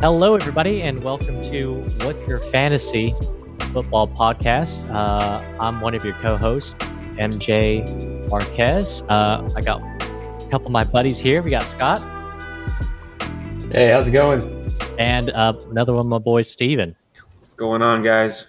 Hello, 0.00 0.36
everybody, 0.36 0.80
and 0.82 1.02
welcome 1.02 1.42
to 1.42 1.80
What's 2.04 2.20
Your 2.28 2.38
Fantasy 2.38 3.12
Football 3.72 4.06
Podcast. 4.06 4.88
Uh, 4.94 5.42
I'm 5.58 5.80
one 5.80 5.92
of 5.92 6.04
your 6.04 6.14
co-hosts, 6.20 6.74
MJ 7.18 8.30
Marquez. 8.30 9.02
Uh, 9.08 9.50
I 9.56 9.60
got 9.60 9.80
a 9.82 10.48
couple 10.52 10.66
of 10.66 10.70
my 10.70 10.84
buddies 10.84 11.18
here. 11.18 11.42
We 11.42 11.50
got 11.50 11.68
Scott. 11.68 11.98
Hey, 13.72 13.90
how's 13.90 14.06
it 14.06 14.12
going? 14.12 14.70
And 15.00 15.30
uh, 15.30 15.54
another 15.68 15.94
one 15.94 16.02
of 16.02 16.06
my 16.06 16.18
boys, 16.18 16.48
Steven. 16.48 16.94
What's 17.40 17.56
going 17.56 17.82
on, 17.82 18.04
guys? 18.04 18.46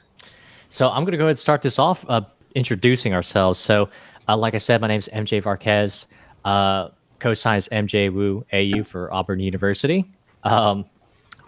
So 0.70 0.90
I'm 0.90 1.02
going 1.02 1.14
to 1.14 1.18
go 1.18 1.24
ahead 1.24 1.32
and 1.32 1.40
start 1.40 1.64
this 1.64 1.80
off 1.80 2.06
uh, 2.10 2.22
introducing 2.54 3.16
ourselves. 3.16 3.58
So, 3.58 3.90
uh, 4.28 4.38
like 4.38 4.54
I 4.54 4.60
said, 4.60 4.82
my 4.82 4.88
name 4.88 5.00
is 5.00 5.10
MJ 5.12 5.44
Marquez. 5.44 6.06
Uh, 6.46 6.90
co-signs 7.18 7.68
MJ 7.70 8.14
Wu 8.14 8.46
AU 8.54 8.84
for 8.84 9.12
Auburn 9.12 9.40
University. 9.40 10.06
Um, 10.44 10.86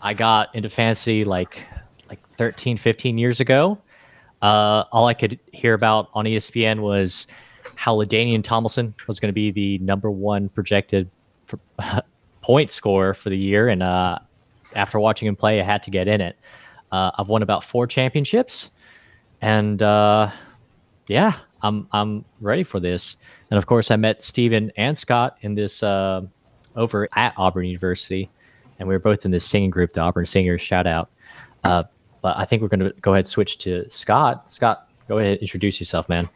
I 0.01 0.13
got 0.13 0.53
into 0.55 0.69
fantasy 0.69 1.23
like 1.23 1.65
like 2.09 2.27
13, 2.31 2.77
15 2.77 3.17
years 3.17 3.39
ago. 3.39 3.77
Uh, 4.41 4.83
all 4.91 5.07
I 5.07 5.13
could 5.13 5.39
hear 5.53 5.73
about 5.73 6.09
on 6.13 6.25
ESPN 6.25 6.79
was 6.79 7.27
how 7.75 7.95
LaDainian 7.95 8.43
Tomlinson 8.43 8.93
was 9.07 9.19
going 9.19 9.29
to 9.29 9.33
be 9.33 9.51
the 9.51 9.77
number 9.77 10.09
one 10.09 10.49
projected 10.49 11.09
for, 11.45 11.59
point 12.41 12.71
scorer 12.71 13.13
for 13.13 13.29
the 13.29 13.37
year, 13.37 13.69
and 13.69 13.83
uh, 13.83 14.17
after 14.75 14.99
watching 14.99 15.27
him 15.27 15.35
play, 15.35 15.59
I 15.59 15.63
had 15.63 15.83
to 15.83 15.91
get 15.91 16.07
in 16.07 16.21
it. 16.21 16.37
Uh, 16.91 17.11
I've 17.17 17.29
won 17.29 17.43
about 17.43 17.63
four 17.63 17.85
championships, 17.85 18.71
and 19.41 19.81
uh, 19.81 20.31
yeah, 21.07 21.33
I'm 21.61 21.87
I'm 21.91 22.25
ready 22.39 22.63
for 22.63 22.79
this. 22.79 23.15
And 23.51 23.57
of 23.59 23.67
course, 23.67 23.91
I 23.91 23.95
met 23.95 24.23
Steven 24.23 24.71
and 24.75 24.97
Scott 24.97 25.37
in 25.41 25.53
this 25.53 25.83
uh, 25.83 26.21
over 26.75 27.07
at 27.13 27.33
Auburn 27.37 27.65
University 27.65 28.29
and 28.81 28.87
we 28.87 28.95
were 28.95 28.99
both 28.99 29.25
in 29.25 29.31
this 29.31 29.45
singing 29.45 29.69
group, 29.69 29.93
the 29.93 30.01
Auburn 30.01 30.25
Singers. 30.25 30.59
Shout 30.59 30.87
out. 30.87 31.09
Uh, 31.63 31.83
but 32.21 32.35
I 32.37 32.45
think 32.45 32.61
we're 32.61 32.67
going 32.67 32.79
to 32.79 32.93
go 33.01 33.11
ahead 33.11 33.19
and 33.19 33.27
switch 33.27 33.59
to 33.59 33.87
Scott. 33.89 34.51
Scott, 34.51 34.89
go 35.07 35.19
ahead 35.19 35.33
and 35.33 35.41
introduce 35.41 35.79
yourself, 35.79 36.09
man. 36.09 36.27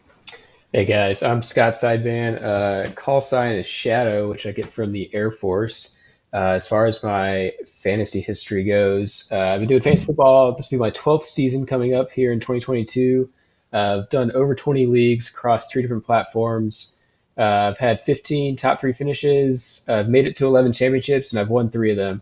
Hey 0.71 0.85
guys, 0.85 1.23
I'm 1.23 1.41
Scott 1.41 1.73
Sideman. 1.73 2.41
Uh, 2.43 2.91
call 2.91 3.21
sign 3.21 3.55
is 3.55 3.65
Shadow, 3.65 4.29
which 4.29 4.45
I 4.45 4.51
get 4.51 4.71
from 4.71 4.91
the 4.91 5.09
Air 5.13 5.31
Force. 5.31 5.99
Uh, 6.33 6.51
as 6.51 6.67
far 6.67 6.85
as 6.85 7.01
my 7.01 7.53
fantasy 7.65 8.19
history 8.19 8.63
goes, 8.63 9.29
uh, 9.31 9.39
I've 9.39 9.61
been 9.61 9.69
doing 9.69 9.81
fantasy 9.81 10.05
football. 10.05 10.51
This 10.51 10.69
will 10.69 10.77
be 10.77 10.81
my 10.81 10.91
12th 10.91 11.25
season 11.25 11.65
coming 11.65 11.95
up 11.95 12.11
here 12.11 12.31
in 12.31 12.39
2022. 12.39 13.29
Uh, 13.73 14.01
I've 14.03 14.09
done 14.09 14.31
over 14.33 14.53
20 14.53 14.85
leagues 14.85 15.29
across 15.29 15.71
three 15.71 15.81
different 15.81 16.05
platforms. 16.05 16.99
Uh, 17.37 17.71
I've 17.71 17.77
had 17.77 18.03
15 18.03 18.57
top 18.57 18.81
three 18.81 18.93
finishes. 18.93 19.85
I've 19.87 20.09
made 20.09 20.27
it 20.27 20.35
to 20.37 20.45
11 20.45 20.73
championships, 20.73 21.31
and 21.31 21.39
I've 21.39 21.49
won 21.49 21.69
three 21.69 21.89
of 21.89 21.97
them 21.97 22.21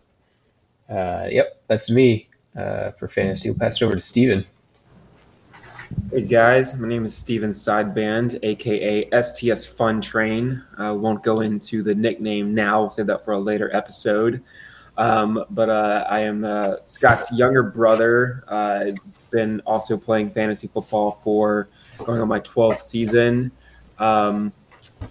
uh, 0.88 1.26
yep, 1.30 1.62
that's 1.68 1.90
me 1.90 2.28
uh, 2.56 2.92
for 2.92 3.08
fantasy. 3.08 3.50
We'll 3.50 3.58
pass 3.58 3.80
it 3.80 3.84
over 3.84 3.94
to 3.94 4.00
Steven. 4.00 4.44
Hey 6.10 6.22
guys, 6.22 6.78
my 6.78 6.88
name 6.88 7.04
is 7.04 7.16
Steven 7.16 7.50
Sideband, 7.50 8.38
aka 8.42 9.08
STS 9.22 9.66
Fun 9.66 10.00
Train. 10.00 10.62
I 10.76 10.88
uh, 10.88 10.94
won't 10.94 11.22
go 11.22 11.40
into 11.40 11.82
the 11.82 11.94
nickname 11.94 12.54
now. 12.54 12.80
We'll 12.80 12.90
save 12.90 13.06
that 13.06 13.24
for 13.24 13.32
a 13.32 13.38
later 13.38 13.74
episode. 13.74 14.42
Um, 14.96 15.44
but 15.50 15.68
uh, 15.68 16.06
I 16.08 16.20
am 16.20 16.44
uh, 16.44 16.76
Scott's 16.84 17.32
younger 17.32 17.62
brother. 17.62 18.44
Uh, 18.48 18.92
been 19.30 19.60
also 19.66 19.96
playing 19.96 20.30
fantasy 20.30 20.68
football 20.68 21.20
for 21.24 21.68
going 22.04 22.20
on 22.20 22.28
my 22.28 22.40
12th 22.40 22.80
season. 22.80 23.50
Um, 23.98 24.52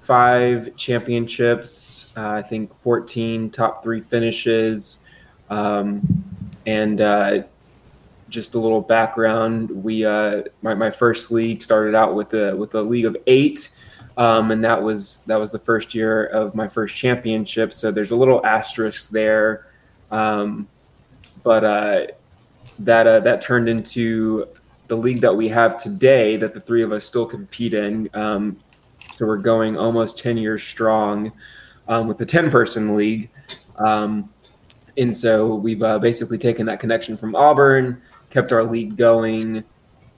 five 0.02 0.76
championships, 0.76 2.08
uh, 2.16 2.30
I 2.30 2.42
think 2.42 2.74
14 2.82 3.50
top 3.50 3.84
three 3.84 4.02
finishes. 4.02 5.00
Um, 5.54 6.02
and 6.66 7.00
uh, 7.00 7.44
just 8.30 8.56
a 8.56 8.60
little 8.60 8.82
background: 8.82 9.70
we 9.70 10.04
uh, 10.04 10.44
my, 10.64 10.74
my 10.74 10.90
first 10.90 11.32
league 11.32 11.62
started 11.62 11.94
out 11.94 12.16
with 12.16 12.34
a 12.34 12.56
with 12.56 12.74
a 12.74 12.82
league 12.82 13.06
of 13.06 13.16
eight, 13.28 13.70
um, 14.18 14.50
and 14.50 14.64
that 14.64 14.82
was 14.82 15.20
that 15.28 15.40
was 15.40 15.52
the 15.52 15.60
first 15.60 15.94
year 15.94 16.26
of 16.26 16.56
my 16.56 16.68
first 16.68 16.96
championship. 16.96 17.72
So 17.72 17.92
there's 17.92 18.12
a 18.12 18.16
little 18.16 18.44
asterisk 18.46 19.12
there, 19.12 19.68
um, 20.10 20.68
but 21.44 21.64
uh, 21.64 22.08
that 22.80 23.06
uh, 23.06 23.20
that 23.20 23.42
turned 23.42 23.70
into 23.70 24.48
the 24.88 24.98
league 24.98 25.22
that 25.22 25.36
we 25.36 25.48
have 25.50 25.78
today 25.78 26.36
that 26.38 26.54
the 26.56 26.60
three 26.62 26.82
of 26.82 26.92
us 26.92 27.06
still 27.06 27.28
compete 27.28 27.76
in. 27.76 28.10
Um, 28.16 28.58
so 29.12 29.28
we're 29.28 29.38
going 29.38 29.78
almost 29.78 30.18
ten 30.18 30.36
years 30.36 30.64
strong 30.64 31.32
um, 31.88 32.08
with 32.08 32.18
the 32.18 32.26
ten 32.26 32.50
person 32.50 32.96
league. 32.96 33.30
Um, 33.78 34.33
and 34.98 35.16
so 35.16 35.56
we've 35.56 35.82
uh, 35.82 36.00
basically 36.00 36.38
taken 36.38 36.66
that 36.68 36.80
connection 36.80 37.18
from 37.18 37.36
Auburn, 37.36 38.02
kept 38.30 38.52
our 38.52 38.64
league 38.64 38.96
going, 38.98 39.64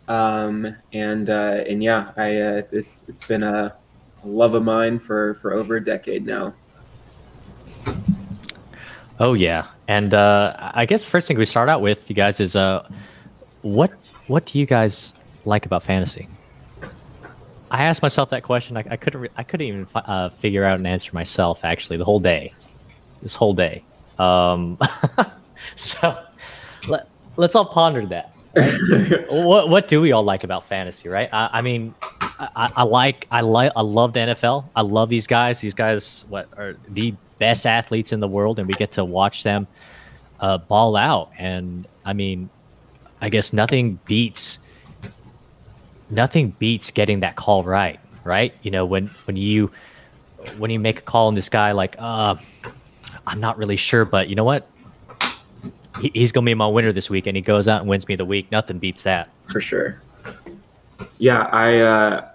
um, 0.08 0.76
and 0.94 1.30
uh, 1.30 1.64
and 1.68 1.84
yeah, 1.84 2.12
I 2.18 2.38
uh, 2.38 2.62
it's 2.72 3.08
it's 3.08 3.26
been 3.26 3.44
a, 3.44 3.76
a 4.24 4.28
love 4.28 4.54
of 4.54 4.64
mine 4.64 5.00
for 5.00 5.36
for 5.36 5.54
over 5.54 5.76
a 5.78 5.84
decade 5.84 6.26
now. 6.26 6.54
Oh 9.20 9.34
yeah, 9.34 9.68
and 9.88 10.14
uh, 10.14 10.54
I 10.74 10.86
guess 10.86 11.04
first 11.04 11.28
thing 11.28 11.38
we 11.38 11.46
start 11.46 11.70
out 11.70 11.82
with, 11.82 12.10
you 12.10 12.16
guys, 12.16 12.40
is 12.40 12.56
uh, 12.56 12.88
what 13.62 13.92
what 14.28 14.46
do 14.46 14.60
you 14.60 14.66
guys 14.66 15.14
like 15.46 15.66
about 15.66 15.84
fantasy? 15.84 16.28
I 17.72 17.84
asked 17.84 18.02
myself 18.02 18.30
that 18.30 18.44
question. 18.44 18.78
I, 18.78 18.84
I 18.90 18.96
couldn't 18.98 19.22
re- 19.22 19.30
I 19.38 19.44
couldn't 19.44 19.68
even 19.68 19.88
uh, 19.96 20.30
figure 20.30 20.64
out 20.64 20.80
an 20.80 20.86
answer 20.86 21.12
myself. 21.14 21.64
Actually, 21.64 21.98
the 21.98 22.06
whole 22.06 22.20
day, 22.20 22.54
this 23.22 23.36
whole 23.36 23.54
day. 23.54 23.84
Um, 24.20 24.78
so 25.76 26.18
let, 26.88 27.08
let's 27.36 27.56
all 27.56 27.66
ponder 27.66 28.06
that. 28.08 28.32
What 29.30 29.70
what 29.70 29.88
do 29.90 30.00
we 30.00 30.14
all 30.14 30.24
like 30.24 30.46
about 30.46 30.66
fantasy, 30.66 31.10
right? 31.10 31.28
I, 31.34 31.50
I 31.54 31.62
mean, 31.62 31.94
I, 32.22 32.72
I, 32.78 32.84
like 32.84 33.28
I 33.30 33.42
like 33.42 33.74
I 33.76 33.82
love 33.82 34.14
the 34.14 34.22
NFL. 34.22 34.64
I 34.78 34.82
love 34.82 35.10
these 35.10 35.28
guys. 35.28 35.60
These 35.60 35.74
guys 35.74 36.24
what 36.30 36.48
are 36.58 36.78
the 36.88 37.14
best 37.38 37.66
athletes 37.66 38.14
in 38.14 38.22
the 38.22 38.30
world, 38.30 38.60
and 38.60 38.68
we 38.68 38.74
get 38.74 38.92
to 38.92 39.04
watch 39.04 39.44
them 39.44 39.68
uh, 40.40 40.58
ball 40.58 40.96
out. 40.96 41.32
And 41.38 41.86
I 42.06 42.14
mean, 42.14 42.50
I 43.20 43.28
guess 43.28 43.52
nothing 43.52 44.00
beats 44.06 44.60
nothing 46.10 46.52
beats 46.60 46.92
getting 46.92 47.22
that 47.22 47.36
call 47.36 47.64
right, 47.64 48.00
right? 48.24 48.54
You 48.64 48.72
know, 48.72 48.86
when 48.86 49.08
when 49.26 49.36
you 49.36 49.72
when 50.58 50.72
you 50.72 50.80
make 50.80 51.00
a 51.00 51.02
call 51.02 51.28
on 51.28 51.36
this 51.36 51.50
guy 51.50 51.72
like, 51.72 51.96
uh, 51.98 52.36
I'm 53.28 53.40
not 53.40 53.58
really 53.58 53.76
sure, 53.76 54.06
but 54.06 54.30
you 54.30 54.36
know 54.36 54.44
what? 54.44 54.68
He, 56.02 56.12
he's 56.14 56.32
gonna 56.32 56.46
be 56.46 56.54
my 56.54 56.68
winner 56.68 56.92
this 56.92 57.10
week, 57.10 57.28
and 57.28 57.36
he 57.36 57.42
goes 57.42 57.68
out 57.68 57.82
and 57.82 57.90
wins 57.90 58.08
me 58.08 58.16
the 58.16 58.26
week. 58.26 58.52
Nothing 58.52 58.80
beats 58.80 59.04
that. 59.04 59.30
For 59.52 59.62
sure. 59.62 60.02
Yeah, 61.18 61.50
I 61.52 61.80
uh, 61.80 62.30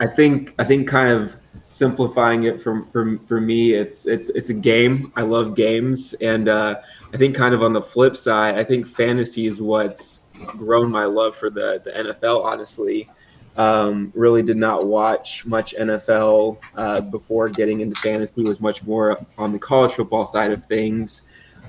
I 0.00 0.06
think 0.06 0.54
I 0.58 0.64
think 0.64 0.88
kind 0.88 1.10
of 1.10 1.36
simplifying 1.74 2.44
it 2.44 2.62
from 2.62 2.86
for, 2.90 3.18
for 3.26 3.40
me 3.40 3.72
it's 3.72 4.06
it's 4.06 4.30
it's 4.30 4.48
a 4.48 4.54
game 4.54 5.12
i 5.16 5.22
love 5.22 5.56
games 5.56 6.14
and 6.20 6.48
uh, 6.48 6.76
i 7.12 7.16
think 7.16 7.34
kind 7.34 7.52
of 7.52 7.64
on 7.64 7.72
the 7.72 7.82
flip 7.82 8.16
side 8.16 8.56
i 8.56 8.62
think 8.62 8.86
fantasy 8.86 9.46
is 9.46 9.60
what's 9.60 10.22
grown 10.46 10.88
my 10.88 11.04
love 11.04 11.34
for 11.34 11.50
the 11.50 11.82
the 11.84 11.90
nfl 11.90 12.44
honestly 12.44 13.10
um, 13.56 14.12
really 14.14 14.42
did 14.42 14.56
not 14.56 14.86
watch 14.86 15.46
much 15.46 15.74
NFL 15.78 16.58
uh, 16.76 17.00
before 17.00 17.48
getting 17.48 17.80
into 17.80 17.94
fantasy. 18.00 18.42
Was 18.42 18.60
much 18.60 18.82
more 18.84 19.24
on 19.38 19.52
the 19.52 19.58
college 19.58 19.92
football 19.92 20.26
side 20.26 20.50
of 20.50 20.64
things. 20.64 21.22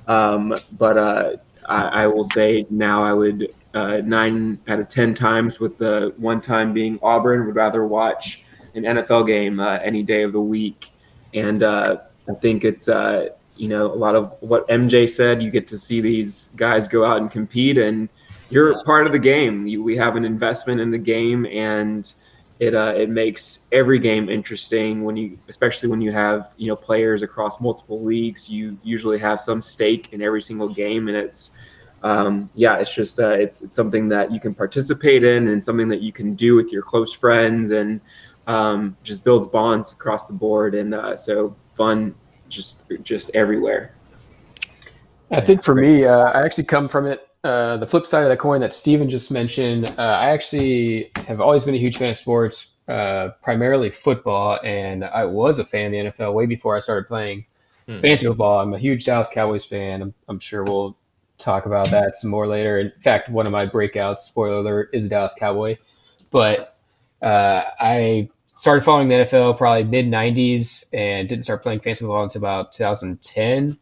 Um, 0.07 0.53
but 0.77 0.97
uh, 0.97 1.37
I, 1.67 2.03
I, 2.03 2.07
will 2.07 2.23
say 2.23 2.65
now 2.69 3.03
I 3.03 3.13
would 3.13 3.53
uh, 3.73 4.01
nine 4.03 4.59
out 4.67 4.79
of 4.79 4.87
ten 4.87 5.13
times, 5.13 5.59
with 5.59 5.77
the 5.77 6.13
one 6.17 6.41
time 6.41 6.73
being 6.73 6.99
Auburn, 7.01 7.45
would 7.45 7.55
rather 7.55 7.85
watch 7.85 8.43
an 8.73 8.83
NFL 8.83 9.27
game 9.27 9.59
uh, 9.59 9.77
any 9.83 10.03
day 10.03 10.23
of 10.23 10.31
the 10.31 10.41
week. 10.41 10.91
And 11.33 11.63
uh, 11.63 11.97
I 12.29 12.33
think 12.33 12.63
it's 12.63 12.87
uh, 12.87 13.29
you 13.57 13.67
know 13.67 13.91
a 13.91 13.95
lot 13.95 14.15
of 14.15 14.35
what 14.39 14.67
MJ 14.69 15.07
said. 15.07 15.43
You 15.43 15.51
get 15.51 15.67
to 15.67 15.77
see 15.77 16.01
these 16.01 16.47
guys 16.55 16.87
go 16.87 17.05
out 17.05 17.17
and 17.17 17.29
compete 17.29 17.77
and 17.77 18.09
you're 18.49 18.83
part 18.83 19.05
of 19.05 19.11
the 19.11 19.19
game. 19.19 19.67
You, 19.67 19.83
we 19.83 19.95
have 19.97 20.15
an 20.15 20.25
investment 20.25 20.81
in 20.81 20.91
the 20.91 20.97
game, 20.97 21.45
and 21.47 22.11
it 22.59 22.73
uh, 22.73 22.93
it 22.95 23.09
makes 23.09 23.67
every 23.71 23.99
game 23.99 24.29
interesting. 24.29 25.03
When 25.03 25.17
you, 25.17 25.37
especially 25.49 25.89
when 25.89 26.01
you 26.01 26.11
have 26.11 26.53
you 26.57 26.67
know 26.67 26.75
players 26.75 27.21
across 27.21 27.59
multiple 27.59 28.03
leagues, 28.03 28.49
you 28.49 28.77
usually 28.83 29.17
have 29.19 29.41
some 29.41 29.61
stake 29.61 30.13
in 30.13 30.21
every 30.21 30.41
single 30.41 30.69
game, 30.69 31.07
and 31.07 31.17
it's 31.17 31.51
um, 32.03 32.49
yeah, 32.55 32.77
it's 32.77 32.93
just 32.93 33.19
uh, 33.19 33.29
it's 33.29 33.63
it's 33.63 33.75
something 33.75 34.07
that 34.09 34.31
you 34.31 34.39
can 34.39 34.53
participate 34.53 35.23
in, 35.23 35.47
and 35.47 35.63
something 35.63 35.89
that 35.89 36.01
you 36.01 36.11
can 36.11 36.35
do 36.35 36.55
with 36.55 36.71
your 36.71 36.83
close 36.83 37.13
friends, 37.13 37.71
and 37.71 37.99
um, 38.47 38.95
just 39.03 39.23
builds 39.23 39.47
bonds 39.47 39.91
across 39.91 40.25
the 40.25 40.33
board, 40.33 40.75
and 40.75 40.93
uh, 40.93 41.15
so 41.15 41.55
fun 41.73 42.15
just 42.47 42.83
just 43.03 43.31
everywhere. 43.33 43.95
I 45.31 45.41
think 45.41 45.63
for 45.63 45.73
me, 45.73 46.05
uh, 46.05 46.25
I 46.25 46.45
actually 46.45 46.65
come 46.65 46.87
from 46.87 47.07
it 47.07 47.27
uh, 47.45 47.77
the 47.77 47.85
flip 47.85 48.07
side 48.07 48.23
of 48.23 48.29
the 48.29 48.37
coin 48.37 48.61
that 48.61 48.73
Steven 48.73 49.07
just 49.07 49.31
mentioned, 49.31 49.85
uh, 49.99 50.01
I 50.01 50.29
actually 50.29 51.11
have 51.27 51.39
always 51.39 51.63
been 51.63 51.75
a 51.75 51.77
huge 51.77 51.97
fan 51.97 52.09
of 52.09 52.17
sports, 52.17 52.71
uh, 52.87 53.29
primarily 53.43 53.91
football, 53.91 54.59
and 54.63 55.03
I 55.03 55.25
was 55.25 55.59
a 55.59 55.63
fan 55.63 55.93
of 55.93 56.17
the 56.17 56.23
NFL 56.23 56.33
way 56.33 56.47
before 56.47 56.75
I 56.75 56.79
started 56.79 57.07
playing. 57.07 57.45
mm. 57.87 58.01
fantasy 58.01 58.25
football, 58.25 58.59
I'm 58.59 58.73
a 58.73 58.79
huge 58.79 59.05
Dallas 59.05 59.29
Cowboys 59.31 59.63
fan. 59.63 60.01
I'm, 60.01 60.13
I'm 60.27 60.39
sure 60.39 60.63
we'll 60.63 60.97
talk 61.37 61.67
about 61.67 61.91
that 61.91 62.17
some 62.17 62.31
more 62.31 62.47
later. 62.47 62.79
In 62.79 62.91
fact, 63.01 63.29
one 63.29 63.45
of 63.45 63.51
my 63.51 63.67
breakouts, 63.67 64.21
spoiler 64.21 64.55
alert, 64.55 64.89
is 64.91 65.05
a 65.05 65.09
Dallas 65.09 65.35
Cowboy. 65.37 65.77
But 66.31 66.75
uh, 67.21 67.63
I 67.79 68.29
started 68.57 68.83
following 68.83 69.07
the 69.07 69.15
NFL 69.15 69.59
probably 69.59 69.83
mid 69.83 70.07
90s 70.07 70.85
and 70.93 71.29
didn't 71.29 71.43
start 71.43 71.61
playing 71.61 71.81
fantasy 71.81 72.05
football 72.05 72.23
until 72.23 72.41
about 72.41 72.73
2010. 72.73 73.77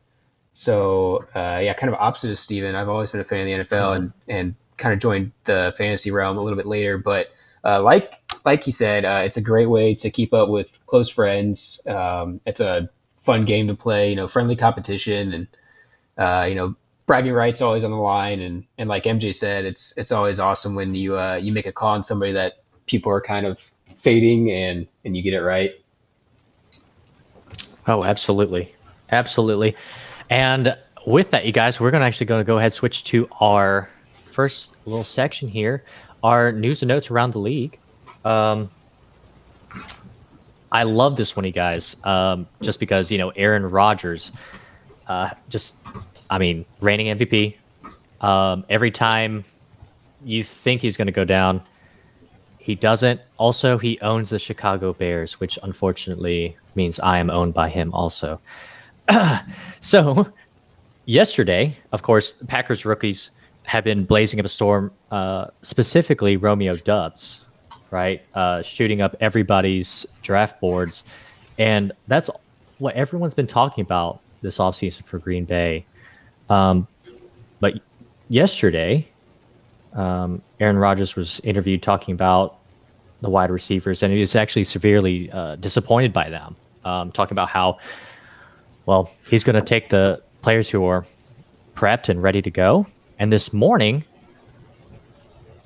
So 0.54 1.26
uh, 1.36 1.60
yeah, 1.64 1.74
kind 1.74 1.92
of 1.92 2.00
opposite 2.00 2.32
of 2.32 2.40
Steven. 2.40 2.76
I've 2.76 2.90
always 2.90 3.12
been 3.12 3.22
a 3.22 3.26
fan 3.26 3.42
of 3.42 3.70
the 3.70 3.76
NFL 3.76 3.96
and 3.96 4.14
and 4.28 4.56
kind 4.78 4.94
of 4.94 5.00
joined 5.00 5.32
the 5.46 5.74
fantasy 5.78 6.12
realm 6.12 6.38
a 6.38 6.42
little 6.42 6.58
bit 6.58 6.68
later. 6.68 6.98
But 6.98 7.32
uh, 7.64 7.82
like 7.82 8.14
like 8.46 8.64
he 8.64 8.72
said, 8.72 9.06
uh, 9.06 9.22
it's 9.24 9.38
a 9.38 9.42
great 9.42 9.68
way 9.68 9.96
to 9.96 10.10
keep 10.10 10.34
up 10.34 10.50
with 10.50 10.80
close 10.86 11.10
friends. 11.10 11.86
Um, 11.88 12.40
it's 12.46 12.60
a 12.60 12.90
fun 13.18 13.46
game 13.46 13.68
to 13.68 13.76
play. 13.76 14.10
You 14.10 14.16
know, 14.16 14.28
friendly 14.28 14.56
competition 14.56 15.34
and 15.34 15.48
uh, 16.18 16.46
you 16.48 16.56
know 16.56 16.76
bragging 17.06 17.34
rights 17.34 17.62
always 17.62 17.84
on 17.84 17.92
the 17.92 17.98
line. 17.98 18.40
And 18.40 18.66
and 18.78 18.90
like 18.90 19.06
MJ 19.06 19.34
said, 19.34 19.66
it's 19.66 19.98
it's 19.98 20.12
always 20.12 20.40
awesome 20.40 20.76
when 20.76 20.94
you 20.94 21.18
uh, 21.18 21.36
you 21.36 21.52
make 21.52 21.66
a 21.66 21.72
call 21.72 21.90
on 21.90 22.04
somebody 22.04 22.34
that 22.34 22.64
people 22.86 23.12
are 23.12 23.22
kind 23.22 23.46
of 23.46 23.60
fading 23.98 24.52
and 24.52 24.88
and 25.06 25.18
you 25.18 25.24
get 25.24 25.34
it 25.34 25.42
right. 25.42 25.72
Oh, 27.88 28.04
absolutely, 28.04 28.74
absolutely. 29.12 29.76
And 30.34 30.76
with 31.06 31.30
that, 31.30 31.46
you 31.46 31.52
guys, 31.52 31.80
we're 31.80 31.92
gonna 31.92 32.06
actually 32.06 32.26
gonna 32.26 32.44
go 32.44 32.58
ahead 32.58 32.74
switch 32.74 33.04
to 33.04 33.30
our 33.40 33.88
first 34.32 34.76
little 34.88 35.04
section 35.04 35.48
here, 35.48 35.84
our 36.24 36.52
news 36.52 36.82
and 36.82 36.90
notes 36.90 37.12
around 37.12 37.34
the 37.34 37.40
league. 37.40 37.78
Um, 38.26 38.72
I 40.72 40.84
love 40.84 41.18
this 41.18 41.36
one, 41.36 41.46
you 41.46 41.52
guys, 41.52 41.96
um, 42.04 42.48
just 42.64 42.80
because 42.80 43.12
you 43.12 43.20
know 43.20 43.30
Aaron 43.36 43.70
Rodgers, 43.70 44.32
uh, 45.06 45.30
just 45.50 45.76
I 46.32 46.40
mean, 46.40 46.66
reigning 46.82 47.16
MVP. 47.16 47.56
Um, 48.20 48.66
every 48.70 48.90
time 48.90 49.46
you 50.26 50.44
think 50.44 50.82
he's 50.82 50.98
going 50.98 51.06
to 51.06 51.12
go 51.12 51.26
down, 51.26 51.62
he 52.58 52.74
doesn't. 52.74 53.22
Also, 53.38 53.78
he 53.78 54.00
owns 54.00 54.32
the 54.32 54.40
Chicago 54.40 54.94
Bears, 54.94 55.40
which 55.40 55.60
unfortunately 55.62 56.58
means 56.74 57.00
I 57.00 57.20
am 57.20 57.30
owned 57.30 57.54
by 57.54 57.70
him 57.70 57.94
also. 57.94 58.42
so, 59.82 60.32
yesterday, 61.06 61.78
of 61.92 62.02
course, 62.02 62.34
the 62.34 62.46
Packers 62.46 62.86
rookies 62.86 63.32
have 63.66 63.84
been 63.84 64.06
blazing 64.06 64.40
up 64.40 64.46
a 64.46 64.50
storm, 64.50 64.92
uh, 65.12 65.48
specifically 65.62 66.38
Romeo 66.38 66.74
Doubs, 66.76 67.46
right? 67.92 68.22
Uh, 68.34 68.62
shooting 68.62 69.02
up 69.02 69.16
everybody's 69.20 70.06
draft 70.22 70.60
boards. 70.60 71.04
And 71.58 71.92
that's 72.08 72.30
what 72.80 72.96
everyone's 72.96 73.34
been 73.34 73.48
talking 73.48 73.84
about 73.84 74.20
this 74.42 74.58
offseason 74.58 75.06
for 75.06 75.20
Green 75.20 75.46
Bay. 75.46 75.86
Um, 76.50 76.88
but 77.60 77.76
yesterday, 78.30 79.08
um, 79.94 80.42
Aaron 80.60 80.78
Rodgers 80.78 81.16
was 81.16 81.40
interviewed 81.42 81.82
talking 81.82 82.14
about 82.14 82.58
the 83.22 83.30
wide 83.30 83.52
receivers, 83.52 84.04
and 84.04 84.12
he 84.12 84.20
was 84.20 84.36
actually 84.36 84.66
severely 84.66 85.32
uh, 85.32 85.56
disappointed 85.56 86.12
by 86.12 86.30
them. 86.30 86.56
Um, 86.84 87.12
talking 87.12 87.34
about 87.34 87.48
how, 87.48 87.78
well, 88.86 89.12
he's 89.30 89.44
going 89.44 89.56
to 89.56 89.62
take 89.62 89.90
the 89.90 90.22
players 90.42 90.70
who 90.70 90.86
are 90.86 91.06
prepped 91.76 92.10
and 92.10 92.22
ready 92.22 92.42
to 92.42 92.52
go. 92.52 92.86
And 93.20 93.32
this 93.32 93.54
morning, 93.54 94.04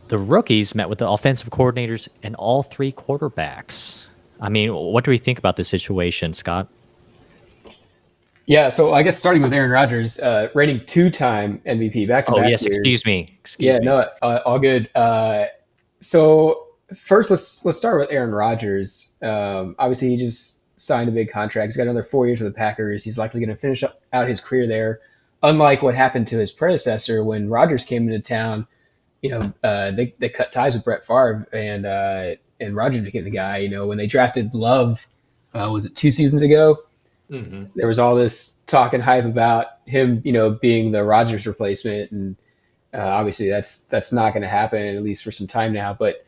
the 0.07 0.17
rookies 0.17 0.75
met 0.75 0.89
with 0.89 0.99
the 0.99 1.09
offensive 1.09 1.49
coordinators 1.49 2.07
and 2.23 2.35
all 2.35 2.63
three 2.63 2.91
quarterbacks. 2.91 4.05
I 4.39 4.49
mean, 4.49 4.73
what 4.73 5.03
do 5.03 5.11
we 5.11 5.17
think 5.17 5.39
about 5.39 5.55
this 5.55 5.67
situation, 5.67 6.33
Scott? 6.33 6.67
Yeah, 8.45 8.69
so 8.69 8.93
I 8.93 9.03
guess 9.03 9.17
starting 9.17 9.41
with 9.41 9.51
Aaron 9.51 9.71
Rodgers, 9.71 10.19
uh, 10.19 10.47
reigning 10.55 10.81
two-time 10.85 11.61
MVP 11.65 12.07
back 12.07 12.27
to 12.27 12.31
back. 12.31 12.45
Oh 12.45 12.47
yes, 12.47 12.63
years. 12.63 12.77
excuse 12.77 13.05
me. 13.05 13.35
Excuse 13.41 13.67
yeah, 13.67 13.79
me. 13.79 13.85
no, 13.85 14.09
uh, 14.21 14.39
all 14.45 14.57
good. 14.57 14.89
Uh, 14.95 15.45
so 15.99 16.67
first, 16.95 17.29
let's 17.29 17.65
let's 17.65 17.77
start 17.77 17.99
with 17.99 18.09
Aaron 18.09 18.31
Rodgers. 18.31 19.17
Um, 19.21 19.75
obviously, 19.79 20.09
he 20.09 20.17
just 20.17 20.56
signed 20.77 21.09
a 21.09 21.11
big 21.11 21.29
contract. 21.29 21.67
He's 21.67 21.77
got 21.77 21.83
another 21.83 22.03
four 22.03 22.27
years 22.27 22.39
with 22.39 22.53
the 22.53 22.57
Packers. 22.57 23.03
He's 23.03 23.17
likely 23.17 23.41
going 23.41 23.49
to 23.49 23.59
finish 23.59 23.83
out 24.13 24.29
his 24.29 24.39
career 24.39 24.67
there. 24.67 25.01
Unlike 25.43 25.81
what 25.81 25.95
happened 25.95 26.27
to 26.29 26.37
his 26.37 26.51
predecessor 26.51 27.23
when 27.23 27.49
Rodgers 27.49 27.85
came 27.85 28.07
into 28.07 28.21
town, 28.21 28.67
you 29.21 29.31
know, 29.31 29.53
uh, 29.63 29.91
they 29.91 30.15
they 30.19 30.29
cut 30.29 30.51
ties 30.51 30.75
with 30.75 30.85
Brett 30.85 31.05
Favre 31.05 31.47
and 31.51 31.85
uh, 31.85 32.35
and 32.59 32.75
Rodgers 32.75 33.03
became 33.03 33.23
the 33.23 33.29
guy. 33.29 33.57
You 33.57 33.69
know, 33.69 33.87
when 33.87 33.97
they 33.97 34.07
drafted 34.07 34.53
Love, 34.53 35.05
uh, 35.53 35.69
was 35.71 35.85
it 35.85 35.95
two 35.95 36.11
seasons 36.11 36.41
ago? 36.41 36.77
Mm-hmm. 37.29 37.65
There 37.75 37.87
was 37.87 37.99
all 37.99 38.15
this 38.15 38.59
talk 38.67 38.93
and 38.93 39.03
hype 39.03 39.25
about 39.25 39.67
him, 39.85 40.21
you 40.23 40.31
know, 40.31 40.51
being 40.51 40.91
the 40.91 41.03
Rodgers 41.03 41.45
replacement, 41.45 42.11
and 42.11 42.35
uh, 42.93 42.99
obviously 42.99 43.49
that's 43.49 43.83
that's 43.83 44.13
not 44.13 44.33
going 44.33 44.43
to 44.43 44.49
happen 44.49 44.95
at 44.95 45.03
least 45.03 45.23
for 45.23 45.31
some 45.31 45.47
time 45.47 45.73
now. 45.73 45.93
But 45.93 46.25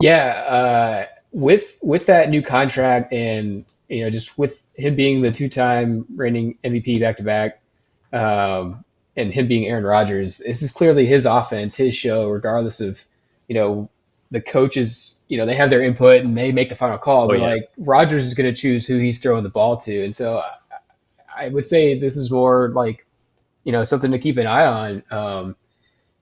yeah, 0.00 0.26
uh, 0.26 1.06
with 1.32 1.76
with 1.82 2.06
that 2.06 2.30
new 2.30 2.42
contract 2.42 3.12
and 3.12 3.64
you 3.92 4.04
know 4.04 4.10
just 4.10 4.38
with 4.38 4.62
him 4.74 4.96
being 4.96 5.22
the 5.22 5.30
two-time 5.30 6.06
reigning 6.14 6.58
MVP 6.64 7.00
back 7.00 7.16
to 7.18 7.22
back, 7.22 7.60
and 8.12 9.32
him 9.32 9.46
being 9.46 9.66
Aaron 9.66 9.84
Rodgers, 9.84 10.38
this 10.38 10.62
is 10.62 10.72
clearly 10.72 11.06
his 11.06 11.26
offense, 11.26 11.74
his 11.74 11.94
show, 11.94 12.28
regardless 12.28 12.80
of 12.80 13.02
you 13.48 13.54
know 13.54 13.90
the 14.32 14.40
coaches, 14.40 15.20
you 15.28 15.36
know, 15.36 15.44
they 15.44 15.54
have 15.54 15.68
their 15.68 15.82
input 15.82 16.24
and 16.24 16.36
they 16.36 16.52
make 16.52 16.70
the 16.70 16.74
final 16.74 16.96
call. 16.96 17.24
Oh, 17.24 17.28
but 17.28 17.38
yeah. 17.38 17.46
like 17.46 17.70
Rodgers 17.76 18.24
is 18.24 18.32
going 18.32 18.52
to 18.52 18.58
choose 18.58 18.86
who 18.86 18.98
he's 18.98 19.20
throwing 19.20 19.44
the 19.44 19.50
ball 19.50 19.76
to, 19.82 20.04
and 20.04 20.16
so 20.16 20.38
I, 20.38 21.46
I, 21.46 21.48
would 21.50 21.66
say 21.66 21.98
this 21.98 22.16
is 22.16 22.30
more 22.30 22.70
like, 22.70 23.06
you 23.64 23.72
know, 23.72 23.84
something 23.84 24.10
to 24.10 24.18
keep 24.18 24.38
an 24.38 24.46
eye 24.46 24.64
on. 24.64 25.02
Um, 25.10 25.56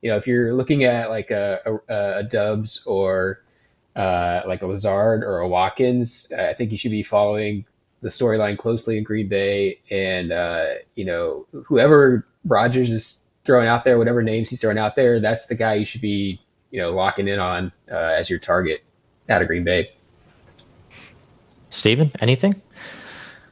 you 0.02 0.10
know, 0.10 0.16
if 0.16 0.26
you're 0.26 0.54
looking 0.54 0.82
at 0.84 1.08
like 1.08 1.30
a, 1.30 1.80
a, 1.88 2.18
a 2.18 2.22
Doubs 2.24 2.84
or 2.84 3.44
uh, 4.00 4.42
like 4.46 4.62
a 4.62 4.66
Lazard 4.66 5.22
or 5.22 5.40
a 5.40 5.48
Watkins, 5.48 6.32
I 6.32 6.54
think 6.54 6.72
you 6.72 6.78
should 6.78 6.90
be 6.90 7.02
following 7.02 7.66
the 8.00 8.08
storyline 8.08 8.56
closely 8.56 8.96
in 8.96 9.04
Green 9.04 9.28
Bay, 9.28 9.78
and 9.90 10.32
uh, 10.32 10.68
you 10.94 11.04
know, 11.04 11.46
whoever 11.66 12.26
Rodgers 12.46 12.90
is 12.90 13.26
throwing 13.44 13.68
out 13.68 13.84
there, 13.84 13.98
whatever 13.98 14.22
names 14.22 14.48
he's 14.48 14.62
throwing 14.62 14.78
out 14.78 14.96
there, 14.96 15.20
that's 15.20 15.48
the 15.48 15.54
guy 15.54 15.74
you 15.74 15.84
should 15.84 16.00
be 16.00 16.40
you 16.70 16.80
know 16.80 16.92
locking 16.92 17.28
in 17.28 17.38
on 17.38 17.70
uh, 17.90 18.14
as 18.18 18.30
your 18.30 18.38
target 18.38 18.82
out 19.28 19.42
of 19.42 19.48
Green 19.48 19.64
Bay. 19.64 19.90
Steven, 21.68 22.10
anything? 22.20 22.60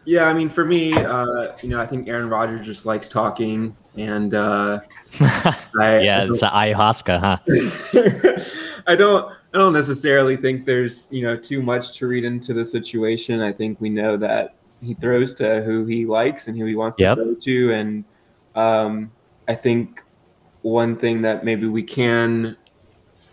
Yeah, 0.07 0.25
I 0.25 0.33
mean, 0.33 0.49
for 0.49 0.64
me, 0.64 0.95
uh, 0.95 1.52
you 1.62 1.69
know, 1.69 1.78
I 1.78 1.87
think 1.87 2.09
Aaron 2.09 2.31
Rodgers 2.31 2.64
just 2.64 2.87
likes 2.87 3.07
talking, 3.07 3.76
and 3.99 4.33
uh, 4.33 4.81
I, 5.21 5.99
yeah, 5.99 6.25
it's 6.25 6.40
an 6.40 6.49
ayahuasca, 6.49 7.21
huh? 7.21 7.37
I 8.87 8.97
don't, 8.97 9.31
I 9.55 9.59
don't 9.59 9.73
necessarily 9.73 10.37
think 10.37 10.67
there's, 10.67 11.09
you 11.11 11.23
know, 11.23 11.37
too 11.37 11.62
much 11.62 11.97
to 11.99 12.07
read 12.07 12.25
into 12.25 12.52
the 12.52 12.64
situation. 12.64 13.40
I 13.40 13.52
think 13.52 13.81
we 13.81 13.88
know 13.88 14.17
that 14.19 14.57
he 14.83 14.95
throws 14.95 15.35
to 15.35 15.62
who 15.62 15.87
he 15.87 16.05
likes 16.05 16.49
and 16.49 16.59
who 16.59 16.64
he 16.64 16.75
wants 16.75 16.97
to 16.99 17.14
throw 17.14 17.35
to, 17.35 17.73
and 17.73 18.05
um, 18.55 19.11
I 19.49 19.55
think 19.55 20.02
one 20.62 20.97
thing 20.97 21.23
that 21.23 21.45
maybe 21.45 21.67
we 21.67 21.83
can 21.83 22.57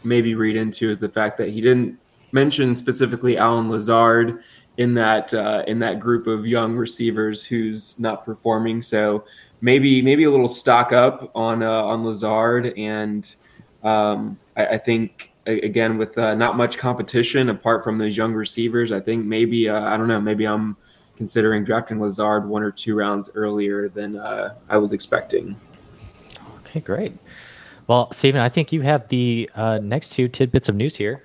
maybe 0.04 0.36
read 0.36 0.56
into 0.56 0.90
is 0.90 1.00
the 1.00 1.10
fact 1.10 1.38
that 1.38 1.50
he 1.50 1.60
didn't 1.60 2.00
mention 2.32 2.76
specifically 2.76 3.38
Allen 3.38 3.70
Lazard 3.70 4.42
in 4.78 4.94
that 4.94 5.34
uh, 5.34 5.64
in 5.68 5.80
that 5.80 6.00
group 6.00 6.28
of 6.28 6.46
young 6.46 6.76
receivers 6.76 7.44
who's 7.44 8.00
not 8.00 8.26
performing. 8.26 8.82
So 8.82 9.26
maybe 9.62 10.02
maybe 10.02 10.26
a 10.26 10.32
little 10.32 10.48
stock 10.48 10.92
up 10.92 11.32
on 11.36 11.64
uh, 11.64 11.84
on 11.84 12.04
Lazard, 12.04 12.74
and 12.78 13.34
um, 13.84 14.38
I, 14.56 14.66
I, 14.66 14.78
think 14.78 15.32
again 15.46 15.98
with 15.98 16.18
uh, 16.18 16.36
not 16.36 16.58
much 16.58 16.78
competition 16.78 17.50
apart 17.50 17.84
from 17.84 17.98
those 17.98 18.18
young 18.18 18.34
receivers, 18.34 18.92
I 18.92 19.00
think 19.00 19.26
maybe 19.26 19.70
uh, 19.70 19.84
I 19.84 19.98
don't 19.98 20.08
know 20.08 20.20
maybe 20.20 20.46
I'm 20.46 20.78
considering 21.16 21.64
drafting 21.64 22.00
Lazard 22.02 22.48
one 22.48 22.64
or 22.64 22.72
two 22.72 22.96
rounds 22.96 23.30
earlier 23.36 23.90
than 23.90 24.18
uh, 24.18 24.56
I 24.70 24.78
was 24.78 24.92
expecting. 24.92 25.56
Okay, 26.62 26.80
great. 26.82 27.14
Well, 27.88 28.12
Stephen, 28.12 28.42
I 28.42 28.50
think 28.50 28.72
you 28.72 28.82
have 28.82 29.08
the 29.10 29.50
uh, 29.56 29.80
next 29.82 30.10
two 30.10 30.28
tidbits 30.28 30.68
of 30.70 30.76
news 30.76 30.96
here. 30.96 31.24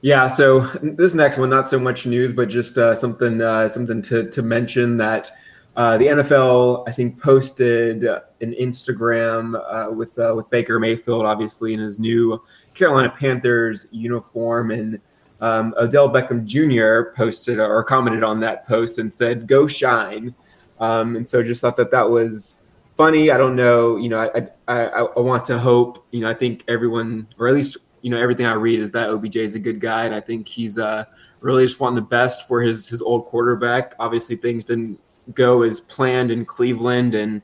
Yeah, 0.00 0.26
so 0.26 0.60
this 0.82 1.14
next 1.14 1.38
one, 1.38 1.48
not 1.48 1.68
so 1.68 1.78
much 1.78 2.06
news, 2.06 2.32
but 2.32 2.48
just 2.48 2.76
uh, 2.76 2.96
something 2.96 3.40
uh, 3.40 3.68
something 3.68 4.02
to, 4.02 4.28
to 4.30 4.42
mention 4.42 4.96
that 4.96 5.30
uh, 5.76 5.96
the 5.96 6.06
NFL, 6.06 6.88
I 6.88 6.92
think, 6.92 7.22
posted 7.22 8.04
an 8.04 8.52
Instagram 8.60 9.54
uh, 9.70 9.92
with 9.92 10.18
uh, 10.18 10.34
with 10.36 10.50
Baker 10.50 10.78
Mayfield, 10.78 11.24
obviously 11.24 11.72
in 11.72 11.80
his 11.80 12.00
new 12.00 12.42
Carolina 12.74 13.10
Panthers 13.10 13.88
uniform, 13.90 14.70
and 14.70 15.00
um, 15.40 15.74
Odell 15.78 16.08
Beckham 16.08 16.44
Jr. 16.44 17.14
posted 17.16 17.58
or 17.58 17.82
commented 17.84 18.22
on 18.22 18.40
that 18.40 18.66
post 18.66 18.98
and 18.98 19.12
said, 19.12 19.46
"Go 19.46 19.66
shine," 19.66 20.34
um, 20.80 21.16
and 21.16 21.28
so 21.28 21.42
just 21.42 21.60
thought 21.60 21.76
that 21.76 21.90
that 21.90 22.08
was 22.08 22.60
funny. 22.96 23.30
I 23.30 23.38
don't 23.38 23.56
know. 23.56 23.96
You 23.96 24.08
know, 24.08 24.20
I, 24.20 24.48
I, 24.68 24.84
I 25.16 25.20
want 25.20 25.44
to 25.46 25.58
hope. 25.58 26.06
You 26.10 26.20
know, 26.20 26.28
I 26.28 26.34
think 26.34 26.64
everyone, 26.68 27.28
or 27.38 27.48
at 27.48 27.54
least 27.54 27.76
you 28.02 28.10
know, 28.10 28.18
everything 28.18 28.46
I 28.46 28.54
read 28.54 28.80
is 28.80 28.90
that 28.92 29.10
OBJ 29.10 29.36
is 29.36 29.54
a 29.54 29.60
good 29.60 29.80
guy, 29.80 30.04
and 30.04 30.14
I 30.14 30.20
think 30.20 30.48
he's 30.48 30.76
uh, 30.76 31.04
really 31.40 31.64
just 31.64 31.80
wanting 31.80 31.96
the 31.96 32.02
best 32.02 32.46
for 32.46 32.60
his 32.60 32.88
his 32.88 33.00
old 33.00 33.26
quarterback. 33.26 33.94
Obviously, 33.98 34.36
things 34.36 34.64
didn't 34.64 34.98
go 35.34 35.62
as 35.62 35.80
planned 35.80 36.30
in 36.30 36.44
Cleveland, 36.44 37.14
and 37.14 37.42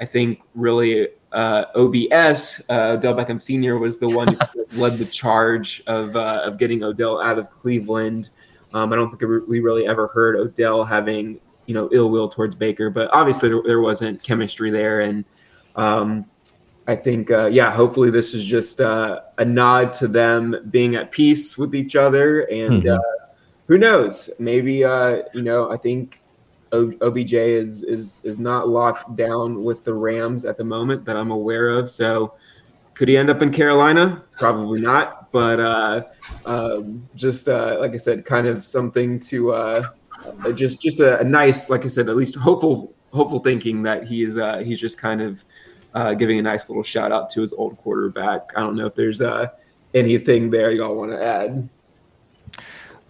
I 0.00 0.04
think 0.04 0.42
really 0.54 1.08
uh, 1.36 1.66
OBS 1.74 2.62
uh, 2.70 2.96
Odell 2.96 3.14
Beckham 3.14 3.40
Sr. 3.40 3.78
was 3.78 3.98
the 3.98 4.08
one 4.08 4.28
who 4.34 4.64
led 4.80 4.98
the 4.98 5.04
charge 5.04 5.82
of 5.86 6.16
uh, 6.16 6.40
of 6.44 6.56
getting 6.58 6.82
Odell 6.82 7.20
out 7.20 7.38
of 7.38 7.50
Cleveland. 7.50 8.30
Um, 8.72 8.92
I 8.92 8.96
don't 8.96 9.10
think 9.16 9.46
we 9.46 9.60
really 9.60 9.86
ever 9.86 10.06
heard 10.08 10.36
Odell 10.36 10.82
having 10.82 11.38
you 11.66 11.74
know 11.74 11.90
ill 11.92 12.10
will 12.10 12.28
towards 12.28 12.54
Baker, 12.54 12.88
but 12.90 13.10
obviously 13.12 13.50
there, 13.50 13.62
there 13.64 13.80
wasn't 13.82 14.22
chemistry 14.22 14.70
there, 14.70 15.00
and 15.00 15.24
um, 15.76 16.24
I 16.86 16.96
think 16.96 17.30
uh, 17.30 17.46
yeah, 17.46 17.70
hopefully 17.70 18.10
this 18.10 18.32
is 18.32 18.44
just 18.44 18.80
uh, 18.80 19.20
a 19.36 19.44
nod 19.44 19.92
to 19.94 20.08
them 20.08 20.56
being 20.70 20.94
at 20.96 21.10
peace 21.10 21.58
with 21.58 21.74
each 21.74 21.96
other, 21.96 22.42
and 22.50 22.82
Mhm. 22.84 22.96
uh, 22.96 23.26
who 23.66 23.76
knows, 23.76 24.30
maybe 24.38 24.84
uh, 24.84 25.22
you 25.34 25.42
know 25.42 25.70
I 25.70 25.76
think 25.76 26.22
OBJ 26.72 27.32
is 27.32 27.82
is 27.82 28.20
is 28.24 28.38
not 28.38 28.68
locked 28.68 29.16
down 29.16 29.62
with 29.62 29.84
the 29.84 29.94
Rams 29.94 30.44
at 30.44 30.56
the 30.56 30.64
moment 30.64 31.04
that 31.04 31.16
I'm 31.16 31.30
aware 31.30 31.70
of, 31.70 31.88
so. 31.90 32.34
Could 32.94 33.08
he 33.08 33.18
end 33.18 33.28
up 33.28 33.42
in 33.42 33.52
Carolina? 33.52 34.24
Probably 34.38 34.80
not. 34.80 35.30
But 35.30 35.60
uh, 35.60 36.04
um, 36.46 37.06
just 37.14 37.46
uh, 37.46 37.76
like 37.78 37.92
I 37.92 37.98
said, 37.98 38.24
kind 38.24 38.46
of 38.46 38.64
something 38.64 39.18
to 39.18 39.52
uh, 39.52 39.88
just 40.54 40.80
just 40.80 41.00
a, 41.00 41.20
a 41.20 41.24
nice, 41.24 41.68
like 41.68 41.84
I 41.84 41.88
said, 41.88 42.08
at 42.08 42.16
least 42.16 42.36
hopeful 42.36 42.94
hopeful 43.12 43.40
thinking 43.40 43.82
that 43.82 44.04
he 44.04 44.22
is 44.22 44.38
uh, 44.38 44.58
he's 44.58 44.80
just 44.80 44.98
kind 44.98 45.20
of 45.20 45.44
uh, 45.94 46.14
giving 46.14 46.38
a 46.38 46.42
nice 46.42 46.68
little 46.68 46.82
shout 46.82 47.12
out 47.12 47.30
to 47.30 47.40
his 47.40 47.52
old 47.52 47.76
quarterback. 47.78 48.50
I 48.56 48.60
don't 48.60 48.76
know 48.76 48.86
if 48.86 48.94
there's 48.94 49.20
uh, 49.20 49.48
anything 49.94 50.50
there 50.50 50.70
y'all 50.70 50.94
want 50.94 51.10
to 51.12 51.22
add. 51.22 51.68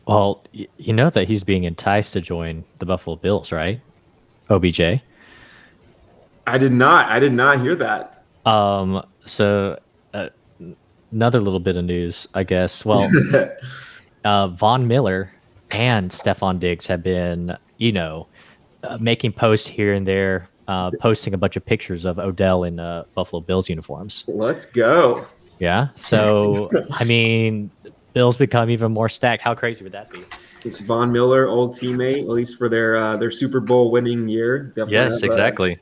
Well, 0.06 0.44
you 0.52 0.92
know 0.92 1.10
that 1.10 1.26
he's 1.26 1.42
being 1.42 1.64
enticed 1.64 2.12
to 2.12 2.20
join 2.20 2.64
the 2.78 2.86
Buffalo 2.86 3.16
Bills, 3.16 3.50
right? 3.50 3.80
OBJ. 4.48 4.80
I 6.46 6.58
did 6.58 6.72
not. 6.72 7.08
I 7.08 7.18
did 7.18 7.32
not 7.32 7.60
hear 7.60 7.74
that. 7.74 8.22
Um, 8.44 9.04
so 9.24 9.78
uh, 10.14 10.28
another 11.10 11.40
little 11.40 11.58
bit 11.58 11.76
of 11.76 11.84
news, 11.84 12.28
I 12.34 12.44
guess. 12.44 12.84
Well, 12.84 13.10
uh, 14.24 14.48
Von 14.48 14.86
Miller 14.86 15.32
and 15.72 16.10
Stefon 16.12 16.60
Diggs 16.60 16.86
have 16.86 17.02
been, 17.02 17.56
you 17.78 17.90
know, 17.90 18.28
uh, 18.84 18.98
making 19.00 19.32
posts 19.32 19.66
here 19.66 19.92
and 19.92 20.06
there, 20.06 20.48
uh, 20.68 20.92
posting 21.00 21.34
a 21.34 21.38
bunch 21.38 21.56
of 21.56 21.66
pictures 21.66 22.04
of 22.04 22.20
Odell 22.20 22.62
in 22.62 22.78
uh, 22.78 23.04
Buffalo 23.14 23.40
Bills 23.40 23.68
uniforms. 23.68 24.24
Let's 24.28 24.66
go. 24.66 25.26
Yeah. 25.58 25.88
So, 25.96 26.70
I 26.92 27.02
mean, 27.02 27.70
Bills 28.16 28.34
become 28.38 28.70
even 28.70 28.92
more 28.92 29.10
stacked. 29.10 29.42
How 29.42 29.54
crazy 29.54 29.84
would 29.84 29.92
that 29.92 30.08
be? 30.10 30.24
Von 30.86 31.12
Miller, 31.12 31.48
old 31.48 31.72
teammate, 31.74 32.22
at 32.22 32.28
least 32.28 32.56
for 32.56 32.66
their 32.66 32.96
uh, 32.96 33.14
their 33.18 33.30
Super 33.30 33.60
Bowl 33.60 33.90
winning 33.90 34.26
year. 34.26 34.68
Definitely 34.68 34.94
Yes, 34.94 35.20
have, 35.20 35.24
uh, 35.24 35.26
exactly. 35.26 35.78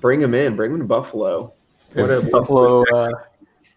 bring 0.00 0.22
him 0.22 0.32
in. 0.32 0.56
Bring 0.56 0.72
him 0.72 0.78
to 0.78 0.84
Buffalo. 0.86 1.52
What 1.92 2.08
a 2.10 2.22
Buffalo. 2.22 2.82
Uh, 2.90 3.10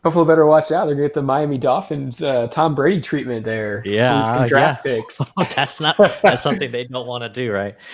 Buffalo 0.01 0.23
better 0.23 0.45
watch 0.45 0.71
out. 0.71 0.85
They're 0.85 0.95
gonna 0.95 1.07
get 1.09 1.13
the 1.13 1.21
Miami 1.21 1.57
Dolphins 1.57 2.23
uh, 2.23 2.47
Tom 2.47 2.73
Brady 2.73 3.01
treatment 3.01 3.43
there. 3.43 3.81
Yeah, 3.85 4.31
With 4.35 4.43
his 4.43 4.49
draft 4.49 4.85
yeah. 4.85 4.95
picks. 5.01 5.33
that's 5.53 5.81
not 5.81 5.97
that's 6.21 6.41
something 6.41 6.71
they 6.71 6.85
don't 6.85 7.05
want 7.05 7.23
to 7.25 7.29
do, 7.29 7.51
right? 7.51 7.75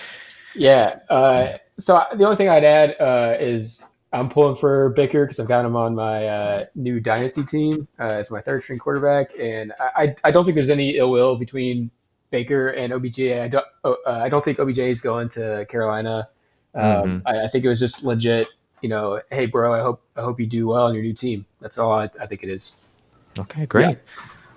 Yeah. 0.56 1.00
Uh, 1.10 1.54
so 1.80 1.96
I- 1.96 2.14
the 2.14 2.22
only 2.22 2.36
thing 2.36 2.48
I'd 2.48 2.62
add 2.62 2.94
uh, 3.00 3.36
is 3.40 3.84
I'm 4.14 4.28
pulling 4.28 4.54
for 4.54 4.90
Baker 4.90 5.24
because 5.24 5.40
I've 5.40 5.48
got 5.48 5.64
him 5.64 5.74
on 5.74 5.96
my 5.96 6.28
uh, 6.28 6.66
new 6.76 7.00
dynasty 7.00 7.42
team 7.42 7.88
uh, 7.98 8.04
as 8.04 8.30
my 8.30 8.40
third 8.40 8.62
string 8.62 8.78
quarterback, 8.78 9.32
and 9.38 9.72
I, 9.80 10.02
I 10.02 10.16
I 10.24 10.30
don't 10.30 10.44
think 10.44 10.54
there's 10.54 10.70
any 10.70 10.96
ill 10.96 11.10
will 11.10 11.34
between 11.34 11.90
Baker 12.30 12.68
and 12.68 12.92
OBJ. 12.92 13.20
I 13.20 13.48
don't 13.48 13.66
uh, 13.82 13.94
I 14.06 14.28
don't 14.28 14.44
think 14.44 14.60
OBJ 14.60 14.78
is 14.78 15.00
going 15.00 15.28
to 15.30 15.66
Carolina. 15.68 16.28
Um, 16.76 17.22
I, 17.26 17.44
I 17.44 17.48
think 17.48 17.64
it 17.64 17.68
was 17.68 17.80
just 17.80 18.04
legit. 18.04 18.46
You 18.82 18.88
know, 18.88 19.20
hey 19.32 19.46
bro, 19.46 19.74
I 19.74 19.80
hope 19.80 20.00
I 20.16 20.20
hope 20.20 20.38
you 20.38 20.46
do 20.46 20.68
well 20.68 20.86
on 20.86 20.94
your 20.94 21.02
new 21.02 21.14
team. 21.14 21.44
That's 21.60 21.76
all 21.76 21.90
I, 21.92 22.08
I 22.20 22.26
think 22.26 22.44
it 22.44 22.50
is. 22.50 22.94
Okay, 23.36 23.66
great. 23.66 23.98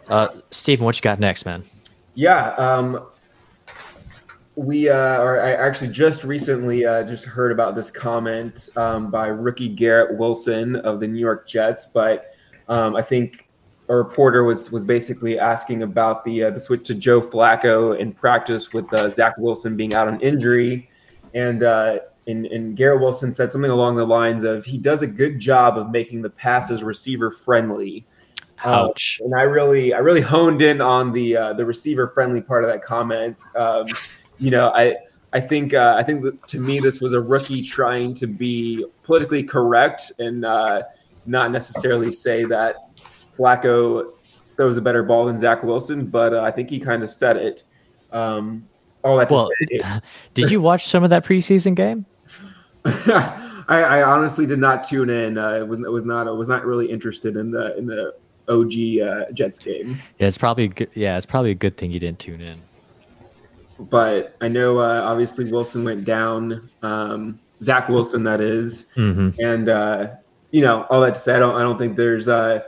Uh, 0.07 0.29
Steven, 0.51 0.85
what 0.85 0.95
you 0.95 1.01
got 1.01 1.19
next, 1.19 1.45
man? 1.45 1.63
Yeah, 2.13 2.49
um, 2.51 3.07
we 4.57 4.89
uh, 4.89 5.19
or 5.19 5.39
I 5.39 5.53
actually 5.53 5.91
just 5.91 6.23
recently 6.23 6.83
uh, 6.83 7.03
just 7.03 7.25
heard 7.25 7.51
about 7.51 7.75
this 7.75 7.91
comment 7.91 8.69
um, 8.75 9.11
by 9.11 9.27
rookie 9.27 9.69
Garrett 9.69 10.17
Wilson 10.17 10.75
of 10.77 10.99
the 10.99 11.07
New 11.07 11.19
York 11.19 11.47
Jets, 11.47 11.85
but 11.85 12.33
um, 12.67 12.95
I 12.95 13.03
think 13.03 13.47
a 13.87 13.95
reporter 13.95 14.43
was 14.43 14.71
was 14.71 14.83
basically 14.83 15.37
asking 15.37 15.83
about 15.83 16.25
the 16.25 16.45
uh, 16.45 16.49
the 16.49 16.59
switch 16.59 16.87
to 16.87 16.95
Joe 16.95 17.21
Flacco 17.21 17.97
in 17.99 18.11
practice 18.11 18.73
with 18.73 18.91
uh, 18.93 19.11
Zach 19.11 19.37
Wilson 19.37 19.77
being 19.77 19.93
out 19.93 20.07
on 20.07 20.19
injury, 20.21 20.89
and 21.35 21.61
uh, 21.61 21.99
and, 22.25 22.47
and 22.47 22.75
Garrett 22.75 22.99
Wilson 22.99 23.35
said 23.35 23.51
something 23.51 23.69
along 23.69 23.95
the 23.95 24.05
lines 24.05 24.43
of 24.43 24.65
he 24.65 24.79
does 24.79 25.03
a 25.03 25.07
good 25.07 25.39
job 25.39 25.77
of 25.77 25.91
making 25.91 26.23
the 26.23 26.31
passes 26.31 26.81
receiver 26.81 27.29
friendly. 27.29 28.07
Uh, 28.65 28.87
Ouch. 28.87 29.21
and 29.23 29.35
I 29.35 29.43
really, 29.43 29.93
I 29.93 29.99
really 29.99 30.21
honed 30.21 30.63
in 30.63 30.81
on 30.81 31.13
the 31.13 31.37
uh, 31.37 31.53
the 31.53 31.63
receiver 31.63 32.07
friendly 32.07 32.41
part 32.41 32.63
of 32.63 32.71
that 32.71 32.81
comment. 32.81 33.39
Um, 33.55 33.85
you 34.39 34.51
know, 34.51 34.71
I 34.73 34.95
I 35.33 35.39
think 35.39 35.73
uh, 35.73 35.95
I 35.97 36.03
think 36.03 36.23
that 36.23 36.47
to 36.47 36.59
me 36.59 36.79
this 36.79 37.01
was 37.01 37.13
a 37.13 37.21
rookie 37.21 37.61
trying 37.61 38.13
to 38.15 38.27
be 38.27 38.85
politically 39.03 39.43
correct 39.43 40.11
and 40.19 40.45
uh, 40.45 40.83
not 41.25 41.51
necessarily 41.51 42.11
say 42.11 42.45
that 42.45 42.75
Flacco 43.37 44.13
throws 44.55 44.77
a 44.77 44.81
better 44.81 45.03
ball 45.03 45.25
than 45.25 45.37
Zach 45.37 45.63
Wilson, 45.63 46.07
but 46.07 46.33
uh, 46.33 46.41
I 46.41 46.51
think 46.51 46.69
he 46.69 46.79
kind 46.79 47.03
of 47.03 47.13
said 47.13 47.37
it. 47.37 47.63
Um, 48.11 48.67
all 49.03 49.17
that 49.17 49.29
to 49.29 49.35
Well, 49.35 49.49
say, 49.69 49.81
did 50.33 50.49
you 50.49 50.61
watch 50.61 50.87
some 50.87 51.03
of 51.03 51.09
that 51.09 51.23
preseason 51.23 51.75
game? 51.75 52.05
I, 53.69 53.81
I 53.83 54.03
honestly 54.03 54.45
did 54.45 54.59
not 54.59 54.83
tune 54.83 55.09
in. 55.09 55.37
Uh, 55.37 55.51
it 55.51 55.67
was 55.67 55.79
it 55.79 55.91
was 55.91 56.05
not 56.05 56.27
I 56.27 56.31
was 56.31 56.47
not 56.47 56.65
really 56.65 56.89
interested 56.89 57.35
in 57.35 57.51
the 57.51 57.77
in 57.77 57.85
the 57.85 58.15
OG 58.47 59.07
uh, 59.07 59.31
Jets 59.33 59.59
game. 59.59 59.99
Yeah, 60.19 60.27
it's 60.27 60.37
probably 60.37 60.69
good. 60.69 60.89
Yeah, 60.93 61.17
it's 61.17 61.25
probably 61.25 61.51
a 61.51 61.55
good 61.55 61.77
thing 61.77 61.91
you 61.91 61.99
didn't 61.99 62.19
tune 62.19 62.41
in. 62.41 62.59
But 63.79 64.35
I 64.41 64.47
know 64.47 64.79
uh, 64.79 65.01
obviously 65.05 65.51
Wilson 65.51 65.83
went 65.83 66.05
down. 66.05 66.69
Um, 66.81 67.39
Zach 67.61 67.89
Wilson, 67.89 68.23
that 68.23 68.41
is, 68.41 68.87
Mm-hmm. 68.95 69.39
and 69.41 69.69
uh, 69.69 70.07
you 70.51 70.61
know 70.61 70.83
all 70.89 71.01
that 71.01 71.15
to 71.15 71.19
say, 71.21 71.35
I 71.35 71.39
don't 71.39 71.55
I 71.55 71.61
don't 71.61 71.77
think 71.77 71.97
there's 71.97 72.27
uh, 72.27 72.61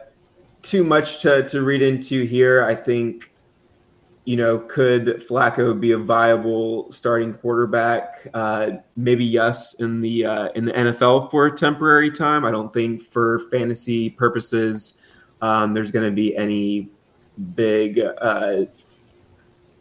too 0.62 0.84
much 0.84 1.22
to 1.22 1.48
to 1.50 1.62
read 1.62 1.82
into 1.82 2.24
here. 2.26 2.64
I 2.64 2.76
think 2.76 3.34
you 4.26 4.36
know 4.36 4.60
could 4.60 5.24
Flacco 5.28 5.80
be 5.80 5.92
a 5.92 5.98
viable 5.98 6.92
starting 6.92 7.34
quarterback? 7.34 8.28
Uh, 8.34 8.72
maybe 8.96 9.24
yes 9.26 9.76
in 9.76 10.02
the 10.02 10.26
uh, 10.26 10.48
in 10.56 10.66
the 10.66 10.74
NFL 10.74 11.30
for 11.32 11.46
a 11.46 11.52
temporary 11.56 12.12
time. 12.12 12.44
I 12.46 12.52
don't 12.52 12.74
think 12.74 13.04
for 13.04 13.40
fantasy 13.52 14.10
purposes 14.10 14.96
um, 15.42 15.74
there's 15.74 15.92
going 15.92 16.06
to 16.06 16.12
be 16.16 16.36
any 16.36 16.90
big 17.56 18.00
uh, 18.00 18.66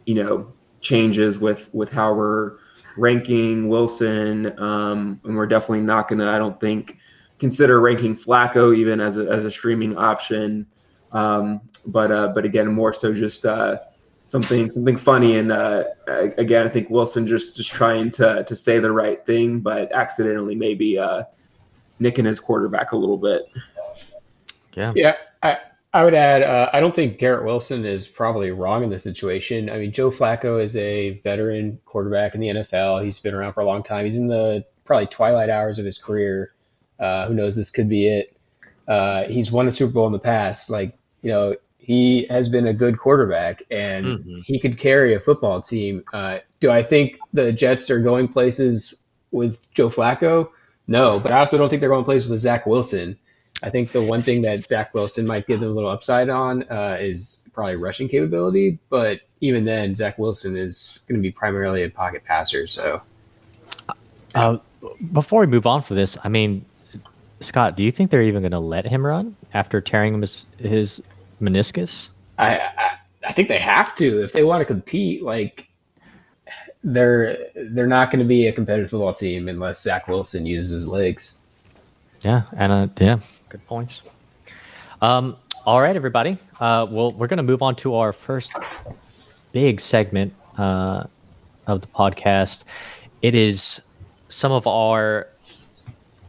you 0.05 0.15
know 0.15 0.53
changes 0.81 1.37
with 1.37 1.69
with 1.73 1.91
how 1.91 2.13
we're 2.13 2.57
ranking 2.97 3.69
Wilson, 3.69 4.57
um, 4.59 5.19
and 5.23 5.35
we're 5.35 5.47
definitely 5.47 5.81
not 5.81 6.07
going 6.07 6.19
to. 6.19 6.27
I 6.27 6.37
don't 6.37 6.59
think 6.59 6.97
consider 7.39 7.79
ranking 7.79 8.15
Flacco 8.15 8.75
even 8.75 8.99
as 8.99 9.17
a 9.17 9.29
as 9.29 9.45
a 9.45 9.51
streaming 9.51 9.97
option. 9.97 10.65
Um, 11.11 11.61
but 11.87 12.11
uh, 12.11 12.29
but 12.29 12.45
again, 12.45 12.67
more 12.67 12.93
so 12.93 13.13
just 13.13 13.45
uh, 13.45 13.79
something 14.25 14.69
something 14.69 14.97
funny. 14.97 15.37
And 15.37 15.51
uh, 15.51 15.85
again, 16.07 16.65
I 16.65 16.69
think 16.69 16.89
Wilson 16.89 17.25
just 17.25 17.57
just 17.57 17.71
trying 17.71 18.11
to 18.11 18.43
to 18.43 18.55
say 18.55 18.79
the 18.79 18.91
right 18.91 19.25
thing, 19.25 19.59
but 19.59 19.91
accidentally 19.91 20.55
maybe 20.55 20.99
uh, 20.99 21.23
nicking 21.99 22.25
his 22.25 22.39
quarterback 22.39 22.91
a 22.91 22.97
little 22.97 23.17
bit. 23.17 23.43
Yeah. 24.73 24.93
Yeah, 24.95 25.15
I, 25.93 26.03
would 26.03 26.13
add, 26.13 26.43
uh, 26.43 26.69
I 26.73 26.79
don't 26.79 26.95
think 26.95 27.17
Garrett 27.17 27.45
Wilson 27.45 27.85
is 27.85 28.07
probably 28.07 28.51
wrong 28.51 28.83
in 28.83 28.89
this 28.89 29.03
situation. 29.03 29.69
I 29.69 29.79
mean, 29.79 29.91
Joe 29.91 30.11
Flacco 30.11 30.63
is 30.63 30.75
a 30.77 31.19
veteran 31.23 31.79
quarterback 31.85 32.35
in 32.35 32.41
the 32.41 32.47
NFL. 32.47 33.03
He's 33.03 33.19
been 33.19 33.33
around 33.33 33.53
for 33.53 33.61
a 33.61 33.65
long 33.65 33.81
time. 33.83 34.05
He's 34.05 34.17
in 34.17 34.27
the 34.27 34.65
probably 34.85 35.07
twilight 35.07 35.49
hours 35.49 35.79
of 35.79 35.85
his 35.85 35.97
career. 35.97 36.53
Uh, 36.99 37.27
who 37.27 37.33
knows? 37.33 37.55
This 37.55 37.71
could 37.71 37.89
be 37.89 38.07
it. 38.07 38.37
Uh, 38.87 39.23
he's 39.25 39.51
won 39.51 39.67
a 39.67 39.71
Super 39.71 39.93
Bowl 39.93 40.05
in 40.07 40.13
the 40.13 40.19
past. 40.19 40.69
Like, 40.69 40.97
you 41.21 41.31
know, 41.31 41.55
he 41.77 42.27
has 42.29 42.49
been 42.49 42.67
a 42.67 42.73
good 42.73 42.99
quarterback 42.99 43.63
and 43.71 44.05
Mhm. 44.05 44.43
he 44.45 44.59
could 44.59 44.77
carry 44.77 45.15
a 45.15 45.19
football 45.19 45.61
team. 45.61 46.03
Uh, 46.13 46.39
do 46.59 46.69
I 46.69 46.83
think 46.83 47.17
the 47.33 47.51
Jets 47.51 47.89
are 47.89 47.99
going 47.99 48.27
places 48.27 48.93
with 49.31 49.61
Joe 49.73 49.89
Flacco? 49.89 50.49
No, 50.87 51.19
but 51.19 51.31
I 51.31 51.39
also 51.39 51.57
don't 51.57 51.69
think 51.69 51.79
they're 51.79 51.89
going 51.89 52.05
places 52.05 52.29
with 52.29 52.41
Zach 52.41 52.65
Wilson. 52.67 53.17
I 53.61 53.69
think 53.69 53.91
the 53.91 54.01
one 54.01 54.21
thing 54.21 54.41
that 54.43 54.65
Zach 54.65 54.93
Wilson 54.93 55.27
might 55.27 55.47
give 55.47 55.59
them 55.59 55.69
a 55.69 55.73
little 55.73 55.89
upside 55.89 56.29
on 56.29 56.63
uh, 56.69 56.97
is 56.99 57.49
probably 57.53 57.75
rushing 57.75 58.07
capability. 58.07 58.79
But 58.89 59.21
even 59.41 59.65
then, 59.65 59.95
Zach 59.95 60.17
Wilson 60.17 60.55
is 60.55 60.99
going 61.07 61.19
to 61.19 61.21
be 61.21 61.31
primarily 61.31 61.83
a 61.83 61.89
pocket 61.89 62.23
passer. 62.23 62.67
So 62.67 63.01
Uh, 64.35 64.57
before 65.11 65.41
we 65.41 65.47
move 65.47 65.65
on 65.67 65.81
for 65.81 65.93
this, 65.93 66.17
I 66.23 66.29
mean, 66.29 66.63
Scott, 67.41 67.75
do 67.75 67.83
you 67.83 67.91
think 67.91 68.11
they're 68.11 68.21
even 68.21 68.41
going 68.41 68.51
to 68.51 68.59
let 68.59 68.85
him 68.85 69.05
run 69.05 69.35
after 69.53 69.81
tearing 69.81 70.19
his, 70.21 70.45
his 70.57 71.01
meniscus? 71.41 72.09
I, 72.37 72.57
I 72.59 72.99
I 73.27 73.33
think 73.33 73.47
they 73.47 73.59
have 73.59 73.95
to 73.97 74.23
if 74.23 74.33
they 74.33 74.43
want 74.43 74.61
to 74.61 74.65
compete. 74.65 75.23
Like 75.23 75.67
they're 76.83 77.37
they're 77.55 77.87
not 77.87 78.11
going 78.11 78.21
to 78.21 78.27
be 78.27 78.47
a 78.47 78.51
competitive 78.51 78.89
football 78.89 79.13
team 79.13 79.47
unless 79.47 79.81
Zach 79.81 80.07
Wilson 80.07 80.45
uses 80.45 80.71
his 80.71 80.87
legs. 80.87 81.41
Yeah, 82.21 82.43
and 82.57 82.71
uh, 82.71 82.87
yeah, 82.99 83.19
good 83.49 83.65
points. 83.67 84.01
Um, 85.01 85.35
all 85.65 85.81
right, 85.81 85.95
everybody. 85.95 86.37
Uh, 86.59 86.85
well, 86.89 87.11
we're 87.11 87.27
going 87.27 87.37
to 87.37 87.43
move 87.43 87.61
on 87.61 87.75
to 87.77 87.95
our 87.95 88.13
first 88.13 88.53
big 89.51 89.81
segment 89.81 90.33
uh, 90.57 91.03
of 91.67 91.81
the 91.81 91.87
podcast. 91.87 92.63
It 93.21 93.35
is 93.35 93.81
some 94.29 94.51
of 94.51 94.67
our 94.67 95.27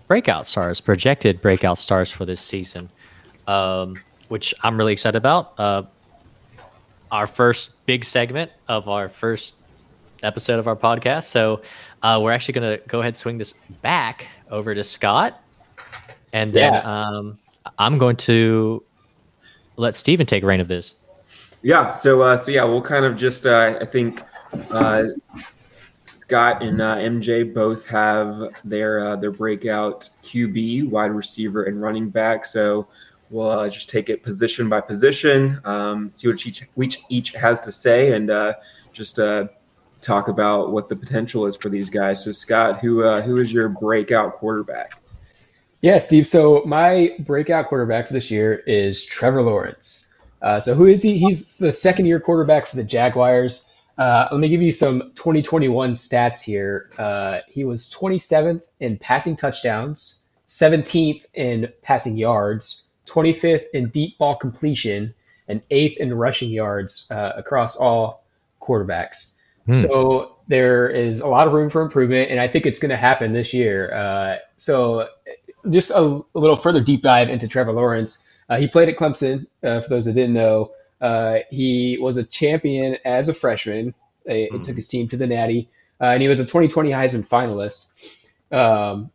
breakout 0.08 0.46
stars, 0.46 0.80
projected 0.80 1.40
breakout 1.40 1.78
stars 1.78 2.10
for 2.10 2.24
this 2.24 2.40
season, 2.40 2.88
um, 3.46 4.00
which 4.28 4.54
I'm 4.62 4.76
really 4.76 4.92
excited 4.92 5.18
about. 5.18 5.58
Uh, 5.58 5.82
our 7.12 7.26
first 7.26 7.70
big 7.86 8.04
segment 8.04 8.50
of 8.68 8.88
our 8.88 9.08
first 9.08 9.56
episode 10.22 10.58
of 10.58 10.66
our 10.66 10.76
podcast. 10.76 11.24
So 11.24 11.62
uh, 12.02 12.20
we're 12.22 12.32
actually 12.32 12.54
going 12.54 12.78
to 12.78 12.86
go 12.88 13.00
ahead 13.00 13.16
swing 13.16 13.38
this 13.38 13.54
back 13.82 14.26
over 14.50 14.74
to 14.74 14.84
Scott. 14.84 15.40
And 16.32 16.52
then 16.52 16.72
Yeah. 16.72 16.80
um, 16.80 17.38
I'm 17.78 17.98
going 17.98 18.16
to 18.16 18.82
let 19.76 19.96
Steven 19.96 20.26
take 20.26 20.44
reign 20.44 20.60
of 20.60 20.68
this. 20.68 20.94
Yeah. 21.62 21.90
So 21.90 22.22
uh, 22.22 22.36
so 22.36 22.50
yeah, 22.50 22.64
we'll 22.64 22.82
kind 22.82 23.04
of 23.04 23.16
just 23.16 23.46
uh, 23.46 23.78
I 23.80 23.84
think 23.84 24.22
uh, 24.70 25.04
Scott 26.06 26.62
and 26.62 26.80
uh, 26.80 26.96
MJ 26.96 27.52
both 27.52 27.86
have 27.86 28.48
their 28.64 29.00
uh, 29.00 29.16
their 29.16 29.30
breakout 29.30 30.08
QB, 30.22 30.88
wide 30.88 31.10
receiver, 31.10 31.64
and 31.64 31.82
running 31.82 32.08
back. 32.08 32.44
So 32.44 32.86
we'll 33.30 33.50
uh, 33.50 33.68
just 33.68 33.90
take 33.90 34.08
it 34.08 34.22
position 34.22 34.68
by 34.68 34.80
position, 34.80 35.60
um, 35.64 36.10
see 36.12 36.28
what 36.28 36.46
each 36.46 36.62
each 36.76 36.98
each 37.08 37.32
has 37.32 37.60
to 37.60 37.72
say, 37.72 38.12
and 38.12 38.30
uh, 38.30 38.54
just 38.92 39.18
uh, 39.18 39.48
talk 40.00 40.28
about 40.28 40.72
what 40.72 40.88
the 40.88 40.96
potential 40.96 41.46
is 41.46 41.56
for 41.56 41.68
these 41.68 41.90
guys. 41.90 42.24
So 42.24 42.32
Scott, 42.32 42.80
who 42.80 43.02
uh, 43.02 43.22
who 43.22 43.36
is 43.36 43.52
your 43.52 43.68
breakout 43.68 44.34
quarterback? 44.38 45.00
Yeah, 45.82 45.98
Steve. 45.98 46.28
So 46.28 46.62
my 46.66 47.16
breakout 47.20 47.68
quarterback 47.68 48.08
for 48.08 48.12
this 48.12 48.30
year 48.30 48.56
is 48.66 49.04
Trevor 49.04 49.42
Lawrence. 49.42 50.12
Uh, 50.42 50.60
so 50.60 50.74
who 50.74 50.86
is 50.86 51.02
he? 51.02 51.18
He's 51.18 51.56
the 51.56 51.72
second 51.72 52.06
year 52.06 52.20
quarterback 52.20 52.66
for 52.66 52.76
the 52.76 52.84
Jaguars. 52.84 53.70
Uh, 53.98 54.28
let 54.30 54.40
me 54.40 54.48
give 54.48 54.62
you 54.62 54.72
some 54.72 55.12
2021 55.14 55.92
stats 55.92 56.42
here. 56.42 56.90
Uh, 56.96 57.40
he 57.48 57.64
was 57.64 57.90
27th 57.90 58.62
in 58.80 58.96
passing 58.98 59.36
touchdowns, 59.36 60.20
17th 60.48 61.22
in 61.34 61.70
passing 61.82 62.16
yards, 62.16 62.86
25th 63.06 63.64
in 63.74 63.88
deep 63.90 64.16
ball 64.18 64.36
completion, 64.36 65.12
and 65.48 65.60
8th 65.70 65.96
in 65.98 66.14
rushing 66.14 66.50
yards 66.50 67.10
uh, 67.10 67.32
across 67.36 67.76
all 67.76 68.24
quarterbacks. 68.62 69.34
Hmm. 69.66 69.74
So 69.74 70.36
there 70.48 70.88
is 70.88 71.20
a 71.20 71.26
lot 71.26 71.46
of 71.46 71.52
room 71.52 71.68
for 71.68 71.82
improvement, 71.82 72.30
and 72.30 72.40
I 72.40 72.48
think 72.48 72.66
it's 72.66 72.78
going 72.78 72.90
to 72.90 72.96
happen 72.96 73.32
this 73.32 73.52
year. 73.52 73.94
Uh, 73.94 74.36
so 74.56 75.08
just 75.68 75.90
a, 75.90 76.22
little 76.34 76.56
further 76.56 76.80
deep 76.80 77.02
dive 77.02 77.28
into 77.28 77.48
Trevor 77.48 77.72
Lawrence. 77.72 78.26
Uh, 78.48 78.56
he 78.56 78.66
played 78.66 78.88
at 78.88 78.96
Clemson. 78.96 79.46
Uh, 79.62 79.80
for 79.80 79.88
those 79.88 80.06
that 80.06 80.14
didn't 80.14 80.34
know, 80.34 80.72
uh, 81.00 81.38
he 81.50 81.98
was 82.00 82.16
a 82.16 82.24
champion 82.24 82.96
as 83.04 83.28
a 83.28 83.34
freshman. 83.34 83.94
It, 84.24 84.54
it 84.54 84.64
took 84.64 84.76
his 84.76 84.88
team 84.88 85.08
to 85.08 85.16
the 85.16 85.26
Natty, 85.26 85.68
uh, 86.00 86.06
and 86.06 86.22
he 86.22 86.28
was 86.28 86.40
a 86.40 86.44
2020 86.44 86.90
Heisman 86.90 87.26
finalist. 87.26 87.92
Um, 88.52 89.10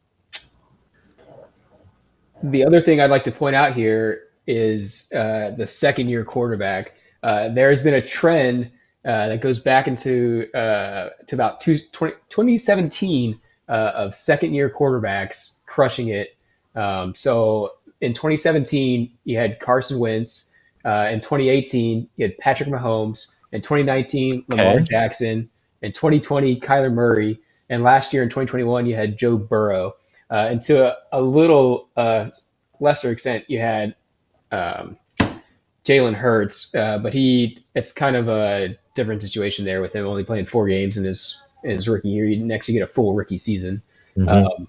the 2.43 2.65
other 2.65 2.81
thing 2.81 3.01
I'd 3.01 3.09
like 3.09 3.23
to 3.25 3.31
point 3.31 3.55
out 3.55 3.73
here 3.73 4.23
is 4.47 5.11
uh, 5.13 5.51
the 5.57 5.67
second 5.67 6.09
year 6.09 6.23
quarterback. 6.23 6.93
Uh, 7.23 7.49
there 7.49 7.69
has 7.69 7.81
been 7.81 7.95
a 7.95 8.05
trend 8.05 8.71
uh, 9.03 9.29
that 9.29 9.41
goes 9.41 9.59
back 9.59 9.87
into 9.87 10.47
uh, 10.53 11.09
to 11.27 11.35
about 11.35 11.61
two, 11.61 11.79
20, 11.91 12.13
2017 12.29 13.39
uh, 13.67 13.71
of 13.71 14.15
second 14.15 14.53
year 14.53 14.69
quarterbacks 14.69 15.59
crushing 15.65 16.09
it. 16.09 16.34
Um, 16.75 17.15
so 17.15 17.73
in 18.01 18.13
2017, 18.13 19.11
you 19.23 19.37
had 19.37 19.59
Carson 19.59 19.99
Wentz. 19.99 20.55
Uh, 20.83 21.09
in 21.11 21.19
2018, 21.19 22.07
you 22.15 22.27
had 22.27 22.37
Patrick 22.37 22.69
Mahomes. 22.69 23.37
In 23.51 23.61
2019, 23.61 24.45
Lamar 24.49 24.75
Okay. 24.75 24.83
Jackson. 24.83 25.49
In 25.81 25.91
2020, 25.91 26.59
Kyler 26.59 26.93
Murray. 26.93 27.39
And 27.69 27.83
last 27.83 28.13
year 28.13 28.21
in 28.23 28.29
2021, 28.29 28.85
you 28.85 28.95
had 28.95 29.17
Joe 29.17 29.37
Burrow. 29.37 29.95
Uh, 30.29 30.47
and 30.51 30.61
to 30.63 30.85
a, 30.85 30.97
a 31.11 31.21
little 31.21 31.89
uh, 31.95 32.27
lesser 32.79 33.11
extent, 33.11 33.45
you 33.47 33.59
had 33.59 33.95
um, 34.51 34.97
Jalen 35.85 36.15
Hurts, 36.15 36.73
uh, 36.75 36.97
but 36.99 37.13
he 37.13 37.63
it's 37.75 37.91
kind 37.91 38.15
of 38.15 38.27
a 38.27 38.77
different 38.95 39.21
situation 39.21 39.65
there 39.65 39.81
with 39.81 39.95
him 39.95 40.05
only 40.07 40.23
playing 40.23 40.47
four 40.47 40.67
games 40.67 40.97
in 40.97 41.03
his 41.03 41.41
in 41.63 41.71
his 41.71 41.87
rookie 41.87 42.09
year. 42.09 42.25
You 42.25 42.43
next 42.43 42.67
you 42.69 42.73
get 42.73 42.83
a 42.83 42.91
full 42.91 43.13
rookie 43.13 43.37
season. 43.37 43.81
Mhm. 44.17 44.29
Um, 44.29 44.67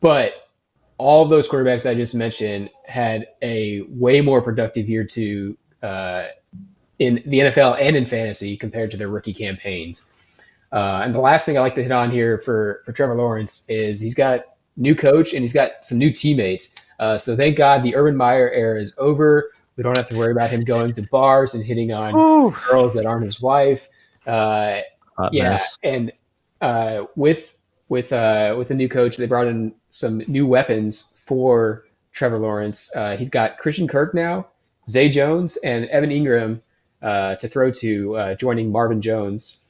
but 0.00 0.41
all 1.02 1.22
of 1.22 1.30
those 1.30 1.48
quarterbacks 1.48 1.88
I 1.88 1.94
just 1.94 2.14
mentioned 2.14 2.70
had 2.86 3.26
a 3.42 3.82
way 3.88 4.20
more 4.20 4.40
productive 4.40 4.88
year 4.88 5.04
two 5.04 5.56
uh, 5.82 6.28
in 6.98 7.22
the 7.26 7.40
NFL 7.40 7.80
and 7.80 7.96
in 7.96 8.06
fantasy 8.06 8.56
compared 8.56 8.90
to 8.92 8.96
their 8.96 9.08
rookie 9.08 9.34
campaigns. 9.34 10.06
Uh, 10.72 11.02
and 11.02 11.14
the 11.14 11.18
last 11.18 11.44
thing 11.44 11.58
I 11.58 11.60
like 11.60 11.74
to 11.74 11.82
hit 11.82 11.92
on 11.92 12.10
here 12.10 12.38
for, 12.38 12.82
for 12.86 12.92
Trevor 12.92 13.16
Lawrence 13.16 13.66
is 13.68 14.00
he's 14.00 14.14
got 14.14 14.44
new 14.76 14.94
coach 14.94 15.32
and 15.32 15.42
he's 15.42 15.52
got 15.52 15.84
some 15.84 15.98
new 15.98 16.12
teammates. 16.12 16.76
Uh, 17.00 17.18
so 17.18 17.36
thank 17.36 17.58
God 17.58 17.82
the 17.82 17.96
Urban 17.96 18.16
Meyer 18.16 18.50
era 18.50 18.80
is 18.80 18.94
over. 18.96 19.50
We 19.76 19.82
don't 19.82 19.96
have 19.96 20.08
to 20.08 20.16
worry 20.16 20.32
about 20.32 20.50
him 20.50 20.60
going 20.60 20.92
to 20.94 21.02
bars 21.10 21.54
and 21.54 21.64
hitting 21.64 21.92
on 21.92 22.52
girls 22.70 22.94
that 22.94 23.06
aren't 23.06 23.24
his 23.24 23.40
wife. 23.40 23.88
Uh, 24.26 24.80
yeah, 25.32 25.50
mess. 25.50 25.76
and 25.82 26.12
uh, 26.60 27.06
with 27.16 27.56
with 27.92 28.10
uh, 28.10 28.54
with 28.56 28.68
the 28.68 28.74
new 28.74 28.88
coach, 28.88 29.18
they 29.18 29.26
brought 29.26 29.46
in 29.46 29.74
some 29.90 30.22
new 30.26 30.46
weapons 30.46 31.12
for 31.26 31.84
Trevor 32.10 32.38
Lawrence. 32.38 32.90
Uh, 32.96 33.18
he's 33.18 33.28
got 33.28 33.58
Christian 33.58 33.86
Kirk 33.86 34.14
now, 34.14 34.46
Zay 34.88 35.10
Jones, 35.10 35.58
and 35.58 35.84
Evan 35.90 36.08
Engram 36.08 36.62
uh, 37.02 37.34
to 37.36 37.48
throw 37.48 37.70
to, 37.70 38.16
uh, 38.16 38.34
joining 38.34 38.72
Marvin 38.72 39.02
Jones. 39.02 39.66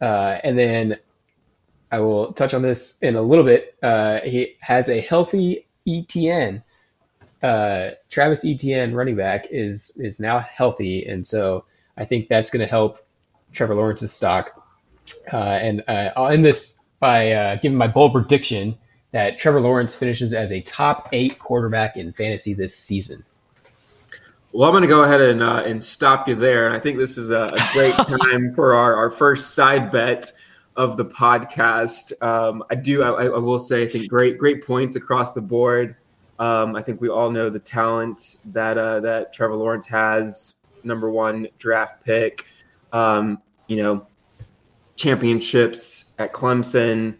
Uh, 0.00 0.38
and 0.42 0.58
then 0.58 0.96
I 1.92 2.00
will 2.00 2.32
touch 2.32 2.54
on 2.54 2.62
this 2.62 3.00
in 3.02 3.16
a 3.16 3.22
little 3.22 3.44
bit. 3.44 3.76
Uh, 3.82 4.20
he 4.20 4.56
has 4.60 4.88
a 4.88 5.02
healthy 5.02 5.66
ETN. 5.86 6.62
Travis 7.42 8.46
Etienne, 8.46 8.94
running 8.94 9.16
back, 9.16 9.48
is 9.50 9.94
is 9.98 10.20
now 10.20 10.38
healthy, 10.38 11.04
and 11.04 11.26
so 11.26 11.66
I 11.98 12.06
think 12.06 12.28
that's 12.28 12.48
going 12.48 12.64
to 12.64 12.70
help 12.70 13.06
Trevor 13.52 13.74
Lawrence's 13.74 14.10
stock. 14.10 14.54
And 15.30 15.82
end 15.86 16.46
this 16.46 16.78
by 17.00 17.32
uh, 17.32 17.56
giving 17.56 17.78
my 17.78 17.86
bold 17.86 18.12
prediction 18.12 18.76
that 19.12 19.38
Trevor 19.38 19.60
Lawrence 19.60 19.96
finishes 19.96 20.32
as 20.32 20.52
a 20.52 20.60
top 20.62 21.08
eight 21.12 21.38
quarterback 21.38 21.96
in 21.96 22.12
fantasy 22.12 22.54
this 22.54 22.76
season. 22.76 23.22
Well, 24.52 24.68
I'm 24.68 24.72
going 24.72 24.82
to 24.82 24.88
go 24.88 25.02
ahead 25.02 25.20
and 25.20 25.42
uh, 25.42 25.62
and 25.66 25.82
stop 25.82 26.26
you 26.26 26.34
there. 26.34 26.66
And 26.66 26.74
I 26.74 26.78
think 26.78 26.98
this 26.98 27.18
is 27.18 27.30
a, 27.30 27.50
a 27.52 27.68
great 27.72 27.94
time 28.22 28.54
for 28.54 28.74
our, 28.74 28.94
our 28.94 29.10
first 29.10 29.54
side 29.54 29.92
bet 29.92 30.32
of 30.76 30.96
the 30.96 31.04
podcast. 31.04 32.12
Um, 32.22 32.64
I 32.70 32.74
do. 32.74 33.02
I, 33.02 33.26
I 33.26 33.38
will 33.38 33.58
say. 33.58 33.82
I 33.82 33.86
think 33.86 34.08
great 34.08 34.38
great 34.38 34.66
points 34.66 34.96
across 34.96 35.32
the 35.32 35.42
board. 35.42 35.96
Um, 36.38 36.76
I 36.76 36.82
think 36.82 37.00
we 37.00 37.08
all 37.08 37.30
know 37.30 37.50
the 37.50 37.58
talent 37.58 38.36
that 38.46 38.78
uh, 38.78 39.00
that 39.00 39.32
Trevor 39.32 39.56
Lawrence 39.56 39.86
has. 39.86 40.54
Number 40.84 41.10
one 41.10 41.48
draft 41.58 42.04
pick. 42.04 42.46
Um, 42.92 43.42
you 43.66 43.82
know, 43.82 44.06
championships 44.96 46.07
at 46.18 46.32
Clemson. 46.32 47.16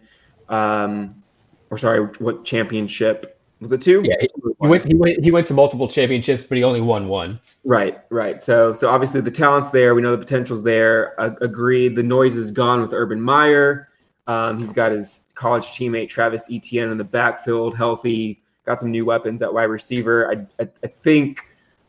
Um, 0.49 1.23
or 1.69 1.77
sorry, 1.77 1.99
what 2.19 2.45
championship 2.45 3.39
was 3.59 3.71
it? 3.71 3.81
Two. 3.81 4.01
Yeah, 4.03 4.15
he, 4.19 4.27
he 4.61 4.67
went, 4.67 4.85
he 4.85 4.95
went 4.95 5.23
he 5.23 5.31
went 5.31 5.47
to 5.47 5.53
multiple 5.53 5.87
championships, 5.87 6.43
but 6.43 6.57
he 6.57 6.63
only 6.63 6.81
won 6.81 7.07
one. 7.07 7.39
Right, 7.63 7.99
right. 8.09 8.41
So, 8.41 8.73
so 8.73 8.89
obviously 8.89 9.21
the 9.21 9.31
talent's 9.31 9.69
there. 9.69 9.93
We 9.93 10.01
know 10.01 10.11
the 10.11 10.17
potential's 10.17 10.63
there. 10.63 11.19
Uh, 11.19 11.31
agreed. 11.41 11.95
The 11.95 12.03
noise 12.03 12.35
is 12.35 12.51
gone 12.51 12.81
with 12.81 12.93
Urban 12.93 13.21
Meyer. 13.21 13.89
Um, 14.27 14.57
he's 14.59 14.71
got 14.71 14.91
his 14.91 15.21
college 15.35 15.65
teammate 15.67 16.09
Travis 16.09 16.47
Etienne 16.51 16.89
in 16.89 16.97
the 16.97 17.03
backfield, 17.03 17.75
healthy. 17.75 18.41
Got 18.65 18.79
some 18.79 18.91
new 18.91 19.05
weapons 19.05 19.41
at 19.41 19.53
wide 19.53 19.63
receiver. 19.63 20.31
I, 20.31 20.63
I, 20.63 20.69
I 20.83 20.87
think, 20.87 21.45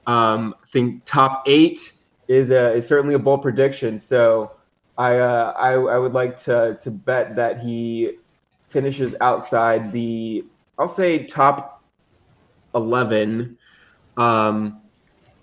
um, 0.07 0.55
think 0.73 1.03
top 1.05 1.43
eight 1.47 1.93
is 2.29 2.51
a 2.51 2.73
is 2.73 2.87
certainly 2.87 3.15
a 3.15 3.19
bold 3.19 3.43
prediction. 3.43 4.01
So, 4.01 4.53
I, 5.01 5.19
uh, 5.19 5.55
I, 5.57 5.73
I 5.73 5.99
would 5.99 6.13
like 6.13 6.37
to 6.45 6.79
to 6.83 6.91
bet 6.91 7.35
that 7.37 7.59
he 7.59 8.19
finishes 8.69 9.17
outside 9.23 9.93
the, 9.93 10.45
I'll 10.79 10.91
say 10.91 11.25
top 11.25 11.83
eleven. 12.75 13.57
Um, 14.19 14.83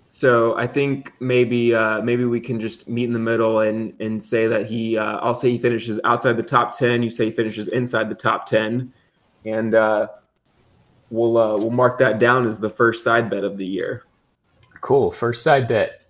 so 0.10 0.56
I 0.58 0.68
think 0.68 1.12
maybe 1.20 1.74
uh, 1.74 2.04
maybe 2.04 2.26
we 2.26 2.40
can 2.40 2.60
just 2.60 2.88
meet 2.88 3.06
in 3.06 3.14
the 3.14 3.20
middle 3.20 3.62
and 3.62 4.00
and 4.00 4.22
say 4.22 4.46
that 4.46 4.68
he 4.68 4.96
uh, 4.96 5.18
I'll 5.18 5.34
say 5.34 5.50
he 5.50 5.58
finishes 5.58 6.00
outside 6.04 6.34
the 6.34 6.44
top 6.44 6.78
ten. 6.78 7.02
You 7.02 7.10
say 7.10 7.26
he 7.26 7.32
finishes 7.32 7.68
inside 7.70 8.12
the 8.12 8.16
top 8.16 8.46
ten, 8.46 8.94
and 9.44 9.74
uh, 9.74 10.10
we'll 11.10 11.36
uh, 11.36 11.58
we'll 11.58 11.72
mark 11.72 11.98
that 11.98 12.20
down 12.20 12.46
as 12.46 12.60
the 12.60 12.70
first 12.70 13.04
side 13.04 13.28
bet 13.28 13.44
of 13.44 13.58
the 13.58 13.66
year. 13.66 14.04
Cool. 14.82 15.12
First 15.12 15.42
side 15.42 15.68
bet. 15.68 16.02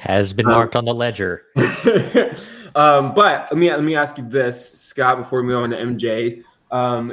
Has 0.00 0.34
been 0.34 0.44
marked 0.44 0.76
um, 0.76 0.80
on 0.80 0.84
the 0.84 0.94
ledger. 0.94 1.44
um, 2.74 3.14
but 3.14 3.48
let 3.50 3.56
me 3.56 3.70
let 3.70 3.82
me 3.82 3.96
ask 3.96 4.18
you 4.18 4.28
this, 4.28 4.80
Scott, 4.80 5.18
before 5.18 5.42
we 5.42 5.48
move 5.48 5.62
on 5.62 5.70
to 5.70 5.76
MJ. 5.76 6.44
Um, 6.70 7.12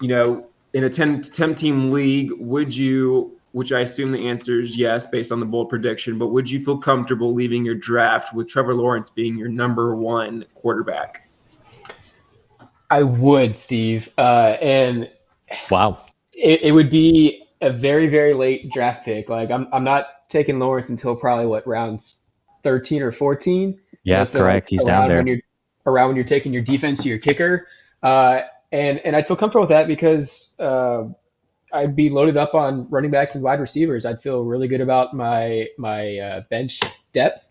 you 0.00 0.08
know, 0.08 0.46
in 0.72 0.84
a 0.84 0.90
10, 0.90 1.20
10 1.20 1.54
team 1.54 1.90
league, 1.90 2.32
would 2.38 2.74
you 2.74 3.38
which 3.52 3.72
I 3.72 3.80
assume 3.80 4.12
the 4.12 4.28
answer 4.28 4.60
is 4.60 4.76
yes, 4.76 5.06
based 5.06 5.32
on 5.32 5.40
the 5.40 5.46
bold 5.46 5.68
prediction. 5.68 6.18
But 6.18 6.28
would 6.28 6.50
you 6.50 6.64
feel 6.64 6.78
comfortable 6.78 7.34
leaving 7.34 7.64
your 7.64 7.74
draft 7.74 8.32
with 8.32 8.48
Trevor 8.48 8.74
Lawrence 8.74 9.10
being 9.10 9.36
your 9.36 9.48
number 9.48 9.96
one 9.96 10.44
quarterback? 10.54 11.28
I 12.90 13.02
would, 13.02 13.56
Steve. 13.56 14.08
Uh, 14.18 14.56
and 14.60 15.10
wow, 15.70 16.04
it, 16.32 16.62
it, 16.62 16.72
would 16.72 16.90
be 16.90 17.44
a 17.60 17.72
very, 17.72 18.08
very 18.08 18.34
late 18.34 18.70
draft 18.70 19.04
pick. 19.04 19.28
Like 19.28 19.50
I'm, 19.50 19.68
I'm 19.72 19.84
not 19.84 20.28
taking 20.28 20.58
Lawrence 20.58 20.90
until 20.90 21.14
probably 21.16 21.46
what 21.46 21.66
rounds 21.66 22.20
13 22.62 23.02
or 23.02 23.12
14. 23.12 23.78
Yeah, 24.02 24.24
so 24.24 24.40
correct. 24.40 24.68
He's 24.68 24.84
down 24.84 25.08
there. 25.08 25.18
When 25.18 25.26
you're, 25.26 25.40
around 25.86 26.08
when 26.08 26.16
you're 26.16 26.24
taking 26.24 26.52
your 26.52 26.62
defense 26.62 27.02
to 27.02 27.08
your 27.08 27.18
kicker. 27.18 27.68
Uh, 28.02 28.42
and 28.72 28.98
and 29.00 29.16
I'd 29.16 29.26
feel 29.26 29.36
comfortable 29.36 29.62
with 29.62 29.70
that 29.70 29.86
because 29.86 30.54
uh, 30.58 31.04
I'd 31.72 31.96
be 31.96 32.10
loaded 32.10 32.36
up 32.36 32.54
on 32.54 32.88
running 32.90 33.10
backs 33.10 33.34
and 33.34 33.42
wide 33.42 33.60
receivers. 33.60 34.06
I'd 34.06 34.22
feel 34.22 34.44
really 34.44 34.68
good 34.68 34.80
about 34.80 35.14
my 35.14 35.66
my 35.78 36.18
uh, 36.18 36.40
bench 36.50 36.80
depth 37.12 37.46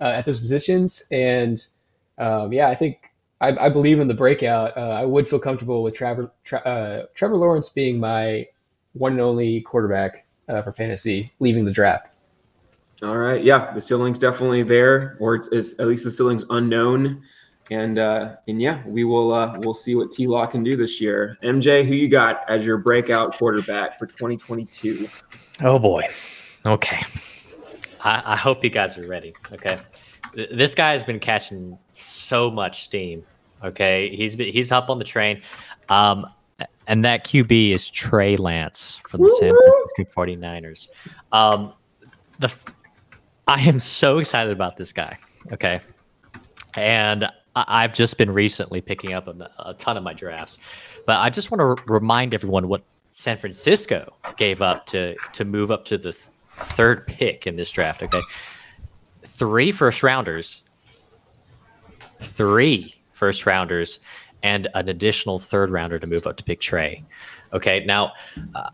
uh, 0.00 0.04
at 0.04 0.24
those 0.24 0.40
positions, 0.40 1.06
and 1.10 1.62
um, 2.18 2.52
yeah, 2.52 2.68
I 2.68 2.74
think 2.74 3.10
I, 3.40 3.56
I, 3.56 3.68
believe 3.68 4.00
in 4.00 4.08
the 4.08 4.14
breakout. 4.14 4.76
Uh, 4.76 4.80
I 4.80 5.04
would 5.04 5.28
feel 5.28 5.38
comfortable 5.38 5.82
with 5.82 5.94
Trevor 5.94 6.30
uh, 6.52 7.02
Trevor 7.14 7.36
Lawrence 7.36 7.68
being 7.68 7.98
my 7.98 8.46
one 8.92 9.12
and 9.12 9.20
only 9.20 9.60
quarterback 9.62 10.26
uh, 10.48 10.62
for 10.62 10.72
fantasy, 10.72 11.32
leaving 11.40 11.64
the 11.64 11.72
draft. 11.72 12.09
All 13.02 13.16
right, 13.16 13.42
yeah, 13.42 13.72
the 13.72 13.80
ceiling's 13.80 14.18
definitely 14.18 14.62
there, 14.62 15.16
or 15.20 15.34
it's, 15.34 15.48
it's 15.48 15.78
at 15.80 15.86
least 15.86 16.04
the 16.04 16.12
ceiling's 16.12 16.44
unknown 16.50 17.22
and 17.70 17.98
uh, 17.98 18.36
and 18.48 18.60
yeah, 18.60 18.82
we 18.84 19.04
will 19.04 19.32
uh, 19.32 19.56
we'll 19.60 19.74
see 19.74 19.94
what 19.94 20.10
T 20.10 20.26
Law 20.26 20.44
can 20.46 20.62
do 20.62 20.76
this 20.76 21.00
year. 21.00 21.38
MJ, 21.42 21.86
who 21.86 21.94
you 21.94 22.08
got 22.08 22.42
as 22.48 22.66
your 22.66 22.78
breakout 22.78 23.36
quarterback 23.36 23.98
for 23.98 24.06
2022? 24.06 25.08
Oh 25.62 25.78
boy. 25.78 26.06
Okay. 26.66 27.00
I, 28.02 28.22
I 28.32 28.36
hope 28.36 28.64
you 28.64 28.70
guys 28.70 28.98
are 28.98 29.06
ready. 29.06 29.34
Okay. 29.52 29.76
This 30.52 30.74
guy 30.74 30.90
has 30.92 31.04
been 31.04 31.20
catching 31.20 31.78
so 31.92 32.50
much 32.50 32.84
steam. 32.84 33.24
Okay, 33.62 34.14
he's 34.16 34.36
been, 34.36 34.52
he's 34.52 34.72
up 34.72 34.88
on 34.90 34.98
the 34.98 35.04
train, 35.04 35.36
um, 35.90 36.26
and 36.86 37.04
that 37.04 37.26
QB 37.26 37.72
is 37.72 37.90
Trey 37.90 38.36
Lance 38.36 39.00
from 39.06 39.22
the 39.22 39.30
San 39.38 39.54
Francisco 39.54 40.20
49ers. 40.22 40.88
Um, 41.32 41.74
the 42.38 42.48
I 43.50 43.60
am 43.62 43.80
so 43.80 44.18
excited 44.18 44.52
about 44.52 44.76
this 44.76 44.92
guy. 44.92 45.18
Okay, 45.52 45.80
and 46.74 47.28
I've 47.56 47.92
just 47.92 48.16
been 48.16 48.30
recently 48.30 48.80
picking 48.80 49.12
up 49.12 49.26
a, 49.26 49.50
a 49.58 49.74
ton 49.74 49.96
of 49.96 50.04
my 50.04 50.12
drafts, 50.12 50.60
but 51.04 51.16
I 51.16 51.30
just 51.30 51.50
want 51.50 51.78
to 51.78 51.92
remind 51.92 52.32
everyone 52.32 52.68
what 52.68 52.84
San 53.10 53.36
Francisco 53.36 54.14
gave 54.36 54.62
up 54.62 54.86
to 54.86 55.16
to 55.32 55.44
move 55.44 55.72
up 55.72 55.84
to 55.86 55.98
the 55.98 56.12
th- 56.12 56.24
third 56.58 57.08
pick 57.08 57.44
in 57.44 57.56
this 57.56 57.72
draft. 57.72 58.04
Okay, 58.04 58.20
three 59.24 59.72
first 59.72 60.04
rounders, 60.04 60.62
three 62.22 62.94
first 63.14 63.46
rounders, 63.46 63.98
and 64.44 64.68
an 64.74 64.88
additional 64.88 65.40
third 65.40 65.70
rounder 65.70 65.98
to 65.98 66.06
move 66.06 66.24
up 66.24 66.36
to 66.36 66.44
pick 66.44 66.60
Trey. 66.60 67.02
Okay, 67.52 67.84
now, 67.84 68.12
uh, 68.54 68.70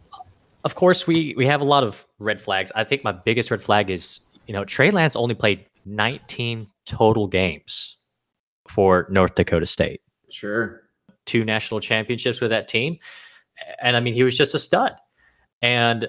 of 0.65 0.75
course, 0.75 1.07
we 1.07 1.33
we 1.35 1.47
have 1.47 1.62
a 1.62 1.65
lot 1.65 1.83
of 1.83 2.05
red 2.19 2.43
flags. 2.43 2.71
I 2.75 2.85
think 2.85 3.05
my 3.05 3.12
biggest 3.12 3.51
red 3.51 3.62
flag 3.62 3.89
is 3.89 4.21
you 4.47 4.53
know 4.53 4.65
Trey 4.65 4.91
Lance 4.91 5.17
only 5.17 5.35
played 5.35 5.67
19 5.85 6.67
total 6.85 7.27
games 7.27 7.97
for 8.69 9.07
North 9.11 9.35
Dakota 9.35 9.67
State. 9.67 10.01
Sure. 10.31 10.83
Two 11.25 11.45
national 11.45 11.81
championships 11.81 12.41
with 12.41 12.51
that 12.51 12.69
team. 12.69 12.99
And 13.81 13.97
I 13.97 14.01
mean, 14.01 14.15
he 14.15 14.23
was 14.23 14.37
just 14.37 14.55
a 14.55 14.59
stud. 14.59 14.95
And 15.63 16.09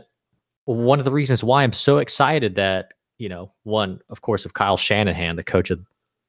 one 0.65 0.99
of 0.99 1.05
the 1.05 1.11
reasons 1.11 1.43
why 1.43 1.63
I'm 1.63 1.71
so 1.71 1.97
excited 1.97 2.55
that, 2.55 2.93
you 3.17 3.29
know, 3.29 3.53
one, 3.63 3.99
of 4.09 4.21
course, 4.21 4.45
of 4.45 4.53
Kyle 4.53 4.77
Shanahan, 4.77 5.35
the 5.35 5.43
coach 5.43 5.71
of, 5.71 5.79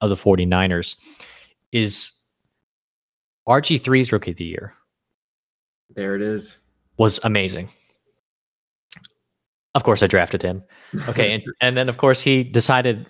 of 0.00 0.10
the 0.10 0.16
49ers, 0.16 0.96
is 1.72 2.12
RG3's 3.48 4.12
rookie 4.12 4.30
of 4.30 4.36
the 4.36 4.44
year. 4.44 4.74
There 5.94 6.14
it 6.14 6.22
is. 6.22 6.60
Was 6.98 7.20
amazing. 7.24 7.68
Of 9.74 9.84
course, 9.84 10.02
I 10.02 10.06
drafted 10.06 10.42
him. 10.42 10.62
Okay. 11.08 11.34
and, 11.34 11.42
and 11.60 11.76
then, 11.76 11.88
of 11.88 11.98
course, 11.98 12.20
he 12.20 12.42
decided 12.42 13.06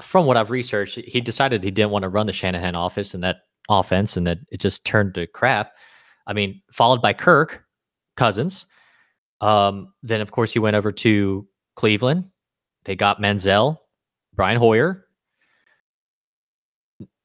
from 0.00 0.26
what 0.26 0.36
I've 0.36 0.50
researched, 0.50 0.96
he 0.96 1.20
decided 1.20 1.62
he 1.62 1.70
didn't 1.70 1.90
want 1.90 2.02
to 2.02 2.08
run 2.08 2.26
the 2.26 2.32
Shanahan 2.32 2.76
office 2.76 3.14
and 3.14 3.22
that 3.22 3.42
offense, 3.68 4.16
and 4.16 4.26
that 4.26 4.38
it 4.50 4.60
just 4.60 4.84
turned 4.84 5.14
to 5.14 5.26
crap. 5.26 5.72
I 6.26 6.32
mean, 6.32 6.62
followed 6.72 7.00
by 7.00 7.12
Kirk 7.12 7.64
Cousins. 8.16 8.66
Um, 9.40 9.92
then, 10.02 10.20
of 10.20 10.32
course, 10.32 10.52
he 10.52 10.58
went 10.58 10.76
over 10.76 10.92
to 10.92 11.46
Cleveland. 11.76 12.24
They 12.84 12.96
got 12.96 13.20
Manziel, 13.20 13.78
Brian 14.34 14.58
Hoyer. 14.58 15.06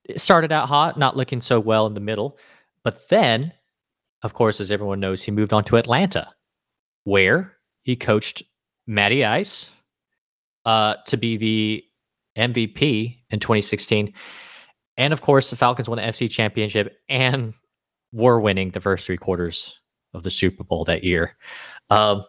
It 0.05 0.21
started 0.21 0.51
out 0.51 0.67
hot, 0.67 0.97
not 0.97 1.17
looking 1.17 1.41
so 1.41 1.59
well 1.59 1.85
in 1.85 1.93
the 1.93 1.99
middle. 1.99 2.37
But 2.83 3.07
then, 3.09 3.53
of 4.23 4.33
course, 4.33 4.59
as 4.59 4.71
everyone 4.71 4.99
knows, 4.99 5.21
he 5.21 5.31
moved 5.31 5.53
on 5.53 5.63
to 5.65 5.77
Atlanta, 5.77 6.29
where 7.03 7.53
he 7.83 7.95
coached 7.95 8.43
Matty 8.89 9.23
Ice 9.23 9.69
uh, 10.65 10.95
to 11.05 11.15
be 11.15 11.37
the 11.37 11.83
MVP 12.35 13.19
in 13.29 13.39
2016. 13.39 14.11
And 14.97 15.13
of 15.13 15.21
course, 15.21 15.51
the 15.51 15.55
Falcons 15.55 15.87
won 15.87 15.97
the 15.97 16.03
FC 16.03 16.29
championship 16.29 16.97
and 17.07 17.53
were 18.11 18.39
winning 18.39 18.71
the 18.71 18.81
first 18.81 19.05
three 19.05 19.15
quarters 19.15 19.79
of 20.15 20.23
the 20.23 20.31
Super 20.31 20.63
Bowl 20.63 20.85
that 20.85 21.03
year. 21.03 21.37
Um, 21.91 22.23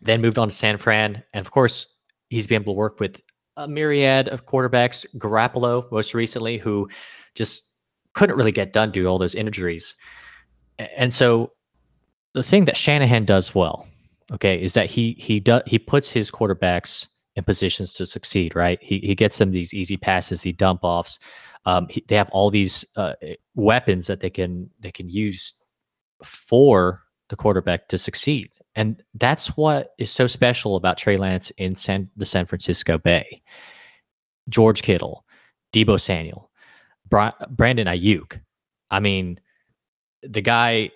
then 0.00 0.22
moved 0.22 0.38
on 0.38 0.48
to 0.48 0.54
San 0.54 0.78
Fran. 0.78 1.24
And 1.34 1.44
of 1.44 1.50
course, 1.50 1.86
he's 2.30 2.46
been 2.46 2.62
able 2.62 2.74
to 2.74 2.78
work 2.78 3.00
with 3.00 3.20
a 3.56 3.66
myriad 3.66 4.28
of 4.28 4.46
quarterbacks, 4.46 5.04
Garoppolo 5.18 5.90
most 5.90 6.14
recently, 6.14 6.58
who 6.58 6.88
just 7.34 7.72
couldn't 8.12 8.36
really 8.36 8.52
get 8.52 8.72
done 8.72 8.92
due 8.92 9.02
to 9.02 9.08
all 9.08 9.18
those 9.18 9.34
injuries. 9.34 9.96
And 10.78 11.12
so 11.12 11.52
the 12.34 12.42
thing 12.44 12.66
that 12.66 12.76
Shanahan 12.76 13.24
does 13.24 13.52
well, 13.52 13.88
okay, 14.32 14.60
is 14.60 14.74
that 14.74 14.90
he 14.90 15.16
he 15.18 15.40
does 15.40 15.62
he 15.66 15.78
puts 15.78 16.10
his 16.10 16.30
quarterbacks 16.30 17.08
in 17.36 17.44
positions 17.44 17.94
to 17.94 18.06
succeed, 18.06 18.54
right? 18.56 18.82
He, 18.82 18.98
he 19.00 19.14
gets 19.14 19.38
them 19.38 19.50
these 19.50 19.74
easy 19.74 19.96
passes, 19.96 20.42
he 20.42 20.52
dump 20.52 20.80
offs. 20.82 21.18
Um, 21.66 21.86
he, 21.90 22.04
they 22.08 22.16
have 22.16 22.30
all 22.30 22.50
these 22.50 22.84
uh, 22.96 23.14
weapons 23.54 24.06
that 24.06 24.20
they 24.20 24.30
can 24.30 24.70
they 24.80 24.92
can 24.92 25.08
use 25.08 25.54
for 26.24 27.02
the 27.28 27.36
quarterback 27.36 27.88
to 27.88 27.98
succeed, 27.98 28.50
and 28.74 29.02
that's 29.14 29.48
what 29.56 29.94
is 29.98 30.10
so 30.10 30.26
special 30.26 30.76
about 30.76 30.98
Trey 30.98 31.16
Lance 31.16 31.50
in 31.58 31.74
San, 31.74 32.08
the 32.16 32.24
San 32.24 32.46
Francisco 32.46 32.98
Bay. 32.98 33.42
George 34.48 34.82
Kittle, 34.82 35.24
Deebo 35.72 36.00
Samuel, 36.00 36.50
Bra- 37.08 37.32
Brandon 37.50 37.86
Aiyuk. 37.86 38.40
I 38.90 39.00
mean, 39.00 39.40
the 40.22 40.40
guy 40.40 40.90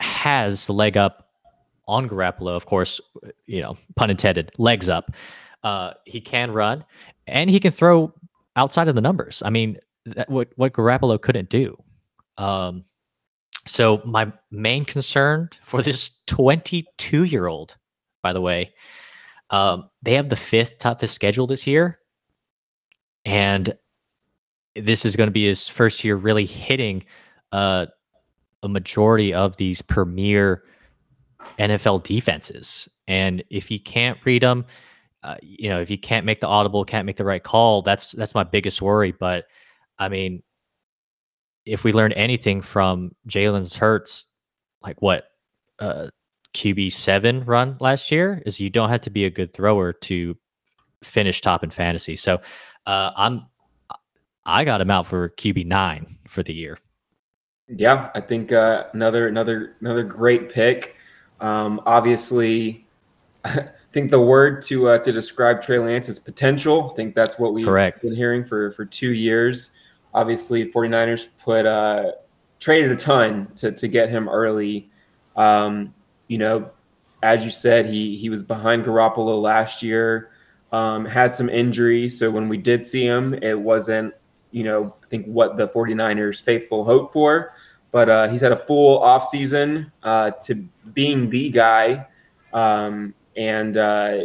has 0.00 0.66
the 0.66 0.72
leg 0.72 0.96
up 0.96 1.29
on 1.90 2.08
Garoppolo, 2.08 2.54
of 2.54 2.66
course, 2.66 3.00
you 3.46 3.60
know, 3.60 3.76
pun 3.96 4.10
intended, 4.10 4.52
legs 4.56 4.88
up. 4.88 5.10
Uh, 5.64 5.92
he 6.06 6.20
can 6.20 6.52
run 6.52 6.84
and 7.26 7.50
he 7.50 7.60
can 7.60 7.72
throw 7.72 8.14
outside 8.56 8.88
of 8.88 8.94
the 8.94 9.00
numbers. 9.00 9.42
I 9.44 9.50
mean, 9.50 9.76
that, 10.06 10.30
what 10.30 10.48
what 10.56 10.72
Garoppolo 10.72 11.20
couldn't 11.20 11.50
do. 11.50 11.76
Um, 12.38 12.84
so 13.66 14.00
my 14.04 14.32
main 14.50 14.84
concern 14.84 15.50
for 15.64 15.82
this 15.82 16.10
22 16.26 17.24
year 17.24 17.46
old, 17.46 17.76
by 18.22 18.32
the 18.32 18.40
way, 18.40 18.72
um, 19.50 19.90
they 20.02 20.14
have 20.14 20.28
the 20.28 20.36
fifth 20.36 20.78
toughest 20.78 21.14
schedule 21.14 21.46
this 21.46 21.66
year, 21.66 21.98
and 23.24 23.76
this 24.76 25.04
is 25.04 25.16
going 25.16 25.26
to 25.26 25.32
be 25.32 25.46
his 25.46 25.68
first 25.68 26.04
year 26.04 26.16
really 26.16 26.46
hitting 26.46 27.04
uh, 27.52 27.86
a 28.62 28.68
majority 28.68 29.34
of 29.34 29.56
these 29.56 29.82
premier 29.82 30.62
NFL 31.58 32.02
defenses. 32.04 32.88
And 33.08 33.42
if 33.50 33.68
he 33.68 33.78
can't 33.78 34.18
read 34.24 34.42
them, 34.42 34.64
uh, 35.22 35.36
you 35.42 35.68
know, 35.68 35.80
if 35.80 35.88
he 35.88 35.96
can't 35.96 36.24
make 36.24 36.40
the 36.40 36.46
audible, 36.46 36.84
can't 36.84 37.06
make 37.06 37.16
the 37.16 37.24
right 37.24 37.42
call, 37.42 37.82
that's 37.82 38.12
that's 38.12 38.34
my 38.34 38.44
biggest 38.44 38.80
worry. 38.80 39.12
But 39.12 39.44
I 39.98 40.08
mean, 40.08 40.42
if 41.66 41.84
we 41.84 41.92
learn 41.92 42.12
anything 42.12 42.62
from 42.62 43.14
Jalen 43.28 43.74
Hurts, 43.74 44.26
like 44.82 45.02
what 45.02 45.24
uh, 45.78 46.08
QB 46.54 46.92
seven 46.92 47.44
run 47.44 47.76
last 47.80 48.10
year, 48.10 48.42
is 48.46 48.60
you 48.60 48.70
don't 48.70 48.88
have 48.88 49.02
to 49.02 49.10
be 49.10 49.26
a 49.26 49.30
good 49.30 49.52
thrower 49.52 49.92
to 49.92 50.36
finish 51.02 51.40
top 51.40 51.62
in 51.62 51.70
fantasy. 51.70 52.16
So 52.16 52.40
uh, 52.86 53.10
I'm 53.16 53.46
I 54.46 54.64
got 54.64 54.80
him 54.80 54.90
out 54.90 55.06
for 55.06 55.28
QB 55.30 55.66
nine 55.66 56.18
for 56.26 56.42
the 56.42 56.54
year. 56.54 56.78
Yeah, 57.68 58.10
I 58.14 58.20
think 58.20 58.52
uh, 58.52 58.84
another 58.94 59.28
another 59.28 59.76
another 59.80 60.02
great 60.02 60.48
pick. 60.48 60.96
Um, 61.40 61.80
obviously, 61.86 62.86
I 63.44 63.68
think 63.92 64.10
the 64.10 64.20
word 64.20 64.62
to 64.62 64.88
uh, 64.88 64.98
to 64.98 65.12
describe 65.12 65.62
Trey 65.62 65.78
Lance 65.78 66.08
is 66.08 66.18
potential. 66.18 66.90
I 66.92 66.96
think 66.96 67.14
that's 67.14 67.38
what 67.38 67.54
we've 67.54 67.66
Correct. 67.66 68.02
been 68.02 68.14
hearing 68.14 68.44
for 68.44 68.72
for 68.72 68.84
two 68.84 69.12
years. 69.12 69.70
Obviously, 70.12 70.70
49ers 70.70 71.28
put 71.38 71.66
uh, 71.66 72.12
traded 72.58 72.90
a 72.90 72.96
ton 72.96 73.48
to 73.56 73.72
to 73.72 73.88
get 73.88 74.10
him 74.10 74.28
early. 74.28 74.90
Um, 75.36 75.94
you 76.28 76.38
know, 76.38 76.70
as 77.22 77.44
you 77.44 77.50
said, 77.50 77.86
he 77.86 78.16
he 78.16 78.28
was 78.28 78.42
behind 78.42 78.84
Garoppolo 78.84 79.40
last 79.40 79.82
year. 79.82 80.30
Um, 80.72 81.04
had 81.04 81.34
some 81.34 81.48
injuries, 81.48 82.16
so 82.16 82.30
when 82.30 82.48
we 82.48 82.56
did 82.56 82.86
see 82.86 83.04
him, 83.04 83.34
it 83.34 83.58
wasn't 83.58 84.14
you 84.52 84.64
know 84.64 84.94
I 85.02 85.06
think 85.08 85.26
what 85.26 85.56
the 85.56 85.68
49ers 85.68 86.42
faithful 86.42 86.84
hoped 86.84 87.12
for. 87.12 87.52
But 87.92 88.08
uh, 88.08 88.28
he's 88.28 88.40
had 88.40 88.52
a 88.52 88.56
full 88.66 89.00
offseason 89.00 89.90
uh, 90.02 90.30
to 90.42 90.54
being 90.94 91.30
the 91.30 91.50
guy. 91.50 92.06
Um, 92.52 93.14
and 93.36 93.76
uh, 93.76 94.24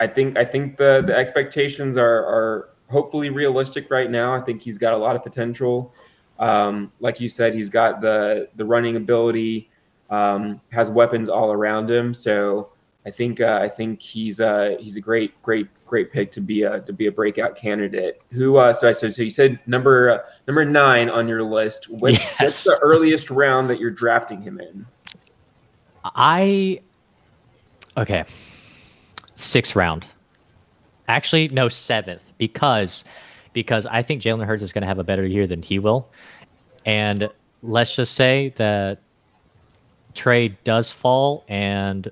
I 0.00 0.06
think 0.06 0.36
I 0.36 0.44
think 0.44 0.76
the 0.76 1.02
the 1.06 1.16
expectations 1.16 1.96
are 1.96 2.24
are 2.24 2.68
hopefully 2.90 3.30
realistic 3.30 3.90
right 3.90 4.10
now. 4.10 4.34
I 4.34 4.40
think 4.40 4.62
he's 4.62 4.78
got 4.78 4.92
a 4.92 4.96
lot 4.96 5.16
of 5.16 5.22
potential. 5.22 5.94
Um, 6.38 6.90
like 7.00 7.20
you 7.20 7.28
said, 7.28 7.54
he's 7.54 7.68
got 7.68 8.00
the 8.00 8.48
the 8.56 8.64
running 8.64 8.96
ability, 8.96 9.70
um, 10.10 10.60
has 10.72 10.90
weapons 10.90 11.28
all 11.28 11.52
around 11.52 11.90
him. 11.90 12.12
So 12.12 12.70
I 13.06 13.10
think 13.10 13.40
uh, 13.40 13.58
I 13.60 13.68
think 13.68 14.00
he's 14.00 14.40
uh, 14.40 14.76
he's 14.80 14.96
a 14.96 15.00
great 15.00 15.40
great 15.42 15.68
great 15.86 16.10
pick 16.10 16.30
to 16.32 16.40
be 16.40 16.62
a 16.62 16.80
to 16.80 16.92
be 16.92 17.06
a 17.06 17.12
breakout 17.12 17.54
candidate. 17.54 18.22
Who 18.32 18.56
uh, 18.56 18.72
so 18.72 18.88
I 18.88 18.92
said 18.92 19.14
so 19.14 19.22
you 19.22 19.30
said 19.30 19.60
number 19.66 20.10
uh, 20.10 20.18
number 20.48 20.64
nine 20.64 21.10
on 21.10 21.28
your 21.28 21.42
list. 21.42 21.90
What's, 21.90 22.18
Yes. 22.18 22.40
what's 22.40 22.64
the 22.64 22.78
earliest 22.80 23.30
round 23.30 23.68
that 23.68 23.78
you're 23.78 23.90
drafting 23.90 24.40
him 24.40 24.58
in? 24.58 24.86
I 26.04 26.80
okay. 27.96 28.24
Sixth 29.36 29.76
round. 29.76 30.06
Actually, 31.08 31.48
no, 31.48 31.68
seventh, 31.68 32.22
because 32.38 33.04
because 33.52 33.84
I 33.86 34.02
think 34.02 34.22
Jalen 34.22 34.46
Hurts 34.46 34.62
is 34.62 34.72
going 34.72 34.82
to 34.82 34.88
have 34.88 34.98
a 34.98 35.04
better 35.04 35.26
year 35.26 35.46
than 35.46 35.62
he 35.62 35.78
will, 35.78 36.08
and 36.86 37.28
let's 37.62 37.94
just 37.94 38.14
say 38.14 38.54
that 38.56 39.00
trade 40.14 40.56
does 40.64 40.90
fall, 40.90 41.44
and 41.48 42.10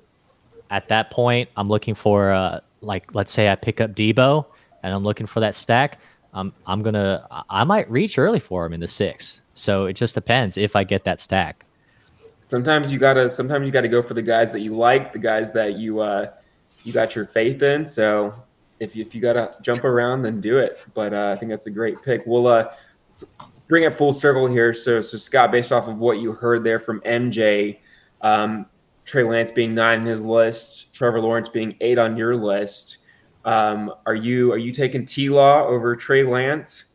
at 0.73 0.87
that 0.89 1.11
point, 1.11 1.49
I'm 1.55 1.69
looking 1.69 1.95
for 1.95 2.31
uh, 2.31 2.59
like 2.81 3.13
let's 3.15 3.31
say 3.31 3.49
I 3.49 3.55
pick 3.55 3.79
up 3.79 3.91
Deebo, 3.93 4.45
and 4.83 4.93
I'm 4.93 5.03
looking 5.03 5.27
for 5.27 5.39
that 5.39 5.55
stack. 5.55 5.99
I'm 6.33 6.51
I'm 6.65 6.81
gonna 6.81 7.25
I- 7.31 7.43
I 7.61 7.63
might 7.63 7.89
reach 7.89 8.17
early 8.17 8.39
for 8.39 8.65
him 8.65 8.73
in 8.73 8.79
the 8.79 8.87
six. 8.87 9.41
So 9.53 9.85
it 9.85 9.93
just 9.93 10.15
depends 10.15 10.57
if 10.57 10.75
I 10.75 10.83
get 10.83 11.03
that 11.05 11.21
stack. 11.21 11.65
sometimes 12.45 12.91
you 12.91 12.99
gotta 12.99 13.29
sometimes 13.29 13.65
you 13.65 13.71
gotta 13.71 13.87
go 13.87 14.01
for 14.01 14.15
the 14.15 14.21
guys 14.21 14.51
that 14.51 14.59
you 14.61 14.71
like 14.75 15.13
the 15.13 15.19
guys 15.19 15.51
that 15.53 15.77
you 15.77 15.99
uh 16.01 16.25
you 16.83 16.91
got 16.91 17.15
your 17.15 17.25
faith 17.25 17.61
in 17.63 17.85
so 17.85 18.33
if 18.79 18.95
you, 18.95 19.01
if 19.05 19.15
you 19.15 19.21
gotta 19.21 19.55
jump 19.61 19.83
around 19.85 20.23
then 20.23 20.41
do 20.41 20.57
it 20.57 20.77
but 20.93 21.13
uh, 21.13 21.31
i 21.33 21.35
think 21.39 21.49
that's 21.49 21.67
a 21.67 21.71
great 21.71 22.01
pick 22.03 22.21
we'll 22.25 22.47
uh 22.47 22.67
bring 23.69 23.83
it 23.85 23.93
full 23.93 24.11
circle 24.11 24.45
here 24.47 24.73
so 24.73 25.01
so 25.01 25.15
scott 25.17 25.51
based 25.51 25.71
off 25.71 25.87
of 25.87 25.97
what 25.97 26.17
you 26.19 26.33
heard 26.33 26.63
there 26.65 26.79
from 26.79 26.99
mj 27.01 27.77
um 28.21 28.65
trey 29.05 29.23
lance 29.23 29.51
being 29.51 29.73
nine 29.75 30.01
in 30.01 30.05
his 30.05 30.23
list 30.23 30.93
trevor 30.93 31.19
lawrence 31.19 31.49
being 31.49 31.75
eight 31.81 31.97
on 31.97 32.17
your 32.17 32.35
list 32.35 32.97
um 33.45 33.93
are 34.05 34.15
you 34.15 34.51
are 34.51 34.57
you 34.57 34.71
taking 34.71 35.05
t-law 35.05 35.65
over 35.65 35.95
trey 35.95 36.23
lance 36.23 36.85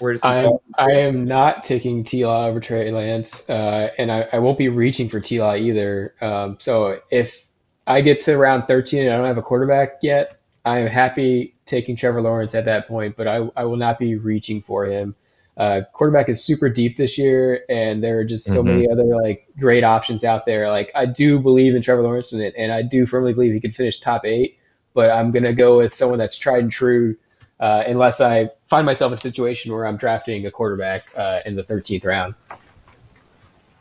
where 0.00 0.12
does 0.12 0.24
I 0.24 0.44
am. 0.44 0.58
I 0.76 0.92
am 0.92 1.24
not 1.24 1.64
taking 1.64 2.04
T 2.04 2.24
Law 2.24 2.46
over 2.46 2.60
Trey 2.60 2.90
Lance, 2.90 3.48
uh, 3.50 3.90
and 3.98 4.12
I, 4.12 4.28
I 4.32 4.38
won't 4.38 4.58
be 4.58 4.68
reaching 4.68 5.08
for 5.08 5.20
T 5.20 5.40
Law 5.40 5.54
either. 5.54 6.14
Um, 6.20 6.56
so 6.60 7.00
if 7.10 7.48
I 7.86 8.00
get 8.02 8.20
to 8.22 8.36
round 8.36 8.68
13 8.68 9.02
and 9.02 9.12
I 9.12 9.16
don't 9.16 9.26
have 9.26 9.38
a 9.38 9.42
quarterback 9.42 9.98
yet, 10.02 10.40
I 10.64 10.78
am 10.78 10.88
happy 10.88 11.56
taking 11.64 11.96
Trevor 11.96 12.20
Lawrence 12.20 12.54
at 12.54 12.66
that 12.66 12.86
point, 12.86 13.16
but 13.16 13.26
I, 13.26 13.48
I 13.56 13.64
will 13.64 13.76
not 13.76 13.98
be 13.98 14.16
reaching 14.16 14.60
for 14.60 14.84
him. 14.84 15.14
Uh, 15.58 15.82
quarterback 15.92 16.28
is 16.28 16.42
super 16.42 16.68
deep 16.68 16.96
this 16.96 17.18
year, 17.18 17.64
and 17.68 18.02
there 18.02 18.20
are 18.20 18.24
just 18.24 18.46
so 18.46 18.62
Mhm. 18.62 18.66
many 18.66 18.88
other 18.88 19.04
like 19.04 19.48
great 19.58 19.82
options 19.82 20.22
out 20.22 20.46
there. 20.46 20.68
Like 20.70 20.92
I 20.94 21.04
do 21.04 21.40
believe 21.40 21.74
in 21.74 21.82
Trevor 21.82 22.02
Lawrence, 22.02 22.32
and, 22.32 22.42
and 22.42 22.72
I 22.72 22.82
do 22.82 23.04
firmly 23.06 23.34
believe 23.34 23.52
he 23.52 23.60
could 23.60 23.74
finish 23.74 23.98
top 23.98 24.24
eight. 24.24 24.56
But 24.94 25.10
I'm 25.10 25.32
gonna 25.32 25.52
go 25.52 25.78
with 25.78 25.92
someone 25.92 26.18
that's 26.18 26.38
tried 26.38 26.62
and 26.62 26.72
true 26.72 27.16
uh, 27.60 27.82
unless 27.88 28.20
I 28.20 28.50
find 28.66 28.86
myself 28.86 29.10
in 29.10 29.18
a 29.18 29.20
situation 29.20 29.72
where 29.72 29.84
I'm 29.84 29.96
drafting 29.96 30.46
a 30.46 30.50
quarterback 30.50 31.10
uh, 31.16 31.40
in 31.44 31.56
the 31.56 31.64
13th 31.64 32.04
round. 32.04 32.34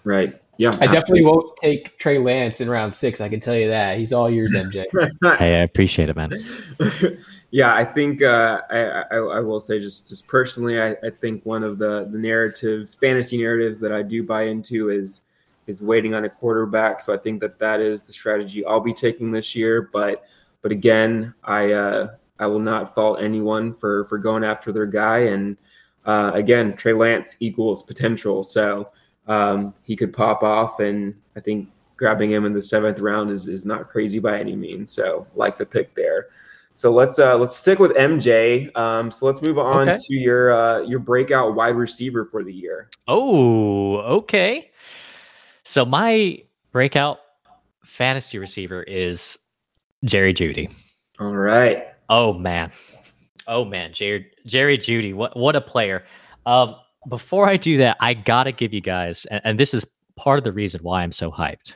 right 0.03 0.41
yeah 0.57 0.75
I 0.79 0.87
definitely 0.87 1.23
won't 1.23 1.55
take 1.57 1.97
Trey 1.97 2.17
Lance 2.17 2.61
in 2.61 2.69
round 2.69 2.93
six. 2.93 3.21
I 3.21 3.29
can 3.29 3.39
tell 3.39 3.55
you 3.55 3.67
that. 3.69 3.97
He's 3.97 4.13
all 4.13 4.29
yours, 4.29 4.53
MJ. 4.53 4.85
Hey, 5.37 5.55
I 5.55 5.63
appreciate 5.63 6.09
it, 6.09 6.15
man. 6.15 6.31
yeah, 7.51 7.73
I 7.73 7.85
think 7.85 8.21
uh, 8.21 8.61
I, 8.69 8.79
I, 8.79 9.17
I 9.17 9.39
will 9.39 9.59
say 9.59 9.79
just 9.79 10.07
just 10.07 10.27
personally, 10.27 10.81
I, 10.81 10.91
I 11.03 11.09
think 11.21 11.45
one 11.45 11.63
of 11.63 11.77
the 11.77 12.07
the 12.11 12.17
narratives, 12.17 12.95
fantasy 12.95 13.37
narratives 13.37 13.79
that 13.79 13.91
I 13.91 14.01
do 14.01 14.23
buy 14.23 14.43
into 14.43 14.89
is 14.89 15.21
is 15.67 15.81
waiting 15.81 16.13
on 16.13 16.25
a 16.25 16.29
quarterback. 16.29 17.01
So 17.01 17.13
I 17.13 17.17
think 17.17 17.41
that 17.41 17.59
that 17.59 17.79
is 17.79 18.03
the 18.03 18.13
strategy 18.13 18.65
I'll 18.65 18.79
be 18.79 18.93
taking 18.93 19.31
this 19.31 19.55
year. 19.55 19.89
But 19.93 20.23
but 20.61 20.71
again, 20.71 21.33
I 21.43 21.73
uh, 21.73 22.07
I 22.39 22.47
will 22.47 22.59
not 22.59 22.95
fault 22.95 23.21
anyone 23.21 23.73
for 23.75 24.05
for 24.05 24.17
going 24.17 24.43
after 24.43 24.71
their 24.71 24.85
guy. 24.85 25.19
And 25.19 25.57
uh, 26.05 26.31
again, 26.33 26.75
Trey 26.75 26.93
Lance 26.93 27.37
equals 27.39 27.83
potential. 27.83 28.43
So 28.43 28.89
um, 29.27 29.73
he 29.83 29.95
could 29.95 30.13
pop 30.13 30.43
off, 30.43 30.79
and 30.79 31.13
I 31.35 31.39
think 31.39 31.69
grabbing 31.97 32.29
him 32.31 32.45
in 32.45 32.53
the 32.53 32.61
seventh 32.61 32.99
round 32.99 33.31
is, 33.31 33.47
is 33.47 33.65
not 33.65 33.87
crazy 33.89 34.19
by 34.19 34.39
any 34.39 34.55
means. 34.55 34.91
So 34.91 35.25
like 35.35 35.57
the 35.57 35.65
pick 35.65 35.95
there. 35.95 36.27
So 36.73 36.91
let's 36.91 37.17
uh, 37.17 37.35
let's 37.37 37.55
stick 37.55 37.79
with 37.79 37.91
MJ. 37.93 38.75
Um, 38.77 39.09
so 39.11 39.25
let's 39.25 39.41
move 39.41 39.57
on 39.57 39.89
Okay. 39.89 39.97
to 39.99 40.13
your 40.13 40.51
uh, 40.51 40.79
your 40.81 40.99
breakout 40.99 41.55
wide 41.55 41.75
receiver 41.75 42.23
for 42.25 42.43
the 42.43 42.53
year. 42.53 42.87
Oh, 43.07 43.97
okay. 43.97 44.69
So 45.63 45.83
my 45.85 46.43
breakout 46.71 47.17
fantasy 47.83 48.37
receiver 48.37 48.83
is 48.83 49.39
Jerry 50.05 50.33
Jeudy. 50.35 50.71
All 51.19 51.33
right. 51.35 51.87
Oh 52.09 52.31
man. 52.33 52.71
Oh 53.47 53.65
man, 53.65 53.91
Jerry 53.91 54.27
Jerry 54.45 54.77
Jeudy. 54.77 55.15
What 55.15 55.35
what 55.35 55.55
a 55.55 55.61
player. 55.61 56.03
Um 56.45 56.75
before 57.09 57.47
I 57.47 57.57
do 57.57 57.77
that, 57.77 57.97
I 57.99 58.13
gotta 58.13 58.51
give 58.51 58.73
you 58.73 58.81
guys, 58.81 59.25
and, 59.25 59.41
and 59.43 59.59
this 59.59 59.73
is 59.73 59.85
part 60.17 60.37
of 60.37 60.43
the 60.43 60.51
reason 60.51 60.81
why 60.83 61.03
I'm 61.03 61.11
so 61.11 61.31
hyped. 61.31 61.75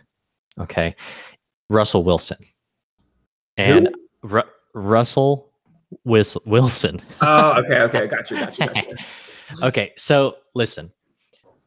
Okay. 0.60 0.96
Russell 1.70 2.04
Wilson. 2.04 2.38
And 3.58 3.90
Ru- 4.24 4.42
Russell 4.74 5.52
Wis- 6.04 6.38
Wilson. 6.46 7.00
Oh, 7.22 7.60
okay, 7.62 7.82
okay, 7.82 8.08
gotcha, 8.08 8.36
gotcha, 8.36 8.68
gotcha. 8.68 8.96
okay, 9.64 9.92
so 9.98 10.38
listen. 10.56 10.92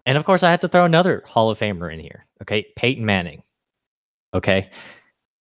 And 0.07 0.19
of 0.19 0.25
course, 0.25 0.43
I 0.43 0.51
have 0.51 0.61
to 0.61 0.69
throw 0.69 0.85
another 0.85 1.23
Hall 1.27 1.51
of 1.51 1.59
Famer 1.59 1.93
in 1.93 2.01
here. 2.01 2.27
Okay, 2.43 2.67
Peyton 2.77 3.07
Manning. 3.07 3.43
Okay, 4.35 4.69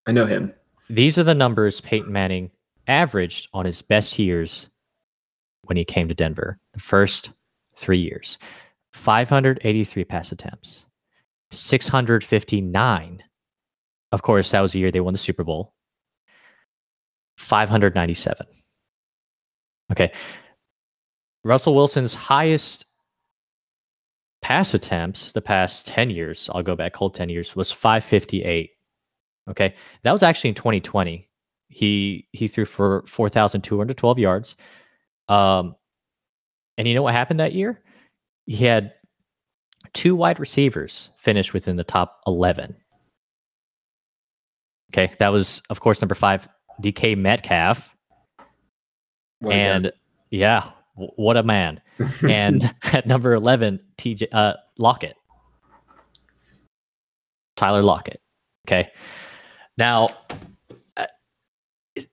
I 0.05 0.11
know 0.11 0.25
him. 0.25 0.53
these 0.89 1.17
are 1.17 1.23
the 1.23 1.33
numbers 1.33 1.81
Peyton 1.81 2.11
Manning 2.11 2.51
averaged 2.87 3.47
on 3.53 3.65
his 3.65 3.81
best 3.81 4.17
years 4.19 4.69
when 5.65 5.77
he 5.77 5.83
came 5.85 6.07
to 6.07 6.13
Denver. 6.13 6.59
The 6.73 6.79
first 6.79 7.31
three 7.75 7.99
years 7.99 8.37
583 8.93 10.05
pass 10.05 10.31
attempts, 10.31 10.85
659. 11.51 13.23
Of 14.11 14.21
course, 14.21 14.51
that 14.51 14.61
was 14.61 14.73
the 14.73 14.79
year 14.79 14.91
they 14.91 14.99
won 14.99 15.13
the 15.13 15.19
Super 15.19 15.43
Bowl. 15.43 15.73
597. 17.37 18.45
Okay. 19.91 20.11
Russell 21.43 21.75
Wilson's 21.75 22.13
highest 22.13 22.85
pass 24.41 24.73
attempts 24.73 25.31
the 25.31 25.41
past 25.41 25.87
10 25.87 26.09
years, 26.09 26.49
I'll 26.53 26.63
go 26.63 26.75
back 26.75 26.95
whole 26.95 27.09
10 27.09 27.29
years, 27.29 27.55
was 27.55 27.71
558. 27.71 28.71
Okay. 29.49 29.73
That 30.03 30.11
was 30.11 30.23
actually 30.23 30.49
in 30.49 30.55
2020. 30.55 31.27
He 31.69 32.27
he 32.31 32.47
threw 32.47 32.65
for 32.65 33.03
4,212 33.07 34.19
yards. 34.19 34.55
Um, 35.27 35.75
and 36.77 36.87
you 36.87 36.93
know 36.93 37.01
what 37.01 37.13
happened 37.13 37.39
that 37.39 37.53
year? 37.53 37.81
He 38.45 38.65
had 38.65 38.93
two 39.93 40.15
wide 40.15 40.39
receivers 40.39 41.09
finish 41.17 41.53
within 41.53 41.75
the 41.75 41.83
top 41.83 42.19
11. 42.27 42.75
Okay. 44.91 45.13
That 45.19 45.29
was, 45.29 45.61
of 45.69 45.79
course, 45.79 46.01
number 46.01 46.15
five, 46.15 46.47
DK 46.81 47.17
Metcalf. 47.17 47.95
And 49.49 49.91
yeah, 50.29 50.71
what 50.95 51.37
a 51.37 51.43
man. 51.43 51.81
And 52.27 52.73
at 52.91 53.05
number 53.05 53.33
11, 53.33 53.79
TJ 53.97 54.27
uh, 54.31 54.53
Lockett. 54.79 55.15
Tyler 57.55 57.83
Lockett. 57.83 58.19
Okay. 58.67 58.89
Now, 59.77 60.07
uh, 60.97 61.07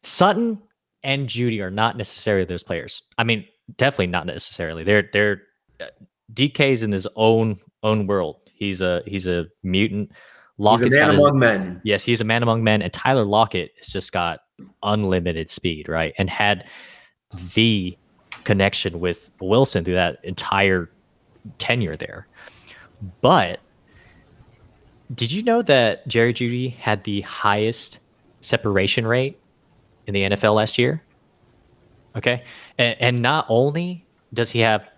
Sutton 0.03 0.61
and 1.03 1.29
Jeudy 1.29 1.61
are 1.61 1.71
not 1.71 1.97
necessarily 1.97 2.45
those 2.45 2.63
players. 2.63 3.03
I 3.17 3.25
mean, 3.25 3.47
definitely 3.77 4.09
not 4.09 4.27
necessarily. 4.27 4.85
They're 4.85 5.09
they're 5.13 5.43
uh, 5.81 5.87
DK's 6.33 6.83
in 6.83 6.93
his 6.93 7.07
own 7.17 7.59
own 7.83 8.07
world. 8.07 8.37
He's 8.53 8.81
a 8.81 9.03
he's 9.07 9.27
a 9.27 9.47
mutant. 9.63 10.13
Lockett's 10.59 10.95
He's 10.95 10.97
a 10.97 11.07
man 11.07 11.15
among 11.15 11.39
men. 11.39 11.81
Yes, 11.85 12.05
he's 12.05 12.21
a 12.21 12.25
man 12.25 12.43
among 12.43 12.63
men, 12.63 12.83
and 12.83 12.93
Tyler 12.93 13.25
Lockett 13.25 13.73
has 13.79 13.89
just 13.89 14.13
got 14.13 14.41
unlimited 14.83 15.49
speed, 15.49 15.89
right? 15.89 16.13
And 16.19 16.29
had 16.29 16.69
the 17.55 17.97
connection 18.45 19.01
with 19.01 19.31
Wilson 19.41 19.85
through 19.85 19.95
that 19.95 20.19
entire 20.23 20.91
tenure 21.59 21.97
there. 21.97 22.27
But 23.23 23.61
did 25.15 25.33
you 25.33 25.43
know 25.43 25.63
that 25.63 26.07
Jerry 26.07 26.35
Jeudy 26.35 26.75
had 26.77 27.05
the 27.05 27.23
highest 27.23 27.99
separation 28.43 29.07
rate 29.07 29.39
in 30.07 30.15
the 30.15 30.23
NFL 30.23 30.55
last 30.55 30.79
year? 30.79 31.03
Okay. 32.17 32.45
And, 32.79 32.97
and 33.01 33.23
not 33.23 33.47
only 33.49 34.05
does 34.33 34.51
he 34.51 34.61
have 34.61 34.89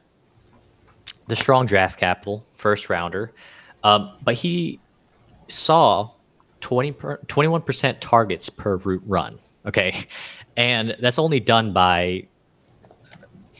the 1.29 1.37
strong 1.37 1.67
draft 1.67 1.99
capital, 1.99 2.45
first 2.57 2.89
rounder, 2.89 3.33
um, 3.85 4.17
but 4.23 4.35
he 4.35 4.81
saw 5.49 6.11
20 6.61 6.93
per, 6.93 7.17
21% 7.27 7.97
targets 8.01 8.49
per 8.49 8.77
route 8.77 9.03
run. 9.07 9.39
Okay. 9.67 10.07
And 10.57 10.97
that's 11.01 11.19
only 11.19 11.41
done 11.41 11.73
by, 11.73 12.27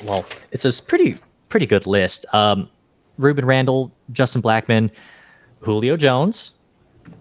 well, 0.05 0.27
it's 0.51 0.65
a 0.65 0.83
pretty, 0.83 1.17
pretty 1.49 1.65
good 1.67 1.87
list. 1.87 2.27
Um, 2.35 2.69
Rueben 3.19 3.45
Randle, 3.45 3.91
Justin 4.13 4.43
Blackmon, 4.43 4.91
Julio 5.61 5.97
Jones, 5.97 6.53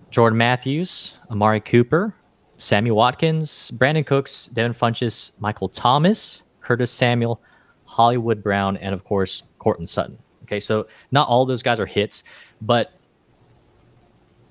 Jordan 0.10 0.38
Matthews, 0.38 1.18
Amari 1.30 1.62
Cooper, 1.62 2.14
Sammy 2.62 2.92
Watkins, 2.92 3.72
Brandin 3.72 4.06
Cooks, 4.06 4.46
Devin 4.54 4.74
Funchess, 4.74 5.32
Michael 5.40 5.68
Thomas, 5.68 6.44
Curtis 6.62 6.92
Samuel, 6.92 7.42
Hollywood 7.86 8.44
Brown, 8.44 8.78
and 8.78 8.94
of 8.94 9.04
course, 9.04 9.44
Courtland 9.58 9.90
Sutton. 9.90 10.16
Okay, 10.44 10.60
so 10.60 10.86
not 11.12 11.28
all 11.28 11.44
those 11.46 11.64
guys 11.64 11.80
are 11.80 11.88
hits, 11.88 12.24
but 12.62 12.94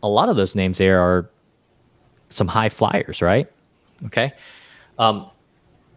a 0.03 0.09
lot 0.09 0.29
of 0.29 0.35
those 0.35 0.57
names 0.57 0.79
there 0.79 0.99
are 1.01 1.31
some 2.31 2.49
high 2.49 2.69
flyers, 2.69 3.23
right? 3.23 3.49
Okay. 4.07 4.33
Um, 4.99 5.31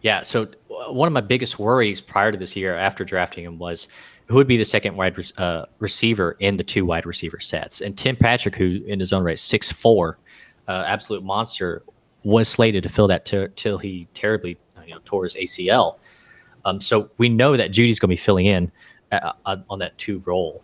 yeah. 0.02 0.22
So 0.22 0.46
one 0.68 1.08
of 1.08 1.12
my 1.12 1.20
biggest 1.20 1.58
worries 1.58 2.00
prior 2.00 2.30
to 2.30 2.38
this 2.38 2.54
year, 2.54 2.76
after 2.76 3.04
drafting 3.04 3.44
him, 3.44 3.58
was 3.58 3.88
who 4.26 4.36
would 4.36 4.46
be 4.46 4.56
the 4.56 4.64
second 4.64 4.94
wide 4.94 5.16
uh, 5.38 5.64
receiver 5.80 6.36
in 6.38 6.58
the 6.58 6.64
two 6.64 6.86
wide 6.86 7.06
receiver 7.06 7.40
sets. 7.40 7.80
And 7.80 7.98
Tim 7.98 8.14
Patrick, 8.14 8.54
who 8.54 8.84
in 8.86 9.00
his 9.00 9.12
own 9.12 9.24
right 9.24 9.38
six 9.38 9.72
four, 9.72 10.18
uh, 10.68 10.84
absolute 10.86 11.24
monster, 11.24 11.82
was 12.24 12.48
slated 12.48 12.82
to 12.82 12.88
fill 12.88 13.06
that 13.08 13.24
till 13.24 13.48
till 13.56 13.78
he 13.78 14.08
terribly 14.14 14.58
you 14.86 14.94
know 14.94 15.00
tore 15.04 15.22
his 15.24 15.34
ACL. 15.34 15.98
Um, 16.64 16.80
so 16.80 17.10
we 17.18 17.28
know 17.28 17.56
that 17.56 17.70
Jeudy's 17.70 17.98
going 17.98 18.08
to 18.08 18.12
be 18.12 18.16
filling 18.16 18.46
in 18.46 18.72
uh, 19.12 19.32
uh, 19.46 19.56
on 19.68 19.78
that 19.78 19.96
two 19.98 20.22
role. 20.24 20.62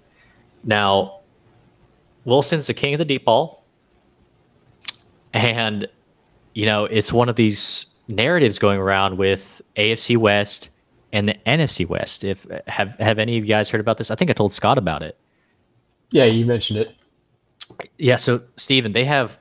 Now, 0.64 1.20
Wilson's 2.25 2.66
the 2.66 2.75
king 2.75 2.94
of 2.94 2.99
the 2.99 3.05
deep 3.05 3.25
ball. 3.25 3.64
And, 5.33 5.87
you 6.55 6.66
know, 6.66 6.87
it's 6.87 7.12
one 7.12 7.29
of 7.29 7.37
these 7.37 7.87
narratives 8.09 8.59
going 8.59 8.79
around 8.79 9.16
with 9.16 9.62
AFC 9.77 10.16
West 10.16 10.70
and 11.12 11.29
the 11.29 11.35
NFC 11.46 11.88
West. 11.88 12.25
If 12.25 12.46
have 12.66 12.88
have 12.99 13.18
any 13.18 13.38
of 13.38 13.44
you 13.44 13.49
guys 13.49 13.68
heard 13.68 13.81
about 13.81 13.99
this? 13.99 14.11
I 14.11 14.14
think 14.14 14.31
I 14.31 14.35
told 14.35 14.53
Scott 14.53 14.79
about 14.79 15.03
it. 15.03 15.16
Yeah, 16.11 16.25
you 16.25 16.44
mentioned 16.44 16.81
it. 16.81 16.94
Yeah, 17.99 18.16
so 18.16 18.42
Steven, 18.57 18.92
they 18.92 19.05
have 19.05 19.38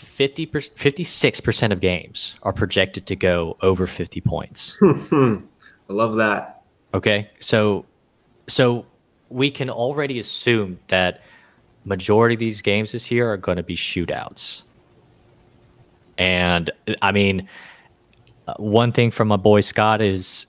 50 0.00 0.46
56% 0.46 1.72
of 1.72 1.80
games 1.80 2.34
are 2.42 2.52
projected 2.52 3.06
to 3.06 3.16
go 3.16 3.56
over 3.60 3.86
50 3.86 4.20
points. 4.22 4.76
I 4.82 5.42
love 5.88 6.16
that. 6.16 6.62
Okay. 6.94 7.30
So 7.40 7.84
so 8.48 8.86
we 9.28 9.50
can 9.50 9.70
already 9.70 10.18
assume 10.18 10.78
that 10.88 11.22
majority 11.84 12.34
of 12.34 12.40
these 12.40 12.62
games 12.62 12.92
this 12.92 13.10
year 13.10 13.32
are 13.32 13.36
going 13.36 13.56
to 13.56 13.62
be 13.62 13.76
shootouts. 13.76 14.62
And 16.18 16.70
I 17.00 17.12
mean, 17.12 17.48
uh, 18.48 18.54
one 18.58 18.92
thing 18.92 19.10
from 19.10 19.28
my 19.28 19.36
boy 19.36 19.60
Scott 19.60 20.02
is 20.02 20.46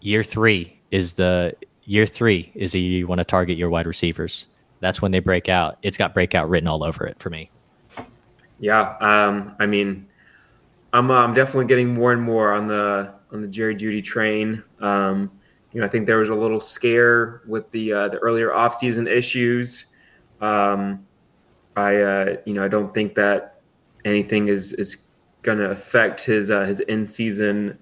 year 0.00 0.22
three 0.22 0.80
is 0.90 1.14
the 1.14 1.54
year 1.84 2.06
three 2.06 2.50
is 2.54 2.72
the 2.72 2.80
year 2.80 2.98
you 3.00 3.06
want 3.06 3.18
to 3.18 3.24
target 3.24 3.56
your 3.56 3.70
wide 3.70 3.86
receivers. 3.86 4.46
That's 4.80 5.02
when 5.02 5.12
they 5.12 5.20
break 5.20 5.48
out. 5.48 5.78
It's 5.82 5.98
got 5.98 6.14
breakout 6.14 6.48
written 6.48 6.68
all 6.68 6.82
over 6.82 7.06
it 7.06 7.18
for 7.18 7.30
me. 7.30 7.50
Yeah, 8.64 8.96
um, 9.02 9.54
I 9.58 9.66
mean, 9.66 10.06
I'm 10.94 11.10
uh, 11.10 11.18
I'm 11.18 11.34
definitely 11.34 11.66
getting 11.66 11.92
more 11.92 12.14
and 12.14 12.22
more 12.22 12.50
on 12.54 12.66
the 12.66 13.12
on 13.30 13.42
the 13.42 13.46
Jerry 13.46 13.76
Jeudy 13.76 14.02
train. 14.02 14.62
Um, 14.80 15.30
you 15.72 15.80
know, 15.80 15.86
I 15.86 15.90
think 15.90 16.06
there 16.06 16.16
was 16.16 16.30
a 16.30 16.34
little 16.34 16.60
scare 16.60 17.42
with 17.46 17.70
the 17.72 17.92
uh, 17.92 18.08
the 18.08 18.16
earlier 18.20 18.48
offseason 18.48 19.06
issues. 19.06 19.84
Um, 20.40 21.06
I 21.76 21.96
uh, 21.96 22.36
you 22.46 22.54
know 22.54 22.64
I 22.64 22.68
don't 22.68 22.94
think 22.94 23.14
that 23.16 23.60
anything 24.06 24.48
is 24.48 24.72
is 24.72 24.96
going 25.42 25.58
to 25.58 25.70
affect 25.70 26.24
his 26.24 26.48
uh, 26.48 26.64
his 26.64 26.80
in 26.80 27.06
season 27.06 27.78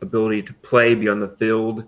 ability 0.00 0.40
to 0.44 0.54
play, 0.54 0.94
be 0.94 1.06
on 1.06 1.20
the 1.20 1.36
field, 1.36 1.86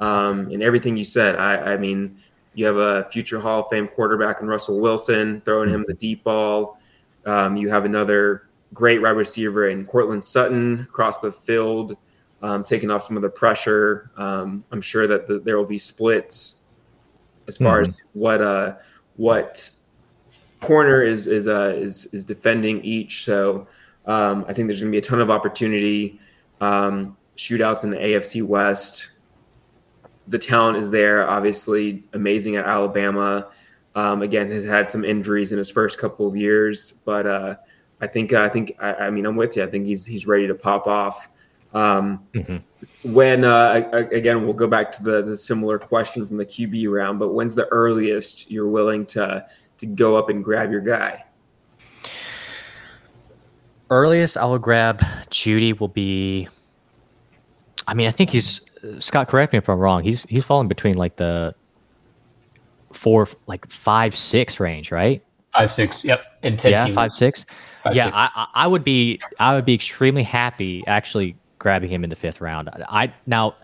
um, 0.00 0.48
and 0.50 0.62
everything 0.62 0.96
you 0.96 1.04
said. 1.04 1.36
I, 1.36 1.74
I 1.74 1.76
mean, 1.76 2.16
you 2.54 2.64
have 2.64 2.78
a 2.78 3.06
future 3.10 3.40
Hall 3.40 3.60
of 3.60 3.66
Fame 3.70 3.88
quarterback 3.88 4.40
in 4.40 4.46
Russell 4.46 4.80
Wilson 4.80 5.42
throwing 5.44 5.68
him 5.68 5.84
the 5.86 5.92
deep 5.92 6.24
ball. 6.24 6.78
Um, 7.26 7.56
you 7.56 7.68
have 7.70 7.84
another 7.84 8.48
great 8.72 9.00
wide 9.00 9.10
receiver 9.10 9.68
in 9.68 9.84
Courtland 9.86 10.24
Sutton 10.24 10.80
across 10.80 11.18
the 11.20 11.32
field, 11.32 11.96
um, 12.42 12.64
taking 12.64 12.90
off 12.90 13.02
some 13.02 13.16
of 13.16 13.22
the 13.22 13.28
pressure. 13.30 14.10
Um, 14.16 14.64
I'm 14.72 14.80
sure 14.80 15.06
that 15.06 15.26
the, 15.28 15.38
there 15.38 15.56
will 15.56 15.64
be 15.64 15.78
splits 15.78 16.56
as 17.46 17.56
far 17.56 17.82
Mhm. 17.82 17.88
as 17.88 17.94
what 18.14 18.40
uh, 18.42 18.74
what 19.16 19.70
corner 20.60 21.02
is 21.02 21.26
is 21.26 21.46
uh, 21.46 21.74
is 21.76 22.06
is 22.06 22.24
defending 22.24 22.82
each. 22.82 23.24
So 23.24 23.66
um, 24.06 24.44
I 24.48 24.52
think 24.52 24.68
there's 24.68 24.80
going 24.80 24.90
to 24.90 24.94
be 24.94 24.98
a 24.98 25.08
ton 25.08 25.20
of 25.20 25.30
opportunity. 25.30 26.20
Um, 26.60 27.16
shootouts 27.36 27.84
in 27.84 27.90
the 27.90 27.96
AFC 27.96 28.42
West. 28.42 29.10
The 30.28 30.38
talent 30.38 30.78
is 30.78 30.90
there, 30.90 31.28
obviously 31.28 32.04
amazing 32.14 32.56
at 32.56 32.64
Alabama. 32.64 33.48
Um, 33.94 34.22
again, 34.22 34.50
has 34.50 34.64
had 34.64 34.90
some 34.90 35.04
injuries 35.04 35.52
in 35.52 35.58
his 35.58 35.70
first 35.70 35.98
couple 35.98 36.26
of 36.26 36.36
years, 36.36 36.92
but 37.04 37.26
uh, 37.26 37.54
I 38.00 38.06
think 38.08 38.32
I 38.32 38.48
think 38.48 38.74
I, 38.80 38.94
I 38.94 39.10
mean 39.10 39.24
I'm 39.26 39.36
with 39.36 39.56
you. 39.56 39.62
I 39.62 39.66
think 39.66 39.86
he's 39.86 40.04
he's 40.04 40.26
ready 40.26 40.46
to 40.48 40.54
pop 40.54 40.86
off. 40.86 41.28
Um, 41.74 42.20
Mhm. 42.34 42.62
when 43.04 43.44
uh, 43.44 43.82
a- 43.92 44.08
again, 44.16 44.44
we'll 44.44 44.52
go 44.52 44.66
back 44.66 44.90
to 44.92 45.02
the 45.02 45.22
the 45.22 45.36
similar 45.36 45.78
question 45.78 46.26
from 46.26 46.36
the 46.36 46.46
QB 46.46 46.90
round. 46.92 47.18
But 47.18 47.34
when's 47.34 47.54
the 47.54 47.66
earliest 47.68 48.50
you're 48.50 48.68
willing 48.68 49.06
to 49.06 49.46
to 49.78 49.86
go 49.86 50.16
up 50.16 50.28
and 50.28 50.42
grab 50.42 50.70
your 50.72 50.80
guy? 50.80 51.24
Earliest 53.90 54.36
I 54.36 54.44
will 54.46 54.58
grab 54.58 55.00
Jeudy 55.30 55.78
will 55.78 55.88
be. 55.88 56.48
I 57.86 57.94
mean, 57.94 58.08
I 58.08 58.10
think 58.10 58.30
he's 58.30 58.62
Scott. 58.98 59.28
Correct 59.28 59.52
me 59.52 59.58
if 59.58 59.68
I'm 59.68 59.78
wrong. 59.78 60.02
He's 60.02 60.22
he's 60.24 60.42
falling 60.44 60.68
between 60.68 60.96
like 60.96 61.16
the 61.16 61.54
four, 62.94 63.28
like 63.46 63.68
five, 63.70 64.16
six 64.16 64.60
range, 64.60 64.90
right? 64.90 65.22
Five 65.52 65.72
six. 65.72 66.04
Yep. 66.04 66.24
And 66.42 66.58
ten. 66.58 66.72
yeah, 66.72 66.84
team 66.86 66.94
five, 66.94 67.12
six. 67.12 67.44
Five, 67.82 67.94
yeah, 67.94 68.04
six. 68.06 68.16
I, 68.16 68.28
I- 68.34 68.46
I 68.64 68.66
would 68.66 68.84
be 68.84 69.20
I 69.38 69.54
would 69.54 69.64
be 69.64 69.74
extremely 69.74 70.22
happy 70.22 70.82
actually 70.86 71.36
grabbing 71.58 71.90
him 71.90 72.04
in 72.04 72.10
the 72.10 72.16
fifth 72.16 72.40
round. 72.40 72.68
I 72.88 73.12
now 73.26 73.54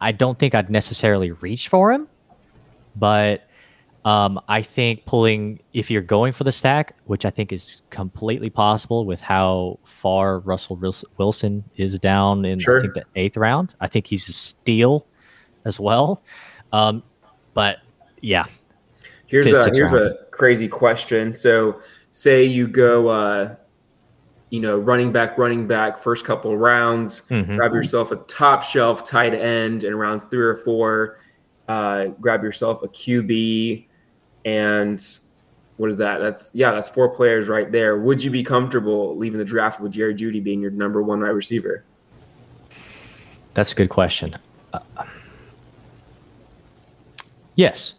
I 0.00 0.12
don't 0.12 0.38
think 0.38 0.54
I'd 0.54 0.70
necessarily 0.70 1.30
reach 1.32 1.68
for 1.68 1.92
him, 1.92 2.08
but 2.96 3.42
um, 4.04 4.40
I 4.48 4.62
think 4.62 5.04
pulling 5.04 5.60
if 5.74 5.90
you're 5.90 6.00
going 6.00 6.32
for 6.32 6.44
the 6.44 6.52
stack, 6.52 6.96
which 7.04 7.26
I 7.26 7.30
think 7.30 7.52
is 7.52 7.82
completely 7.90 8.48
possible 8.48 9.04
with 9.04 9.20
how 9.20 9.78
far 9.84 10.38
Russell 10.40 10.80
Wilson 11.18 11.64
is 11.76 11.98
down 11.98 12.44
in 12.46 12.58
Sure. 12.60 12.78
I 12.78 12.80
think 12.82 12.94
the 12.94 13.04
eighth 13.16 13.36
round. 13.36 13.74
I 13.80 13.88
think 13.88 14.06
he's 14.06 14.26
a 14.28 14.32
steal 14.32 15.06
as 15.66 15.78
well. 15.78 16.22
Um, 16.72 17.02
but 17.52 17.78
yeah, 18.22 18.46
Here's 19.30 19.46
a 19.52 19.70
here's 19.72 19.92
round. 19.92 20.06
a 20.06 20.24
crazy 20.32 20.66
question. 20.68 21.34
So, 21.34 21.80
say 22.10 22.42
you 22.44 22.66
go, 22.66 23.08
uh, 23.08 23.54
you 24.50 24.58
know, 24.60 24.78
running 24.78 25.12
back, 25.12 25.38
running 25.38 25.68
back, 25.68 25.96
first 25.98 26.24
couple 26.24 26.56
rounds, 26.58 27.22
Mhm. 27.30 27.56
grab 27.56 27.72
yourself 27.72 28.10
a 28.10 28.16
top 28.16 28.64
shelf 28.64 29.04
tight 29.04 29.32
end 29.32 29.84
in 29.84 29.94
rounds 29.94 30.24
three 30.24 30.44
or 30.44 30.56
four. 30.56 31.18
Uh, 31.68 32.06
grab 32.20 32.42
yourself 32.42 32.82
a 32.82 32.88
QB, 32.88 33.86
and 34.44 35.00
what 35.76 35.88
is 35.88 35.98
that? 35.98 36.18
That's 36.18 36.50
yeah, 36.52 36.72
that's 36.72 36.88
four 36.88 37.08
players 37.14 37.46
right 37.48 37.70
there. 37.70 37.96
Would 37.98 38.22
you 38.24 38.30
be 38.32 38.42
comfortable 38.42 39.16
leaving 39.16 39.38
the 39.38 39.44
draft 39.44 39.80
with 39.80 39.92
Jerry 39.92 40.14
Jeudy 40.16 40.42
being 40.42 40.60
your 40.60 40.72
number 40.72 41.00
one 41.02 41.20
wide 41.20 41.28
receiver? 41.28 41.84
that's 43.54 43.72
a 43.72 43.74
good 43.76 43.88
question. 43.90 44.34
Uh, 44.72 44.78
yes. 47.54 47.94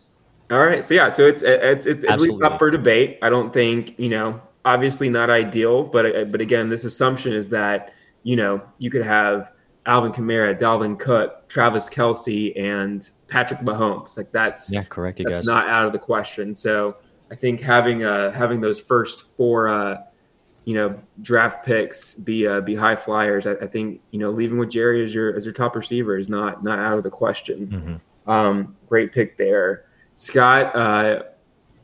All 0.52 0.66
right. 0.66 0.84
So 0.84 0.94
yeah, 0.94 1.10
so 1.10 1.26
it's 1.26 1.42
it's 1.44 1.86
it's 1.86 2.04
at 2.06 2.20
least 2.20 2.42
up 2.42 2.60
for 2.60 2.70
debate. 2.70 3.18
I 3.22 3.30
don't 3.30 3.54
think 3.54 3.98
you 3.98 4.10
know, 4.10 4.42
obviously 4.66 5.10
not 5.10 5.30
ideal, 5.30 5.84
but 5.84 6.16
uh, 6.16 6.26
but 6.26 6.42
again, 6.42 6.70
this 6.70 6.84
assumption 6.84 7.34
is 7.34 7.50
that 7.50 7.94
you 8.24 8.36
know 8.36 8.62
you 8.78 8.92
could 8.92 9.04
have 9.04 9.54
Alvin 9.86 10.12
Kamara, 10.12 10.58
Dalvin 10.58 11.00
Cook, 11.00 11.48
Travis 11.48 11.90
Kelce, 11.90 12.60
and 12.60 13.10
Patrick 13.28 13.62
Mahomes. 13.62 14.18
Like 14.18 14.32
that's 14.32 14.70
Yeah, 14.70 14.84
correct. 14.84 15.20
You 15.20 15.26
that's 15.26 15.40
guys. 15.40 15.46
not 15.46 15.70
out 15.70 15.86
of 15.86 15.94
the 15.94 16.00
question. 16.00 16.54
So 16.54 16.98
I 17.32 17.36
think 17.36 17.62
having 17.62 18.04
uh, 18.04 18.32
having 18.32 18.60
those 18.60 18.80
first 18.80 19.36
four 19.38 19.70
uh, 19.70 19.98
you 20.66 20.76
know 20.76 21.00
draft 21.22 21.66
picks 21.66 22.14
be 22.16 22.46
uh, 22.46 22.62
be 22.62 22.76
high 22.76 22.96
flyers. 22.96 23.48
I, 23.48 23.54
I, 23.54 23.68
think 23.68 24.02
you 24.12 24.20
know 24.20 24.30
leaving 24.30 24.58
with 24.58 24.70
Jerry 24.70 25.04
as 25.04 25.16
your 25.16 25.34
as 25.34 25.46
your 25.46 25.54
top 25.54 25.76
receiver 25.76 26.18
is 26.18 26.30
not 26.30 26.64
not 26.64 26.78
out 26.78 26.98
of 26.98 27.04
the 27.04 27.10
question. 27.10 27.68
Mm-hmm. 27.68 28.32
Um, 28.32 28.76
great 28.88 29.12
pick 29.12 29.38
there, 29.38 29.86
Scott. 30.22 30.76
Uh, 30.76 31.24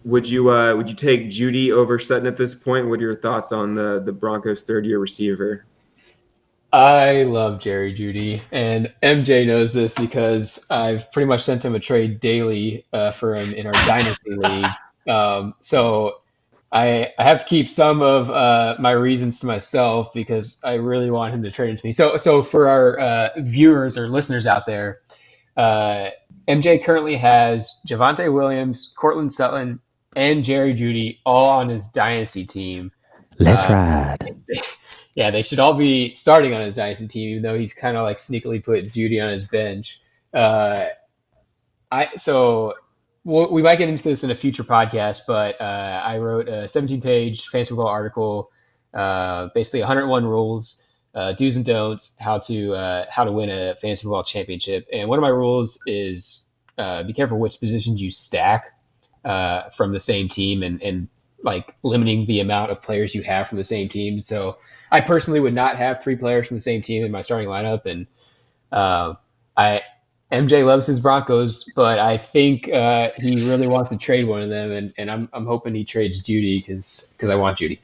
would 0.05 0.29
you 0.29 0.51
uh, 0.51 0.75
would 0.75 0.87
you 0.87 0.95
take 0.95 1.29
Jeudy 1.29 1.71
over 1.71 1.97
Sutton 1.97 2.27
at 2.27 2.37
this 2.37 2.53
point? 2.53 2.87
What 2.87 2.99
are 2.99 3.01
your 3.01 3.15
thoughts 3.15 3.51
on 3.51 3.73
the 3.73 3.99
the 3.99 4.13
Broncos' 4.13 4.61
third 4.61 4.85
year 4.85 4.99
receiver? 4.99 5.65
I 6.71 7.23
love 7.23 7.59
Jerry 7.59 7.93
Jeudy, 7.93 8.41
and 8.51 8.93
MJ 9.01 9.47
knows 9.47 9.73
this 9.73 9.95
because 9.95 10.67
I've 10.69 11.11
pretty 11.11 11.25
much 11.25 11.41
sent 11.41 11.65
him 11.65 11.73
a 11.73 11.79
trade 11.79 12.19
daily 12.19 12.85
uh, 12.93 13.11
for 13.11 13.33
him 13.33 13.53
in 13.53 13.65
our 13.65 13.73
dynasty 13.73 14.31
league. 14.35 14.71
Um, 15.07 15.55
so 15.59 16.21
I 16.71 17.11
I 17.17 17.23
have 17.23 17.39
to 17.39 17.45
keep 17.47 17.67
some 17.67 18.03
of 18.03 18.29
uh, 18.29 18.75
my 18.79 18.91
reasons 18.91 19.39
to 19.39 19.47
myself 19.47 20.13
because 20.13 20.61
I 20.63 20.73
really 20.75 21.09
want 21.09 21.33
him 21.33 21.41
to 21.41 21.49
trade 21.49 21.71
into 21.71 21.85
me. 21.85 21.91
So 21.91 22.17
so 22.17 22.43
for 22.43 22.69
our 22.69 22.99
uh, 22.99 23.29
viewers 23.37 23.97
or 23.97 24.09
listeners 24.09 24.45
out 24.45 24.67
there, 24.67 25.01
uh, 25.57 26.11
MJ 26.47 26.83
currently 26.83 27.17
has 27.17 27.73
Javonte 27.87 28.31
Williams, 28.31 28.93
Courtland 28.97 29.31
Sutton, 29.31 29.79
and 30.15 30.43
Jerry 30.43 30.73
Jeudy 30.73 31.19
all 31.25 31.49
on 31.49 31.69
his 31.69 31.87
dynasty 31.87 32.45
team. 32.45 32.91
Let's 33.39 33.63
uh, 33.63 33.73
ride. 34.19 34.37
yeah, 35.15 35.29
they 35.29 35.41
should 35.41 35.59
all 35.59 35.73
be 35.73 36.13
starting 36.13 36.53
on 36.53 36.61
his 36.61 36.75
dynasty 36.75 37.07
team, 37.07 37.29
even 37.31 37.43
though 37.43 37.57
he's 37.57 37.73
kind 37.73 37.97
of 37.97 38.03
like 38.03 38.17
sneakily 38.17 38.63
put 38.63 38.91
Jeudy 38.91 39.21
on 39.21 39.29
his 39.29 39.45
bench. 39.45 40.01
Uh, 40.33 40.87
I 41.91 42.09
so 42.15 42.73
we'll, 43.23 43.51
we 43.51 43.61
might 43.61 43.77
get 43.77 43.89
into 43.89 44.03
this 44.03 44.23
in 44.23 44.31
a 44.31 44.35
future 44.35 44.63
podcast, 44.63 45.21
but 45.27 45.59
uh, 45.61 46.01
I 46.03 46.17
wrote 46.17 46.47
a 46.47 46.67
17 46.67 47.01
page 47.01 47.47
fantasy 47.47 47.69
football 47.69 47.87
article, 47.87 48.51
uh, 48.93 49.49
basically 49.53 49.81
101 49.81 50.25
rules, 50.25 50.86
uh, 51.17 51.33
do's 51.33 51.57
and 51.57 51.65
don'ts, 51.65 52.15
how 52.19 52.37
to 52.37 52.75
uh, 52.75 53.05
how 53.09 53.23
to 53.23 53.31
win 53.31 53.49
a 53.49 53.75
fantasy 53.75 54.03
football 54.03 54.23
championship. 54.23 54.87
And 54.93 55.09
one 55.09 55.17
of 55.17 55.23
my 55.23 55.29
rules 55.29 55.81
is 55.87 56.47
uh, 56.77 57.01
be 57.01 57.13
careful 57.13 57.39
which 57.39 57.59
positions 57.59 57.99
you 57.99 58.11
stack 58.11 58.71
uh, 59.25 59.69
from 59.71 59.93
the 59.93 59.99
same 59.99 60.27
team, 60.27 60.61
and 60.61 60.79
and 60.83 61.07
like 61.41 61.75
limiting 61.81 62.27
the 62.27 62.39
amount 62.39 62.69
of 62.69 62.83
players 62.83 63.15
you 63.15 63.23
have 63.23 63.49
from 63.49 63.57
the 63.57 63.63
same 63.63 63.89
team. 63.89 64.19
So 64.19 64.57
I 64.91 65.01
personally 65.01 65.39
would 65.39 65.55
not 65.55 65.77
have 65.77 66.03
three 66.03 66.15
players 66.15 66.47
from 66.47 66.57
the 66.57 66.61
same 66.61 66.83
team 66.83 67.03
in 67.03 67.11
my 67.11 67.23
starting 67.23 67.49
lineup, 67.49 67.87
and 67.87 68.05
I 68.71 69.81
MJ 70.31 70.65
loves 70.65 70.85
his 70.85 70.99
Broncos, 70.99 71.63
but 71.75 71.97
I 71.97 72.17
think 72.17 72.71
uh, 72.71 73.09
he 73.17 73.49
really 73.49 73.67
wants 73.67 73.91
to 73.91 73.97
trade 73.97 74.27
one 74.27 74.43
of 74.43 74.49
them, 74.49 74.71
and, 74.71 74.93
and 74.97 75.09
I'm, 75.09 75.29
I'm 75.31 75.45
hoping 75.45 75.73
he 75.73 75.85
trades 75.85 76.21
Jeudy 76.21 76.63
because 76.67 77.29
I 77.29 77.35
want 77.35 77.57
Jeudy. 77.57 77.79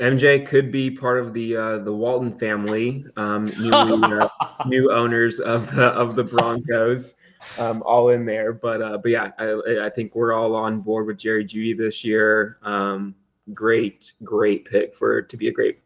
MJ 0.00 0.44
could 0.44 0.72
be 0.72 0.90
part 0.90 1.18
of 1.18 1.32
the 1.32 1.56
uh, 1.56 1.78
the 1.78 1.92
Walton 1.92 2.36
family, 2.36 3.06
um, 3.16 3.44
new, 3.44 3.72
uh, 3.72 4.28
new 4.66 4.90
owners 4.90 5.38
of 5.40 5.74
the 5.74 5.86
of 5.88 6.16
the 6.16 6.24
Broncos, 6.24 7.14
um, 7.58 7.82
all 7.86 8.08
in 8.08 8.26
there. 8.26 8.52
But 8.52 8.82
uh, 8.82 8.98
but 8.98 9.10
yeah, 9.10 9.30
I, 9.38 9.86
I 9.86 9.90
think 9.90 10.14
we're 10.14 10.32
all 10.32 10.56
on 10.56 10.80
board 10.80 11.06
with 11.06 11.18
Jerry 11.18 11.44
Jeudy 11.44 11.76
this 11.76 12.04
year. 12.04 12.58
Um, 12.62 13.14
great 13.52 14.14
great 14.24 14.64
pick 14.64 14.94
for 14.96 15.22
to 15.22 15.36
be 15.36 15.48
a 15.48 15.52
great 15.52 15.78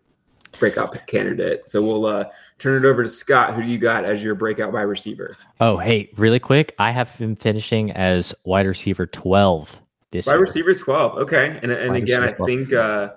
breakout 0.58 1.06
candidate. 1.06 1.68
So 1.68 1.82
we'll 1.82 2.06
uh, 2.06 2.24
turn 2.58 2.84
it 2.84 2.88
over 2.88 3.02
to 3.02 3.08
Scott. 3.08 3.54
Who 3.54 3.62
do 3.62 3.68
you 3.68 3.78
got 3.78 4.10
as 4.10 4.22
your 4.22 4.34
breakout 4.34 4.72
wide 4.72 4.82
receiver? 4.82 5.36
Oh, 5.60 5.76
hey, 5.76 6.10
really 6.16 6.40
quick. 6.40 6.74
I 6.78 6.90
have 6.90 7.14
him 7.16 7.36
finishing 7.36 7.90
as 7.92 8.34
wide 8.44 8.66
receiver 8.66 9.06
12 9.06 9.80
this 10.10 10.26
wide 10.26 10.34
year. 10.34 10.40
receiver 10.40 10.74
12. 10.74 11.18
Okay. 11.18 11.58
And, 11.62 11.70
and 11.70 11.96
again, 11.96 12.22
I 12.22 12.32
think, 12.32 12.72
uh, 12.72 13.10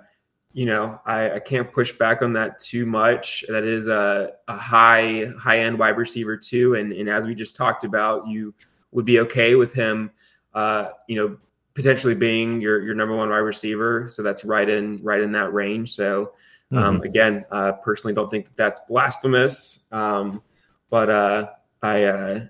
you 0.54 0.66
know, 0.66 1.00
I, 1.06 1.32
I 1.32 1.40
can't 1.40 1.72
push 1.72 1.94
back 1.94 2.22
on 2.22 2.34
that 2.34 2.60
too 2.60 2.86
much. 2.86 3.46
That 3.48 3.64
is 3.64 3.88
a, 3.88 4.34
a 4.48 4.58
high, 4.58 5.28
high 5.40 5.60
end 5.60 5.80
wide 5.80 5.98
receiver 5.98 6.36
too. 6.36 6.76
And, 6.76 6.92
and 6.92 7.10
as 7.10 7.26
we 7.26 7.36
just 7.36 7.56
talked 7.56 7.84
about, 7.84 8.28
you 8.28 8.54
would 8.92 9.06
be 9.06 9.20
okay 9.22 9.56
with 9.56 9.74
him, 9.74 10.12
uh, 10.54 10.90
you 11.08 11.16
know, 11.16 11.38
potentially 11.74 12.16
being 12.16 12.60
your, 12.60 12.82
your 12.82 12.96
number 12.96 13.16
one 13.16 13.30
wide 13.30 13.38
receiver. 13.38 14.08
So 14.10 14.24
that's 14.24 14.44
right 14.44 14.68
in, 14.68 15.00
right 15.02 15.22
in 15.22 15.32
that 15.32 15.54
range. 15.54 15.96
So, 15.96 16.34
um, 16.74 16.96
mm-hmm. 16.96 17.04
again, 17.04 17.46
uh, 17.52 17.74
personally, 17.74 18.14
don't 18.14 18.30
think 18.30 18.46
that 18.46 18.58
that's 18.58 18.80
blasphemous, 18.88 19.80
um, 19.92 20.42
but 20.90 21.10
uh, 21.10 21.50
I, 21.82 22.04
uh, 22.04 22.46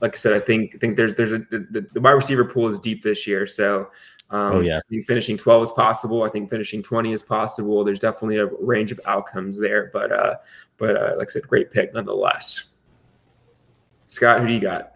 like 0.00 0.14
I 0.14 0.18
said, 0.18 0.32
I 0.32 0.40
think 0.40 0.74
I 0.74 0.78
think 0.78 0.96
there's 0.96 1.14
there's 1.14 1.32
a 1.32 1.38
the, 1.38 1.86
the 1.92 2.00
wide 2.00 2.12
receiver 2.12 2.44
pool 2.44 2.68
is 2.68 2.80
deep 2.80 3.02
this 3.02 3.26
year, 3.26 3.46
so 3.46 3.88
um, 4.32 4.52
oh 4.52 4.60
yeah, 4.60 4.78
I 4.78 4.82
think 4.88 5.06
finishing 5.06 5.36
12 5.36 5.64
is 5.64 5.70
possible. 5.72 6.22
I 6.22 6.30
think 6.30 6.48
finishing 6.48 6.82
20 6.82 7.12
is 7.12 7.22
possible. 7.22 7.84
There's 7.84 7.98
definitely 7.98 8.38
a 8.38 8.46
range 8.46 8.90
of 8.90 8.98
outcomes 9.04 9.60
there, 9.60 9.90
but 9.92 10.10
uh, 10.10 10.36
but 10.78 10.96
uh, 10.96 11.14
like 11.18 11.28
I 11.28 11.32
said, 11.32 11.46
great 11.46 11.70
pick 11.70 11.92
nonetheless. 11.92 12.64
Scott, 14.06 14.40
who 14.40 14.46
do 14.46 14.52
you 14.54 14.60
got? 14.60 14.92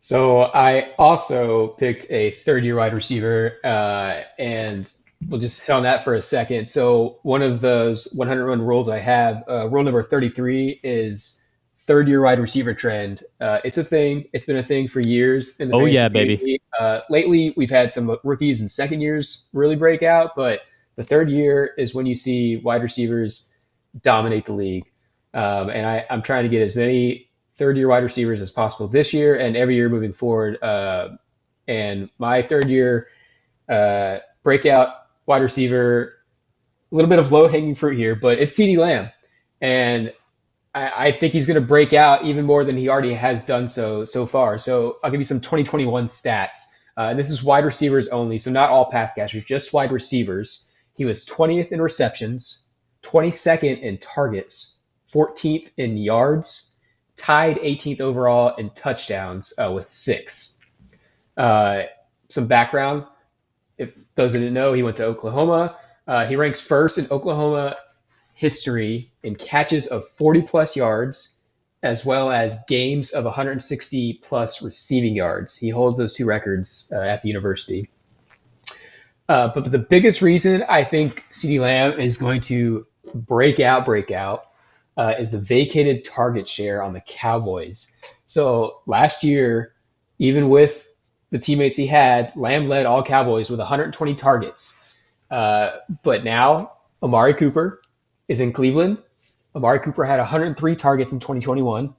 So 0.00 0.42
I 0.42 0.92
also 0.98 1.68
picked 1.68 2.10
a 2.10 2.32
third 2.32 2.64
year 2.64 2.76
wide 2.76 2.92
receiver, 2.92 3.56
uh, 3.64 4.22
and 4.38 4.92
we'll 5.28 5.40
just 5.40 5.62
hit 5.62 5.72
on 5.72 5.82
that 5.84 6.04
for 6.04 6.16
a 6.16 6.22
second. 6.22 6.68
So 6.68 7.20
one 7.22 7.40
of 7.40 7.62
those 7.62 8.12
101 8.12 8.60
rules 8.60 8.90
I 8.90 8.98
have, 8.98 9.44
uh, 9.48 9.68
rule 9.70 9.84
number 9.84 10.02
33 10.02 10.80
is 10.82 11.41
third 11.84 12.08
year 12.08 12.22
wide 12.22 12.38
receiver 12.38 12.74
trend. 12.74 13.24
Uh, 13.40 13.58
it's 13.64 13.78
a 13.78 13.84
thing. 13.84 14.26
It's 14.32 14.46
been 14.46 14.58
a 14.58 14.62
thing 14.62 14.88
for 14.88 15.00
years. 15.00 15.58
In 15.60 15.68
the 15.68 15.74
oh 15.74 15.84
yeah, 15.84 16.08
baby. 16.08 16.60
Uh, 16.78 17.00
lately, 17.10 17.52
we've 17.56 17.70
had 17.70 17.92
some 17.92 18.16
rookies 18.24 18.60
and 18.60 18.70
second 18.70 19.00
years 19.00 19.48
really 19.52 19.76
break 19.76 20.02
out, 20.02 20.34
but 20.36 20.60
the 20.96 21.04
third 21.04 21.30
year 21.30 21.72
is 21.78 21.94
when 21.94 22.06
you 22.06 22.14
see 22.14 22.56
wide 22.56 22.82
receivers 22.82 23.54
dominate 24.02 24.46
the 24.46 24.52
league. 24.52 24.84
Um, 25.34 25.70
and 25.70 25.86
I, 25.86 26.06
I'm 26.10 26.22
trying 26.22 26.44
to 26.44 26.48
get 26.48 26.62
as 26.62 26.76
many 26.76 27.30
third 27.56 27.76
year 27.76 27.88
wide 27.88 28.04
receivers 28.04 28.40
as 28.40 28.50
possible 28.50 28.88
this 28.88 29.12
year 29.12 29.36
and 29.36 29.56
every 29.56 29.74
year 29.74 29.88
moving 29.88 30.12
forward. 30.12 30.62
Uh, 30.62 31.16
and 31.68 32.10
my 32.18 32.42
third 32.42 32.68
year 32.68 33.08
uh, 33.68 34.18
breakout 34.42 34.88
wide 35.26 35.42
receiver. 35.42 36.14
A 36.90 36.94
little 36.94 37.08
bit 37.08 37.18
of 37.18 37.32
low 37.32 37.48
hanging 37.48 37.74
fruit 37.74 37.96
here, 37.96 38.14
but 38.14 38.38
it's 38.38 38.54
CeeDee 38.54 38.76
Lamb. 38.76 39.10
And 39.62 40.12
I, 40.74 41.08
I 41.08 41.12
think 41.12 41.32
he's 41.32 41.46
going 41.46 41.60
to 41.60 41.66
break 41.66 41.92
out 41.92 42.24
even 42.24 42.44
more 42.44 42.64
than 42.64 42.76
he 42.76 42.88
already 42.88 43.14
has 43.14 43.44
done 43.44 43.68
so 43.68 44.04
so 44.04 44.26
far. 44.26 44.58
So 44.58 44.98
I'll 45.02 45.10
give 45.10 45.20
you 45.20 45.24
some 45.24 45.40
2021 45.40 46.06
stats. 46.06 46.56
Uh, 46.96 47.14
this 47.14 47.30
is 47.30 47.42
wide 47.42 47.64
receivers 47.64 48.08
only, 48.08 48.38
so 48.38 48.50
not 48.50 48.70
all 48.70 48.90
pass 48.90 49.14
catchers, 49.14 49.44
just 49.44 49.72
wide 49.72 49.92
receivers. 49.92 50.70
He 50.94 51.06
was 51.06 51.24
20th 51.24 51.72
in 51.72 51.80
receptions, 51.80 52.68
22nd 53.02 53.80
in 53.80 53.96
targets, 53.96 54.80
14th 55.12 55.70
in 55.78 55.96
yards, 55.96 56.76
tied 57.16 57.56
18th 57.56 58.02
overall 58.02 58.54
in 58.56 58.68
touchdowns 58.70 59.54
uh, 59.58 59.72
with 59.72 59.88
six. 59.88 60.60
Uh, 61.38 61.84
some 62.28 62.46
background 62.46 63.06
if 63.78 63.90
those 64.14 64.32
didn't 64.32 64.54
know, 64.54 64.72
he 64.72 64.82
went 64.82 64.96
to 64.98 65.04
Oklahoma. 65.04 65.76
Uh, 66.06 66.26
he 66.26 66.36
ranks 66.36 66.60
first 66.60 66.98
in 66.98 67.06
Oklahoma 67.10 67.76
history 68.34 69.12
in 69.22 69.36
catches 69.36 69.86
of 69.86 70.08
40 70.08 70.42
plus 70.42 70.76
yards, 70.76 71.40
as 71.82 72.04
well 72.04 72.30
as 72.30 72.62
games 72.68 73.10
of 73.10 73.24
160 73.24 74.20
plus 74.22 74.62
receiving 74.62 75.16
yards. 75.16 75.56
He 75.56 75.68
holds 75.68 75.98
those 75.98 76.14
two 76.14 76.26
records 76.26 76.92
uh, 76.94 77.00
at 77.00 77.22
the 77.22 77.28
university. 77.28 77.90
Uh, 79.28 79.48
but 79.54 79.70
the 79.70 79.78
biggest 79.78 80.22
reason 80.22 80.64
I 80.68 80.84
think 80.84 81.24
CeeDee 81.30 81.60
Lamb 81.60 81.98
is 81.98 82.16
going 82.16 82.40
to 82.42 82.86
break 83.14 83.60
out, 83.60 83.84
break 83.84 84.10
out, 84.10 84.46
uh, 84.96 85.14
is 85.18 85.30
the 85.30 85.38
vacated 85.38 86.04
target 86.04 86.48
share 86.48 86.82
on 86.82 86.92
the 86.92 87.00
Cowboys. 87.00 87.96
So 88.26 88.80
last 88.86 89.24
year, 89.24 89.74
even 90.18 90.48
with 90.48 90.86
the 91.30 91.38
teammates 91.38 91.76
he 91.76 91.86
had, 91.86 92.34
Lamb 92.36 92.68
led 92.68 92.86
all 92.86 93.02
Cowboys 93.02 93.50
with 93.50 93.58
120 93.58 94.14
targets. 94.14 94.86
Uh, 95.30 95.78
but 96.02 96.24
now 96.24 96.72
Amari 97.02 97.34
Cooper 97.34 97.81
is 98.28 98.40
in 98.40 98.52
Cleveland. 98.52 98.98
Amari 99.54 99.80
Cooper 99.80 100.04
had 100.04 100.18
103 100.18 100.76
targets 100.76 101.12
in 101.12 101.20
2021. 101.20 101.94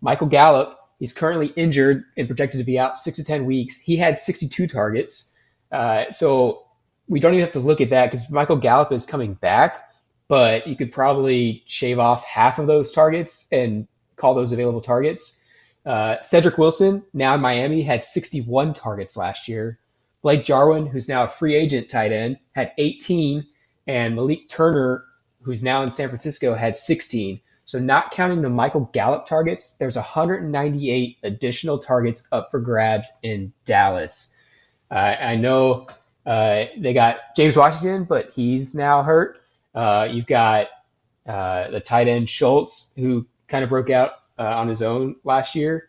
Michael 0.00 0.26
Gallup, 0.26 0.78
he's 0.98 1.14
currently 1.14 1.48
injured 1.48 2.04
and 2.16 2.26
projected 2.26 2.58
to 2.58 2.64
be 2.64 2.78
out 2.78 2.98
six 2.98 3.16
to 3.16 3.24
10 3.24 3.46
weeks. 3.46 3.78
He 3.78 3.96
had 3.96 4.18
62 4.18 4.66
targets. 4.66 5.36
Uh, 5.72 6.10
so 6.12 6.66
we 7.08 7.20
don't 7.20 7.32
even 7.32 7.44
have 7.44 7.52
to 7.52 7.60
look 7.60 7.80
at 7.80 7.90
that 7.90 8.10
because 8.10 8.30
Michael 8.30 8.56
Gallup 8.56 8.92
is 8.92 9.06
coming 9.06 9.34
back, 9.34 9.90
but 10.28 10.66
you 10.66 10.76
could 10.76 10.92
probably 10.92 11.62
shave 11.66 11.98
off 11.98 12.24
half 12.24 12.58
of 12.58 12.66
those 12.66 12.92
targets 12.92 13.48
and 13.50 13.88
call 14.16 14.34
those 14.34 14.52
available 14.52 14.80
targets. 14.80 15.42
Uh, 15.86 16.20
Cedric 16.20 16.58
Wilson, 16.58 17.02
now 17.14 17.34
in 17.34 17.40
Miami, 17.40 17.82
had 17.82 18.04
61 18.04 18.74
targets 18.74 19.16
last 19.16 19.48
year. 19.48 19.78
Blake 20.22 20.44
Jarwin, 20.44 20.86
who's 20.86 21.08
now 21.08 21.24
a 21.24 21.28
free 21.28 21.54
agent 21.54 21.88
tight 21.88 22.12
end, 22.12 22.38
had 22.52 22.72
18. 22.76 23.46
And 23.86 24.14
Malik 24.14 24.48
Turner, 24.48 25.04
who's 25.42 25.62
now 25.62 25.82
in 25.82 25.90
San 25.90 26.08
Francisco, 26.08 26.54
had 26.54 26.76
16. 26.76 27.40
So, 27.64 27.78
not 27.78 28.12
counting 28.12 28.40
the 28.40 28.48
Michael 28.48 28.88
Gallup 28.92 29.26
targets, 29.26 29.76
there's 29.76 29.96
198 29.96 31.18
additional 31.22 31.78
targets 31.78 32.28
up 32.32 32.50
for 32.50 32.60
grabs 32.60 33.10
in 33.22 33.52
Dallas. 33.64 34.34
I 34.90 35.36
know 35.36 35.86
uh, 36.24 36.66
they 36.78 36.92
got 36.92 37.36
James 37.36 37.56
Washington, 37.56 38.04
but 38.04 38.32
he's 38.34 38.74
now 38.74 39.02
hurt. 39.02 39.40
Uh, 39.74 40.08
you've 40.10 40.26
got 40.26 40.68
uh, 41.26 41.70
the 41.70 41.80
tight 41.80 42.08
end 42.08 42.28
Schultz, 42.28 42.92
who 42.96 43.26
kind 43.48 43.64
of 43.64 43.70
broke 43.70 43.90
out 43.90 44.12
uh, 44.38 44.44
on 44.44 44.68
his 44.68 44.82
own 44.82 45.16
last 45.24 45.54
year. 45.54 45.88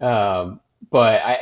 Um, 0.00 0.60
but 0.90 1.22
I, 1.22 1.38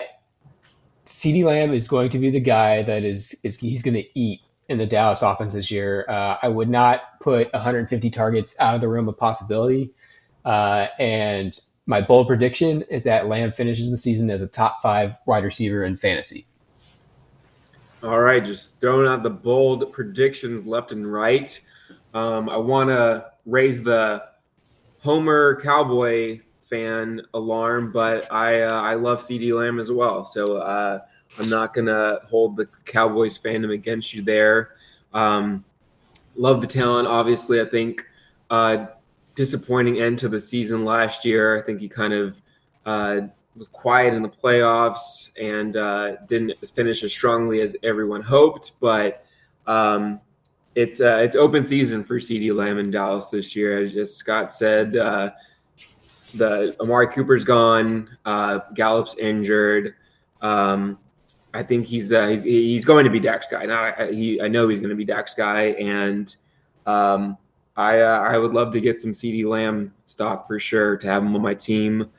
Lamb 1.25 1.73
is 1.73 1.89
going 1.89 2.11
to 2.11 2.19
be 2.19 2.31
the 2.31 2.41
guy 2.41 2.83
that 2.83 3.05
is, 3.05 3.39
is 3.43 3.59
he's 3.59 3.83
going 3.83 3.95
to 3.95 4.19
eat 4.19 4.41
in 4.69 4.79
the 4.79 4.87
Dallas 4.87 5.23
offense 5.23 5.55
this 5.55 5.71
year. 5.71 6.05
Uh, 6.09 6.37
I 6.43 6.49
would 6.49 6.69
not 6.69 7.21
put 7.21 7.53
150 7.53 8.11
targets 8.11 8.59
out 8.61 8.75
of 8.75 8.81
the 8.81 8.89
realm 8.89 9.09
of 9.09 9.17
possibility. 9.17 9.93
Uh, 10.45 10.87
and 10.99 11.59
my 11.87 12.01
bold 12.01 12.29
prediction 12.29 12.83
is 12.83 13.05
that 13.05 13.29
Lamb 13.29 13.53
finishes 13.53 13.91
the 13.91 13.99
season 13.99 14.31
as 14.31 14.43
a 14.43 14.49
top 14.49 14.83
five 14.83 15.15
wide 15.27 15.45
receiver 15.45 15.85
in 15.85 15.97
fantasy. 15.97 16.47
All 18.03 18.21
right, 18.21 18.45
just 18.45 18.81
throwing 18.81 19.09
out 19.09 19.23
the 19.23 19.31
bold 19.31 19.93
predictions 19.93 20.67
left 20.67 20.93
and 20.93 21.11
right. 21.11 21.59
Um, 22.15 22.49
I 22.49 22.57
want 22.57 22.91
to 22.91 23.33
raise 23.45 23.83
the 23.83 24.23
Homer 25.01 25.61
Cowboy 25.63 26.41
fan 26.63 27.23
alarm, 27.35 27.91
but 27.91 28.31
I 28.33 28.63
uh, 28.63 28.81
I 28.81 28.95
love 28.95 29.21
CeeDee 29.21 29.59
Lamb 29.59 29.79
as 29.81 29.91
well. 29.91 30.25
So 30.25 30.59
uh, 30.59 31.01
I'm 31.39 31.49
not 31.49 31.75
gonna 31.75 32.21
hold 32.29 32.57
the 32.57 32.67
Cowboys 32.85 33.39
fandom 33.39 33.73
against 33.73 34.15
you 34.15 34.23
there. 34.23 34.77
Um, 35.13 35.65
love 36.37 36.61
the 36.61 36.67
talent. 36.67 37.09
Obviously, 37.09 37.61
I 37.61 37.65
think 37.65 38.07
uh, 38.51 38.87
disappointing 39.35 40.01
end 40.01 40.19
to 40.21 40.29
the 40.29 40.41
season 40.41 40.85
last 40.85 41.25
year. 41.25 41.59
I 41.59 41.63
think 41.63 41.81
he 41.81 41.89
kind 41.89 42.13
of 42.13 42.41
uh, 42.87 43.21
was 43.57 43.69
quiet 43.69 44.15
in 44.15 44.23
the 44.23 44.29
playoffs 44.29 45.31
and 45.41 45.77
uh, 45.77 46.17
didn't 46.27 46.55
finish 46.69 47.03
as 47.03 47.13
strongly 47.13 47.61
as 47.61 47.77
everyone 47.83 48.23
hoped. 48.23 48.73
But 48.81 49.25
um, 49.67 50.21
it's 50.75 51.01
uh, 51.01 51.21
it's 51.23 51.37
open 51.37 51.67
season 51.67 52.05
for 52.05 52.19
CeeDee 52.19 52.55
Lamb 52.55 52.79
in 52.79 52.91
Dallas 52.91 53.31
this 53.31 53.55
year, 53.55 53.83
as 53.83 54.15
Scott 54.15 54.53
said. 54.53 54.97
Uh, 54.97 55.31
the 56.35 56.77
Amari 56.81 57.09
Cooper's 57.09 57.45
gone, 57.45 58.17
uh, 58.25 58.61
Gallup's 58.75 59.17
injured. 59.17 59.95
Um, 60.43 60.99
I 61.55 61.63
think 61.63 61.87
he's, 61.87 62.13
uh, 62.13 62.29
he's 62.29 62.45
he's 62.45 62.85
going 62.85 63.05
to 63.05 63.11
be 63.11 63.21
Dak's 63.21 63.47
guy. 63.51 63.65
Now 63.65 63.95
I, 63.99 64.13
he 64.13 64.41
I 64.41 64.49
know 64.49 64.69
he's 64.69 64.81
going 64.81 64.91
to 64.91 64.97
be 64.97 65.05
Dak's 65.05 65.35
guy, 65.35 65.69
and 65.73 66.35
um, 66.87 67.39
I 67.77 68.01
uh, 68.01 68.21
I 68.21 68.39
would 68.39 68.53
love 68.53 68.73
to 68.73 68.81
get 68.81 69.01
some 69.01 69.13
CeeDee 69.13 69.47
Lamb 69.47 69.95
stock 70.07 70.47
for 70.47 70.59
sure 70.61 70.97
to 70.99 71.07
have 71.07 71.23
him 71.23 71.35
on 71.35 71.43
my 71.43 71.55
team. 71.55 72.11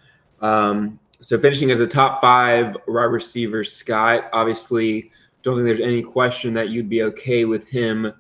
Um, 0.42 1.00
so 1.22 1.38
finishing 1.38 1.70
as 1.70 1.80
a 1.80 1.88
top 1.88 2.22
five 2.22 2.76
wide 2.88 3.04
receiver, 3.04 3.64
Scott. 3.64 4.30
Obviously, 4.34 5.12
don't 5.44 5.56
think 5.56 5.66
there's 5.66 5.80
any 5.80 6.02
question 6.02 6.54
that 6.54 6.70
you'd 6.70 6.90
be 6.90 7.04
okay 7.04 7.46
with 7.46 7.68
him 7.68 8.12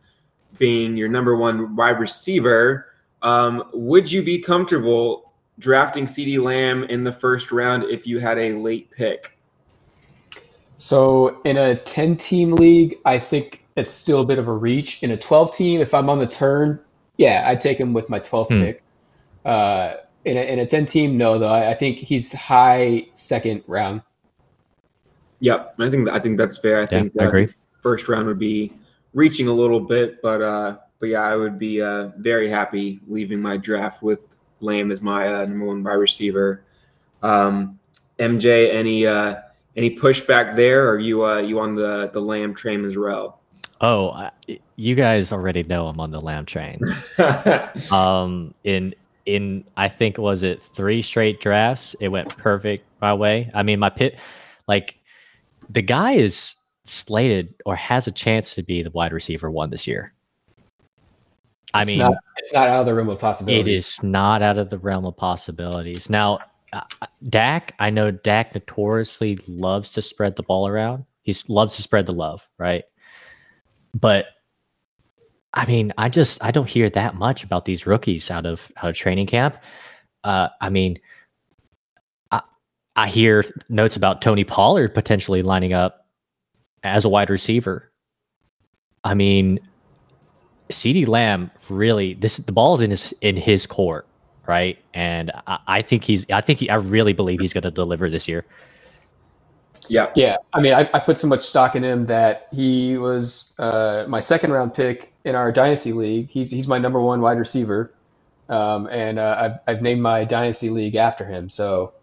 being 0.57 0.95
your 0.95 1.09
number 1.09 1.35
one 1.37 1.75
wide 1.75 1.99
receiver. 1.99 2.93
Um, 3.21 3.63
would 3.73 4.11
you 4.11 4.21
be 4.21 4.39
comfortable 4.39 5.33
drafting 5.57 6.05
CeeDee 6.05 6.41
Lamb 6.41 6.83
in 6.85 7.03
the 7.03 7.11
first 7.11 7.51
round 7.51 7.83
if 7.85 8.05
you 8.05 8.19
had 8.19 8.37
a 8.37 8.53
late 8.53 8.91
pick? 8.91 9.38
So 10.79 11.41
in 11.43 11.57
a 11.57 11.75
10 11.75 12.15
team 12.15 12.53
league, 12.53 12.97
I 13.05 13.19
think 13.19 13.65
it's 13.75 13.91
still 13.91 14.21
a 14.21 14.25
bit 14.25 14.39
of 14.39 14.47
a 14.47 14.53
reach. 14.53 15.03
In 15.03 15.11
a 15.11 15.17
12 15.17 15.53
team, 15.53 15.81
if 15.81 15.93
I'm 15.93 16.09
on 16.09 16.19
the 16.19 16.27
turn, 16.27 16.79
yeah, 17.17 17.43
I'd 17.47 17.59
take 17.61 17.77
him 17.77 17.93
with 17.93 18.09
my 18.09 18.19
12th 18.19 18.47
hmm. 18.47 18.63
pick. 18.63 18.83
Uh, 19.45 19.95
in 20.25 20.37
a, 20.37 20.41
in 20.41 20.59
a 20.59 20.65
10 20.65 20.85
team, 20.85 21.17
no, 21.17 21.37
though. 21.37 21.47
I, 21.47 21.71
I, 21.71 21.75
think 21.75 21.97
he's 21.97 22.31
high 22.33 23.07
second 23.13 23.63
round. 23.67 24.01
Yep, 25.41 25.75
I 25.79 25.89
think 25.89 26.09
I 26.09 26.19
think 26.19 26.37
that's 26.37 26.57
fair. 26.57 26.79
I 26.79 26.81
yeah, 26.81 26.87
think 26.87 27.13
I 27.19 27.25
agree. 27.25 27.47
First 27.81 28.09
round 28.09 28.27
would 28.27 28.39
be 28.39 28.73
reaching 29.13 29.47
a 29.47 29.53
little 29.53 29.79
bit, 29.79 30.21
but 30.21 30.41
uh, 30.41 30.77
but 30.99 31.07
yeah, 31.07 31.21
I 31.21 31.35
would 31.37 31.57
be 31.57 31.81
uh, 31.81 32.09
very 32.17 32.49
happy 32.49 32.99
leaving 33.07 33.41
my 33.41 33.55
draft 33.55 34.03
with 34.03 34.27
Lamb 34.59 34.91
as 34.91 35.01
my 35.01 35.33
uh, 35.33 35.45
number 35.45 35.67
one 35.67 35.81
wide 35.81 35.93
receiver. 35.93 36.63
Um, 37.23 37.79
MJ, 38.19 38.73
any 38.73 39.07
uh, 39.07 39.35
any 39.79 39.95
pushback 39.95 40.55
there? 40.55 40.87
Or 40.87 40.95
are 40.95 40.99
you 40.99 41.25
uh, 41.25 41.39
you 41.39 41.59
on 41.59 41.75
the 41.75 42.09
the 42.13 42.21
Lamb 42.21 42.53
train 42.53 42.85
as 42.85 42.97
well? 42.97 43.39
Oh, 43.81 44.29
you 44.75 44.95
guys 44.95 45.31
already 45.31 45.63
know 45.63 45.87
I'm 45.87 45.99
on 45.99 46.11
the 46.11 46.19
Lamb 46.19 46.45
train. 46.45 46.79
um, 47.91 48.53
in 48.63 48.93
in 49.25 49.63
I 49.77 49.87
think 49.87 50.17
was 50.17 50.43
it 50.43 50.61
three 50.61 51.01
straight 51.01 51.39
drafts, 51.41 51.95
it 51.99 52.09
went 52.09 52.29
perfect 52.37 52.85
my 53.01 53.13
way. 53.13 53.49
I 53.53 53.63
mean, 53.63 53.79
my 53.79 53.89
pit, 53.89 54.19
like 54.67 54.97
the 55.69 55.81
guy 55.81 56.13
is 56.13 56.55
slated 56.83 57.53
or 57.65 57.75
has 57.75 58.07
a 58.07 58.11
chance 58.11 58.55
to 58.55 58.63
be 58.63 58.83
the 58.83 58.91
wide 58.91 59.13
receiver 59.13 59.49
one 59.49 59.69
this 59.69 59.87
year. 59.87 60.13
I 61.73 61.83
it's 61.83 61.91
mean, 61.91 61.99
not, 61.99 62.13
it's 62.37 62.51
not 62.51 62.67
out 62.67 62.79
of 62.81 62.85
the 62.87 62.95
realm 62.95 63.09
of 63.09 63.19
possibilities. 63.19 63.67
It 63.67 63.77
is 63.77 64.03
not 64.03 64.41
out 64.41 64.57
of 64.57 64.71
the 64.71 64.79
realm 64.79 65.05
of 65.05 65.15
possibilities. 65.15 66.09
Now, 66.09 66.39
Dak, 67.27 67.73
I 67.79 67.89
know 67.89 68.11
Dak 68.11 68.53
notoriously 68.53 69.39
loves 69.47 69.91
to 69.91 70.01
spread 70.01 70.35
the 70.35 70.43
ball 70.43 70.67
around. 70.67 71.05
He 71.23 71.35
loves 71.47 71.75
to 71.75 71.81
spread 71.81 72.05
the 72.05 72.13
love, 72.13 72.47
right? 72.57 72.83
But 73.93 74.25
I 75.53 75.65
mean, 75.65 75.93
I 75.97 76.09
just 76.09 76.43
I 76.43 76.51
don't 76.51 76.69
hear 76.69 76.89
that 76.91 77.15
much 77.15 77.43
about 77.43 77.65
these 77.65 77.87
rookies 77.87 78.29
out 78.29 78.45
of 78.45 78.71
out 78.77 78.89
of 78.89 78.95
training 78.95 79.27
camp. 79.27 79.57
Uh, 80.23 80.49
I 80.61 80.69
mean, 80.69 80.99
I 82.31 82.41
I 82.95 83.07
hear 83.07 83.43
notes 83.67 83.95
about 83.95 84.21
Tony 84.21 84.43
Pollard 84.43 84.93
potentially 84.93 85.41
lining 85.41 85.73
up 85.73 86.07
as 86.83 87.03
a 87.03 87.09
wide 87.09 87.29
receiver. 87.29 87.91
I 89.03 89.13
mean, 89.13 89.59
CeeDee 90.69 91.07
Lamb 91.07 91.49
really 91.69 92.13
this 92.13 92.37
the 92.37 92.51
ball's 92.51 92.81
in 92.81 92.91
his 92.91 93.13
in 93.21 93.35
his 93.35 93.65
court, 93.65 94.07
right? 94.49 94.79
And 94.95 95.31
I, 95.45 95.59
I 95.67 95.81
think 95.83 96.03
he's 96.03 96.25
I 96.31 96.41
think 96.41 96.57
he, 96.59 96.69
I 96.71 96.75
really 96.75 97.13
believe 97.13 97.39
he's 97.39 97.53
going 97.53 97.61
to 97.61 97.71
deliver 97.71 98.09
this 98.09 98.27
year. 98.27 98.43
Yeah, 99.87 100.11
yeah. 100.15 100.37
I 100.53 100.59
mean, 100.59 100.73
I, 100.73 100.89
I, 100.93 100.99
put 100.99 101.17
so 101.17 101.27
much 101.27 101.43
stock 101.43 101.75
in 101.75 101.83
him 101.83 102.05
that 102.07 102.47
he 102.51 102.97
was 102.97 103.55
uh, 103.59 104.05
my 104.07 104.19
second 104.19 104.51
round 104.51 104.73
pick 104.73 105.13
in 105.23 105.35
our 105.35 105.51
dynasty 105.51 105.93
league. 105.93 106.29
He's 106.29 106.49
he's 106.49 106.67
my 106.67 106.79
number 106.79 106.99
one 106.99 107.21
wide 107.21 107.37
receiver, 107.37 107.93
um, 108.49 108.87
and 108.87 109.19
uh, 109.19 109.35
I've 109.39 109.75
I've 109.75 109.81
named 109.83 110.01
my 110.01 110.25
dynasty 110.25 110.69
league 110.69 110.95
after 110.95 111.25
him. 111.25 111.47
So 111.49 111.93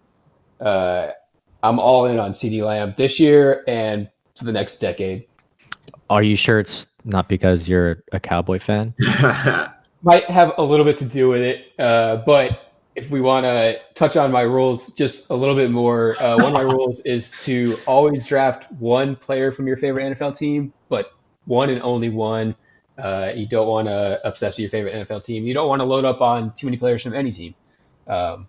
uh, 0.61 1.11
I'm 1.65 1.81
all 1.81 2.07
in 2.07 2.21
on 2.21 2.31
CeeDee 2.31 2.65
Lamb 2.65 2.95
this 2.97 3.19
year 3.19 3.65
and 3.67 4.09
for 4.37 4.45
the 4.45 4.53
next 4.53 4.79
decade. 4.79 5.27
Are 6.11 6.23
you 6.23 6.37
sure 6.37 6.61
it's 6.61 6.87
not 7.05 7.29
because 7.29 7.69
you're 7.69 8.05
a 8.13 8.21
Cowboy 8.21 8.61
fan? 8.61 8.95
Might 10.07 10.31
have 10.31 10.53
a 10.57 10.63
little 10.63 10.85
bit 10.85 10.99
to 10.99 11.05
do 11.05 11.29
with 11.29 11.43
it, 11.43 11.73
uh, 11.81 12.23
but 12.25 12.73
if 12.95 13.11
we 13.11 13.21
want 13.21 13.45
to 13.45 13.77
touch 13.95 14.17
on 14.17 14.31
my 14.31 14.43
rules 14.43 14.93
just 14.93 15.31
a 15.31 15.35
little 15.35 15.57
bit 15.57 15.69
more, 15.69 16.15
uh, 16.23 16.37
one 16.37 16.47
of 16.47 16.53
my 16.53 16.61
rules 16.75 17.05
is 17.05 17.33
to 17.45 17.77
always 17.89 18.25
draft 18.25 18.71
one 18.79 19.17
player 19.17 19.51
from 19.51 19.67
your 19.67 19.77
favorite 19.77 20.17
NFL 20.17 20.39
team, 20.39 20.73
but 20.89 21.13
one 21.47 21.71
and 21.71 21.83
only 21.83 22.09
one. 22.09 22.55
Uh, 22.97 23.33
you 23.35 23.49
don't 23.49 23.67
want 23.67 23.89
to 23.89 24.21
obsess 24.25 24.57
with 24.57 24.61
your 24.61 24.71
favorite 24.71 24.95
NFL 24.95 25.25
team. 25.25 25.45
You 25.45 25.55
don't 25.55 25.69
want 25.69 25.81
to 25.81 25.85
load 25.85 26.05
up 26.05 26.21
on 26.21 26.55
too 26.55 26.69
many 26.69 26.77
players 26.77 27.03
from 27.03 27.13
any 27.13 27.33
team. 27.33 27.57
Um, 28.07 28.49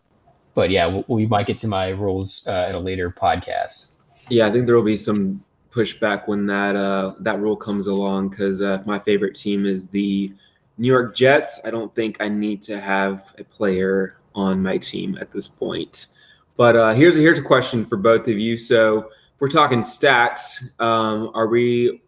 but 0.53 0.70
yeah, 0.70 0.88
we, 0.88 1.03
we, 1.08 1.26
might 1.26 1.47
get 1.47 1.58
to 1.60 1.68
my 1.68 1.89
rules 1.89 2.45
uh, 2.47 2.68
at 2.70 2.76
a 2.76 2.80
later 2.80 3.10
podcast. 3.10 3.95
Yeah, 4.30 4.45
I 4.45 4.51
think 4.51 4.68
there 4.68 4.76
will 4.76 4.84
be 4.84 4.95
some 4.95 5.43
pushback 5.72 6.28
when 6.28 6.45
that 6.45 6.76
uh, 6.76 7.14
that 7.22 7.39
rule 7.39 7.55
comes 7.55 7.88
along 7.88 8.30
because 8.30 8.62
uh, 8.62 8.84
my 8.86 8.99
favorite 8.99 9.36
team 9.36 9.66
is 9.66 9.88
the 9.89 10.32
New 10.78 10.88
York 10.88 11.15
Jets. 11.15 11.59
I 11.65 11.71
don't 11.71 11.93
think 11.95 12.17
I 12.19 12.30
need 12.30 12.61
to 12.63 12.80
have 12.80 13.34
a 13.38 13.43
player 13.43 14.17
on 14.36 14.61
my 14.61 14.78
team 14.78 15.17
at 15.19 15.32
this 15.32 15.47
point. 15.47 16.07
But 16.55 16.75
uh, 16.75 16.93
here's 16.93 17.17
a, 17.17 17.19
here's 17.19 17.39
a 17.39 17.43
question 17.43 17.86
for 17.86 17.97
both 17.97 18.28
of 18.28 18.38
you. 18.38 18.57
So 18.57 18.99
if 18.99 19.41
we're 19.41 19.49
talking 19.49 19.84
stacks, 19.84 20.69
um, 20.80 21.32
are 21.34 21.47
we 21.47 22.01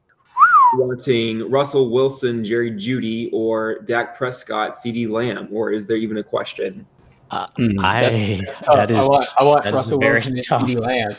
wanting 0.73 1.49
Russell 1.49 1.89
Wilson, 1.91 2.43
Jerry 2.43 2.71
Jeudy, 2.71 3.29
or 3.31 3.79
Dak 3.79 4.17
Prescott, 4.17 4.71
CeeDee 4.71 5.09
Lamb, 5.09 5.47
or 5.51 5.71
is 5.71 5.87
there 5.87 5.97
even 5.97 6.17
a 6.17 6.23
question? 6.23 6.85
Uh, 7.31 7.45
mm, 7.59 7.83
I, 7.83 8.01
that's, 8.01 8.59
that's 8.59 8.67
that 8.67 8.91
is, 8.91 8.97
I 8.97 9.09
want, 9.09 9.27
I 9.37 9.43
want 9.43 9.65
Russell 9.65 9.99
Wilson 9.99 10.37
and 10.37 10.45
CeeDee 10.45 10.79
Lamb. 10.79 11.15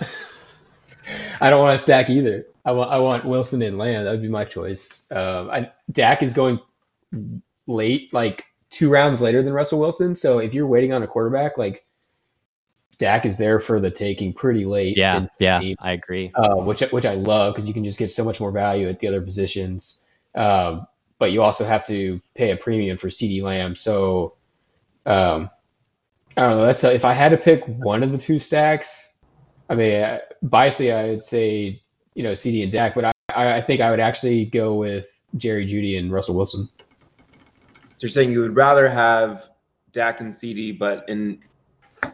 I 1.41 1.51
don't 1.51 1.61
want 1.61 1.77
to 1.77 1.83
stack 1.83 2.11
either. 2.11 2.47
I 2.65 2.73
want 2.73 2.91
I 2.91 2.99
want 2.99 3.25
Wilson 3.25 3.63
and 3.63 3.79
Lamb. 3.79 4.05
That 4.05 4.11
would 4.11 4.23
be 4.23 4.29
my 4.29 4.45
choice. 4.45 5.11
Um, 5.11 5.51
I, 5.51 5.71
Dak 5.93 6.23
is 6.23 6.35
going 6.35 6.61
late, 7.67 8.13
like 8.13 8.45
two 8.71 8.91
rounds 8.91 9.21
later 9.21 9.43
than 9.43 9.53
Russell 9.53 9.81
Wilson. 9.81 10.17
So 10.17 10.39
if 10.39 10.55
you're 10.55 10.67
waiting 10.67 10.93
on 10.93 11.03
a 11.03 11.07
quarterback, 11.07 11.59
like 11.59 11.85
Dak 12.99 13.25
is 13.27 13.39
there 13.39 13.61
for 13.61 13.81
the 13.81 13.91
taking 13.91 14.33
pretty 14.33 14.65
late. 14.65 14.97
Yeah, 14.97 15.27
yeah, 15.39 15.59
team, 15.59 15.77
I 15.81 15.93
agree. 15.93 16.31
Uh, 16.35 16.57
which 16.57 16.81
which 16.91 17.07
I 17.07 17.15
love 17.15 17.55
because 17.55 17.67
you 17.67 17.75
can 17.75 17.85
just 17.85 17.99
get 17.99 18.11
so 18.11 18.25
much 18.25 18.41
more 18.41 18.53
value 18.53 18.89
at 18.89 18.99
the 18.99 19.09
other 19.09 19.23
positions. 19.23 20.07
Um, 20.35 20.87
but 21.19 21.33
you 21.33 21.43
also 21.43 21.65
have 21.65 21.85
to 21.87 22.21
pay 22.35 22.51
a 22.51 22.57
premium 22.57 22.97
for 22.97 23.09
CeeDee 23.09 23.43
Lamb. 23.43 23.77
So 23.77 24.35
um, 25.07 25.51
I 26.37 26.43
don't 26.43 26.59
know. 26.59 26.67
That's 26.67 26.85
if 26.85 27.05
I 27.05 27.15
had 27.15 27.31
to 27.31 27.37
pick 27.37 27.65
one 27.67 28.03
of 28.03 28.13
the 28.13 28.19
two 28.19 28.39
stacks. 28.39 29.09
I 29.69 29.75
mean, 29.77 30.03
uh, 30.03 30.19
biasly, 30.45 30.95
I'd 30.95 31.25
say 31.25 31.83
you 32.15 32.23
know, 32.23 32.33
CeeDee 32.33 32.63
and 32.63 32.73
Dak, 32.73 32.95
but 32.95 33.05
I, 33.05 33.13
I 33.55 33.61
think 33.61 33.81
I 33.81 33.91
would 33.91 34.01
actually 34.01 34.45
go 34.45 34.75
with 34.75 35.09
Jerry 35.37 35.67
Jeudy 35.67 35.99
and 35.99 36.13
Russell 36.13 36.37
Wilson. 36.37 36.69
So 38.01 38.07
you're 38.07 38.13
saying 38.13 38.33
you 38.33 38.41
would 38.41 38.57
rather 38.57 38.89
have 38.89 39.51
Dak 39.93 40.23
and 40.23 40.33
CeeDee, 40.33 40.79
but 40.79 41.07
in 41.07 41.39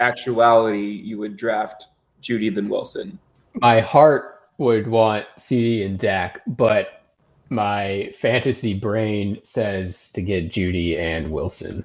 actuality, 0.01 0.84
you 0.84 1.16
would 1.18 1.37
draft 1.37 1.87
Jeudy 2.20 2.53
than 2.53 2.68
Wilson. 2.68 3.20
My 3.55 3.78
heart 3.78 4.49
would 4.59 4.89
want 4.89 5.26
CeeDee 5.39 5.87
and 5.87 5.97
Dak, 5.97 6.41
but 6.45 7.05
my 7.51 8.12
fantasy 8.18 8.76
brain 8.76 9.39
says 9.45 10.11
to 10.11 10.22
get 10.22 10.51
Jeudy 10.51 10.99
and 10.99 11.30
Wilson. 11.30 11.84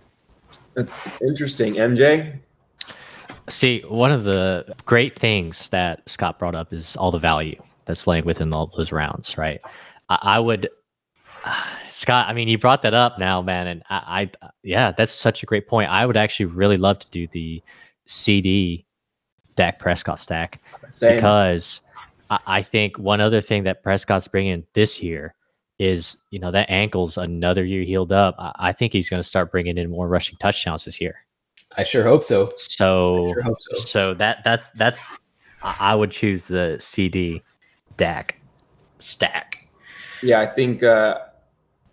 That's 0.73 0.97
interesting. 1.21 1.75
MJ? 1.75 2.39
See, 3.49 3.81
one 3.81 4.11
of 4.11 4.23
the 4.23 4.73
great 4.85 5.13
things 5.13 5.69
that 5.69 6.09
Scott 6.09 6.39
brought 6.39 6.55
up 6.55 6.73
is 6.73 6.95
all 6.95 7.11
the 7.11 7.19
value 7.19 7.61
that's 7.85 8.07
laying 8.07 8.25
within 8.25 8.51
all 8.51 8.65
those 8.75 8.91
rounds, 8.91 9.37
right? 9.37 9.61
I, 10.09 10.17
I 10.23 10.39
would, 10.39 10.69
uh, 11.45 11.63
Scott. 11.91 12.27
I 12.27 12.33
mean, 12.33 12.47
you 12.47 12.57
brought 12.57 12.81
that 12.83 12.93
up 12.93 13.19
now, 13.19 13.41
man, 13.41 13.67
and 13.67 13.83
I, 13.89 14.29
I, 14.41 14.49
yeah, 14.63 14.91
that's 14.91 15.13
such 15.13 15.43
a 15.43 15.45
great 15.45 15.67
point. 15.67 15.89
I 15.89 16.05
would 16.05 16.17
actually 16.17 16.47
really 16.47 16.77
love 16.77 16.99
to 16.99 17.09
do 17.09 17.27
the 17.27 17.61
CeeDee 18.07 18.85
Dak 19.55 19.79
Prescott 19.79 20.19
stack 20.19 20.61
Same. 20.91 21.15
because 21.15 21.81
I, 22.29 22.39
I 22.47 22.61
think 22.61 22.97
one 22.97 23.21
other 23.21 23.41
thing 23.41 23.63
that 23.63 23.83
Prescott's 23.83 24.27
bringing 24.27 24.65
this 24.73 25.01
year 25.01 25.35
is 25.79 26.17
you 26.29 26.39
know 26.39 26.51
that 26.51 26.69
ankle's 26.69 27.17
another 27.17 27.65
year 27.65 27.83
healed 27.83 28.11
up. 28.11 28.35
I, 28.37 28.51
I 28.59 28.71
think 28.71 28.93
he's 28.93 29.09
going 29.09 29.21
to 29.21 29.27
start 29.27 29.51
bringing 29.51 29.77
in 29.77 29.89
more 29.89 30.07
rushing 30.07 30.37
touchdowns 30.37 30.85
this 30.85 31.01
year. 31.01 31.25
I 31.77 31.83
sure 31.83 32.03
hope 32.03 32.23
so. 32.23 32.51
So, 32.57 33.31
sure 33.33 33.41
hope 33.41 33.57
so. 33.61 33.79
so 33.79 34.13
that 34.15 34.43
that's 34.43 34.69
that's 34.71 34.99
I 35.63 35.75
I 35.79 35.95
would 35.95 36.11
choose 36.11 36.45
the 36.45 36.75
CeeDee 36.79 37.41
Dak 37.97 38.39
stack. 38.99 39.67
Yeah, 40.21 40.39
I 40.39 40.45
think 40.45 40.83
uh, 40.83 41.17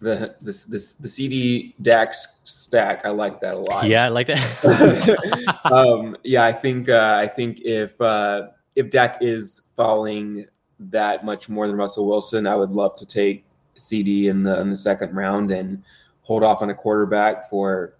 the 0.00 0.36
this 0.40 0.64
this 0.64 0.92
the 0.92 1.08
CeeDee 1.08 1.74
Dax 1.82 2.38
stack. 2.44 3.04
I 3.04 3.10
like 3.10 3.40
that 3.40 3.54
a 3.54 3.58
lot. 3.58 3.86
Yeah, 3.86 4.04
I 4.04 4.08
like 4.08 4.28
that. 4.28 5.60
um, 5.64 6.16
yeah, 6.22 6.44
I 6.44 6.52
think 6.52 6.88
uh, 6.88 7.16
I 7.20 7.26
think 7.26 7.60
if 7.60 8.00
uh, 8.00 8.48
if 8.76 8.90
Dak 8.90 9.18
is 9.20 9.62
falling 9.76 10.46
that 10.78 11.24
much 11.24 11.48
more 11.48 11.66
than 11.66 11.76
Russell 11.76 12.06
Wilson, 12.06 12.46
I 12.46 12.54
would 12.54 12.70
love 12.70 12.94
to 12.96 13.06
take 13.06 13.44
CeeDee 13.76 14.26
in 14.26 14.44
the 14.44 14.60
in 14.60 14.70
the 14.70 14.76
second 14.76 15.14
round 15.14 15.50
and 15.50 15.82
hold 16.22 16.42
off 16.42 16.62
on 16.62 16.70
a 16.70 16.74
quarterback 16.74 17.50
for 17.50 17.94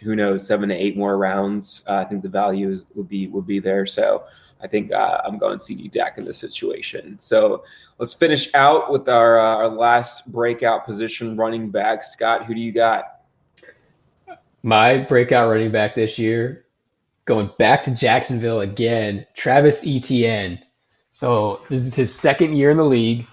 who 0.00 0.14
knows 0.14 0.46
seven 0.46 0.68
to 0.68 0.74
eight 0.74 0.96
more 0.96 1.18
rounds. 1.18 1.82
Uh, 1.88 1.96
I 1.96 2.04
think 2.04 2.22
the 2.22 2.28
value 2.28 2.70
is, 2.70 2.84
would 2.94 3.08
be 3.08 3.26
would 3.28 3.46
be 3.46 3.58
there. 3.58 3.86
So 3.86 4.24
I 4.60 4.66
think 4.66 4.92
uh, 4.92 5.20
I'm 5.24 5.38
going 5.38 5.58
CeeDee 5.58 5.90
Dak 5.90 6.18
in 6.18 6.24
this 6.24 6.38
situation. 6.38 7.18
So 7.18 7.64
let's 7.98 8.14
finish 8.14 8.52
out 8.54 8.90
with 8.90 9.08
our 9.08 9.38
uh, 9.38 9.56
our 9.56 9.68
last 9.68 10.30
breakout 10.32 10.84
position, 10.84 11.36
running 11.36 11.70
back. 11.70 12.02
Scott, 12.02 12.46
who 12.46 12.54
do 12.54 12.60
you 12.60 12.72
got? 12.72 13.20
My 14.62 14.96
breakout 14.96 15.48
running 15.48 15.70
back 15.70 15.94
this 15.94 16.18
year, 16.18 16.64
going 17.26 17.50
back 17.58 17.82
to 17.84 17.94
Jacksonville 17.94 18.60
again, 18.60 19.26
Travis 19.34 19.86
Etienne. 19.86 20.58
So 21.10 21.60
this 21.70 21.86
is 21.86 21.94
his 21.94 22.14
second 22.14 22.56
year 22.56 22.70
in 22.70 22.76
the 22.76 22.84
league. 22.84 23.26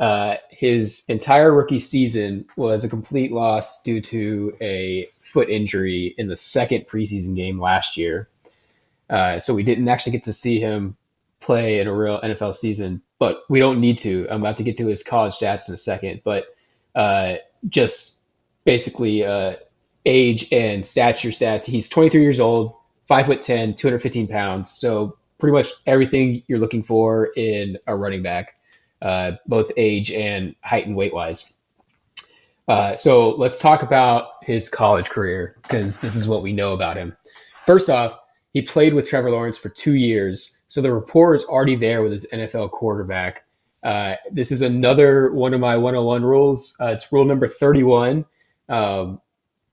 Uh, 0.00 0.36
his 0.50 1.04
entire 1.08 1.52
rookie 1.52 1.78
season 1.78 2.44
was 2.56 2.82
a 2.82 2.88
complete 2.88 3.30
loss 3.30 3.82
due 3.82 4.00
to 4.00 4.56
a 4.60 5.06
foot 5.20 5.48
injury 5.48 6.14
in 6.18 6.28
the 6.28 6.36
second 6.36 6.86
preseason 6.88 7.36
game 7.36 7.60
last 7.60 7.96
year. 7.96 8.28
Uh, 9.12 9.38
so 9.38 9.54
we 9.54 9.62
didn't 9.62 9.88
actually 9.88 10.12
get 10.12 10.24
to 10.24 10.32
see 10.32 10.58
him 10.58 10.96
play 11.38 11.80
in 11.80 11.86
a 11.86 11.94
real 11.94 12.18
NFL 12.20 12.54
season, 12.54 13.02
but 13.18 13.42
we 13.50 13.58
don't 13.58 13.78
need 13.78 13.98
to. 13.98 14.26
I'm 14.30 14.40
about 14.40 14.56
to 14.56 14.62
get 14.62 14.78
to 14.78 14.86
his 14.86 15.02
college 15.02 15.34
stats 15.34 15.68
in 15.68 15.74
a 15.74 15.76
second, 15.76 16.22
but 16.24 16.46
uh, 16.94 17.34
just 17.68 18.22
basically 18.64 19.22
uh, 19.24 19.56
age 20.06 20.50
and 20.50 20.86
stature 20.86 21.28
stats. 21.28 21.64
He's 21.64 21.90
23 21.90 22.22
years 22.22 22.40
old, 22.40 22.74
five 23.06 23.26
foot 23.26 23.42
10, 23.42 23.74
215 23.74 24.28
pounds. 24.28 24.70
So 24.70 25.18
pretty 25.38 25.52
much 25.52 25.68
everything 25.86 26.42
you're 26.46 26.58
looking 26.58 26.82
for 26.82 27.26
in 27.36 27.78
a 27.86 27.94
running 27.94 28.22
back, 28.22 28.54
uh, 29.02 29.32
both 29.46 29.72
age 29.76 30.10
and 30.10 30.54
height 30.62 30.86
and 30.86 30.96
weight 30.96 31.12
wise. 31.12 31.54
Uh, 32.66 32.96
so 32.96 33.30
let's 33.30 33.60
talk 33.60 33.82
about 33.82 34.28
his 34.42 34.70
college 34.70 35.10
career 35.10 35.56
because 35.62 35.98
this 35.98 36.14
is 36.14 36.26
what 36.26 36.42
we 36.42 36.52
know 36.52 36.72
about 36.72 36.96
him. 36.96 37.14
First 37.66 37.90
off, 37.90 38.18
he 38.52 38.62
played 38.62 38.94
with 38.94 39.08
Trevor 39.08 39.30
Lawrence 39.30 39.58
for 39.58 39.70
two 39.70 39.94
years, 39.94 40.62
so 40.68 40.80
the 40.80 40.92
rapport 40.92 41.34
is 41.34 41.44
already 41.44 41.76
there 41.76 42.02
with 42.02 42.12
his 42.12 42.26
NFL 42.32 42.70
quarterback. 42.70 43.44
Uh, 43.82 44.14
this 44.30 44.52
is 44.52 44.62
another 44.62 45.32
one 45.32 45.54
of 45.54 45.60
my 45.60 45.76
101 45.76 46.22
rules. 46.22 46.76
Uh, 46.80 46.88
it's 46.88 47.10
rule 47.12 47.24
number 47.24 47.48
31. 47.48 48.24
Um, 48.68 49.20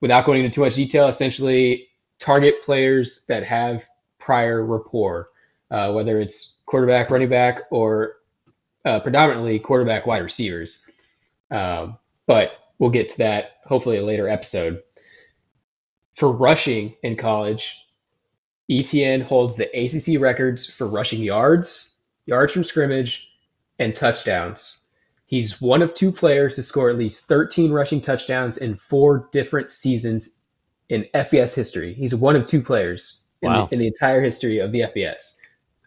without 0.02 0.26
going 0.26 0.44
into 0.44 0.54
too 0.54 0.62
much 0.62 0.76
detail, 0.76 1.08
essentially 1.08 1.90
target 2.20 2.64
players 2.64 3.26
that 3.28 3.44
have 3.44 3.86
prior 4.18 4.66
rapport, 4.66 5.30
uh, 5.72 5.92
whether 5.92 6.20
it's 6.20 6.58
quarterback, 6.66 7.10
running 7.12 7.30
back, 7.30 7.62
or 7.72 8.16
uh, 8.86 9.00
predominantly 9.00 9.60
quarterback, 9.60 10.06
wide 10.06 10.24
receivers. 10.24 10.90
Um, 11.52 11.98
but 12.28 12.52
we'll 12.80 12.90
get 12.90 13.10
to 13.10 13.18
that 13.20 13.58
hopefully 13.66 13.98
a 13.98 14.06
later 14.06 14.28
episode. 14.28 14.82
For 16.16 16.32
rushing 16.32 16.96
in 17.04 17.16
college, 17.16 17.88
ETN 18.70 19.24
holds 19.24 19.56
the 19.56 19.70
ACC 19.74 20.22
records 20.22 20.66
for 20.66 20.88
rushing 20.88 21.22
yards, 21.22 21.96
yards 22.26 22.54
from 22.54 22.64
scrimmage, 22.64 23.32
and 23.80 23.96
touchdowns. 23.96 24.84
He's 25.26 25.62
one 25.62 25.82
of 25.82 25.94
two 25.94 26.12
players 26.12 26.56
to 26.56 26.64
score 26.64 26.90
at 26.90 26.98
least 26.98 27.28
13 27.28 27.72
rushing 27.72 28.02
touchdowns 28.02 28.58
in 28.58 28.76
four 28.76 29.30
different 29.32 29.72
seasons 29.72 30.44
in 30.90 31.06
FBS 31.14 31.56
history. 31.56 31.94
He's 31.94 32.16
one 32.16 32.36
of 32.36 32.48
two 32.48 32.62
players 32.62 33.22
in, 33.42 33.52
the, 33.52 33.68
in 33.72 33.80
the 33.80 33.88
entire 33.88 34.22
history 34.22 34.60
of 34.60 34.72
the 34.72 34.82
FBS. 34.82 35.38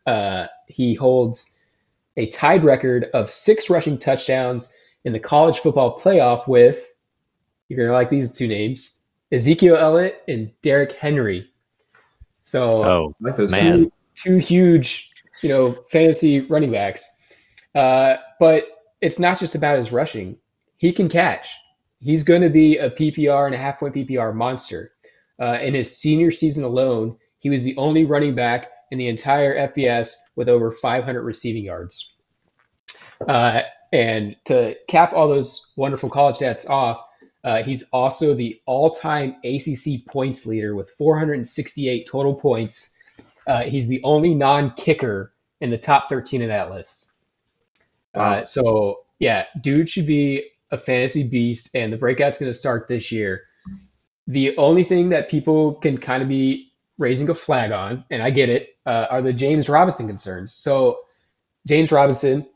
Uh, 0.07 0.47
he 0.69 0.95
holds 0.95 1.59
a 2.17 2.27
tied 2.29 2.65
record 2.65 3.11
of 3.15 3.31
six 3.31 3.71
rushing 3.71 3.99
touchdowns 3.99 4.75
in 5.05 5.13
the 5.13 5.21
college 5.21 5.59
football 5.59 5.99
playoff 5.99 6.47
with, 6.47 6.89
you're 7.69 7.79
going 7.79 7.89
to 7.89 7.95
like 7.95 8.11
these 8.11 8.31
two 8.31 8.47
names, 8.47 9.03
Ezekiel 9.33 9.77
Elliott 9.77 10.23
and 10.29 10.51
Derrick 10.63 10.93
Henry. 10.93 11.51
So 12.45 12.85
oh 12.85 13.15
like 13.21 13.37
those 13.37 13.51
Man. 13.51 13.79
two, 13.79 13.93
two 14.15 14.37
huge, 14.39 15.11
you 15.43 15.49
know, 15.49 15.73
fantasy 15.91 16.41
running 16.41 16.73
backs. 16.73 17.09
Uh, 17.75 18.17
but 18.39 18.65
it's 19.01 19.19
not 19.19 19.39
just 19.39 19.55
about 19.55 19.79
his 19.79 19.93
rushing. 19.93 20.37
He 20.77 20.93
can 20.93 21.09
catch. 21.09 21.51
He's 22.01 22.25
going 22.25 22.43
to 22.43 22.51
be 22.51 22.79
a 22.79 22.91
PPR 22.91 23.47
and 23.47 23.55
a 23.55 23.59
half 23.59 23.79
point 23.79 23.95
PPR 23.95 24.35
monster. 24.35 24.93
Uh, 25.41 25.59
in 25.61 25.75
his 25.75 25.97
senior 25.97 26.31
season 26.31 26.63
alone, 26.63 27.17
he 27.39 27.51
was 27.51 27.63
the 27.63 27.77
only 27.77 28.05
running 28.05 28.35
back 28.35 28.69
in 28.91 28.99
the 28.99 29.09
entire 29.09 29.69
FBS 29.69 30.15
with 30.37 30.49
over 30.49 30.71
500 30.71 31.23
receiving 31.23 31.65
yards. 31.65 32.15
Uh, 33.27 33.63
and 33.93 34.37
to 34.45 34.75
cap 34.89 35.13
all 35.13 35.29
those 35.29 35.73
wonderful 35.77 36.11
college 36.11 36.37
stats 36.37 36.69
off, 36.69 37.03
uh, 37.45 37.63
he's 37.63 37.89
also 37.91 38.35
the 38.35 38.61
all-time 38.67 39.37
ACC 39.45 40.07
points 40.07 40.47
leader 40.47 40.75
with 40.75 40.91
468 40.91 42.09
total 42.09 42.35
points. 42.35 42.97
Uh, 43.47 43.63
he's 43.63 43.89
the 43.89 44.01
only 44.05 44.35
non-kicker 44.35 45.33
in 45.61 45.71
the 45.71 45.79
top 45.79 46.09
13 46.09 46.43
of 46.43 46.49
that 46.49 46.71
list. 46.71 47.13
Wow. 48.15 48.35
Uh, 48.35 48.45
so 48.45 49.01
yeah, 49.19 49.45
dude 49.61 49.91
should 49.91 50.07
be 50.07 50.51
a 50.71 50.79
fantasy 50.79 51.29
beast, 51.29 51.75
and 51.75 51.93
the 51.93 51.97
breakout's 51.97 52.39
going 52.39 52.51
to 52.51 52.59
start 52.59 52.89
this 52.89 53.11
year. 53.11 53.45
The 54.27 54.57
only 54.57 54.85
thing 54.85 55.09
that 55.11 55.29
people 55.29 55.75
can 55.75 55.99
kind 55.99 56.23
of 56.23 56.29
be 56.29 56.73
raising 56.99 57.29
a 57.29 57.35
flag 57.35 57.73
on, 57.73 58.05
and 58.11 58.23
I 58.23 58.31
get 58.31 58.49
it, 58.49 58.77
uh, 58.87 59.07
are 59.11 59.23
the 59.23 59.33
James 59.33 59.69
Robinson 59.69 60.07
concerns. 60.07 60.53
So 60.53 61.01
James 61.67 61.91
Robinson, 61.91 62.47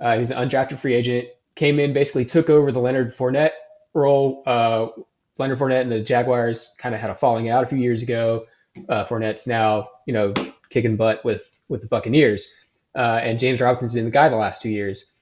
uh, 0.00 0.18
he's 0.18 0.30
an 0.30 0.48
undrafted 0.48 0.78
free 0.78 0.94
agent, 0.94 1.28
came 1.54 1.80
in, 1.80 1.92
basically 1.94 2.26
took 2.26 2.50
over 2.50 2.70
the 2.70 2.80
Leonard 2.80 3.16
Fournette 3.16 3.52
role. 3.96 4.42
Uh, 4.46 4.88
Leonard 5.38 5.58
Fournette 5.58 5.82
and 5.82 5.92
the 5.92 6.00
Jaguars 6.00 6.74
kind 6.78 6.94
of 6.94 7.00
had 7.00 7.10
a 7.10 7.14
falling 7.14 7.48
out 7.48 7.64
a 7.64 7.66
few 7.66 7.78
years 7.78 8.02
ago. 8.02 8.46
Uh, 8.88 9.04
Fournette's 9.04 9.46
now, 9.46 9.88
you 10.06 10.12
know, 10.12 10.32
kicking 10.70 10.96
butt 10.96 11.24
with 11.24 11.50
with 11.68 11.80
the 11.80 11.88
Buccaneers, 11.88 12.54
uh, 12.94 13.20
and 13.22 13.40
James 13.40 13.60
Robinson's 13.60 13.94
been 13.94 14.04
the 14.04 14.10
guy 14.10 14.28
the 14.28 14.36
last 14.36 14.62
two 14.62 14.70
years. 14.70 15.12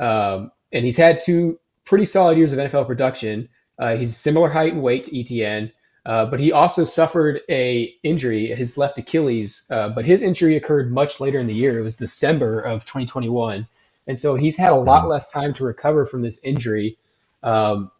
Um, 0.00 0.50
and 0.72 0.84
he's 0.84 0.96
had 0.96 1.20
two 1.20 1.58
pretty 1.84 2.04
solid 2.04 2.36
years 2.36 2.52
of 2.52 2.58
NFL 2.58 2.86
production. 2.86 3.48
Uh, 3.78 3.96
he's 3.96 4.16
similar 4.16 4.48
height 4.48 4.72
and 4.72 4.82
weight 4.82 5.04
to 5.04 5.10
ETN, 5.12 5.70
uh, 6.06 6.26
but 6.26 6.40
he 6.40 6.52
also 6.52 6.84
suffered 6.84 7.40
a 7.48 7.94
injury, 8.02 8.46
his 8.46 8.76
left 8.76 8.98
Achilles. 8.98 9.68
Uh, 9.70 9.88
but 9.88 10.04
his 10.04 10.22
injury 10.22 10.56
occurred 10.56 10.92
much 10.92 11.20
later 11.20 11.38
in 11.38 11.46
the 11.46 11.54
year. 11.54 11.78
It 11.78 11.82
was 11.82 11.96
December 11.96 12.60
of 12.60 12.84
2021, 12.84 13.66
and 14.06 14.18
so 14.18 14.34
he's 14.34 14.56
had 14.56 14.72
a 14.72 14.76
lot 14.76 15.08
less 15.08 15.30
time 15.30 15.54
to 15.54 15.64
recover 15.64 16.06
from 16.06 16.22
this 16.22 16.40
injury. 16.42 16.98
Um, 17.42 17.90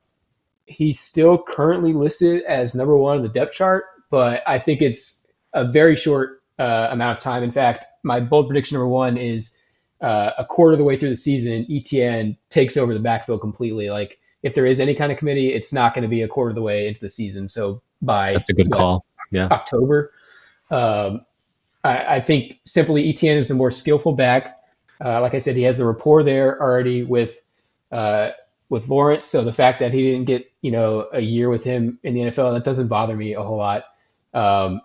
he's 0.67 1.01
still 1.01 1.39
currently 1.39 1.93
listed 1.93 2.43
as 2.45 2.75
number 2.75 2.97
one 2.97 3.19
on 3.19 3.23
the 3.23 3.29
depth 3.29 3.53
chart, 3.53 3.85
but 4.11 4.43
I 4.47 4.59
think 4.59 4.83
it's 4.83 5.27
a 5.53 5.67
very 5.67 5.97
short 5.97 6.43
uh, 6.59 6.89
amount 6.91 7.19
of 7.19 7.23
time. 7.23 7.43
In 7.43 7.53
fact, 7.53 7.87
my 8.03 8.21
bold 8.21 8.49
prediction 8.49 8.77
number 8.77 8.89
one 8.89 9.17
is 9.17 9.61
uh, 10.01 10.33
a 10.39 10.45
quarter 10.45 10.73
of 10.73 10.79
the 10.79 10.85
way 10.85 10.97
through 10.97 11.11
the 11.11 11.17
season, 11.17 11.67
ETN 11.71 12.37
takes 12.51 12.77
over 12.77 12.93
the 12.93 13.01
backfield 13.01 13.41
completely. 13.41 13.91
Like 13.91 14.19
if 14.43 14.55
there 14.55 14.67
is 14.67 14.81
any 14.81 14.95
kind 14.95 15.11
of 15.11 15.19
committee, 15.19 15.53
it's 15.53 15.73
not 15.73 15.95
going 15.95 16.03
to 16.03 16.09
be 16.09 16.23
a 16.23 16.29
quarter 16.29 16.51
of 16.51 16.55
the 16.57 16.63
way 16.63 16.87
into 16.87 17.01
the 17.01 17.11
season. 17.11 17.49
So 17.49 17.83
by 18.03 18.31
That's 18.33 18.51
a 18.51 18.53
good 18.53 18.69
what, 18.69 18.79
call. 18.79 19.07
Yeah. 19.31 19.49
October, 19.51 20.13
um, 20.71 21.25
I, 21.83 22.17
I 22.17 22.21
think 22.21 22.61
simply 22.65 23.13
ETN 23.13 23.37
is 23.37 23.49
the 23.49 23.55
more 23.55 23.71
skillful 23.71 24.13
back. 24.13 24.59
Uh, 25.03 25.21
like 25.21 25.35
I 25.35 25.39
said, 25.39 25.57
he 25.57 25.63
has 25.63 25.77
the 25.77 25.87
rapport 25.87 26.23
there 26.23 26.61
already 26.61 27.03
with 27.03 27.41
uh, 27.91 28.31
with 28.69 28.89
Lawrence. 28.89 29.27
So 29.27 29.45
the 29.45 29.53
fact 29.53 29.81
that 29.81 29.93
he 29.93 30.03
didn't 30.03 30.27
get 30.27 30.51
you 30.61 30.71
know 30.71 31.09
a 31.13 31.21
year 31.21 31.49
with 31.51 31.65
him 31.65 31.99
in 32.03 32.15
the 32.15 32.21
NFL 32.21 32.55
that 32.55 32.65
doesn't 32.65 32.89
bother 32.89 33.17
me 33.17 33.35
a 33.35 33.43
whole 33.43 33.59
lot. 33.59 33.85
Um, 34.33 34.81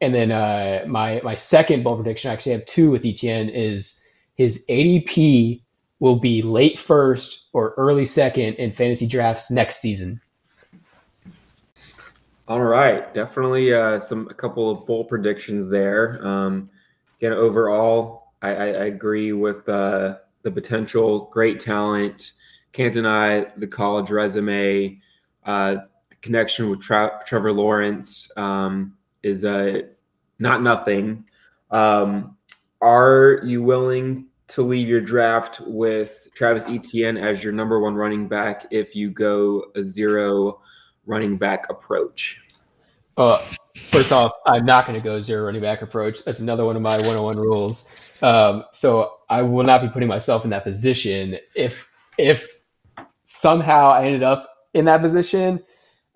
and 0.00 0.14
then 0.14 0.32
uh, 0.32 0.84
my 0.86 1.20
my 1.22 1.34
second 1.34 1.84
bold 1.84 1.98
prediction, 1.98 2.30
I 2.30 2.34
actually 2.34 2.52
have 2.52 2.66
two 2.66 2.90
with 2.90 3.02
ETN, 3.02 3.50
is 3.52 4.04
his 4.34 4.64
ADP 4.68 5.62
will 5.98 6.16
be 6.16 6.40
late 6.40 6.78
first 6.78 7.48
or 7.52 7.74
early 7.76 8.06
second 8.06 8.54
in 8.54 8.72
fantasy 8.72 9.06
drafts 9.06 9.50
next 9.50 9.76
season. 9.76 10.20
All 12.48 12.62
right, 12.62 13.12
definitely 13.14 13.72
uh, 13.72 14.00
some 14.00 14.26
a 14.28 14.34
couple 14.34 14.70
of 14.70 14.86
bold 14.86 15.08
predictions 15.08 15.70
there. 15.70 16.26
Um, 16.26 16.70
again, 17.18 17.32
overall, 17.32 18.32
I, 18.42 18.48
I, 18.48 18.64
I 18.66 18.84
agree 18.86 19.32
with 19.32 19.68
uh, 19.68 20.16
the 20.42 20.50
potential, 20.50 21.30
great 21.32 21.60
talent. 21.60 22.32
Can't 22.72 22.94
deny 22.94 23.46
the 23.56 23.66
college 23.66 24.10
resume. 24.10 25.00
Uh, 25.44 25.76
the 26.10 26.16
connection 26.22 26.70
with 26.70 26.80
Tra- 26.80 27.20
Trevor 27.26 27.52
Lawrence 27.52 28.30
um, 28.36 28.96
is 29.22 29.44
uh, 29.44 29.82
not 30.38 30.62
nothing. 30.62 31.24
Um, 31.70 32.36
are 32.80 33.40
you 33.44 33.62
willing 33.62 34.26
to 34.48 34.62
leave 34.62 34.88
your 34.88 35.00
draft 35.00 35.60
with 35.66 36.28
Travis 36.34 36.66
Etienne 36.68 37.16
as 37.16 37.44
your 37.44 37.52
number 37.52 37.78
one 37.80 37.94
running 37.94 38.26
back 38.26 38.66
if 38.70 38.96
you 38.96 39.10
go 39.10 39.64
a 39.74 39.82
zero 39.82 40.60
running 41.06 41.36
back 41.36 41.70
approach? 41.70 42.40
Uh, 43.16 43.38
first 43.76 44.12
off, 44.12 44.32
I'm 44.46 44.64
not 44.64 44.86
going 44.86 44.98
to 44.98 45.04
go 45.04 45.20
zero 45.20 45.44
running 45.44 45.60
back 45.60 45.82
approach. 45.82 46.24
That's 46.24 46.40
another 46.40 46.64
one 46.64 46.76
of 46.76 46.82
my 46.82 46.96
101 46.96 47.38
rules. 47.38 47.90
Um, 48.22 48.64
so 48.72 49.18
I 49.28 49.42
will 49.42 49.64
not 49.64 49.82
be 49.82 49.88
putting 49.88 50.08
myself 50.08 50.44
in 50.44 50.50
that 50.50 50.64
position. 50.64 51.38
If 51.54 51.88
if 52.18 52.59
somehow 53.30 53.90
I 53.90 54.06
ended 54.06 54.22
up 54.22 54.48
in 54.74 54.84
that 54.86 55.00
position, 55.00 55.60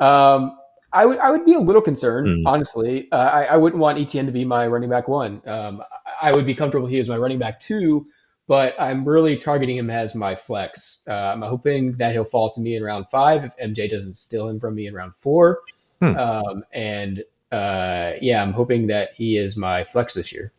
um, 0.01 0.59
I 0.93 1.07
would 1.07 1.19
I 1.19 1.31
would 1.31 1.45
be 1.45 1.55
a 1.55 1.61
little 1.61 1.83
concerned, 1.83 2.29
Hmm. 2.29 2.47
honestly. 2.47 3.09
Uh, 3.13 3.17
I, 3.17 3.45
I 3.45 3.57
wouldn't 3.57 3.81
want 3.81 3.99
ETN 3.99 4.27
to 4.27 4.33
be 4.33 4.45
my 4.45 4.67
running 4.67 4.91
back 4.91 5.09
one. 5.09 5.41
Um, 5.47 5.83
I 6.21 6.33
would 6.33 6.47
be 6.47 6.55
comfortable 6.55 6.87
he 6.87 6.99
was 6.99 7.09
my 7.09 7.17
running 7.17 7.39
back 7.39 7.59
two, 7.61 8.07
but 8.47 8.75
I'm 8.79 9.05
really 9.07 9.37
targeting 9.37 9.77
him 9.77 9.91
as 9.91 10.15
my 10.15 10.35
flex. 10.35 11.05
Uh, 11.09 11.13
I'm 11.15 11.43
hoping 11.43 11.93
that 11.95 12.13
he'll 12.13 12.25
fall 12.25 12.51
to 12.51 12.61
me 12.61 12.77
in 12.77 12.83
round 12.83 13.07
five 13.11 13.45
if 13.45 13.57
MJ 13.59 13.89
doesn't 13.91 14.17
steal 14.17 14.49
him 14.49 14.61
from 14.61 14.75
me 14.75 14.87
in 14.87 14.95
round 14.95 15.15
four. 15.17 15.61
Hmm. 16.01 16.17
Um, 16.17 16.65
and 16.73 17.25
uh, 17.53 18.13
yeah, 18.21 18.43
I'm 18.43 18.53
hoping 18.53 18.89
that 18.89 19.11
he 19.17 19.37
is 19.37 19.57
my 19.57 19.85
flex 19.85 20.15
this 20.15 20.33
year. 20.33 20.53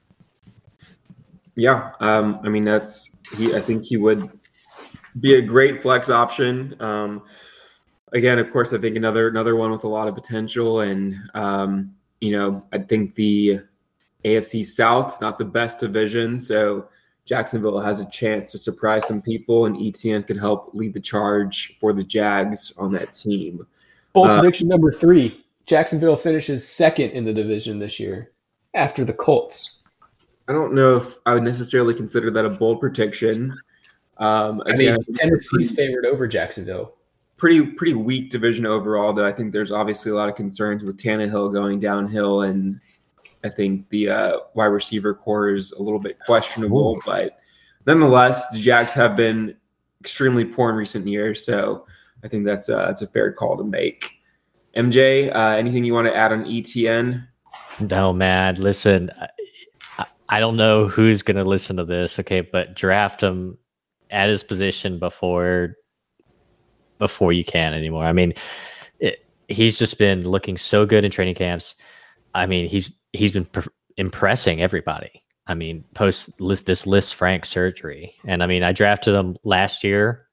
Yeah, 1.55 1.91
um, 2.01 2.39
I 2.43 2.49
mean 2.49 2.65
that's 2.65 3.15
he. 3.37 3.53
I 3.55 3.61
think 3.61 3.85
he 3.85 3.95
would 3.97 4.29
be 5.19 5.35
a 5.35 5.41
great 5.41 5.81
flex 5.81 6.09
option. 6.09 6.75
Um, 6.79 7.23
again, 8.13 8.39
of 8.39 8.51
course, 8.51 8.73
I 8.73 8.77
think 8.77 8.95
another 8.95 9.27
another 9.27 9.55
one 9.55 9.71
with 9.71 9.83
a 9.83 9.87
lot 9.87 10.07
of 10.07 10.15
potential, 10.15 10.81
and 10.81 11.15
um, 11.33 11.93
you 12.21 12.31
know, 12.31 12.63
I 12.71 12.79
think 12.79 13.15
the 13.15 13.59
AFC 14.23 14.65
South 14.65 15.19
not 15.21 15.37
the 15.37 15.45
best 15.45 15.79
division, 15.79 16.39
so 16.39 16.89
Jacksonville 17.25 17.79
has 17.79 17.99
a 17.99 18.09
chance 18.09 18.51
to 18.51 18.57
surprise 18.57 19.07
some 19.07 19.21
people, 19.21 19.65
and 19.65 19.75
ETN 19.75 20.27
could 20.27 20.37
help 20.37 20.71
lead 20.73 20.93
the 20.93 20.99
charge 20.99 21.77
for 21.79 21.93
the 21.93 22.03
Jags 22.03 22.73
on 22.77 22.91
that 22.93 23.13
team. 23.13 23.65
Bold 24.13 24.27
Uh, 24.27 24.39
prediction 24.39 24.67
number 24.67 24.91
three: 24.91 25.45
Jacksonville 25.65 26.15
finishes 26.15 26.67
second 26.67 27.11
in 27.11 27.25
the 27.25 27.33
division 27.33 27.79
this 27.79 27.99
year, 27.99 28.31
after 28.73 29.05
the 29.05 29.13
Colts. 29.13 29.81
I 30.47 30.53
don't 30.53 30.75
know 30.75 30.97
if 30.97 31.17
I 31.25 31.33
would 31.33 31.43
necessarily 31.43 31.95
consider 31.95 32.29
that 32.29 32.45
a 32.45 32.49
bold 32.49 32.79
prediction. 32.79 33.57
Um, 34.17 34.63
I 34.65 34.73
mean, 34.73 34.93
again, 34.93 35.03
Tennessee's 35.13 35.75
favored 35.75 36.05
over 36.05 36.27
Jacksonville. 36.27 36.95
pretty 37.37 37.65
pretty 37.65 37.93
weak 37.93 38.29
division 38.29 38.65
overall. 38.65 39.13
Though 39.13 39.25
I 39.27 39.31
think 39.31 39.51
there's 39.51 39.71
obviously 39.71 40.11
a 40.11 40.15
lot 40.15 40.29
of 40.29 40.35
concerns 40.35 40.83
with 40.83 40.97
Tannehill 40.97 41.51
going 41.51 41.79
downhill, 41.79 42.43
and 42.43 42.79
I 43.43 43.49
think 43.49 43.89
the 43.89 44.09
uh, 44.09 44.37
wide 44.53 44.65
receiver 44.65 45.13
corps 45.13 45.49
is 45.49 45.71
a 45.73 45.81
little 45.81 45.99
bit 45.99 46.17
questionable. 46.19 46.99
But 47.05 47.37
nonetheless, 47.85 48.47
the 48.49 48.59
Jags 48.59 48.93
have 48.93 49.15
been 49.15 49.55
extremely 50.01 50.45
poor 50.45 50.69
in 50.69 50.75
recent 50.75 51.07
years, 51.07 51.45
so 51.45 51.85
I 52.23 52.27
think 52.27 52.45
that's 52.45 52.69
a, 52.69 52.75
that's 52.75 53.01
a 53.01 53.07
fair 53.07 53.31
call 53.31 53.57
to 53.57 53.63
make. 53.63 54.11
MJ, 54.75 55.33
uh, 55.33 55.55
anything 55.55 55.85
you 55.85 55.93
want 55.93 56.07
to 56.07 56.15
add 56.15 56.31
on 56.31 56.45
ETN? 56.45 57.25
No, 57.79 58.11
man. 58.13 58.55
Listen, 58.55 59.11
I, 59.97 60.05
I 60.29 60.39
don't 60.39 60.57
know 60.57 60.87
who's 60.87 61.21
going 61.21 61.37
to 61.37 61.43
listen 61.43 61.77
to 61.77 61.85
this, 61.85 62.19
okay, 62.19 62.41
but 62.41 62.75
draft 62.75 63.21
him 63.21 63.57
at 64.11 64.29
his 64.29 64.43
position 64.43 64.99
before 64.99 65.75
before 66.97 67.33
you 67.33 67.43
can 67.43 67.73
anymore. 67.73 68.05
I 68.05 68.13
mean, 68.13 68.33
it, 68.99 69.25
he's 69.47 69.77
just 69.77 69.97
been 69.97 70.23
looking 70.23 70.57
so 70.57 70.85
good 70.85 71.05
in 71.05 71.11
training 71.11 71.35
camps. 71.35 71.75
I 72.33 72.45
mean, 72.45 72.69
he's 72.69 72.91
he's 73.13 73.31
been 73.31 73.45
pr- 73.45 73.69
impressing 73.97 74.61
everybody. 74.61 75.23
I 75.47 75.53
mean, 75.53 75.83
post 75.93 76.39
list 76.41 76.65
this 76.65 76.85
Lisfranc 76.85 77.45
surgery, 77.45 78.13
and 78.25 78.41
I 78.41 78.47
mean, 78.47 78.63
I 78.63 78.71
drafted 78.71 79.13
him 79.13 79.37
last 79.43 79.83
year. 79.83 80.27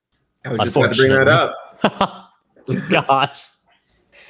I 0.44 0.50
was 0.50 0.60
just 0.60 0.76
about 0.76 0.94
to 0.94 1.00
bring 1.00 1.12
that 1.12 1.28
up. 1.28 2.30
Gosh. 2.88 3.44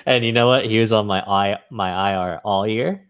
And 0.05 0.25
you 0.25 0.33
know 0.33 0.49
what? 0.49 0.65
He 0.65 0.79
was 0.79 0.93
on 0.93 1.07
my 1.07 1.21
i 1.23 1.59
my 1.71 2.13
IR 2.13 2.41
all 2.45 2.67
year. 2.67 3.09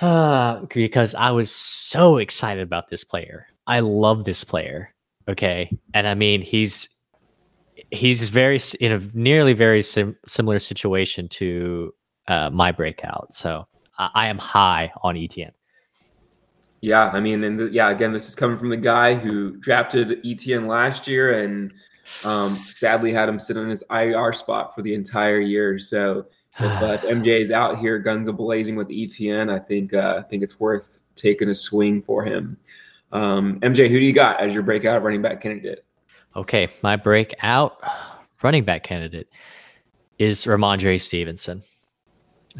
Uh, 0.00 0.60
because 0.74 1.14
I 1.14 1.30
was 1.30 1.50
so 1.50 2.18
excited 2.18 2.62
about 2.62 2.88
this 2.90 3.04
player. 3.04 3.46
I 3.68 3.80
love 3.80 4.24
this 4.24 4.42
player. 4.42 4.92
Okay, 5.28 5.70
and 5.94 6.08
I 6.08 6.14
mean 6.14 6.40
he's 6.40 6.88
he's 7.90 8.28
very 8.28 8.58
in 8.80 8.92
a 8.92 9.00
nearly 9.14 9.52
very 9.52 9.82
sim- 9.82 10.16
similar 10.26 10.58
situation 10.58 11.28
to 11.28 11.92
uh, 12.26 12.50
my 12.50 12.72
breakout. 12.72 13.34
So 13.34 13.66
I, 13.98 14.10
I 14.14 14.28
am 14.28 14.38
high 14.38 14.90
on 15.02 15.14
ETN. 15.14 15.52
Yeah, 16.80 17.10
I 17.12 17.20
mean, 17.20 17.42
and 17.42 17.58
the, 17.58 17.64
yeah, 17.70 17.90
again, 17.90 18.12
this 18.12 18.28
is 18.28 18.36
coming 18.36 18.56
from 18.56 18.68
the 18.68 18.76
guy 18.76 19.14
who 19.14 19.56
drafted 19.56 20.22
ETN 20.22 20.68
last 20.68 21.08
year 21.08 21.42
and 21.42 21.72
um, 22.24 22.56
sadly 22.56 23.12
had 23.12 23.28
him 23.28 23.40
sit 23.40 23.56
on 23.56 23.68
his 23.68 23.82
IR 23.90 24.32
spot 24.32 24.74
for 24.74 24.82
the 24.82 24.94
entire 24.94 25.40
year. 25.40 25.78
So 25.78 26.26
if, 26.58 26.82
uh, 26.82 26.98
if 27.02 27.02
MJ 27.02 27.40
is 27.40 27.50
out 27.50 27.78
here 27.78 27.98
guns 27.98 28.28
a 28.28 28.32
blazing 28.32 28.76
with 28.76 28.88
ETN, 28.88 29.52
I 29.52 29.58
think 29.58 29.92
uh, 29.92 30.16
I 30.18 30.22
think 30.22 30.42
it's 30.42 30.60
worth 30.60 31.00
taking 31.16 31.48
a 31.48 31.54
swing 31.54 32.00
for 32.00 32.24
him. 32.24 32.56
Um, 33.12 33.60
MJ, 33.60 33.88
who 33.88 33.98
do 33.98 34.04
you 34.04 34.12
got 34.12 34.40
as 34.40 34.52
your 34.52 34.62
breakout 34.62 35.02
running 35.02 35.22
back 35.22 35.40
candidate? 35.40 35.84
Okay, 36.36 36.68
my 36.82 36.96
breakout 36.96 37.82
running 38.42 38.64
back 38.64 38.82
candidate 38.82 39.28
is 40.18 40.44
Rhamondre 40.44 41.00
Stevenson. 41.00 41.62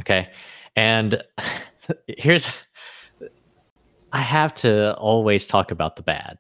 Okay, 0.01 0.31
and 0.77 1.23
here's 2.07 2.49
I 4.13 4.21
have 4.21 4.55
to 4.57 4.95
always 4.97 5.47
talk 5.47 5.71
about 5.71 5.97
the 5.97 6.03
bad, 6.03 6.39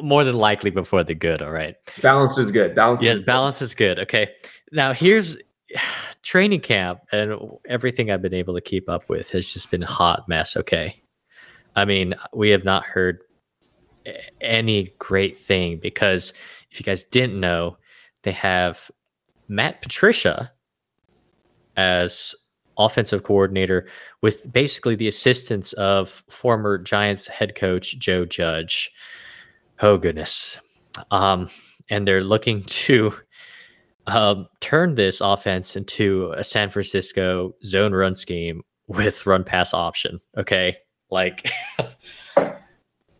more 0.00 0.24
than 0.24 0.36
likely 0.36 0.70
before 0.70 1.04
the 1.04 1.14
good. 1.14 1.42
All 1.42 1.50
right. 1.50 1.74
Balance 2.00 2.38
is 2.38 2.52
good. 2.52 2.74
Balanced. 2.74 3.04
Yes, 3.04 3.14
is 3.14 3.20
good. 3.20 3.26
balance 3.26 3.62
is 3.62 3.74
good. 3.74 3.98
Okay. 3.98 4.30
Now 4.70 4.92
here's 4.92 5.36
training 6.22 6.60
camp 6.60 7.00
and 7.10 7.38
everything 7.66 8.10
I've 8.10 8.22
been 8.22 8.34
able 8.34 8.54
to 8.54 8.60
keep 8.60 8.88
up 8.88 9.08
with 9.08 9.30
has 9.30 9.52
just 9.52 9.70
been 9.70 9.82
a 9.82 9.86
hot 9.86 10.28
mess. 10.28 10.56
Okay. 10.56 11.01
I 11.76 11.84
mean, 11.84 12.14
we 12.34 12.50
have 12.50 12.64
not 12.64 12.84
heard 12.84 13.20
any 14.40 14.94
great 14.98 15.38
thing 15.38 15.78
because 15.78 16.32
if 16.70 16.80
you 16.80 16.84
guys 16.84 17.04
didn't 17.04 17.38
know, 17.38 17.76
they 18.22 18.32
have 18.32 18.90
Matt 19.48 19.82
Patricia 19.82 20.52
as 21.76 22.34
offensive 22.78 23.22
coordinator 23.22 23.86
with 24.22 24.50
basically 24.52 24.94
the 24.94 25.08
assistance 25.08 25.72
of 25.74 26.22
former 26.28 26.78
Giants 26.78 27.28
head 27.28 27.54
coach 27.54 27.98
Joe 27.98 28.24
Judge. 28.24 28.90
Oh 29.80 29.96
goodness. 29.98 30.58
Um, 31.10 31.48
and 31.90 32.06
they're 32.06 32.24
looking 32.24 32.62
to 32.66 33.12
um, 34.06 34.48
turn 34.60 34.94
this 34.94 35.20
offense 35.20 35.76
into 35.76 36.32
a 36.36 36.44
San 36.44 36.70
Francisco 36.70 37.54
zone 37.64 37.92
run 37.92 38.14
scheme 38.14 38.62
with 38.88 39.26
run 39.26 39.44
pass 39.44 39.72
option. 39.72 40.18
Okay, 40.36 40.76
like 41.12 41.50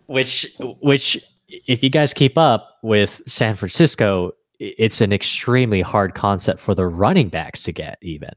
which 0.07 0.57
which 0.81 1.23
if 1.49 1.83
you 1.83 1.91
guys 1.91 2.13
keep 2.13 2.39
up 2.39 2.79
with 2.83 3.21
San 3.27 3.55
Francisco, 3.55 4.33
it's 4.59 5.01
an 5.01 5.13
extremely 5.13 5.83
hard 5.83 6.15
concept 6.15 6.61
for 6.61 6.75
the 6.75 6.87
running 6.87 7.29
backs 7.29 7.63
to 7.65 7.73
get 7.73 7.99
even 8.03 8.31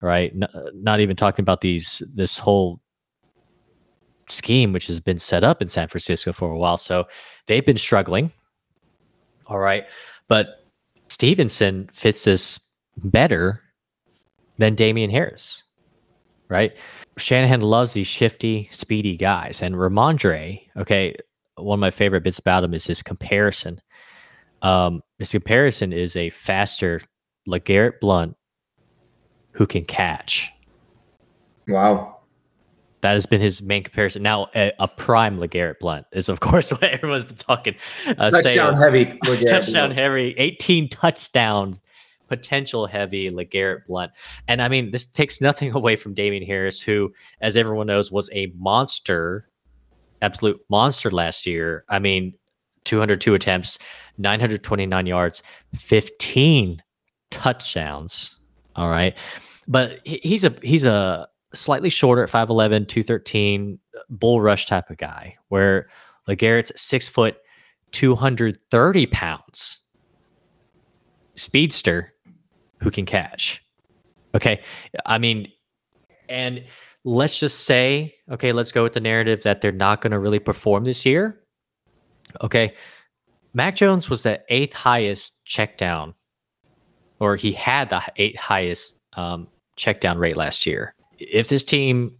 right. 0.00 0.32
N- 0.34 0.48
not 0.74 1.00
even 1.00 1.16
talking 1.16 1.42
about 1.42 1.60
these 1.60 2.02
this 2.14 2.38
whole 2.38 2.80
scheme, 4.28 4.72
which 4.72 4.86
has 4.86 5.00
been 5.00 5.18
set 5.18 5.44
up 5.44 5.60
in 5.60 5.68
San 5.68 5.88
Francisco 5.88 6.32
for 6.32 6.50
a 6.50 6.58
while. 6.58 6.76
So 6.76 7.04
they've 7.46 7.64
been 7.64 7.76
struggling. 7.76 8.32
All 9.46 9.58
right. 9.58 9.84
But 10.28 10.64
Stevenson 11.08 11.90
fits 11.92 12.24
this 12.24 12.58
better 12.96 13.60
than 14.58 14.74
Damien 14.74 15.10
Harris, 15.10 15.64
right? 16.54 16.72
Shanahan 17.16 17.60
loves 17.60 17.92
these 17.92 18.06
shifty, 18.06 18.68
speedy 18.70 19.16
guys. 19.16 19.60
And 19.60 19.74
Rhamondre, 19.74 20.60
okay, 20.76 21.16
one 21.56 21.78
of 21.78 21.80
my 21.80 21.90
favorite 21.90 22.22
bits 22.22 22.38
about 22.38 22.64
him 22.64 22.72
is 22.74 22.86
his 22.86 23.02
comparison. 23.02 23.80
Um, 24.62 25.02
his 25.18 25.32
comparison 25.32 25.92
is 25.92 26.16
a 26.16 26.30
faster 26.30 27.00
LeGarrette 27.48 28.00
Blunt 28.00 28.36
who 29.52 29.66
can 29.66 29.84
catch. 29.84 30.50
Wow. 31.68 32.18
That 33.02 33.12
has 33.12 33.26
been 33.26 33.40
his 33.40 33.60
main 33.60 33.82
comparison. 33.82 34.22
Now, 34.22 34.48
a, 34.54 34.72
a 34.78 34.88
prime 34.88 35.38
LeGarrette 35.38 35.78
Blunt 35.80 36.06
is, 36.12 36.28
of 36.28 36.40
course, 36.40 36.70
what 36.72 36.84
everyone's 36.84 37.26
been 37.26 37.36
talking. 37.36 37.74
Uh, 38.06 38.30
touchdown 38.30 38.74
heavy. 38.74 39.06
LeGarrette 39.24 39.50
touchdown 39.50 39.88
Blunt. 39.88 39.98
heavy. 39.98 40.34
18 40.38 40.88
touchdowns, 40.88 41.80
potential 42.36 42.86
heavy 42.86 43.30
LeGarrette 43.30 43.86
Blunt. 43.86 44.12
And 44.48 44.60
I 44.60 44.68
mean, 44.68 44.90
this 44.90 45.06
takes 45.06 45.40
nothing 45.40 45.72
away 45.74 45.96
from 45.96 46.14
Damien 46.14 46.44
Harris, 46.44 46.80
who, 46.80 47.12
as 47.40 47.56
everyone 47.56 47.86
knows, 47.86 48.10
was 48.10 48.30
a 48.32 48.52
monster, 48.56 49.48
absolute 50.22 50.60
monster 50.68 51.10
last 51.10 51.46
year. 51.46 51.84
I 51.88 51.98
mean, 51.98 52.34
202 52.84 53.34
attempts, 53.34 53.78
929 54.18 55.06
yards, 55.06 55.42
15 55.74 56.82
touchdowns. 57.30 58.36
All 58.76 58.90
right. 58.90 59.16
But 59.66 60.00
he's 60.04 60.44
a 60.44 60.54
he's 60.62 60.84
a 60.84 61.26
slightly 61.54 61.88
shorter 61.88 62.24
at 62.24 62.30
5'11, 62.30 62.88
213, 62.88 63.78
bull 64.10 64.40
rush 64.40 64.66
type 64.66 64.90
of 64.90 64.98
guy, 64.98 65.36
where 65.48 65.88
LeGarrette's 66.28 66.72
six 66.80 67.08
foot, 67.08 67.36
230 67.92 69.06
pounds. 69.06 69.80
Speedster 71.36 72.13
who 72.80 72.90
can 72.90 73.06
catch. 73.06 73.62
Okay. 74.34 74.60
I 75.06 75.18
mean, 75.18 75.50
and 76.28 76.64
let's 77.04 77.38
just 77.38 77.60
say, 77.66 78.14
okay, 78.30 78.52
let's 78.52 78.72
go 78.72 78.82
with 78.82 78.94
the 78.94 79.00
narrative 79.00 79.42
that 79.44 79.60
they're 79.60 79.72
not 79.72 80.00
going 80.00 80.10
to 80.12 80.18
really 80.18 80.38
perform 80.38 80.84
this 80.84 81.06
year. 81.06 81.40
Okay. 82.40 82.74
Mac 83.52 83.76
Jones 83.76 84.10
was 84.10 84.24
the 84.24 84.40
eighth 84.48 84.72
highest 84.72 85.44
check 85.44 85.78
down, 85.78 86.14
or 87.20 87.36
he 87.36 87.52
had 87.52 87.90
the 87.90 88.02
eighth 88.16 88.40
highest 88.40 89.00
um, 89.12 89.46
check 89.76 90.00
down 90.00 90.18
rate 90.18 90.36
last 90.36 90.66
year 90.66 90.94
if 91.18 91.48
this 91.48 91.64
team 91.64 92.16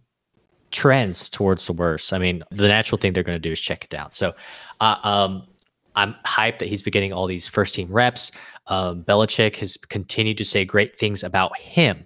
trends 0.71 1.29
towards 1.29 1.65
the 1.67 1.73
worst, 1.73 2.13
I 2.13 2.19
mean, 2.19 2.43
the 2.51 2.67
natural 2.67 2.97
thing 2.97 3.13
they're 3.13 3.23
going 3.23 3.41
to 3.41 3.49
do 3.49 3.51
is 3.51 3.59
check 3.59 3.83
it 3.83 3.89
down. 3.89 4.11
So, 4.11 4.33
uh, 4.81 4.97
um, 5.03 5.47
I'm 5.95 6.15
hyped 6.25 6.59
that 6.59 6.67
he's 6.67 6.81
been 6.81 6.91
getting 6.91 7.13
all 7.13 7.27
these 7.27 7.47
first 7.47 7.75
team 7.75 7.91
reps. 7.91 8.31
Um, 8.67 9.03
Belichick 9.03 9.55
has 9.57 9.77
continued 9.77 10.37
to 10.37 10.45
say 10.45 10.65
great 10.65 10.97
things 10.97 11.23
about 11.23 11.57
him, 11.57 12.05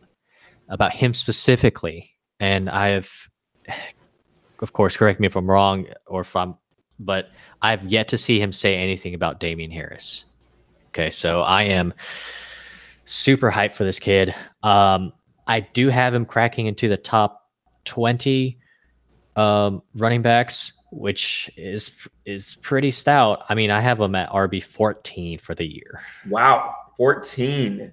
about 0.67 0.93
him 0.93 1.13
specifically. 1.13 2.11
And 2.39 2.69
I 2.69 2.89
have, 2.89 3.09
of 4.59 4.73
course, 4.73 4.95
correct 4.95 5.19
me 5.19 5.27
if 5.27 5.35
I'm 5.35 5.49
wrong 5.49 5.87
or 6.07 6.21
if 6.21 6.35
I'm, 6.35 6.55
but 6.99 7.29
I've 7.61 7.83
yet 7.85 8.07
to 8.09 8.17
see 8.17 8.39
him 8.41 8.51
say 8.51 8.75
anything 8.75 9.13
about 9.13 9.39
Damien 9.39 9.71
Harris. 9.71 10.25
Okay. 10.89 11.09
So 11.09 11.41
I 11.41 11.63
am 11.63 11.93
super 13.05 13.51
hyped 13.51 13.75
for 13.75 13.83
this 13.83 13.99
kid. 13.99 14.33
Um, 14.63 15.13
I 15.47 15.61
do 15.61 15.89
have 15.89 16.13
him 16.13 16.25
cracking 16.25 16.67
into 16.67 16.87
the 16.87 16.97
top 16.97 17.49
20 17.85 18.59
um, 19.35 19.81
running 19.95 20.21
backs, 20.21 20.73
which 20.91 21.49
is 21.57 21.91
is 22.25 22.55
pretty 22.55 22.91
stout. 22.91 23.43
I 23.49 23.55
mean, 23.55 23.71
I 23.71 23.81
have 23.81 23.99
him 23.99 24.15
at 24.15 24.29
RB 24.29 24.63
14 24.63 25.39
for 25.39 25.55
the 25.55 25.65
year. 25.65 26.01
Wow, 26.27 26.75
14. 26.97 27.91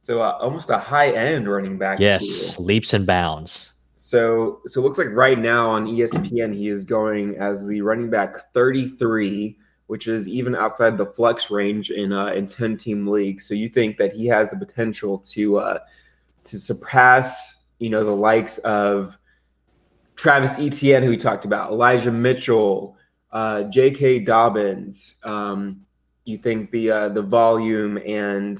So 0.00 0.22
uh, 0.22 0.38
almost 0.40 0.70
a 0.70 0.78
high 0.78 1.10
end 1.10 1.50
running 1.50 1.78
back. 1.78 1.98
Yes, 1.98 2.54
too. 2.54 2.62
leaps 2.62 2.92
and 2.94 3.06
bounds. 3.06 3.72
So 3.96 4.60
so 4.66 4.80
it 4.80 4.84
looks 4.84 4.98
like 4.98 5.08
right 5.10 5.38
now 5.38 5.70
on 5.70 5.86
ESPN 5.86 6.54
he 6.54 6.68
is 6.68 6.84
going 6.84 7.36
as 7.38 7.66
the 7.66 7.80
running 7.80 8.08
back 8.08 8.52
33, 8.52 9.58
which 9.88 10.06
is 10.06 10.28
even 10.28 10.54
outside 10.54 10.96
the 10.96 11.06
flex 11.06 11.50
range 11.50 11.90
in 11.90 12.12
uh, 12.12 12.26
in 12.26 12.46
10 12.46 12.76
team 12.76 13.06
league. 13.06 13.40
So 13.40 13.54
you 13.54 13.68
think 13.68 13.96
that 13.96 14.12
he 14.12 14.26
has 14.26 14.48
the 14.50 14.56
potential 14.56 15.18
to 15.18 15.58
uh, 15.58 15.78
to 16.44 16.58
surpass, 16.58 17.64
you 17.80 17.90
know, 17.90 18.04
the 18.04 18.10
likes 18.10 18.58
of 18.58 19.18
Travis 20.16 20.58
Etienne, 20.58 21.02
who 21.02 21.10
we 21.10 21.16
talked 21.16 21.44
about, 21.44 21.70
Elijah 21.70 22.10
Mitchell, 22.10 22.96
uh, 23.32 23.64
J.K. 23.64 24.20
Dobbins. 24.20 25.16
Um, 25.22 25.82
you 26.24 26.38
think 26.38 26.70
the 26.70 26.90
uh, 26.90 27.08
the 27.10 27.22
volume 27.22 27.98
and 27.98 28.58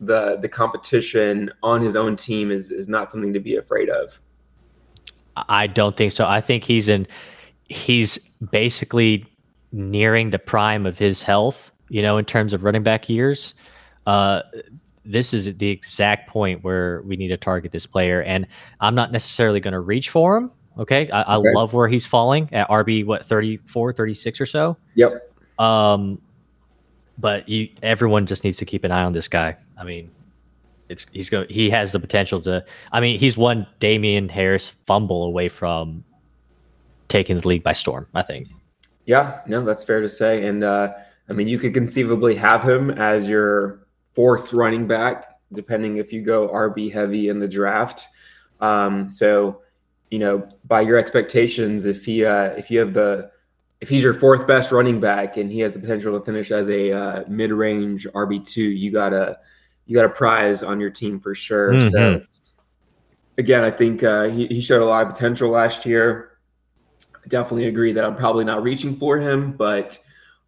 the 0.00 0.38
the 0.40 0.48
competition 0.48 1.50
on 1.62 1.82
his 1.82 1.96
own 1.96 2.16
team 2.16 2.50
is 2.50 2.70
is 2.70 2.88
not 2.88 3.10
something 3.10 3.32
to 3.32 3.40
be 3.40 3.56
afraid 3.56 3.90
of? 3.90 4.18
I 5.36 5.66
don't 5.66 5.96
think 5.96 6.12
so. 6.12 6.26
I 6.26 6.40
think 6.40 6.64
he's 6.64 6.88
in. 6.88 7.06
He's 7.68 8.18
basically 8.50 9.26
nearing 9.72 10.30
the 10.30 10.38
prime 10.38 10.86
of 10.86 10.98
his 10.98 11.22
health. 11.22 11.70
You 11.88 12.02
know, 12.02 12.16
in 12.18 12.24
terms 12.24 12.52
of 12.52 12.64
running 12.64 12.82
back 12.82 13.08
years. 13.08 13.54
Uh, 14.06 14.42
this 15.06 15.32
is 15.32 15.56
the 15.56 15.68
exact 15.68 16.28
point 16.28 16.64
where 16.64 17.02
we 17.02 17.16
need 17.16 17.28
to 17.28 17.36
target 17.36 17.72
this 17.72 17.86
player. 17.86 18.22
And 18.22 18.46
I'm 18.80 18.94
not 18.94 19.12
necessarily 19.12 19.60
going 19.60 19.72
to 19.72 19.80
reach 19.80 20.10
for 20.10 20.36
him. 20.36 20.50
Okay. 20.78 21.10
I, 21.10 21.22
I 21.22 21.36
love 21.36 21.72
where 21.72 21.88
he's 21.88 22.04
falling 22.04 22.48
at 22.52 22.68
RB, 22.68 23.06
what, 23.06 23.24
34, 23.24 23.92
36 23.92 24.40
or 24.40 24.46
so? 24.46 24.76
Yep. 24.94 25.32
Um, 25.58 26.20
but 27.18 27.48
you, 27.48 27.68
everyone 27.82 28.26
just 28.26 28.44
needs 28.44 28.58
to 28.58 28.64
keep 28.64 28.84
an 28.84 28.90
eye 28.90 29.04
on 29.04 29.12
this 29.12 29.28
guy. 29.28 29.56
I 29.78 29.84
mean, 29.84 30.10
it's 30.88 31.06
he's 31.12 31.30
going 31.30 31.48
he 31.48 31.68
has 31.70 31.92
the 31.92 31.98
potential 31.98 32.40
to 32.42 32.64
I 32.92 33.00
mean, 33.00 33.18
he's 33.18 33.36
one 33.36 33.66
Damien 33.80 34.28
Harris 34.28 34.70
fumble 34.86 35.24
away 35.24 35.48
from 35.48 36.04
taking 37.08 37.38
the 37.38 37.48
league 37.48 37.62
by 37.62 37.72
storm, 37.72 38.06
I 38.14 38.22
think. 38.22 38.48
Yeah, 39.04 39.40
no, 39.46 39.64
that's 39.64 39.84
fair 39.84 40.00
to 40.00 40.08
say. 40.08 40.46
And 40.46 40.62
uh 40.62 40.92
I 41.28 41.32
mean 41.32 41.48
you 41.48 41.58
could 41.58 41.74
conceivably 41.74 42.36
have 42.36 42.62
him 42.62 42.90
as 42.90 43.28
your 43.28 43.85
fourth 44.16 44.52
running 44.52 44.88
back, 44.88 45.34
depending 45.52 45.98
if 45.98 46.12
you 46.12 46.22
go 46.22 46.48
RB 46.48 46.92
heavy 46.92 47.28
in 47.28 47.38
the 47.38 47.46
draft. 47.46 48.08
Um, 48.60 49.08
so, 49.10 49.60
you 50.10 50.18
know, 50.18 50.48
by 50.64 50.80
your 50.80 50.96
expectations, 50.96 51.84
if 51.84 52.04
he 52.04 52.24
uh, 52.24 52.46
if 52.56 52.70
you 52.70 52.80
have 52.80 52.94
the 52.94 53.30
if 53.80 53.90
he's 53.90 54.02
your 54.02 54.14
fourth 54.14 54.46
best 54.46 54.72
running 54.72 54.98
back 54.98 55.36
and 55.36 55.52
he 55.52 55.60
has 55.60 55.74
the 55.74 55.78
potential 55.78 56.18
to 56.18 56.24
finish 56.24 56.50
as 56.50 56.68
a 56.68 56.92
uh, 56.92 57.24
mid 57.28 57.52
range 57.52 58.06
RB 58.14 58.44
two, 58.44 58.62
you 58.62 58.90
got 58.90 59.12
a 59.12 59.38
you 59.84 59.94
got 59.94 60.06
a 60.06 60.10
prize 60.10 60.62
on 60.62 60.80
your 60.80 60.90
team 60.90 61.20
for 61.20 61.34
sure. 61.34 61.72
Mm-hmm. 61.72 61.88
So, 61.90 62.22
again, 63.38 63.62
I 63.62 63.70
think 63.70 64.02
uh, 64.02 64.24
he, 64.24 64.46
he 64.46 64.60
showed 64.60 64.82
a 64.82 64.86
lot 64.86 65.06
of 65.06 65.12
potential 65.12 65.50
last 65.50 65.84
year. 65.84 66.38
I 67.14 67.28
definitely 67.28 67.66
agree 67.66 67.92
that 67.92 68.04
I'm 68.04 68.16
probably 68.16 68.44
not 68.44 68.62
reaching 68.62 68.96
for 68.96 69.18
him, 69.18 69.52
but 69.52 69.98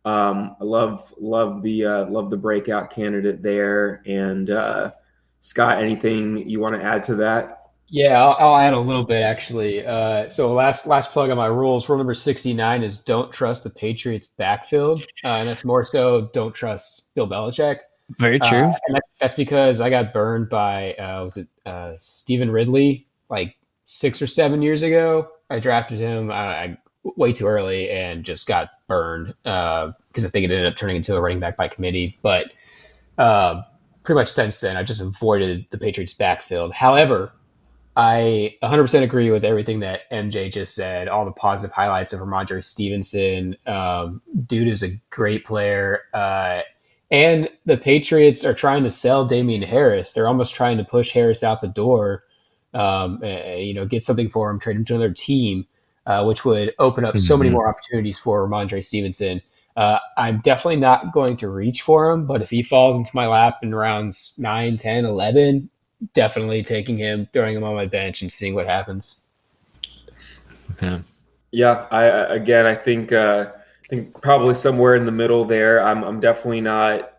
um, 0.05 0.57
I 0.61 0.64
love 0.64 1.12
love 1.18 1.62
the 1.62 1.84
uh, 1.84 2.07
love 2.07 2.30
the 2.30 2.36
breakout 2.36 2.90
candidate 2.90 3.42
there. 3.42 4.03
And 4.07 4.51
uh, 4.51 4.92
Scott, 5.40 5.78
anything 5.78 6.49
you 6.49 6.61
want 6.61 6.74
to 6.74 6.82
add 6.82 7.03
to 7.05 7.14
that? 7.16 7.55
Yeah, 7.90 8.22
I'll, 8.22 8.36
I'll 8.38 8.57
add 8.57 8.74
a 8.74 8.78
little 8.78 9.05
bit 9.05 9.22
actually. 9.22 9.84
Uh, 9.84 10.28
so 10.28 10.53
last 10.53 10.86
last 10.86 11.12
plug 11.12 11.30
on 11.30 11.36
my 11.36 11.46
rules. 11.46 11.88
Rule 11.88 11.99
number 11.99 12.14
sixty 12.14 12.53
nine 12.53 12.82
is 12.82 12.99
don't 12.99 13.32
trust 13.32 13.64
the 13.64 13.70
Patriots 13.70 14.26
backfield, 14.26 15.03
uh, 15.24 15.28
and 15.28 15.49
that's 15.49 15.64
more 15.64 15.84
so 15.84 16.30
don't 16.34 16.55
trust 16.55 17.14
Bill 17.14 17.26
Belichick. 17.26 17.78
Very 18.18 18.38
true. 18.38 18.59
Uh, 18.59 18.72
and 18.86 18.94
that's 18.94 19.18
that's 19.18 19.34
because 19.34 19.80
I 19.80 19.90
got 19.90 20.12
burned 20.12 20.49
by 20.49 20.94
uh, 20.94 21.24
was 21.24 21.38
it 21.38 21.49
uh, 21.66 21.94
Stevan 21.99 22.51
Ridley 22.51 23.07
like 23.30 23.57
six 23.86 24.20
or 24.20 24.26
seven 24.26 24.62
years 24.62 24.82
ago. 24.82 25.28
I 25.51 25.59
drafted 25.59 25.99
him. 25.99 26.30
I, 26.30 26.76
way 27.03 27.32
too 27.32 27.46
early 27.46 27.90
and 27.90 28.24
just 28.24 28.46
got 28.46 28.70
burned 28.86 29.34
because 29.42 30.24
uh, 30.24 30.28
I 30.28 30.30
think 30.30 30.44
it 30.44 30.51
ended 30.51 30.66
up 30.66 30.76
turning 30.76 30.96
into 30.96 31.16
a 31.16 31.20
running 31.20 31.40
back 31.40 31.57
by 31.57 31.68
committee. 31.68 32.18
But 32.22 32.53
uh, 33.16 33.62
pretty 34.03 34.18
much 34.18 34.28
since 34.28 34.61
then, 34.61 34.76
I've 34.76 34.86
just 34.86 35.01
avoided 35.01 35.66
the 35.70 35.78
Patriots 35.78 36.14
backfield. 36.14 36.72
However, 36.72 37.32
I 37.96 38.57
100% 38.62 39.03
agree 39.03 39.30
with 39.30 39.44
everything 39.44 39.80
that 39.80 40.09
MJ 40.11 40.53
just 40.53 40.74
said. 40.74 41.09
All 41.09 41.24
the 41.24 41.32
positive 41.32 41.74
highlights 41.74 42.12
of 42.12 42.20
Rhamondre 42.20 42.64
Stevenson. 42.64 43.57
Um, 43.66 44.22
dude 44.46 44.68
is 44.68 44.82
a 44.82 44.90
great 45.11 45.44
player. 45.44 46.03
Uh, 46.14 46.61
and 47.11 47.49
the 47.64 47.76
Patriots 47.76 48.44
are 48.44 48.55
trying 48.55 48.84
to 48.84 48.90
sell 48.90 49.26
Damien 49.26 49.62
Harris. 49.62 50.12
They're 50.12 50.28
almost 50.28 50.55
trying 50.55 50.76
to 50.78 50.84
push 50.84 51.11
Harris 51.11 51.42
out 51.42 51.61
the 51.61 51.68
door. 51.68 52.24
Um, 52.74 53.20
uh, 53.22 53.55
you 53.57 53.74
know, 53.74 53.86
get 53.86 54.05
something 54.05 54.28
for 54.28 54.51
him, 54.51 54.61
trade 54.61 54.76
him 54.76 54.84
to 54.84 54.94
another 54.94 55.14
team 55.14 55.66
uh, 56.09 56.25
which 56.25 56.45
would 56.45 56.75
open 56.79 57.05
up 57.05 57.15
mm-hmm. 57.15 57.21
so 57.21 57.37
many 57.37 57.51
mm-hmm. 57.51 57.57
more 57.57 57.69
opportunities 57.69 58.19
for 58.19 58.49
Rhamondre 58.49 58.85
Stevenson. 58.85 59.41
Uh, 59.77 59.99
I'm 60.17 60.41
definitely 60.41 60.77
not 60.77 61.13
going 61.13 61.37
to 61.37 61.49
reach 61.49 61.83
for 61.83 62.11
him, 62.11 62.27
but 62.27 62.43
if 62.43 62.51
he 62.51 62.65
falls 62.65 62.97
into 62.97 63.13
my 63.15 63.29
lap 63.29 63.59
in 63.63 63.73
rounds 63.73 64.35
9, 64.39 64.77
10, 64.77 65.05
11, 65.05 65.71
definitely 66.15 66.65
taking 66.65 66.99
him, 66.99 67.29
throwing 67.33 67.57
him 67.57 67.63
on 67.63 67.77
my 67.77 67.87
bench, 67.87 68.23
and 68.23 68.33
seeing 68.33 68.55
what 68.55 68.67
happens. 68.67 69.27
Yeah. 70.83 71.01
Yeah, 71.51 71.87
I 71.91 72.05
again, 72.05 72.67
I 72.67 72.75
think 72.75 73.11
uh, 73.11 73.51
I 73.55 73.89
think 73.89 74.21
probably 74.21 74.55
somewhere 74.55 74.97
in 74.97 75.07
the 75.07 75.13
middle 75.13 75.47
there. 75.47 75.81
I'm 75.83 76.05
I'm 76.05 76.21
definitely 76.21 76.61
not 76.61 77.13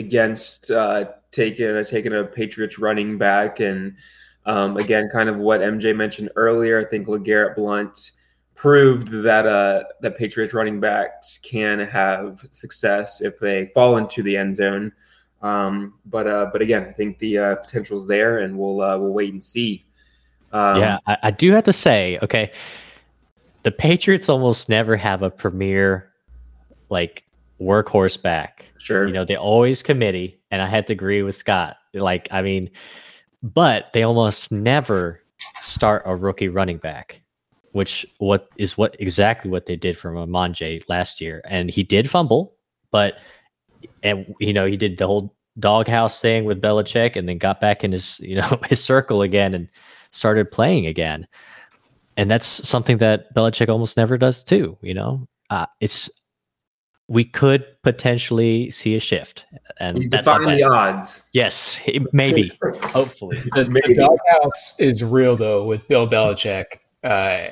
against 0.00 0.72
uh, 0.72 1.12
taking 1.30 1.66
a 1.66 1.84
taking 1.84 2.12
a 2.12 2.24
Patriots 2.24 2.80
running 2.80 3.18
back, 3.18 3.60
and 3.60 3.94
um, 4.46 4.78
again, 4.78 5.08
kind 5.12 5.28
of 5.28 5.36
what 5.36 5.60
MJ 5.60 5.94
mentioned 5.94 6.30
earlier. 6.34 6.80
I 6.80 6.90
think 6.90 7.06
LeGarrette 7.06 7.54
Blunt 7.54 8.10
proved 8.58 9.12
that 9.22 9.46
uh, 9.46 9.84
that 10.00 10.18
Patriots 10.18 10.52
running 10.52 10.80
backs 10.80 11.38
can 11.38 11.78
have 11.78 12.44
success 12.50 13.22
if 13.22 13.38
they 13.38 13.66
fall 13.66 13.96
into 13.98 14.20
the 14.20 14.36
end 14.36 14.56
zone. 14.56 14.92
Um, 15.42 15.94
but 16.04 16.26
uh, 16.26 16.50
but 16.52 16.60
again, 16.60 16.84
I 16.88 16.92
think 16.92 17.20
the 17.20 17.38
uh, 17.38 17.56
potential 17.56 17.96
is 17.96 18.06
there, 18.06 18.38
and 18.38 18.58
we'll 18.58 18.82
uh, 18.82 18.98
we'll 18.98 19.12
wait 19.12 19.32
and 19.32 19.42
see. 19.42 19.86
Um, 20.52 20.80
yeah, 20.80 20.98
I, 21.06 21.16
I 21.22 21.30
do 21.30 21.52
have 21.52 21.64
to 21.64 21.72
say, 21.72 22.18
okay, 22.20 22.50
the 23.62 23.70
Patriots 23.70 24.28
almost 24.28 24.68
never 24.68 24.96
have 24.96 25.22
a 25.22 25.30
premier 25.30 26.10
like 26.90 27.22
workhorse 27.60 28.20
back. 28.20 28.68
Sure, 28.78 29.06
you 29.06 29.12
know 29.12 29.24
they 29.24 29.36
always 29.36 29.84
committee, 29.84 30.40
and 30.50 30.60
I 30.60 30.66
had 30.66 30.88
to 30.88 30.92
agree 30.92 31.22
with 31.22 31.36
Scott. 31.36 31.76
Like, 31.94 32.26
I 32.32 32.42
mean, 32.42 32.70
but 33.40 33.92
they 33.92 34.02
almost 34.02 34.50
never 34.50 35.20
start 35.62 36.02
a 36.06 36.16
rookie 36.16 36.48
running 36.48 36.78
back 36.78 37.20
which 37.72 38.06
what 38.18 38.48
is 38.56 38.76
what 38.76 38.96
exactly 38.98 39.50
what 39.50 39.66
they 39.66 39.76
did 39.76 39.96
from 39.96 40.14
Rhamondre 40.14 40.82
last 40.88 41.20
year, 41.20 41.42
and 41.44 41.70
he 41.70 41.82
did 41.82 42.10
fumble, 42.10 42.54
but 42.90 43.14
and 44.02 44.34
you 44.40 44.52
know 44.52 44.66
he 44.66 44.76
did 44.76 44.98
the 44.98 45.06
whole 45.06 45.34
doghouse 45.58 46.20
thing 46.20 46.44
with 46.44 46.60
Belichick, 46.60 47.16
and 47.16 47.28
then 47.28 47.38
got 47.38 47.60
back 47.60 47.84
in 47.84 47.92
his 47.92 48.20
you 48.24 48.36
know 48.36 48.60
his 48.68 48.82
circle 48.82 49.22
again 49.22 49.54
and 49.54 49.68
started 50.10 50.50
playing 50.50 50.86
again, 50.86 51.26
and 52.16 52.30
that's 52.30 52.68
something 52.68 52.98
that 52.98 53.34
Belichick 53.34 53.68
almost 53.68 53.96
never 53.96 54.18
does 54.18 54.42
too. 54.42 54.76
You 54.82 54.94
know, 54.94 55.28
uh, 55.50 55.66
it's 55.80 56.10
we 57.08 57.24
could 57.24 57.66
potentially 57.82 58.70
see 58.70 58.94
a 58.94 59.00
shift, 59.00 59.46
and 59.80 59.96
he's 59.96 60.08
defying 60.08 60.56
the 60.56 60.62
odds. 60.62 61.24
Yes, 61.32 61.80
maybe, 62.12 62.52
hopefully. 62.84 63.38
The, 63.54 63.64
the 63.64 63.94
doghouse 63.94 64.78
is 64.78 65.02
real 65.02 65.36
though 65.36 65.64
with 65.64 65.86
Bill 65.88 66.08
Belichick. 66.08 66.80
Uh, 67.04 67.48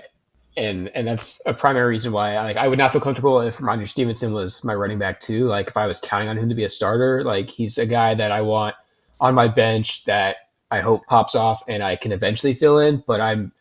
and 0.57 0.89
and 0.95 1.07
that's 1.07 1.41
a 1.47 1.53
primary 1.53 1.91
reason 1.91 2.13
why 2.13 2.35
I, 2.35 2.45
like 2.45 2.57
I 2.57 2.69
would 2.69 2.79
not 2.79 2.93
feel 2.93 3.01
comfortable 3.01 3.41
if 3.41 3.59
Rhamondre 3.59 3.89
Stevenson 3.89 4.33
was 4.33 4.65
my 4.65 4.75
running 4.75 4.99
back 4.99 5.21
too. 5.21 5.47
Like 5.47 5.69
if 5.69 5.77
I 5.77 5.87
was 5.87 6.01
counting 6.01 6.29
on 6.29 6.39
him 6.39 6.49
to 6.49 6.55
be 6.55 6.65
a 6.65 6.71
starter, 6.71 7.23
like 7.25 7.51
he's 7.51 7.79
a 7.79 7.87
guy 7.87 8.15
that 8.15 8.33
I 8.33 8.41
want 8.41 8.75
on 9.21 9.35
my 9.35 9.49
bench 9.49 10.05
that 10.05 10.37
I 10.71 10.81
hope 10.81 11.07
pops 11.07 11.35
off 11.35 11.63
and 11.69 11.83
I 11.83 11.97
can 11.97 12.13
eventually 12.13 12.55
fill 12.55 12.79
in, 12.79 13.05
but 13.07 13.21
I'm 13.21 13.53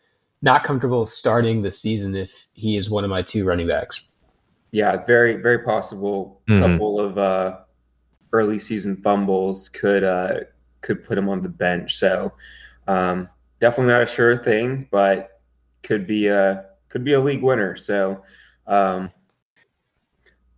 not 0.42 0.64
comfortable 0.64 1.06
starting 1.06 1.62
the 1.62 1.70
season 1.70 2.14
if 2.14 2.46
he 2.54 2.76
is 2.76 2.90
one 2.90 3.04
of 3.04 3.10
my 3.10 3.22
two 3.22 3.44
running 3.44 3.68
backs. 3.68 4.02
Yeah, 4.70 4.96
very 5.04 5.34
very 5.34 5.60
possible. 5.60 6.40
A 6.48 6.52
mm-hmm. 6.52 6.72
couple 6.72 7.00
of 7.00 7.18
uh, 7.18 7.58
early 8.32 8.58
season 8.58 8.96
fumbles 8.96 9.68
could 9.68 10.02
uh, 10.02 10.40
could 10.80 11.04
put 11.04 11.18
him 11.18 11.28
on 11.28 11.42
the 11.42 11.48
bench. 11.48 11.96
So 11.96 12.32
um, 12.88 13.28
definitely 13.60 13.92
not 13.92 14.02
a 14.02 14.06
sure 14.06 14.42
thing, 14.42 14.88
but 14.90 15.35
could 15.86 16.06
be 16.06 16.26
a 16.26 16.66
could 16.88 17.04
be 17.04 17.14
a 17.14 17.20
league 17.20 17.42
winner. 17.42 17.76
So, 17.76 18.22
um, 18.66 19.10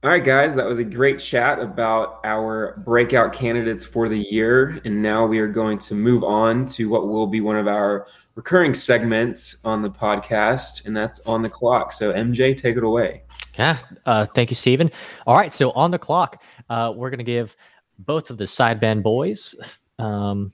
all 0.02 0.10
right, 0.10 0.24
guys, 0.24 0.54
that 0.56 0.66
was 0.66 0.78
a 0.78 0.84
great 0.84 1.18
chat 1.18 1.58
about 1.58 2.20
our 2.24 2.80
breakout 2.84 3.32
candidates 3.32 3.84
for 3.84 4.08
the 4.08 4.18
year. 4.30 4.80
And 4.84 5.02
now 5.02 5.26
we 5.26 5.38
are 5.40 5.48
going 5.48 5.78
to 5.78 5.94
move 5.94 6.22
on 6.24 6.66
to 6.66 6.88
what 6.88 7.08
will 7.08 7.26
be 7.26 7.40
one 7.40 7.56
of 7.56 7.66
our 7.66 8.06
recurring 8.36 8.74
segments 8.74 9.56
on 9.64 9.82
the 9.82 9.90
podcast, 9.90 10.86
and 10.86 10.96
that's 10.96 11.18
on 11.20 11.42
the 11.42 11.50
clock. 11.50 11.92
So, 11.92 12.12
MJ, 12.12 12.56
take 12.56 12.76
it 12.76 12.84
away. 12.84 13.22
Yeah, 13.58 13.78
uh, 14.06 14.24
thank 14.24 14.50
you, 14.50 14.54
Stephen. 14.54 14.90
All 15.26 15.36
right, 15.36 15.52
so 15.52 15.72
on 15.72 15.90
the 15.90 15.98
clock, 15.98 16.42
uh, 16.70 16.92
we're 16.94 17.10
going 17.10 17.18
to 17.18 17.24
give 17.24 17.56
both 17.98 18.30
of 18.30 18.38
the 18.38 18.44
sideband 18.44 19.02
boys 19.02 19.56
um, 19.98 20.52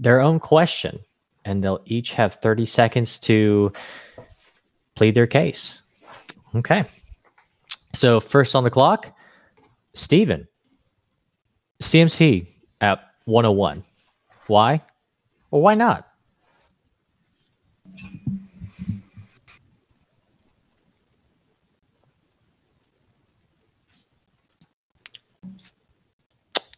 their 0.00 0.20
own 0.20 0.40
question, 0.40 0.98
and 1.44 1.62
they'll 1.62 1.82
each 1.86 2.12
have 2.12 2.34
30 2.34 2.66
seconds 2.66 3.18
to 3.20 3.72
plead 4.94 5.14
their 5.14 5.26
case. 5.26 5.80
Okay. 6.54 6.84
So 7.94 8.20
first 8.20 8.54
on 8.54 8.64
the 8.64 8.70
clock, 8.70 9.14
Stephen. 9.94 10.46
CMC 11.82 12.46
at 12.80 13.00
101. 13.24 13.84
Why? 14.46 14.82
Or 15.50 15.60
why 15.60 15.74
not? 15.74 16.08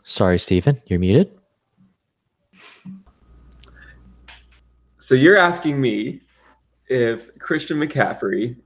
Sorry, 0.04 0.38
Stephen, 0.38 0.80
you're 0.86 1.00
muted. 1.00 1.32
So 5.04 5.14
you're 5.14 5.36
asking 5.36 5.82
me 5.82 6.22
if 6.88 7.28
Christian 7.38 7.78
McCaffrey 7.78 8.56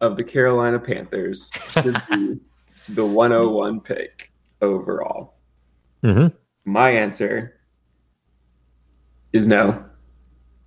of 0.00 0.16
the 0.16 0.22
Carolina 0.22 0.78
Panthers 0.78 1.50
should 1.70 2.00
be 2.08 2.38
the 2.88 3.04
101 3.04 3.80
pick 3.80 4.30
overall? 4.60 5.34
Mm-hmm. 6.04 6.28
My 6.70 6.90
answer 6.90 7.58
is 9.32 9.48
no. 9.48 9.84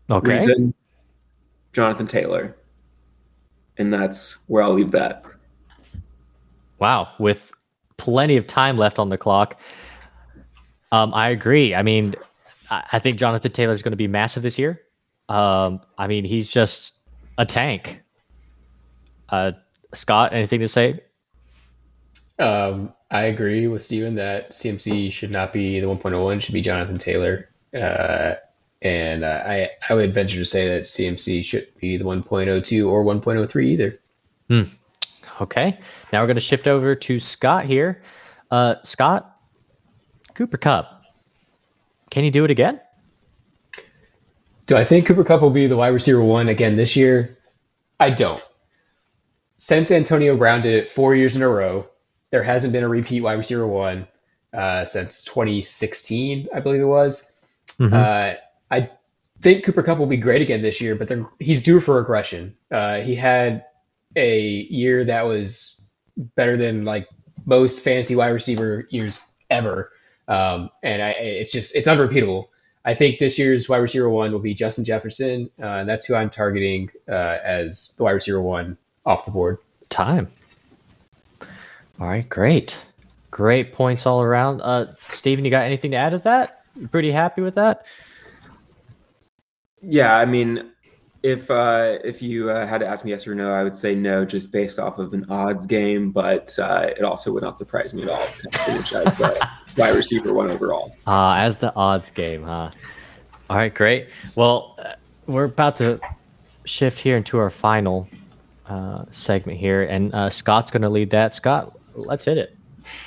Okay. 0.10 0.34
Reason, 0.34 0.74
Jonathan 1.72 2.08
Taylor. 2.08 2.58
And 3.78 3.94
that's 3.94 4.34
where 4.48 4.64
I'll 4.64 4.74
leave 4.74 4.92
that. 4.92 5.24
Wow. 6.80 7.08
With 7.20 7.54
plenty 7.96 8.36
of 8.36 8.48
time 8.48 8.76
left 8.76 9.00
on 9.00 9.08
the 9.08 9.18
clock. 9.18 9.58
Um, 10.92 11.14
I 11.14 11.30
agree. 11.30 11.74
I 11.74 11.84
mean, 11.84 12.16
I 12.70 13.00
think 13.00 13.18
Jonathan 13.18 13.54
Taylor 13.54 13.72
is 13.72 13.82
going 13.82 13.94
to 13.94 13.96
be 13.96 14.10
massive 14.10 14.44
this 14.44 14.60
year. 14.60 14.82
Um, 15.30 15.82
I 15.98 16.08
mean, 16.08 16.26
he's 16.26 16.48
just 16.48 16.94
a 17.38 17.46
tank. 17.46 18.02
Uh, 19.30 19.54
Scott, 19.94 20.34
anything 20.34 20.60
to 20.60 20.68
say? 20.68 21.00
Um, 22.38 22.94
I 23.12 23.24
agree 23.24 23.68
with 23.68 23.82
Steven 23.84 24.16
that 24.16 24.52
CMC 24.52 25.12
should 25.12 25.32
not 25.32 25.54
be 25.54 25.80
the 25.80 25.88
1.01, 25.88 26.42
should 26.42 26.54
be 26.54 26.62
Jonathan 26.62 26.98
Taylor. 26.98 27.50
Uh, 27.74 28.36
and 28.82 29.24
uh, 29.24 29.44
I, 29.46 29.70
I 29.90 29.94
would 29.94 30.14
venture 30.14 30.38
to 30.38 30.46
say 30.46 30.68
that 30.68 30.84
CMC 30.84 31.44
should 31.44 31.68
be 31.80 31.98
the 31.98 32.04
1.02 32.04 32.90
or 32.90 33.04
1.03 33.04 33.66
either. 33.66 34.00
Hmm. 34.50 34.64
Okay. 35.42 35.80
Now 36.14 36.22
we're 36.22 36.28
going 36.28 36.36
to 36.36 36.42
shift 36.42 36.68
over 36.68 36.96
to 36.96 37.20
Scott 37.20 37.66
here. 37.66 38.04
Uh, 38.52 38.76
Scott, 38.84 39.40
Cooper 40.34 40.58
Kupp, 40.58 41.04
Can 42.12 42.24
he 42.24 42.30
do 42.30 42.46
it 42.46 42.52
again? 42.52 42.80
Do 44.66 44.76
I 44.76 44.84
think 44.84 45.06
Cooper 45.06 45.24
Kupp 45.24 45.42
will 45.42 45.52
be 45.52 45.68
the 45.68 45.78
wide 45.78 45.90
receiver 45.90 46.22
one 46.22 46.50
again 46.50 46.76
this 46.76 46.96
year? 46.96 47.38
I 48.00 48.10
don't. 48.10 48.44
Since 49.58 49.92
Antonio 49.92 50.36
Brown 50.36 50.62
did 50.62 50.74
it 50.74 50.90
four 50.90 51.16
years 51.16 51.36
in 51.36 51.42
a 51.42 51.48
row, 51.48 51.88
there 52.32 52.44
hasn't 52.44 52.74
been 52.74 52.84
a 52.84 52.90
repeat 52.90 53.22
wide 53.22 53.38
receiver 53.38 53.68
one 53.68 54.08
uh, 54.54 54.86
since 54.86 55.24
2016, 55.26 56.48
I 56.54 56.60
believe 56.60 56.82
it 56.82 56.86
was. 56.86 57.32
Mm-hmm. 57.80 57.94
Uh, 57.94 58.34
I 58.72 58.90
think 59.42 59.64
Cooper 59.64 59.84
Kupp 59.84 60.00
will 60.00 60.08
be 60.08 60.18
great 60.18 60.42
again 60.42 60.62
this 60.62 60.82
year, 60.82 60.96
but 60.96 61.12
he's 61.40 61.64
due 61.64 61.80
for 61.80 61.96
regression. 61.96 62.56
Uh, 62.72 63.02
he 63.02 63.16
had 63.16 63.66
a 64.16 64.40
year 64.40 65.06
that 65.06 65.26
was 65.26 65.86
better 66.36 66.58
than 66.58 66.86
like 66.86 67.08
most 67.46 67.84
fantasy 67.84 68.16
wide 68.16 68.30
receiver 68.30 68.88
years 68.90 69.32
ever, 69.50 69.92
um, 70.28 70.70
and 70.82 71.02
I, 71.02 71.12
it's 71.12 71.52
just 71.52 71.76
it's 71.76 71.88
unrepeatable. 71.88 72.50
I 72.86 72.94
think 72.94 73.18
this 73.18 73.40
year's 73.40 73.68
wide 73.68 73.78
receiver 73.80 74.10
one 74.10 74.32
will 74.32 74.40
be 74.40 74.54
Justin 74.54 74.86
Jefferson, 74.86 75.50
uh, 75.60 75.66
and 75.66 75.90
that's 75.90 76.06
who 76.06 76.14
I'm 76.14 76.30
targeting 76.30 76.92
uh, 77.10 77.40
as 77.44 77.96
the 77.98 78.04
wide 78.04 78.12
receiver 78.12 78.42
one 78.42 78.78
off 79.06 79.26
the 79.26 79.32
board. 79.32 79.58
Time. 79.90 80.32
All 82.00 82.08
right, 82.08 82.28
great, 82.30 82.78
great 83.32 83.74
points 83.74 84.06
all 84.06 84.22
around. 84.22 84.62
Uh, 84.62 84.94
Steven, 85.12 85.44
you 85.44 85.52
got 85.52 85.64
anything 85.64 85.92
to 85.92 85.98
add 85.98 86.12
to 86.12 86.20
that? 86.20 86.66
You 86.76 86.88
pretty 86.88 87.12
happy 87.12 87.42
with 87.42 87.56
that? 87.56 87.86
Yeah, 89.82 90.16
I 90.18 90.26
mean, 90.26 90.72
if 91.24 91.50
uh, 91.50 91.98
if 92.04 92.22
you 92.22 92.52
uh, 92.52 92.68
had 92.68 92.80
to 92.82 92.88
ask 92.88 93.04
me 93.04 93.12
yes 93.12 93.26
or 93.26 93.34
no, 93.34 93.52
I 93.52 93.64
would 93.64 93.76
say 93.76 93.96
no, 93.96 94.26
just 94.26 94.52
based 94.52 94.78
off 94.78 95.00
of 95.00 95.14
an 95.14 95.26
odds 95.30 95.66
game. 95.66 96.12
But 96.12 96.58
uh, 96.60 96.92
it 96.96 97.04
also 97.04 97.32
would 97.32 97.42
not 97.42 97.58
surprise 97.58 97.96
me 97.96 98.04
at 98.04 98.10
all 98.10 98.28
to 99.76 99.84
finish 99.92 100.12
as 100.12 100.12
the 100.12 100.22
wide 100.22 100.30
receiver 100.30 100.34
one 100.34 100.52
overall. 100.52 100.96
Uh, 101.08 101.34
as 101.36 101.60
the 101.60 101.74
odds 101.76 102.10
game, 102.10 102.44
huh? 102.44 102.72
All 103.50 103.58
right, 103.58 103.74
great. 103.74 104.10
Well, 104.36 104.76
uh, 104.80 104.94
we're 105.28 105.46
about 105.46 105.78
to 105.78 106.00
shift 106.66 107.00
here 107.00 107.18
into 107.18 107.38
our 107.38 107.50
final 107.50 108.08
uh, 108.68 109.06
segment 109.12 109.60
here, 109.60 109.84
and 109.84 110.14
uh, 110.14 110.30
Scott's 110.30 110.72
going 110.72 110.82
to 110.82 110.90
lead 110.90 111.10
that. 111.12 111.34
Scott, 111.34 111.78
let's 111.96 112.26
hit 112.26 112.38
it. 112.38 112.56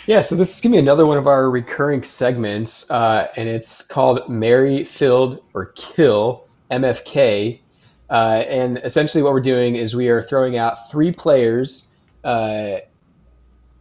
Yeah, 0.07 0.23
so 0.23 0.35
this 0.35 0.57
is 0.57 0.61
going 0.61 0.73
to 0.73 0.77
be 0.77 0.81
another 0.81 1.07
one 1.07 1.19
of 1.19 1.27
our 1.29 1.51
recurring 1.51 2.03
segments, 2.03 2.91
and 2.91 3.49
it's 3.49 3.83
called 3.83 4.29
Mary, 4.29 4.85
Filled 4.85 5.43
or 5.55 5.67
Kill 5.77 6.49
MFK 6.71 7.61
Uh, 8.11 8.43
and 8.49 8.79
essentially, 8.79 9.23
what 9.23 9.33
we're 9.33 9.41
doing 9.41 9.77
is 9.77 9.95
we 9.95 10.09
are 10.09 10.23
throwing 10.23 10.57
out 10.57 10.91
three 10.91 11.13
players 11.13 11.95
uh, 12.25 12.77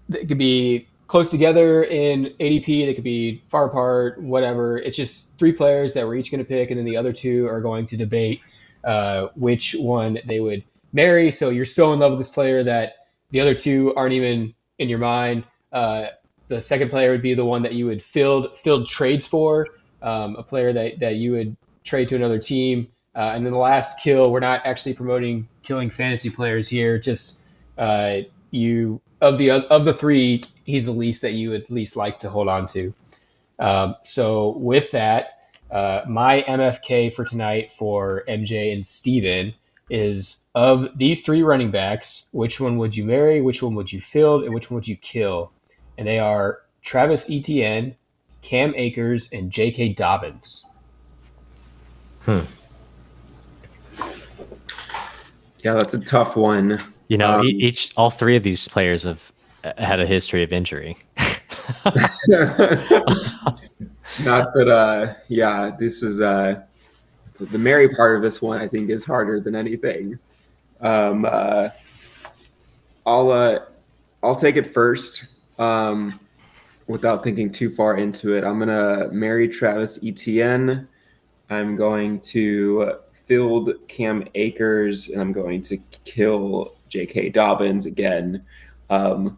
that 0.10 0.28
could 0.28 0.38
be 0.38 0.88
close 1.08 1.32
together 1.32 1.84
in 1.84 2.34
ADP, 2.40 2.86
they 2.86 2.94
could 2.94 3.04
be 3.04 3.42
far 3.50 3.66
apart, 3.66 4.22
whatever. 4.22 4.78
It's 4.78 4.98
just 4.98 5.38
three 5.40 5.52
players 5.52 5.94
that 5.94 6.06
we're 6.06 6.16
each 6.16 6.32
going 6.32 6.44
to 6.44 6.48
pick, 6.48 6.70
and 6.70 6.78
then 6.78 6.86
the 6.86 6.98
other 6.98 7.14
two 7.14 7.48
are 7.48 7.62
going 7.62 7.86
to 7.88 7.98
debate 7.98 8.42
uh, 8.84 9.28
which 9.36 9.76
one 9.80 10.20
they 10.26 10.40
would 10.40 10.64
marry. 10.94 11.32
So 11.32 11.50
you're 11.50 11.66
so 11.66 11.94
in 11.94 12.00
love 12.00 12.12
with 12.12 12.20
this 12.20 12.30
player 12.30 12.64
that 12.64 13.08
the 13.32 13.40
other 13.40 13.56
two 13.56 13.94
aren't 13.96 14.14
even 14.14 14.54
in 14.80 14.90
your 14.90 15.00
mind. 15.00 15.44
Uh, 15.72 16.08
the 16.48 16.62
second 16.62 16.90
player 16.90 17.12
would 17.12 17.22
be 17.22 17.34
the 17.34 17.46
one 17.46 17.62
that 17.64 17.74
you 17.74 17.86
would 17.88 18.02
field 18.02 18.58
field 18.58 18.88
trades 18.88 19.26
for, 19.26 19.68
um, 20.02 20.36
a 20.38 20.44
player 20.44 20.72
that, 20.74 21.00
that 21.00 21.16
you 21.16 21.34
would 21.34 21.58
trade 21.84 22.08
to 22.10 22.16
another 22.16 22.40
team. 22.40 22.88
Uh, 23.16 23.32
and 23.34 23.46
then 23.46 23.52
the 23.52 23.60
last 23.60 24.00
kill, 24.00 24.32
we're 24.32 24.40
not 24.40 24.62
actually 24.66 24.94
promoting 24.94 25.48
killing 25.64 25.90
fantasy 25.90 26.30
players 26.30 26.70
here. 26.70 27.00
Just 27.00 27.46
uh, 27.78 28.20
you 28.52 29.02
of 29.22 29.38
the 29.38 29.52
of 29.52 29.86
the 29.86 29.94
three, 29.94 30.44
he's 30.68 30.86
the 30.86 30.92
least 30.92 31.24
that 31.24 31.32
you 31.32 31.50
would 31.50 31.68
least 31.72 31.96
like 31.98 32.20
to 32.20 32.30
hold 32.30 32.48
on 32.48 32.68
to. 32.68 32.94
Um, 33.58 33.96
so 34.04 34.50
with 34.58 34.92
that, 34.92 35.40
uh, 35.72 36.02
my 36.08 36.44
MFK 36.44 37.12
for 37.14 37.26
tonight 37.26 37.72
for 37.72 38.24
MJ 38.28 38.72
and 38.74 38.86
Steven 38.86 39.54
is 39.90 40.46
of 40.54 40.90
these 40.98 41.26
three 41.26 41.42
running 41.42 41.72
backs, 41.72 42.30
which 42.34 42.60
one 42.60 42.78
would 42.78 42.96
you 42.96 43.06
marry, 43.06 43.42
which 43.42 43.64
one 43.64 43.74
would 43.76 43.92
you 43.92 44.02
field, 44.02 44.44
and 44.44 44.54
which 44.54 44.70
one 44.70 44.76
would 44.76 44.88
you 44.88 44.98
kill? 44.98 45.52
And 45.98 46.08
they 46.08 46.20
are 46.20 46.60
Travis 46.84 47.30
Etienne, 47.32 47.96
Cam 48.42 48.74
Akers, 48.76 49.32
and 49.34 49.50
J.K. 49.52 49.94
Dobbins. 49.94 50.66
Hmm. 52.22 52.42
Yeah, 55.64 55.74
that's 55.74 55.94
a 55.94 56.00
tough 56.00 56.36
one. 56.36 56.80
You 57.08 57.18
know, 57.18 57.40
Um, 57.40 57.46
e- 57.46 57.58
each 57.60 57.92
all 57.98 58.10
three 58.10 58.36
of 58.36 58.44
these 58.44 58.68
players 58.68 59.04
have 59.04 59.32
had 59.78 60.00
a 60.00 60.06
history 60.06 60.44
of 60.44 60.54
injury. 60.54 60.98
Not 64.24 64.54
that, 64.54 64.68
uh, 64.68 65.14
yeah, 65.28 65.72
this 65.78 66.02
is 66.04 66.22
uh, 66.22 66.62
the 67.40 67.58
Mary 67.58 67.90
part 67.90 68.16
of 68.16 68.22
this 68.22 68.42
one. 68.42 68.60
I 68.60 68.68
think 68.68 68.90
is 68.90 69.06
harder 69.06 69.40
than 69.40 69.56
anything. 69.56 70.18
Um, 70.82 71.26
uh, 71.26 71.70
I'll 73.06 73.32
uh, 73.32 73.60
I'll 74.24 74.36
take 74.36 74.56
it 74.56 74.68
first, 74.68 75.26
um, 75.60 76.20
without 76.88 77.24
thinking 77.24 77.52
too 77.52 77.70
far 77.70 77.98
into 77.98 78.36
it. 78.36 78.44
I'm 78.44 78.60
gonna 78.60 79.10
marry 79.12 79.48
Travis 79.48 80.00
Etienne. 80.04 80.88
I'm 81.50 81.76
going 81.76 82.20
to 82.22 83.00
field 83.28 83.72
Cam 83.88 84.24
Akers, 84.36 85.10
and 85.10 85.22
I'm 85.22 85.34
going 85.34 85.62
to 85.64 85.78
kill 86.06 86.74
J.K. 86.90 87.30
Dobbins 87.30 87.86
again. 87.86 88.44
Um, 88.90 89.38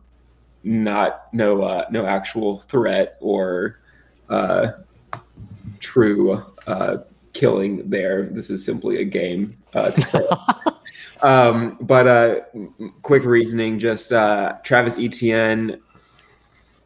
not 0.64 1.34
no 1.34 1.64
uh, 1.64 1.86
no 1.92 2.06
actual 2.06 2.60
threat 2.60 3.18
or 3.22 3.80
uh, 4.30 4.72
true 5.80 6.44
uh, 6.68 6.98
killing 7.34 7.90
there. 7.90 8.24
This 8.24 8.50
is 8.50 8.64
simply 8.64 9.02
a 9.02 9.06
game. 9.06 9.58
Uh, 9.74 9.92
um, 11.22 11.78
but 11.82 12.08
uh, 12.08 12.42
quick 13.02 13.24
reasoning: 13.24 13.80
just 13.80 14.12
uh, 14.12 14.58
Travis 14.64 14.98
Etienne. 14.98 15.82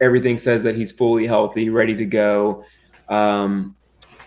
Everything 0.01 0.37
says 0.37 0.63
that 0.63 0.75
he's 0.75 0.91
fully 0.91 1.25
healthy, 1.25 1.69
ready 1.69 1.95
to 1.95 2.05
go. 2.05 2.65
Um, 3.09 3.75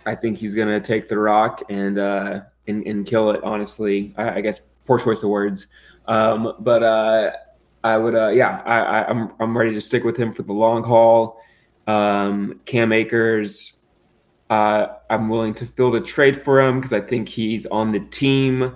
I 0.05 0.15
think 0.15 0.37
he's 0.37 0.55
gonna 0.55 0.79
take 0.79 1.07
the 1.07 1.17
rock 1.17 1.63
and 1.69 1.99
uh, 1.99 2.41
and, 2.67 2.85
and 2.85 3.05
kill 3.05 3.31
it. 3.31 3.43
Honestly, 3.43 4.13
I, 4.17 4.35
I 4.35 4.41
guess 4.41 4.59
poor 4.85 4.99
choice 4.99 5.21
of 5.23 5.29
words, 5.29 5.67
um, 6.07 6.55
but 6.59 6.83
uh, 6.83 7.31
I 7.83 7.97
would, 7.97 8.15
uh, 8.15 8.29
yeah, 8.29 8.61
I, 8.65 8.79
I, 8.79 9.09
I'm 9.09 9.31
I'm 9.39 9.57
ready 9.57 9.73
to 9.73 9.81
stick 9.81 10.03
with 10.03 10.17
him 10.17 10.33
for 10.33 10.43
the 10.43 10.53
long 10.53 10.83
haul. 10.83 11.41
Um, 11.85 12.59
Cam 12.65 12.91
Akers, 12.91 13.79
uh, 14.49 14.87
I'm 15.09 15.29
willing 15.29 15.53
to 15.55 15.65
field 15.65 15.95
a 15.95 16.01
trade 16.01 16.43
for 16.43 16.59
him 16.59 16.79
because 16.79 16.93
I 16.93 17.01
think 17.01 17.29
he's 17.29 17.65
on 17.67 17.91
the 17.91 17.99
team. 17.99 18.75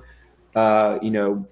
Uh, 0.55 0.99
you 1.01 1.11
know, 1.11 1.45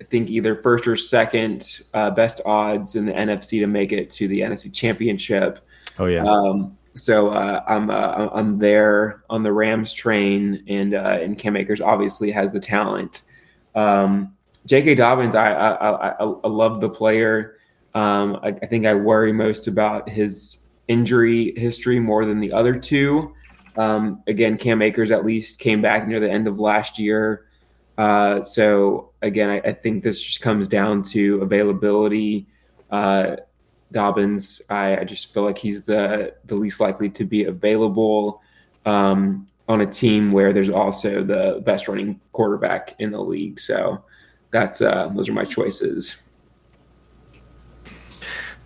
I 0.00 0.04
think 0.04 0.30
either 0.30 0.56
first 0.56 0.86
or 0.86 0.96
second 0.96 1.80
uh, 1.94 2.10
best 2.10 2.40
odds 2.44 2.96
in 2.96 3.06
the 3.06 3.12
NFC 3.12 3.60
to 3.60 3.66
make 3.66 3.92
it 3.92 4.10
to 4.10 4.28
the 4.28 4.40
NFC 4.40 4.72
Championship. 4.72 5.60
oh 5.98 6.06
yeah. 6.06 6.22
Um, 6.22 6.76
so 6.94 7.30
uh, 7.30 7.62
I'm 7.68 7.90
uh, 7.90 8.28
I'm 8.32 8.56
there 8.56 9.22
on 9.30 9.42
the 9.42 9.52
Rams 9.52 9.92
train, 9.92 10.64
and 10.68 10.94
uh, 10.94 11.18
and 11.20 11.38
Cam 11.38 11.56
Akers 11.56 11.80
obviously 11.80 12.30
has 12.30 12.52
the 12.52 12.60
talent. 12.60 13.22
Um, 13.74 14.36
J.K. 14.66 14.94
Dobbins, 14.94 15.34
I 15.34 15.52
I, 15.52 16.10
I, 16.10 16.24
I 16.24 16.48
love 16.48 16.80
the 16.80 16.90
player. 16.90 17.56
Um, 17.94 18.38
I, 18.42 18.48
I 18.48 18.66
think 18.66 18.86
I 18.86 18.94
worry 18.94 19.32
most 19.32 19.66
about 19.66 20.08
his 20.08 20.64
injury 20.88 21.52
history 21.56 22.00
more 22.00 22.24
than 22.24 22.40
the 22.40 22.52
other 22.52 22.78
two. 22.78 23.34
Um, 23.76 24.22
again, 24.26 24.56
Cam 24.56 24.82
Akers 24.82 25.10
at 25.10 25.24
least 25.24 25.58
came 25.58 25.80
back 25.80 26.06
near 26.06 26.20
the 26.20 26.30
end 26.30 26.48
of 26.48 26.58
last 26.58 26.98
year. 26.98 27.46
Uh, 27.96 28.42
so 28.42 29.12
again, 29.22 29.50
I, 29.50 29.68
I 29.68 29.72
think 29.72 30.02
this 30.02 30.20
just 30.20 30.40
comes 30.40 30.68
down 30.68 31.02
to 31.04 31.40
availability. 31.42 32.46
Uh, 32.90 33.36
Dobbins, 33.92 34.62
I, 34.70 34.98
I 34.98 35.04
just 35.04 35.34
feel 35.34 35.42
like 35.44 35.58
he's 35.58 35.82
the 35.82 36.34
the 36.44 36.54
least 36.54 36.80
likely 36.80 37.10
to 37.10 37.24
be 37.24 37.44
available 37.44 38.40
um, 38.86 39.48
on 39.68 39.80
a 39.80 39.86
team 39.86 40.32
where 40.32 40.52
there's 40.52 40.70
also 40.70 41.22
the 41.22 41.62
best 41.64 41.88
running 41.88 42.20
quarterback 42.32 42.94
in 42.98 43.10
the 43.10 43.20
league. 43.20 43.58
So 43.58 44.04
that's 44.50 44.82
uh, 44.82 45.10
those 45.14 45.28
are 45.28 45.32
my 45.32 45.44
choices. 45.44 46.16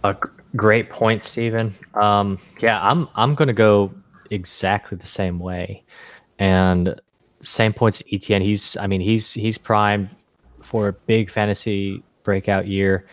A 0.02 0.16
great 0.56 0.90
point, 0.90 1.24
Stephen. 1.24 1.74
Um, 1.94 2.38
yeah, 2.60 2.80
I'm 2.82 3.08
I'm 3.14 3.34
gonna 3.34 3.52
go 3.52 3.92
exactly 4.30 4.98
the 4.98 5.06
same 5.06 5.38
way, 5.38 5.84
and 6.38 7.00
same 7.42 7.72
points. 7.72 7.98
to 7.98 8.14
Etienne. 8.14 8.42
He's 8.42 8.76
I 8.76 8.86
mean 8.86 9.00
he's 9.00 9.32
he's 9.32 9.58
primed 9.58 10.10
for 10.62 10.88
a 10.88 10.92
big 10.92 11.30
fantasy 11.30 12.02
breakout 12.22 12.66
year. 12.66 13.06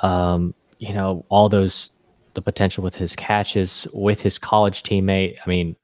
Um, 0.00 0.54
you 0.78 0.92
know 0.92 1.24
all 1.28 1.48
those 1.48 1.90
the 2.34 2.42
potential 2.42 2.82
with 2.82 2.94
his 2.94 3.16
catches 3.16 3.86
with 3.92 4.20
his 4.20 4.38
college 4.38 4.82
teammate. 4.82 5.38
I 5.44 5.48
mean, 5.48 5.76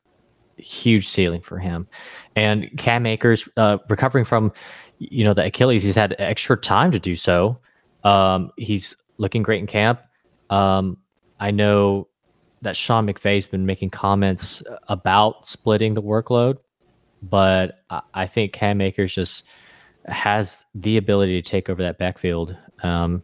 huge 0.57 1.09
ceiling 1.09 1.41
for 1.41 1.59
him. 1.59 1.87
And 2.37 2.71
Cam 2.77 3.07
Akers 3.07 3.49
uh, 3.57 3.79
recovering 3.89 4.25
from 4.25 4.53
you 5.01 5.25
know 5.25 5.35
the 5.35 5.45
Achilles, 5.45 5.83
he's 5.83 5.97
had 5.97 6.15
extra 6.19 6.57
time 6.57 6.93
to 6.93 6.99
do 6.99 7.17
so. 7.17 7.59
Um, 8.05 8.53
he's 8.57 8.95
looking 9.19 9.43
great 9.43 9.61
in 9.61 9.67
camp. 9.67 10.01
Um, 10.51 10.99
I 11.41 11.51
know 11.51 12.09
that 12.63 12.77
Sean 12.77 13.07
McVay's 13.07 13.47
been 13.47 13.65
making 13.65 13.91
comments 13.91 14.63
about 14.89 15.47
splitting 15.47 15.95
the 15.95 16.03
workload, 16.03 16.59
but 17.23 17.83
I, 17.89 18.03
I 18.15 18.27
think 18.27 18.53
Cam 18.53 18.81
Akers 18.81 19.15
just 19.15 19.45
has 20.07 20.65
the 20.75 20.97
ability 20.97 21.41
to 21.41 21.51
take 21.51 21.71
over 21.71 21.83
that 21.83 21.99
backfield. 21.99 22.57
Um, 22.83 23.23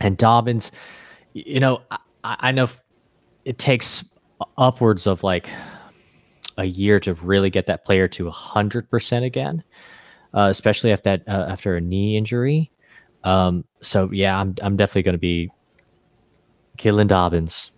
and 0.00 0.16
Dobbins, 0.16 0.70
you 1.32 1.60
know, 1.60 1.82
I, 1.90 1.98
I 2.22 2.52
know 2.52 2.68
it 3.44 3.58
takes 3.58 4.04
upwards 4.58 5.06
of 5.06 5.24
like 5.24 5.48
a 6.58 6.64
year 6.64 7.00
to 7.00 7.14
really 7.14 7.50
get 7.50 7.66
that 7.66 7.84
player 7.84 8.06
to 8.06 8.24
100% 8.24 9.24
again, 9.24 9.64
uh, 10.34 10.48
especially 10.50 10.92
after 10.92 11.16
that, 11.16 11.28
uh, 11.28 11.46
after 11.48 11.76
a 11.76 11.80
knee 11.80 12.16
injury. 12.16 12.70
Um, 13.24 13.64
so 13.80 14.10
yeah, 14.12 14.38
I'm 14.38 14.54
I'm 14.62 14.76
definitely 14.76 15.02
going 15.02 15.14
to 15.14 15.18
be 15.18 15.50
killing 16.76 17.06
Dobbins. 17.06 17.70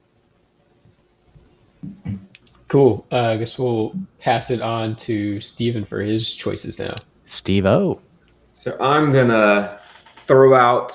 Cool. 2.69 3.07
Uh, 3.13 3.31
I 3.31 3.37
guess 3.37 3.59
we'll 3.59 3.95
pass 4.21 4.51
it 4.51 4.61
on 4.61 4.97
to 4.97 5.41
Steven 5.41 5.85
for 5.85 6.01
his 6.01 6.33
choices 6.33 6.79
now. 6.79 6.95
Steve 7.25 7.67
O. 7.67 8.01
So 8.53 8.77
I'm 8.81 9.13
gonna 9.13 9.79
throw 10.27 10.55
out 10.55 10.93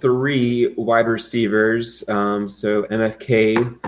three 0.00 0.74
wide 0.76 1.06
receivers. 1.06 2.06
Um, 2.08 2.48
so 2.48 2.82
MFK 2.84 3.78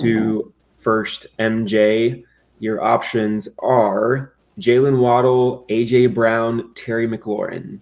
to 0.00 0.52
first 0.78 1.26
MJ. 1.38 2.24
Your 2.58 2.82
options 2.82 3.48
are 3.60 4.34
Jaylen 4.60 4.98
Waddle, 4.98 5.64
AJ 5.70 6.12
Brown, 6.12 6.72
Terry 6.74 7.08
McLaurin. 7.08 7.80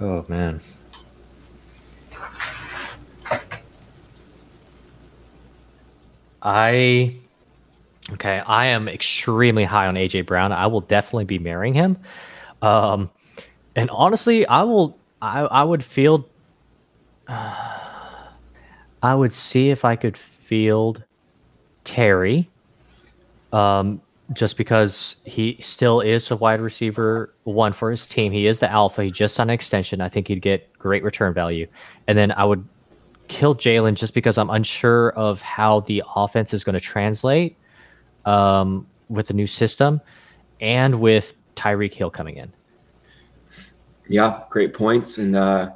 Oh 0.00 0.24
man. 0.28 0.60
I 6.42 7.16
okay, 8.12 8.40
I 8.40 8.66
am 8.66 8.88
extremely 8.88 9.64
high 9.64 9.86
on 9.86 9.94
AJ 9.94 10.26
Brown. 10.26 10.52
I 10.52 10.66
will 10.66 10.80
definitely 10.80 11.24
be 11.24 11.38
marrying 11.38 11.74
him. 11.74 11.96
Um 12.60 13.08
and 13.76 13.88
honestly, 13.90 14.46
I 14.46 14.64
will 14.64 14.98
I 15.22 15.42
I 15.42 15.62
would 15.62 15.84
field 15.84 16.24
I 17.28 19.14
would 19.14 19.32
see 19.32 19.70
if 19.70 19.84
I 19.84 19.94
could 19.94 20.16
field 20.16 21.04
Terry. 21.84 22.50
Um 23.52 24.00
just 24.32 24.56
because 24.56 25.16
he 25.24 25.56
still 25.60 26.00
is 26.00 26.30
a 26.30 26.36
wide 26.36 26.60
receiver 26.60 27.32
one 27.44 27.72
for 27.72 27.90
his 27.90 28.06
team. 28.06 28.32
He 28.32 28.46
is 28.46 28.60
the 28.60 28.70
alpha. 28.70 29.04
He 29.04 29.10
just 29.10 29.34
signed 29.34 29.50
an 29.50 29.54
extension. 29.54 30.00
I 30.00 30.08
think 30.08 30.28
he'd 30.28 30.42
get 30.42 30.72
great 30.78 31.04
return 31.04 31.32
value. 31.32 31.66
And 32.08 32.18
then 32.18 32.32
I 32.32 32.44
would 32.44 32.66
kill 33.28 33.54
Jaylen 33.54 33.94
just 33.94 34.14
because 34.14 34.38
I'm 34.38 34.50
unsure 34.50 35.10
of 35.12 35.40
how 35.40 35.80
the 35.80 36.02
offense 36.14 36.52
is 36.52 36.64
going 36.64 36.74
to 36.74 36.80
translate 36.80 37.56
um, 38.24 38.86
with 39.08 39.28
the 39.28 39.34
new 39.34 39.46
system 39.46 40.00
and 40.60 41.00
with 41.00 41.34
Tyreek 41.54 41.94
Hill 41.94 42.10
coming 42.10 42.36
in. 42.36 42.52
Yeah, 44.08 44.42
great 44.50 44.74
points. 44.74 45.18
And 45.18 45.36
uh, 45.36 45.70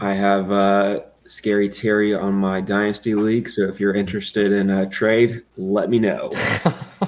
I 0.00 0.14
have 0.14 0.50
uh, 0.50 1.00
Scary 1.34 1.68
Terry 1.68 2.14
on 2.14 2.34
my 2.34 2.60
Dynasty 2.60 3.14
League. 3.16 3.48
So 3.48 3.62
if 3.62 3.80
you're 3.80 3.94
interested 3.94 4.52
in 4.52 4.70
a 4.70 4.88
trade, 4.88 5.42
let 5.56 5.90
me 5.90 5.98
know. 5.98 6.32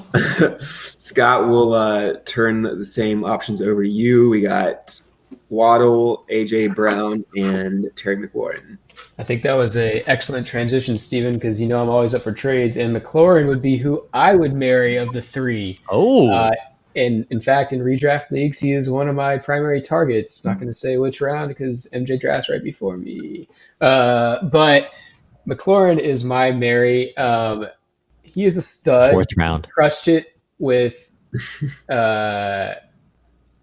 Scott 0.58 1.48
will 1.48 1.74
uh, 1.74 2.14
turn 2.24 2.62
the 2.62 2.84
same 2.84 3.24
options 3.24 3.62
over 3.62 3.84
to 3.84 3.88
you. 3.88 4.28
We 4.28 4.40
got 4.40 5.00
Waddle, 5.48 6.26
AJ 6.28 6.74
Brown, 6.74 7.24
and 7.36 7.88
Terry 7.94 8.16
McLaurin. 8.16 8.78
I 9.18 9.22
think 9.22 9.44
that 9.44 9.52
was 9.52 9.76
a 9.76 10.02
excellent 10.08 10.46
transition, 10.46 10.98
Stephen, 10.98 11.34
because 11.34 11.60
you 11.60 11.68
know 11.68 11.80
I'm 11.80 11.88
always 11.88 12.12
up 12.12 12.22
for 12.22 12.32
trades, 12.32 12.78
and 12.78 12.96
McLaurin 12.96 13.46
would 13.46 13.62
be 13.62 13.76
who 13.76 14.06
I 14.12 14.34
would 14.34 14.54
marry 14.54 14.96
of 14.96 15.12
the 15.12 15.22
three. 15.22 15.78
Oh, 15.88 16.32
uh, 16.32 16.50
and 16.96 17.26
in 17.30 17.40
fact, 17.40 17.72
in 17.72 17.80
redraft 17.80 18.30
leagues, 18.30 18.58
he 18.58 18.72
is 18.72 18.88
one 18.88 19.08
of 19.08 19.14
my 19.14 19.38
primary 19.38 19.82
targets. 19.82 20.42
I'm 20.44 20.52
not 20.52 20.58
going 20.58 20.72
to 20.72 20.78
say 20.78 20.96
which 20.96 21.20
round 21.20 21.48
because 21.48 21.88
MJ 21.92 22.18
drafts 22.18 22.48
right 22.48 22.62
before 22.62 22.96
me. 22.96 23.48
Uh, 23.80 24.42
but 24.44 24.90
McLaurin 25.46 25.98
is 25.98 26.24
my 26.24 26.50
Mary. 26.52 27.16
Um, 27.16 27.66
he 28.22 28.44
is 28.44 28.56
a 28.56 28.62
stud. 28.62 29.12
Fourth 29.12 29.36
round. 29.36 29.68
Crushed 29.68 30.08
it 30.08 30.38
with. 30.58 31.02
Uh, 31.88 32.74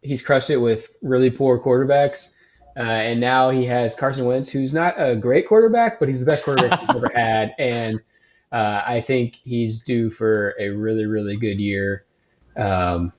he's 0.04 0.22
crushed 0.22 0.50
it 0.50 0.58
with 0.58 0.90
really 1.02 1.32
poor 1.32 1.60
quarterbacks. 1.60 2.36
Uh, 2.76 2.82
and 2.82 3.20
now 3.20 3.50
he 3.50 3.66
has 3.66 3.96
Carson 3.96 4.26
Wentz, 4.26 4.50
who's 4.50 4.74
not 4.74 4.96
a 4.98 5.16
great 5.16 5.48
quarterback, 5.48 6.00
but 6.00 6.08
he's 6.08 6.20
the 6.20 6.26
best 6.26 6.44
quarterback 6.44 6.80
he's 6.80 6.90
ever 6.96 7.10
had. 7.16 7.54
And 7.58 8.02
uh, 8.52 8.84
I 8.86 9.02
think 9.02 9.40
he's 9.44 9.84
due 9.84 10.10
for 10.10 10.56
a 10.60 10.70
really, 10.70 11.06
really 11.06 11.38
good 11.38 11.60
year. 11.60 12.06
Um, 12.56 13.14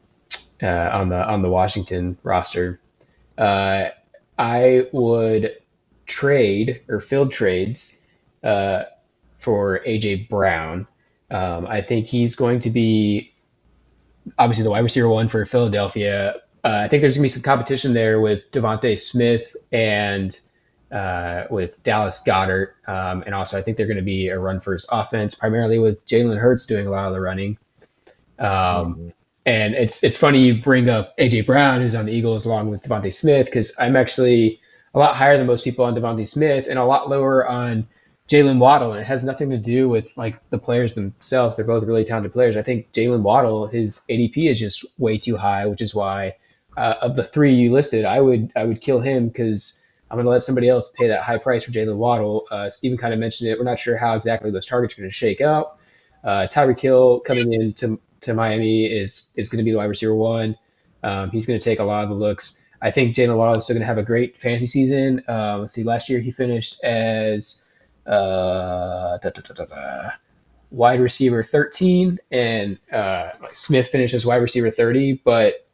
uh, 0.64 0.90
on 0.92 1.10
the 1.10 1.28
on 1.28 1.42
the 1.42 1.48
Washington 1.48 2.16
roster. 2.22 2.80
Uh, 3.36 3.88
I 4.38 4.88
would 4.92 5.56
trade 6.06 6.82
or 6.88 7.00
field 7.00 7.32
trades 7.32 8.06
uh, 8.42 8.84
for 9.38 9.80
AJ 9.86 10.28
Brown. 10.28 10.86
Um, 11.30 11.66
I 11.66 11.82
think 11.82 12.06
he's 12.06 12.34
going 12.34 12.60
to 12.60 12.70
be 12.70 13.32
obviously 14.38 14.64
the 14.64 14.70
wide 14.70 14.80
receiver 14.80 15.08
one 15.08 15.28
for 15.28 15.44
Philadelphia. 15.44 16.36
Uh, 16.64 16.80
I 16.84 16.88
think 16.88 17.02
there's 17.02 17.16
going 17.16 17.28
to 17.28 17.34
be 17.34 17.40
some 17.40 17.42
competition 17.42 17.92
there 17.92 18.20
with 18.20 18.50
DeVonta 18.50 18.98
Smith 18.98 19.54
and 19.70 20.38
uh, 20.90 21.44
with 21.50 21.82
Dallas 21.82 22.22
Goedert, 22.26 22.74
um, 22.86 23.22
and 23.26 23.34
also 23.34 23.58
I 23.58 23.62
think 23.62 23.76
they're 23.76 23.86
going 23.86 23.96
to 23.98 24.02
be 24.02 24.28
a 24.28 24.38
run 24.38 24.60
first 24.60 24.88
offense, 24.90 25.34
primarily 25.34 25.78
with 25.78 26.06
Jalen 26.06 26.38
Hurts 26.38 26.66
doing 26.66 26.86
a 26.86 26.90
lot 26.90 27.08
of 27.08 27.12
the 27.12 27.20
running. 27.20 27.58
Um, 28.38 28.46
mm-hmm. 28.46 29.08
And 29.46 29.74
it's 29.74 30.02
it's 30.02 30.16
funny 30.16 30.40
you 30.40 30.62
bring 30.62 30.88
up 30.88 31.16
AJ 31.18 31.46
Brown, 31.46 31.80
who's 31.80 31.94
on 31.94 32.06
the 32.06 32.12
Eagles 32.12 32.46
along 32.46 32.70
with 32.70 32.82
DeVonta 32.82 33.12
Smith, 33.12 33.46
because 33.46 33.74
I'm 33.78 33.96
actually 33.96 34.60
a 34.94 34.98
lot 34.98 35.16
higher 35.16 35.36
than 35.36 35.46
most 35.46 35.64
people 35.64 35.84
on 35.84 35.94
DeVonta 35.94 36.26
Smith 36.26 36.66
and 36.68 36.78
a 36.78 36.84
lot 36.84 37.10
lower 37.10 37.46
on 37.46 37.86
Jaylen 38.28 38.58
Waddle. 38.58 38.92
And 38.92 39.02
it 39.02 39.06
has 39.06 39.22
nothing 39.22 39.50
to 39.50 39.58
do 39.58 39.88
with 39.88 40.16
like 40.16 40.38
the 40.50 40.58
players 40.58 40.94
themselves. 40.94 41.56
They're 41.56 41.66
both 41.66 41.84
really 41.84 42.04
talented 42.04 42.32
players. 42.32 42.56
I 42.56 42.62
think 42.62 42.90
Jaylen 42.92 43.22
Waddle, 43.22 43.66
his 43.66 44.02
ADP 44.08 44.50
is 44.50 44.58
just 44.58 44.98
way 44.98 45.18
too 45.18 45.36
high, 45.36 45.66
which 45.66 45.82
is 45.82 45.94
why 45.94 46.34
uh, 46.76 46.94
of 47.02 47.16
the 47.16 47.24
three 47.24 47.54
you 47.54 47.72
listed, 47.72 48.04
I 48.04 48.20
would 48.20 48.50
I 48.56 48.64
would 48.64 48.80
kill 48.80 49.00
him 49.00 49.28
because 49.28 49.84
I'm 50.10 50.16
going 50.16 50.24
to 50.24 50.30
let 50.30 50.42
somebody 50.42 50.68
else 50.68 50.90
pay 50.90 51.08
that 51.08 51.22
high 51.22 51.38
price 51.38 51.64
for 51.64 51.70
Jaylen 51.70 51.96
Waddle. 51.96 52.46
Uh, 52.50 52.70
Stephen 52.70 52.96
kind 52.96 53.12
of 53.12 53.20
mentioned 53.20 53.50
it. 53.50 53.58
We're 53.58 53.64
not 53.64 53.78
sure 53.78 53.96
how 53.96 54.14
exactly 54.14 54.50
those 54.50 54.66
targets 54.66 54.94
are 54.94 55.02
going 55.02 55.10
to 55.10 55.14
shake 55.14 55.40
out. 55.40 55.78
Uh, 56.22 56.46
Tyreek 56.50 56.78
Hill 56.80 57.20
coming 57.20 57.52
into 57.52 58.00
to 58.24 58.34
Miami 58.34 58.86
is 58.86 59.30
is 59.36 59.48
going 59.48 59.58
to 59.58 59.64
be 59.64 59.70
the 59.70 59.78
wide 59.78 59.86
receiver 59.86 60.14
one. 60.14 60.56
Um, 61.02 61.30
he's 61.30 61.46
going 61.46 61.58
to 61.58 61.64
take 61.64 61.80
a 61.80 61.84
lot 61.84 62.04
of 62.04 62.10
the 62.10 62.16
looks. 62.16 62.64
I 62.80 62.90
think 62.90 63.14
Jaylen 63.14 63.36
Waddle 63.36 63.58
is 63.58 63.64
still 63.64 63.74
going 63.74 63.82
to 63.82 63.86
have 63.86 63.98
a 63.98 64.02
great 64.02 64.40
fantasy 64.40 64.66
season. 64.66 65.22
Uh, 65.28 65.58
let's 65.60 65.74
see, 65.74 65.84
last 65.84 66.08
year 66.08 66.20
he 66.20 66.30
finished 66.30 66.82
as 66.84 67.68
uh, 68.06 69.18
da, 69.18 69.30
da, 69.30 69.54
da, 69.64 70.10
wide 70.70 71.00
receiver 71.00 71.42
13, 71.42 72.18
and 72.30 72.78
uh, 72.92 73.30
Smith 73.52 73.88
finished 73.88 74.14
as 74.14 74.26
wide 74.26 74.42
receiver 74.42 74.70
30. 74.70 75.22
But 75.24 75.66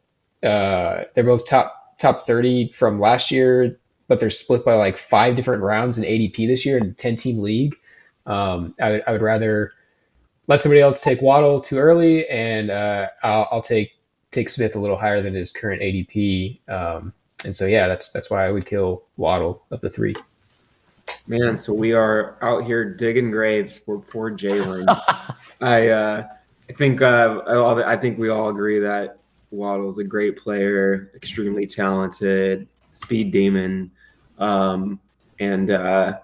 uh, 0.43 1.05
they're 1.13 1.23
both 1.23 1.45
top 1.45 1.97
top 1.97 2.25
30 2.25 2.69
from 2.69 2.99
last 2.99 3.31
year, 3.31 3.79
but 4.07 4.19
they're 4.19 4.29
split 4.29 4.65
by 4.65 4.73
like 4.73 4.97
five 4.97 5.35
different 5.35 5.63
rounds 5.63 5.97
in 5.97 6.03
ADP 6.03 6.47
this 6.47 6.65
year 6.65 6.77
in 6.77 6.95
10 6.95 7.15
team 7.15 7.39
league. 7.39 7.75
Um, 8.25 8.75
I, 8.81 9.01
I 9.05 9.11
would 9.11 9.21
rather 9.21 9.73
let 10.51 10.61
somebody 10.61 10.81
else 10.81 11.01
take 11.01 11.21
Waddle 11.21 11.61
too 11.61 11.77
early, 11.77 12.27
and 12.27 12.69
uh, 12.69 13.07
I'll, 13.23 13.47
I'll, 13.51 13.61
take 13.61 13.93
take 14.31 14.49
Smith 14.49 14.75
a 14.75 14.79
little 14.79 14.97
higher 14.97 15.21
than 15.21 15.33
his 15.33 15.53
current 15.53 15.81
ADP. 15.81 16.59
Um, 16.69 17.13
and 17.45 17.55
so 17.55 17.65
yeah, 17.65 17.87
that's 17.87 18.11
that's 18.11 18.29
why 18.29 18.45
I 18.45 18.51
would 18.51 18.65
kill 18.65 19.03
Waddle 19.15 19.63
of 19.71 19.79
the 19.79 19.89
three. 19.89 20.13
Man, 21.25 21.57
so 21.57 21.71
we 21.71 21.93
are 21.93 22.37
out 22.41 22.65
here 22.65 22.83
digging 22.83 23.31
graves 23.31 23.77
for 23.77 23.99
poor 23.99 24.29
Jaylen. 24.29 24.85
I 25.61 25.87
uh, 25.87 26.27
I 26.69 26.73
think 26.73 27.01
uh, 27.01 27.41
I 27.85 27.95
think 27.95 28.17
we 28.17 28.27
all 28.27 28.49
agree 28.49 28.79
that 28.79 29.19
Waddle's 29.51 29.99
a 29.99 30.03
great 30.03 30.37
player, 30.37 31.13
extremely 31.15 31.65
talented, 31.65 32.67
speed 32.91 33.31
demon, 33.31 33.89
um, 34.37 34.99
and 35.39 35.71
uh, 35.71 36.19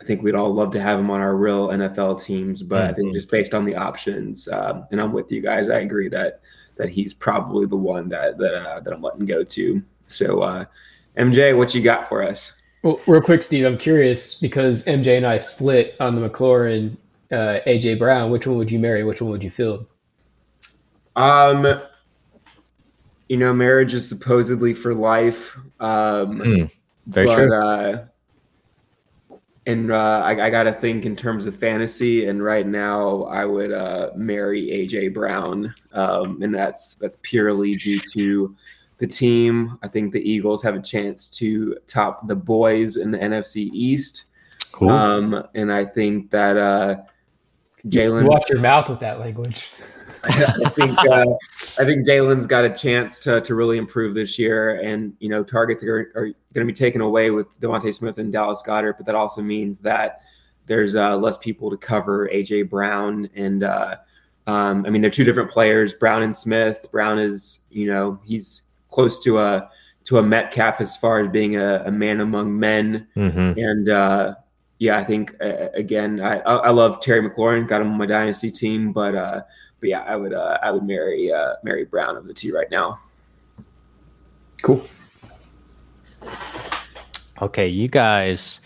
I 0.00 0.04
think 0.04 0.22
we'd 0.22 0.34
all 0.34 0.54
love 0.54 0.70
to 0.72 0.80
have 0.80 0.98
him 0.98 1.10
on 1.10 1.20
our 1.20 1.36
real 1.36 1.68
NFL 1.68 2.22
teams, 2.22 2.62
but 2.62 2.76
mm-hmm. 2.76 2.90
I 2.90 2.94
think 2.94 3.08
mm-hmm. 3.08 3.14
just 3.14 3.30
based 3.30 3.54
on 3.54 3.64
the 3.64 3.74
options, 3.74 4.48
um, 4.48 4.86
and 4.90 5.00
I'm 5.00 5.12
with 5.12 5.30
you 5.32 5.40
guys. 5.40 5.68
I 5.68 5.80
agree 5.80 6.08
that 6.10 6.40
that 6.76 6.88
he's 6.88 7.12
probably 7.12 7.66
the 7.66 7.76
one 7.76 8.08
that 8.08 8.38
that, 8.38 8.54
uh, 8.54 8.80
that 8.80 8.92
I'm 8.92 9.02
letting 9.02 9.26
go 9.26 9.42
to. 9.42 9.82
So, 10.06 10.40
uh, 10.40 10.64
MJ, 11.16 11.56
what 11.56 11.74
you 11.74 11.82
got 11.82 12.08
for 12.08 12.22
us? 12.22 12.52
Well, 12.82 13.00
real 13.06 13.20
quick, 13.20 13.42
Steve, 13.42 13.66
I'm 13.66 13.76
curious 13.76 14.40
because 14.40 14.84
MJ 14.84 15.16
and 15.16 15.26
I 15.26 15.38
split 15.38 15.96
on 15.98 16.14
the 16.14 16.28
McLaurin, 16.28 16.96
uh, 17.32 17.58
AJ 17.66 17.98
Brown. 17.98 18.30
Which 18.30 18.46
one 18.46 18.56
would 18.56 18.70
you 18.70 18.78
marry? 18.78 19.02
Which 19.02 19.20
one 19.20 19.32
would 19.32 19.42
you 19.42 19.50
field? 19.50 19.86
Um, 21.16 21.80
you 23.28 23.36
know, 23.36 23.52
marriage 23.52 23.94
is 23.94 24.08
supposedly 24.08 24.72
for 24.72 24.94
life. 24.94 25.56
Um, 25.80 26.38
mm, 26.38 26.72
very 27.06 27.26
but, 27.26 27.34
true. 27.34 28.08
And 29.68 29.92
uh, 29.92 30.22
I, 30.24 30.46
I 30.46 30.50
got 30.50 30.62
to 30.62 30.72
think 30.72 31.04
in 31.04 31.14
terms 31.14 31.44
of 31.44 31.54
fantasy. 31.54 32.26
And 32.26 32.42
right 32.42 32.66
now, 32.66 33.24
I 33.24 33.44
would 33.44 33.70
uh, 33.70 34.10
marry 34.16 34.62
AJ 34.68 35.12
Brown, 35.12 35.74
um, 35.92 36.42
and 36.42 36.54
that's 36.54 36.94
that's 36.94 37.18
purely 37.20 37.74
due 37.74 38.00
to 38.14 38.56
the 38.96 39.06
team. 39.06 39.78
I 39.82 39.88
think 39.88 40.14
the 40.14 40.26
Eagles 40.26 40.62
have 40.62 40.74
a 40.74 40.80
chance 40.80 41.28
to 41.36 41.76
top 41.86 42.26
the 42.26 42.34
boys 42.34 42.96
in 42.96 43.10
the 43.10 43.18
NFC 43.18 43.68
East. 43.74 44.24
Cool. 44.72 44.88
Um, 44.88 45.46
and 45.54 45.70
I 45.70 45.84
think 45.84 46.30
that 46.30 46.56
uh, 46.56 46.96
Jalen. 47.88 48.26
Watch 48.26 48.48
your 48.48 48.60
mouth 48.60 48.88
with 48.88 49.00
that 49.00 49.20
language. 49.20 49.70
I 50.64 50.68
think 50.70 50.98
uh, 50.98 51.24
I 51.78 51.84
think 51.84 52.06
Jalen's 52.06 52.46
got 52.46 52.64
a 52.64 52.70
chance 52.70 53.18
to 53.20 53.40
to 53.40 53.54
really 53.54 53.78
improve 53.78 54.14
this 54.14 54.38
year, 54.38 54.80
and 54.80 55.14
you 55.20 55.28
know 55.28 55.42
targets 55.42 55.82
are, 55.82 56.12
are 56.14 56.24
going 56.24 56.34
to 56.54 56.64
be 56.66 56.72
taken 56.72 57.00
away 57.00 57.30
with 57.30 57.60
DeVonta 57.60 57.92
Smith 57.94 58.18
and 58.18 58.32
Dallas 58.32 58.62
Goedert, 58.66 58.96
but 58.96 59.06
that 59.06 59.14
also 59.14 59.40
means 59.40 59.78
that 59.80 60.20
there's 60.66 60.94
uh, 60.94 61.16
less 61.16 61.38
people 61.38 61.70
to 61.70 61.76
cover 61.76 62.28
AJ 62.28 62.68
Brown 62.68 63.28
and 63.34 63.64
uh, 63.64 63.96
um, 64.46 64.84
I 64.86 64.90
mean 64.90 65.02
they're 65.02 65.10
two 65.10 65.24
different 65.24 65.50
players, 65.50 65.94
Brown 65.94 66.22
and 66.22 66.36
Smith. 66.36 66.86
Brown 66.90 67.18
is 67.18 67.60
you 67.70 67.86
know 67.86 68.20
he's 68.24 68.62
close 68.90 69.22
to 69.24 69.38
a 69.38 69.70
to 70.04 70.18
a 70.18 70.22
Metcalf 70.22 70.80
as 70.80 70.96
far 70.96 71.20
as 71.20 71.28
being 71.28 71.56
a, 71.56 71.82
a 71.84 71.90
man 71.90 72.20
among 72.20 72.58
men, 72.58 73.06
mm-hmm. 73.16 73.58
and 73.58 73.88
uh, 73.88 74.34
yeah, 74.78 74.98
I 74.98 75.04
think 75.04 75.34
uh, 75.42 75.68
again 75.74 76.20
I 76.20 76.38
I 76.40 76.70
love 76.70 77.00
Terry 77.00 77.28
McLaurin, 77.28 77.68
got 77.68 77.82
him 77.82 77.92
on 77.92 77.98
my 77.98 78.06
dynasty 78.06 78.50
team, 78.50 78.92
but 78.92 79.14
uh, 79.14 79.42
but 79.80 79.88
yeah, 79.88 80.00
I 80.00 80.16
would 80.16 80.32
uh, 80.32 80.58
I 80.62 80.70
would 80.70 80.84
marry 80.84 81.32
uh, 81.32 81.54
marry 81.62 81.84
Brown 81.84 82.16
of 82.16 82.26
the 82.26 82.34
two 82.34 82.54
right 82.54 82.70
now. 82.70 82.98
Cool. 84.62 84.84
Okay, 87.40 87.68
you 87.68 87.88
guys, 87.88 88.60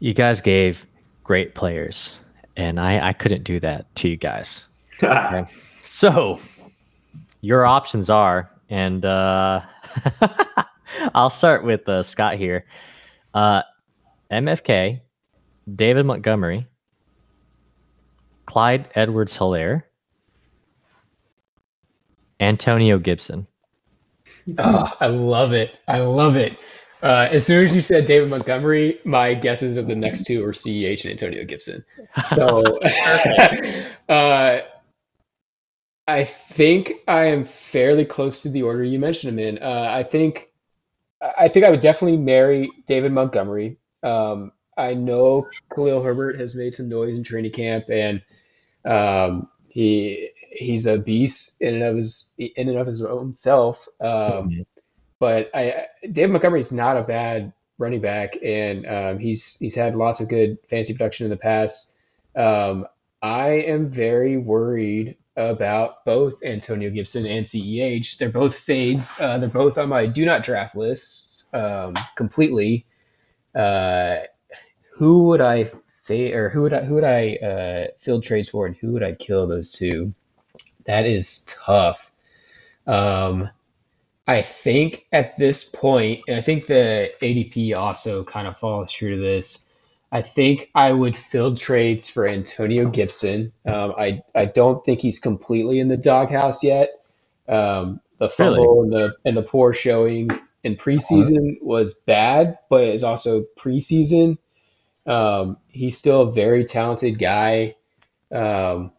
you 0.00 0.12
guys 0.12 0.40
gave 0.40 0.86
great 1.22 1.54
players, 1.54 2.16
and 2.56 2.80
I 2.80 3.08
I 3.08 3.12
couldn't 3.12 3.44
do 3.44 3.60
that 3.60 3.94
to 3.96 4.08
you 4.08 4.16
guys. 4.16 4.66
okay. 5.02 5.46
So 5.82 6.40
your 7.40 7.64
options 7.64 8.10
are, 8.10 8.50
and 8.70 9.04
uh, 9.04 9.60
I'll 11.14 11.30
start 11.30 11.64
with 11.64 11.88
uh, 11.88 12.02
Scott 12.02 12.36
here. 12.36 12.66
Uh, 13.32 13.62
MFK, 14.30 15.00
David 15.74 16.06
Montgomery, 16.06 16.66
Clyde 18.46 18.88
Edwards 18.94 19.36
Helaire, 19.36 19.84
Antonio 22.40 22.98
Gibson. 22.98 23.46
Oh, 24.58 24.92
I 25.00 25.06
love 25.06 25.52
it. 25.52 25.78
I 25.88 26.00
love 26.00 26.36
it. 26.36 26.56
Uh, 27.02 27.28
as 27.30 27.44
soon 27.44 27.64
as 27.64 27.74
you 27.74 27.82
said 27.82 28.06
David 28.06 28.30
Montgomery, 28.30 28.98
my 29.04 29.34
guesses 29.34 29.76
of 29.76 29.86
the 29.86 29.94
next 29.94 30.24
two 30.26 30.44
are 30.44 30.52
CEH 30.52 31.04
and 31.04 31.12
Antonio 31.12 31.44
Gibson. 31.44 31.84
So 32.34 32.62
uh, 34.08 34.60
I 36.08 36.24
think 36.24 36.94
I 37.06 37.24
am 37.26 37.44
fairly 37.44 38.04
close 38.04 38.42
to 38.42 38.48
the 38.48 38.62
order 38.62 38.84
you 38.84 38.98
mentioned 38.98 39.38
him 39.38 39.38
in. 39.38 39.62
Uh, 39.62 39.88
I 39.90 40.02
think 40.02 40.50
I 41.38 41.48
think 41.48 41.64
I 41.64 41.70
would 41.70 41.80
definitely 41.80 42.18
marry 42.18 42.70
David 42.86 43.12
Montgomery. 43.12 43.78
Um, 44.02 44.52
I 44.76 44.94
know 44.94 45.48
Khalil 45.74 46.02
Herbert 46.02 46.38
has 46.40 46.54
made 46.56 46.74
some 46.74 46.88
noise 46.88 47.16
in 47.16 47.22
training 47.22 47.52
camp, 47.52 47.84
and 47.88 48.22
um, 48.84 49.48
he 49.68 50.30
he's 50.50 50.86
a 50.86 50.98
beast 50.98 51.60
in 51.60 51.74
and 51.74 51.82
of 51.82 51.96
his 51.96 52.32
in 52.38 52.68
and 52.68 52.78
of 52.78 52.86
his 52.86 53.02
own 53.02 53.32
self. 53.32 53.88
Um, 54.00 54.08
mm-hmm. 54.08 54.62
But 55.18 55.50
I, 55.54 55.86
David 56.02 56.32
Montgomery 56.32 56.60
is 56.60 56.72
not 56.72 56.96
a 56.96 57.02
bad 57.02 57.52
running 57.78 58.00
back, 58.00 58.36
and 58.42 58.86
um, 58.86 59.18
he's 59.18 59.58
he's 59.58 59.74
had 59.74 59.94
lots 59.94 60.20
of 60.20 60.28
good 60.28 60.58
fantasy 60.68 60.92
production 60.92 61.24
in 61.24 61.30
the 61.30 61.36
past. 61.36 61.96
Um, 62.36 62.86
I 63.22 63.50
am 63.50 63.90
very 63.90 64.36
worried 64.36 65.16
about 65.36 66.04
both 66.04 66.42
Antonio 66.44 66.90
Gibson 66.90 67.26
and 67.26 67.46
CEH. 67.46 68.18
They're 68.18 68.28
both 68.28 68.56
fades. 68.56 69.12
Uh, 69.18 69.38
they're 69.38 69.48
both 69.48 69.78
on 69.78 69.88
my 69.88 70.06
do 70.06 70.24
not 70.24 70.44
draft 70.44 70.76
list 70.76 71.46
um, 71.54 71.94
completely. 72.16 72.86
Uh, 73.54 74.18
who 74.96 75.24
would 75.24 75.40
I 75.40 75.70
fa- 76.04 76.34
or 76.34 76.48
who 76.50 76.62
would 76.62 76.72
I 76.72 76.84
who 76.84 76.94
would 76.94 77.04
I 77.04 77.36
uh, 77.36 77.86
field 77.98 78.24
trades 78.24 78.48
for, 78.48 78.66
and 78.66 78.76
who 78.76 78.92
would 78.92 79.02
I 79.02 79.14
kill 79.14 79.46
those 79.46 79.72
two? 79.72 80.14
That 80.84 81.06
is 81.06 81.46
tough. 81.46 82.12
Um, 82.86 83.48
I 84.26 84.42
think 84.42 85.06
at 85.12 85.36
this 85.38 85.64
point, 85.64 86.22
and 86.28 86.36
I 86.36 86.40
think 86.40 86.66
the 86.66 87.10
ADP 87.20 87.76
also 87.76 88.24
kind 88.24 88.46
of 88.46 88.56
follows 88.56 88.90
true 88.90 89.16
to 89.16 89.22
this. 89.22 89.70
I 90.12 90.22
think 90.22 90.70
I 90.74 90.92
would 90.92 91.16
field 91.16 91.58
trades 91.58 92.08
for 92.08 92.26
Antonio 92.26 92.88
Gibson. 92.88 93.52
Um, 93.66 93.94
I 93.98 94.22
I 94.34 94.46
don't 94.46 94.84
think 94.84 95.00
he's 95.00 95.18
completely 95.18 95.80
in 95.80 95.88
the 95.88 95.96
doghouse 95.96 96.62
yet. 96.62 96.90
Um, 97.48 98.00
the 98.18 98.28
fumble 98.28 98.82
really? 98.82 98.84
and 98.84 98.92
the 98.92 99.16
and 99.24 99.36
the 99.36 99.42
poor 99.42 99.72
showing 99.72 100.30
in 100.62 100.76
preseason 100.76 101.56
was 101.60 101.94
bad, 101.94 102.58
but 102.70 102.84
it's 102.84 103.02
also 103.02 103.44
preseason. 103.58 104.38
Um, 105.06 105.58
he's 105.68 105.98
still 105.98 106.22
a 106.22 106.32
very 106.32 106.64
talented 106.64 107.18
guy. 107.18 107.76
Um, 108.32 108.92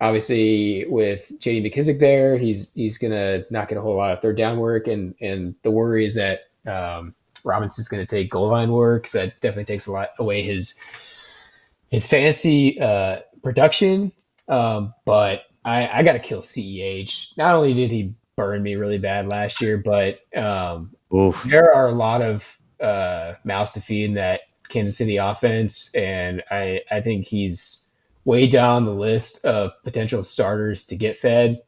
obviously, 0.00 0.86
with 0.88 1.32
J.D. 1.38 1.70
McKissic 1.70 1.98
there, 1.98 2.36
he's 2.38 2.72
he's 2.74 2.98
gonna 2.98 3.44
not 3.50 3.68
get 3.68 3.78
a 3.78 3.80
whole 3.80 3.96
lot 3.96 4.12
of 4.12 4.20
third 4.20 4.36
down 4.36 4.58
work, 4.58 4.88
and 4.88 5.14
and 5.20 5.54
the 5.62 5.70
worry 5.70 6.06
is 6.06 6.14
that 6.16 6.40
um, 6.66 7.14
Robinson's 7.44 7.88
going 7.88 8.04
to 8.04 8.14
take 8.14 8.30
goal 8.30 8.48
line 8.48 8.70
work, 8.70 9.06
so 9.06 9.18
that 9.18 9.40
definitely 9.40 9.72
takes 9.72 9.86
a 9.86 9.92
lot 9.92 10.10
away 10.18 10.42
his 10.42 10.80
his 11.90 12.06
fantasy 12.06 12.80
uh, 12.80 13.20
production. 13.42 14.12
Um, 14.48 14.94
but 15.04 15.42
I, 15.64 15.88
I 15.88 16.02
got 16.02 16.14
to 16.14 16.18
kill 16.18 16.42
Ceh. 16.42 17.36
Not 17.36 17.54
only 17.54 17.74
did 17.74 17.90
he 17.90 18.14
burn 18.36 18.62
me 18.62 18.74
really 18.74 18.98
bad 18.98 19.26
last 19.28 19.60
year, 19.60 19.78
but 19.78 20.20
um, 20.36 20.94
there 21.46 21.74
are 21.74 21.88
a 21.88 21.92
lot 21.92 22.22
of 22.22 22.58
uh, 22.80 23.34
mouths 23.44 23.72
to 23.72 23.80
feed 23.80 24.04
in 24.06 24.14
that 24.14 24.40
Kansas 24.72 24.96
City 24.96 25.18
offense, 25.18 25.94
and 25.94 26.42
I 26.50 26.80
I 26.90 27.00
think 27.00 27.26
he's 27.26 27.90
way 28.24 28.46
down 28.46 28.84
the 28.84 28.94
list 28.94 29.44
of 29.44 29.72
potential 29.84 30.22
starters 30.24 30.84
to 30.86 30.96
get 30.96 31.18
fed. 31.18 31.62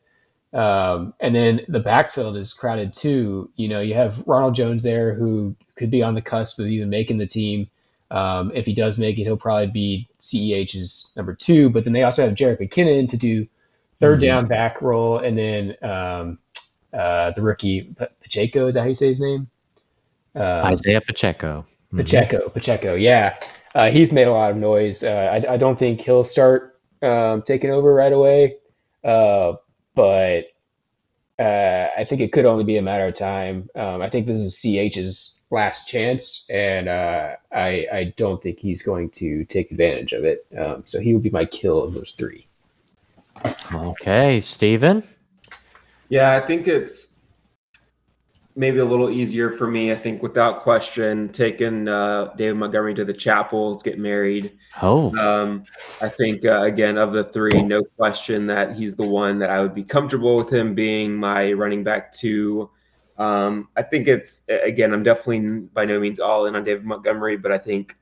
Um, 0.53 1.15
and 1.19 1.35
then 1.35 1.63
the 1.67 1.81
backfield 1.81 2.37
is 2.37 2.53
crowded 2.53 2.95
too. 2.95 3.51
You 3.57 3.69
know, 3.69 3.81
you 3.81 3.95
have 3.95 4.23
Ronald 4.25 4.55
Jones 4.55 4.85
there 4.85 5.15
who 5.15 5.57
could 5.75 5.91
be 5.91 6.03
on 6.03 6.15
the 6.15 6.23
cusp 6.23 6.61
of 6.61 6.67
even 6.67 6.91
making 6.91 7.19
the 7.19 7.27
team. 7.27 7.69
Um, 8.11 8.53
if 8.55 8.65
he 8.65 8.73
does 8.73 8.99
make 8.99 9.19
it, 9.19 9.25
he'll 9.25 9.37
probably 9.37 9.67
be 9.67 10.09
CEH's 10.21 11.13
number 11.17 11.35
two. 11.35 11.71
But 11.71 11.83
then 11.83 11.93
they 11.93 12.05
also 12.05 12.25
have 12.25 12.37
Jerick 12.37 12.61
McKinnon 12.61 13.09
to 13.09 13.17
do 13.17 13.49
3rd 14.01 14.13
mm-hmm. 14.13 14.21
down 14.21 14.47
back 14.47 14.81
roll, 14.81 15.19
and 15.19 15.37
then 15.37 15.77
um, 15.83 16.39
uh, 16.93 17.33
the 17.33 17.43
rookie 17.43 17.95
Pacheco 18.23 18.69
is 18.69 18.75
that 18.77 18.83
how 18.83 18.87
you 18.87 18.95
say 18.95 19.09
his 19.09 19.21
name? 19.21 19.49
Um, 20.37 20.67
Isaiah 20.67 21.01
Pacheco. 21.01 21.67
Mm-hmm. 21.95 22.03
Pacheco, 22.03 22.49
Pacheco, 22.49 22.95
yeah, 22.95 23.39
uh, 23.77 23.89
he's 23.89 24.13
made 24.13 24.27
a 24.27 24.33
lot 24.33 24.51
of 24.51 24.57
noise. 24.57 25.05
Uh, 25.05 25.31
I, 25.33 25.55
I, 25.55 25.57
don't 25.57 25.79
think 25.79 26.01
he'll 26.01 26.25
start 26.25 26.81
um, 27.03 27.43
taking 27.43 27.71
over 27.71 27.95
right 27.95 28.13
away. 28.13 28.57
Uh, 29.05 29.55
but 29.95 30.47
uh, 31.39 31.89
I 31.97 32.05
think 32.05 32.21
it 32.21 32.33
could 32.33 32.47
only 32.47 32.65
be 32.65 32.79
a 32.79 32.83
matter 32.83 33.07
of 33.07 33.15
time. 33.15 33.71
Um, 33.77 34.03
I 34.03 34.11
think 34.11 34.27
this 34.27 34.41
is 34.41 34.57
CEH's 34.57 35.45
last 35.51 35.87
chance, 35.87 36.47
and 36.51 36.89
uh, 36.89 37.37
I, 37.53 37.87
I 37.93 38.15
don't 38.17 38.43
think 38.43 38.59
he's 38.59 38.83
going 38.83 39.11
to 39.11 39.45
take 39.45 39.71
advantage 39.71 40.13
of 40.13 40.25
it. 40.25 40.45
Um, 40.59 40.83
so 40.85 40.99
he 40.99 41.15
would 41.15 41.23
be 41.23 41.31
my 41.31 41.45
kill 41.45 41.81
of 41.81 41.95
those 41.95 42.15
three. 42.15 42.49
Okay, 43.73 44.41
Steven? 44.41 45.05
Yeah, 46.09 46.35
I 46.35 46.41
think 46.41 46.67
it's 46.67 47.09
maybe 48.57 48.79
a 48.79 48.85
little 48.85 49.11
easier 49.11 49.51
for 49.51 49.67
me. 49.67 49.93
I 49.93 49.97
think 49.97 50.23
without 50.23 50.61
question, 50.61 51.29
taking 51.31 51.89
uh, 51.89 52.33
David 52.37 52.57
Montgomery 52.57 52.95
to 52.95 53.05
the 53.05 53.13
chapel, 53.13 53.71
let's 53.71 53.83
get 53.83 53.99
married. 53.99 54.57
Oh, 54.81 55.15
um, 55.17 55.65
I 56.01 56.09
think 56.09 56.45
uh, 56.45 56.63
again 56.63 56.99
of 56.99 57.13
the 57.13 57.25
three, 57.25 57.63
no 57.63 57.83
question 57.83 58.47
that 58.47 58.77
he's 58.77 58.95
the 58.95 59.07
one 59.07 59.39
that 59.41 59.51
I 59.51 59.61
would 59.61 59.75
be 59.75 59.85
comfortable 59.85 60.37
with 60.37 60.53
him 60.53 60.75
being 60.75 61.15
my 61.15 61.53
running 61.53 61.85
back 61.85 62.13
two. 62.13 62.71
Um, 63.19 63.69
I 63.77 63.83
think 63.83 64.09
it's 64.09 64.43
again, 64.49 64.93
I'm 64.93 65.03
definitely 65.03 65.61
by 65.73 65.85
no 65.85 65.99
means 66.01 66.21
all 66.21 66.47
in 66.47 66.57
on 66.57 66.65
David 66.65 66.85
Montgomery, 66.85 67.37
but 67.37 67.53
I 67.53 67.59
think 67.59 67.97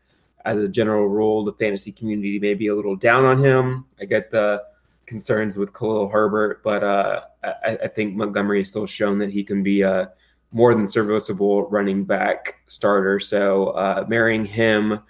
as 0.44 0.58
a 0.58 0.68
general 0.68 1.06
rule, 1.06 1.44
the 1.44 1.52
fantasy 1.52 1.92
community 1.92 2.38
may 2.38 2.54
be 2.54 2.66
a 2.66 2.74
little 2.74 2.96
down 2.96 3.24
on 3.24 3.38
him. 3.38 3.86
I 4.00 4.04
get 4.04 4.30
the 4.30 4.64
concerns 5.06 5.56
with 5.56 5.72
Khalil 5.72 6.08
Herbert, 6.08 6.62
but 6.62 6.82
uh, 6.82 7.22
I, 7.44 7.78
I, 7.84 7.88
think 7.88 8.14
Montgomery 8.14 8.60
has 8.60 8.68
still 8.68 8.86
shown 8.86 9.18
that 9.18 9.30
he 9.30 9.44
can 9.44 9.62
be 9.62 9.82
a 9.82 10.12
more 10.52 10.74
than 10.74 10.86
serviceable 10.86 11.68
running 11.68 12.04
back 12.04 12.60
starter. 12.66 13.18
So 13.18 13.68
uh, 13.68 14.04
marrying 14.08 14.44
him, 14.44 15.00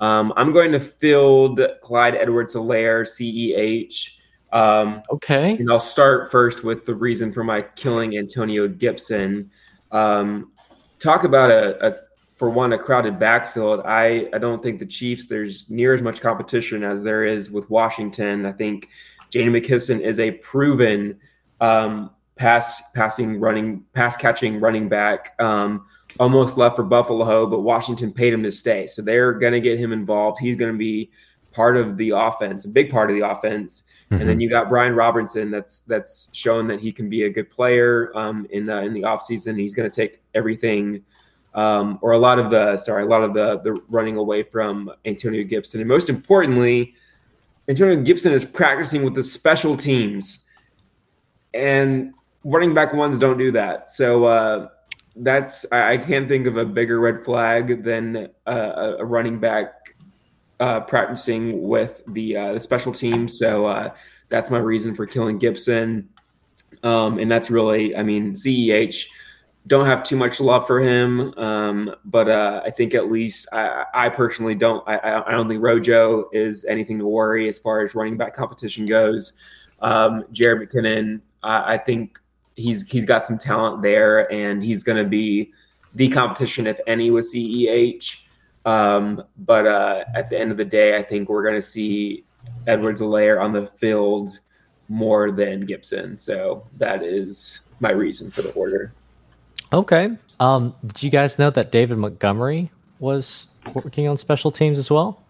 um, 0.00 0.32
I'm 0.36 0.52
going 0.52 0.72
to 0.72 0.80
field 0.80 1.60
Clyde 1.80 2.14
Edwards-Helaire, 2.14 3.02
CEH. 3.02 4.18
Um, 4.52 5.02
okay. 5.10 5.56
And 5.56 5.70
I'll 5.70 5.80
start 5.80 6.30
first 6.30 6.64
with 6.64 6.86
the 6.86 6.94
reason 6.94 7.32
for 7.32 7.42
my 7.44 7.62
killing 7.62 8.16
Antonio 8.16 8.68
Gibson. 8.68 9.50
Um, 9.90 10.52
talk 10.98 11.24
about 11.24 11.50
a, 11.50 11.86
a, 11.86 11.96
for 12.36 12.50
one, 12.50 12.72
a 12.72 12.78
crowded 12.78 13.18
backfield. 13.18 13.80
I, 13.84 14.28
I 14.34 14.38
don't 14.38 14.62
think 14.62 14.78
the 14.78 14.86
Chiefs, 14.86 15.26
there's 15.26 15.70
near 15.70 15.94
as 15.94 16.02
much 16.02 16.20
competition 16.20 16.82
as 16.82 17.02
there 17.02 17.24
is 17.24 17.50
with 17.50 17.70
Washington. 17.70 18.44
I 18.44 18.52
think 18.52 18.88
J.D. 19.30 19.50
McKissic 19.50 20.00
is 20.00 20.18
a 20.18 20.32
proven 20.32 21.18
um, 21.60 22.10
pass 22.42 22.82
passing 22.92 23.38
running 23.38 23.84
pass 23.94 24.16
catching 24.16 24.58
running 24.58 24.88
back. 24.88 25.40
Um, 25.40 25.86
almost 26.18 26.58
left 26.58 26.74
for 26.74 26.82
Buffalo, 26.82 27.46
but 27.46 27.60
Washington 27.60 28.12
paid 28.12 28.34
him 28.34 28.42
to 28.42 28.50
stay. 28.50 28.88
So 28.88 29.00
they're 29.00 29.32
going 29.32 29.52
to 29.52 29.60
get 29.60 29.78
him 29.78 29.92
involved. 29.92 30.40
He's 30.40 30.56
going 30.56 30.72
to 30.72 30.76
be 30.76 31.10
part 31.52 31.76
of 31.76 31.96
the 31.96 32.10
offense, 32.10 32.64
a 32.64 32.68
big 32.68 32.90
part 32.90 33.10
of 33.10 33.16
the 33.16 33.26
offense. 33.26 33.84
Mm-hmm. 33.84 34.14
And 34.14 34.22
then 34.22 34.28
mm-hmm. 34.34 34.40
you 34.40 34.50
got 34.50 34.68
Brian 34.68 34.96
Robinson 34.96 35.52
that's 35.52 35.82
that's 35.82 36.28
shown 36.32 36.66
that 36.66 36.80
he 36.80 36.90
can 36.90 37.08
be 37.08 37.22
a 37.22 37.30
good 37.30 37.48
player 37.48 38.10
um, 38.16 38.44
in 38.50 38.66
the 38.66 38.82
in 38.82 38.92
the 38.92 39.02
offseason. 39.02 39.56
He's 39.56 39.72
going 39.72 39.88
to 39.88 39.94
take 39.94 40.20
everything 40.34 41.04
um, 41.54 42.00
or 42.02 42.10
a 42.10 42.18
lot 42.18 42.40
of 42.40 42.50
the 42.50 42.76
sorry, 42.76 43.04
a 43.04 43.06
lot 43.06 43.22
of 43.22 43.34
the 43.34 43.60
the 43.60 43.80
running 43.88 44.16
away 44.16 44.42
from 44.42 44.90
Antonio 45.04 45.44
Gibson. 45.44 45.80
And 45.80 45.88
most 45.88 46.08
importantly, 46.08 46.94
Antonio 47.68 48.02
Gibson 48.02 48.32
is 48.32 48.44
practicing 48.44 49.04
with 49.04 49.14
the 49.14 49.22
special 49.22 49.76
teams. 49.76 50.40
And 51.54 52.14
running 52.44 52.74
back 52.74 52.92
ones 52.92 53.18
don't 53.18 53.38
do 53.38 53.50
that. 53.52 53.90
So 53.90 54.24
uh, 54.24 54.68
that's 55.16 55.66
I, 55.72 55.92
I, 55.92 55.98
can't 55.98 56.28
think 56.28 56.46
of 56.46 56.56
a 56.56 56.64
bigger 56.64 57.00
red 57.00 57.24
flag 57.24 57.84
than 57.84 58.28
uh, 58.46 58.94
a 58.98 59.04
running 59.04 59.38
back 59.38 59.94
uh, 60.60 60.80
practicing 60.80 61.68
with 61.68 62.02
the 62.08 62.36
uh, 62.36 62.52
the 62.54 62.60
special 62.60 62.92
team. 62.92 63.28
So 63.28 63.66
uh, 63.66 63.90
that's 64.28 64.50
my 64.50 64.58
reason 64.58 64.94
for 64.94 65.06
killing 65.06 65.38
Gibson. 65.38 66.08
Um, 66.82 67.18
and 67.18 67.30
that's 67.30 67.50
really, 67.50 67.94
I 67.94 68.02
mean, 68.02 68.32
CEH 68.32 69.06
don't 69.66 69.86
have 69.86 70.02
too 70.02 70.16
much 70.16 70.40
love 70.40 70.66
for 70.66 70.80
him, 70.80 71.32
um, 71.36 71.94
but 72.04 72.28
uh, 72.28 72.62
I 72.64 72.70
think 72.70 72.94
at 72.94 73.10
least 73.10 73.48
I, 73.52 73.84
I 73.94 74.08
personally 74.08 74.56
don't. 74.56 74.82
I, 74.88 75.22
I, 75.24 75.30
don't 75.30 75.48
think 75.48 75.62
Rojo 75.62 76.28
is 76.32 76.64
anything 76.64 76.98
to 76.98 77.06
worry 77.06 77.48
as 77.48 77.58
far 77.60 77.82
as 77.84 77.94
running 77.94 78.16
back 78.16 78.34
competition 78.34 78.86
goes. 78.86 79.34
Um, 79.80 80.24
Jerick 80.32 80.72
McKinnon, 80.72 81.20
I 81.44 81.76
think 81.78 82.18
he's 82.56 82.88
he's 82.88 83.04
got 83.04 83.26
some 83.26 83.38
talent 83.38 83.82
there, 83.82 84.30
and 84.32 84.62
he's 84.62 84.82
going 84.82 84.98
to 84.98 85.08
be 85.08 85.52
the 85.94 86.08
competition 86.08 86.66
if 86.66 86.80
any 86.86 87.10
with 87.10 87.32
CEH. 87.32 88.18
Um, 88.64 89.22
but 89.38 89.66
uh, 89.66 90.04
at 90.14 90.30
the 90.30 90.38
end 90.38 90.52
of 90.52 90.56
the 90.56 90.64
day, 90.64 90.96
I 90.96 91.02
think 91.02 91.28
we're 91.28 91.42
going 91.42 91.56
to 91.56 91.62
see 91.62 92.24
Edwards-Helaire 92.66 93.42
on 93.42 93.52
the 93.52 93.66
field 93.66 94.38
more 94.88 95.30
than 95.30 95.60
Gibson. 95.60 96.16
So 96.16 96.66
that 96.78 97.02
is 97.02 97.62
my 97.80 97.90
reason 97.90 98.30
for 98.30 98.42
the 98.42 98.52
order. 98.52 98.92
Okay. 99.72 100.10
Um, 100.38 100.74
did 100.86 101.02
you 101.02 101.10
guys 101.10 101.38
know 101.38 101.50
that 101.50 101.72
David 101.72 101.98
Montgomery 101.98 102.70
was 103.00 103.48
working 103.74 104.06
on 104.06 104.16
special 104.16 104.52
teams 104.52 104.78
as 104.78 104.90
well? 104.90 105.22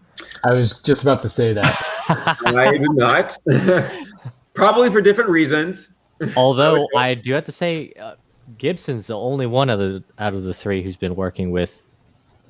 I 0.43 0.53
was 0.53 0.81
just 0.81 1.01
about 1.01 1.21
to 1.21 1.29
say 1.29 1.53
that. 1.53 1.83
I 2.45 2.77
did 2.77 2.91
not. 2.91 3.37
Probably 4.53 4.89
for 4.89 5.01
different 5.01 5.29
reasons. 5.29 5.92
Although 6.37 6.87
I 6.95 7.15
do 7.15 7.33
have 7.33 7.45
to 7.45 7.51
say, 7.51 7.93
uh, 7.99 8.15
Gibson's 8.57 9.07
the 9.07 9.17
only 9.17 9.45
one 9.45 9.69
of 9.69 9.79
the 9.79 10.03
out 10.19 10.33
of 10.33 10.43
the 10.43 10.53
three 10.53 10.83
who's 10.83 10.97
been 10.97 11.15
working 11.15 11.51
with 11.51 11.89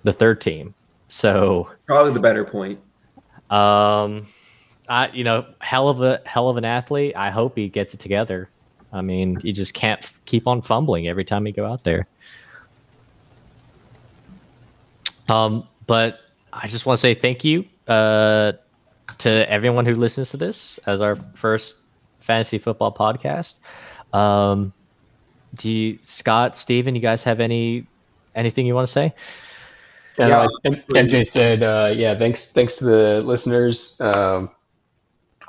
the 0.03 0.13
third 0.13 0.41
team. 0.41 0.73
So 1.07 1.69
probably 1.85 2.13
the 2.13 2.19
better 2.19 2.43
point. 2.43 2.79
Um, 3.49 4.27
I 4.89 5.09
you 5.13 5.23
know 5.23 5.45
hell 5.59 5.89
of 5.89 6.01
a 6.01 6.21
hell 6.25 6.49
of 6.49 6.57
an 6.57 6.65
athlete. 6.65 7.15
I 7.15 7.29
hope 7.29 7.55
he 7.55 7.69
gets 7.69 7.93
it 7.93 7.99
together. 7.99 8.49
I 8.91 9.01
mean, 9.01 9.39
you 9.43 9.53
just 9.53 9.73
can't 9.73 10.03
f- 10.03 10.19
keep 10.25 10.47
on 10.47 10.61
fumbling 10.61 11.07
every 11.07 11.25
time 11.25 11.47
you 11.47 11.53
go 11.53 11.65
out 11.65 11.83
there. 11.83 12.07
Um, 15.29 15.67
but 15.87 16.19
I 16.51 16.67
just 16.67 16.85
want 16.85 16.97
to 16.97 17.01
say 17.01 17.13
thank 17.15 17.43
you 17.43 17.65
uh, 17.87 18.53
to 19.19 19.51
everyone 19.51 19.85
who 19.85 19.95
listens 19.95 20.29
to 20.31 20.37
this 20.37 20.77
as 20.85 21.01
our 21.01 21.15
first 21.33 21.77
fantasy 22.23 22.57
football 22.57 22.93
podcast. 22.93 23.59
Um, 24.13 24.73
do 25.55 25.69
you, 25.69 25.99
Scott, 26.01 26.57
Steven, 26.57 26.95
you 26.95 27.01
guys 27.01 27.23
have 27.23 27.39
any 27.39 27.85
anything 28.35 28.65
you 28.65 28.75
want 28.75 28.87
to 28.87 28.91
say? 28.91 29.13
And 30.17 30.29
yeah, 30.29 30.47
like 30.63 30.87
MJ 30.89 31.25
said, 31.25 31.63
uh, 31.63 31.91
yeah, 31.95 32.17
thanks, 32.17 32.51
thanks 32.51 32.77
to 32.77 32.85
the 32.85 33.21
listeners. 33.23 33.99
Um, 33.99 34.51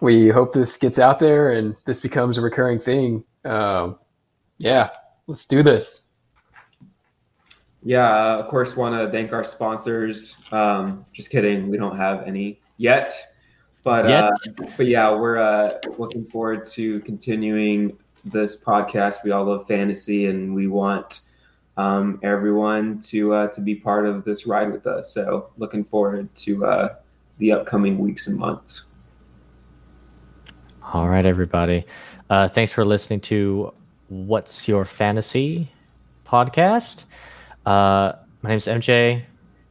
we 0.01 0.28
hope 0.28 0.52
this 0.52 0.76
gets 0.78 0.98
out 0.98 1.20
there 1.20 1.52
and 1.52 1.76
this 1.84 2.01
becomes 2.01 2.38
a 2.38 2.40
recurring 2.40 2.78
thing. 2.78 3.24
Um, 3.44 3.98
yeah, 4.59 4.90
let's 5.26 5.46
do 5.46 5.62
this. 5.62 6.09
Yeah, 7.82 8.09
uh, 8.09 8.38
of 8.38 8.48
course, 8.48 8.76
want 8.76 8.94
to 8.94 9.10
thank 9.10 9.32
our 9.34 9.44
sponsors. 9.44 10.36
Um, 10.51 11.05
just 11.12 11.30
kidding, 11.30 11.68
we 11.68 11.76
don't 11.76 11.96
have 11.96 12.22
any 12.26 12.60
yet, 12.78 13.12
but. 13.85 14.06
Uh, 14.06 14.31
but 14.77 14.86
yeah, 14.86 15.12
we're 15.12 15.39
uh, 15.39 15.78
looking 15.98 16.24
forward 16.24 16.66
to 16.69 17.01
continuing 17.01 17.97
this 18.24 18.62
podcast. 18.62 19.16
We 19.24 19.31
all 19.31 19.44
love 19.44 19.69
fantasy, 19.69 20.27
and 20.27 20.55
we 20.55 20.66
want 20.66 21.20
um, 21.77 22.19
everyone 22.23 23.01
to 23.01 23.35
uh, 23.35 23.48
to 23.48 23.61
be 23.61 23.74
part 23.74 24.06
of 24.06 24.24
this 24.24 24.47
ride 24.47 24.73
with 24.73 24.86
us. 24.86 25.12
So 25.12 25.51
looking 25.59 25.85
forward 25.85 26.35
to 26.36 26.65
uh, 26.65 26.94
the 27.39 27.52
upcoming 27.52 27.98
weeks 27.98 28.27
and 28.27 28.39
months. 28.39 28.86
All 30.93 31.09
right, 31.09 31.27
everybody. 31.27 31.85
Uh, 32.31 32.48
thanks 32.48 32.73
for 32.73 32.85
listening 32.85 33.20
to 33.20 33.73
What's 34.09 34.69
Your 34.69 34.85
Fantasy 34.85 35.70
podcast. 36.27 37.05
Uh, 37.66 38.12
my 38.43 38.51
name 38.51 38.56
is 38.59 38.66
MJ, 38.66 39.23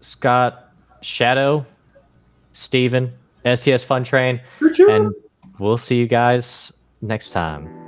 Scott, 0.02 0.72
Shadow, 1.02 1.66
Steven, 2.52 3.14
STS 3.46 3.84
Fun 3.84 4.04
Train, 4.04 4.42
and 4.90 5.14
we'll 5.60 5.78
see 5.78 5.96
you 5.96 6.08
guys 6.08 6.72
next 7.02 7.32
time. 7.32 7.83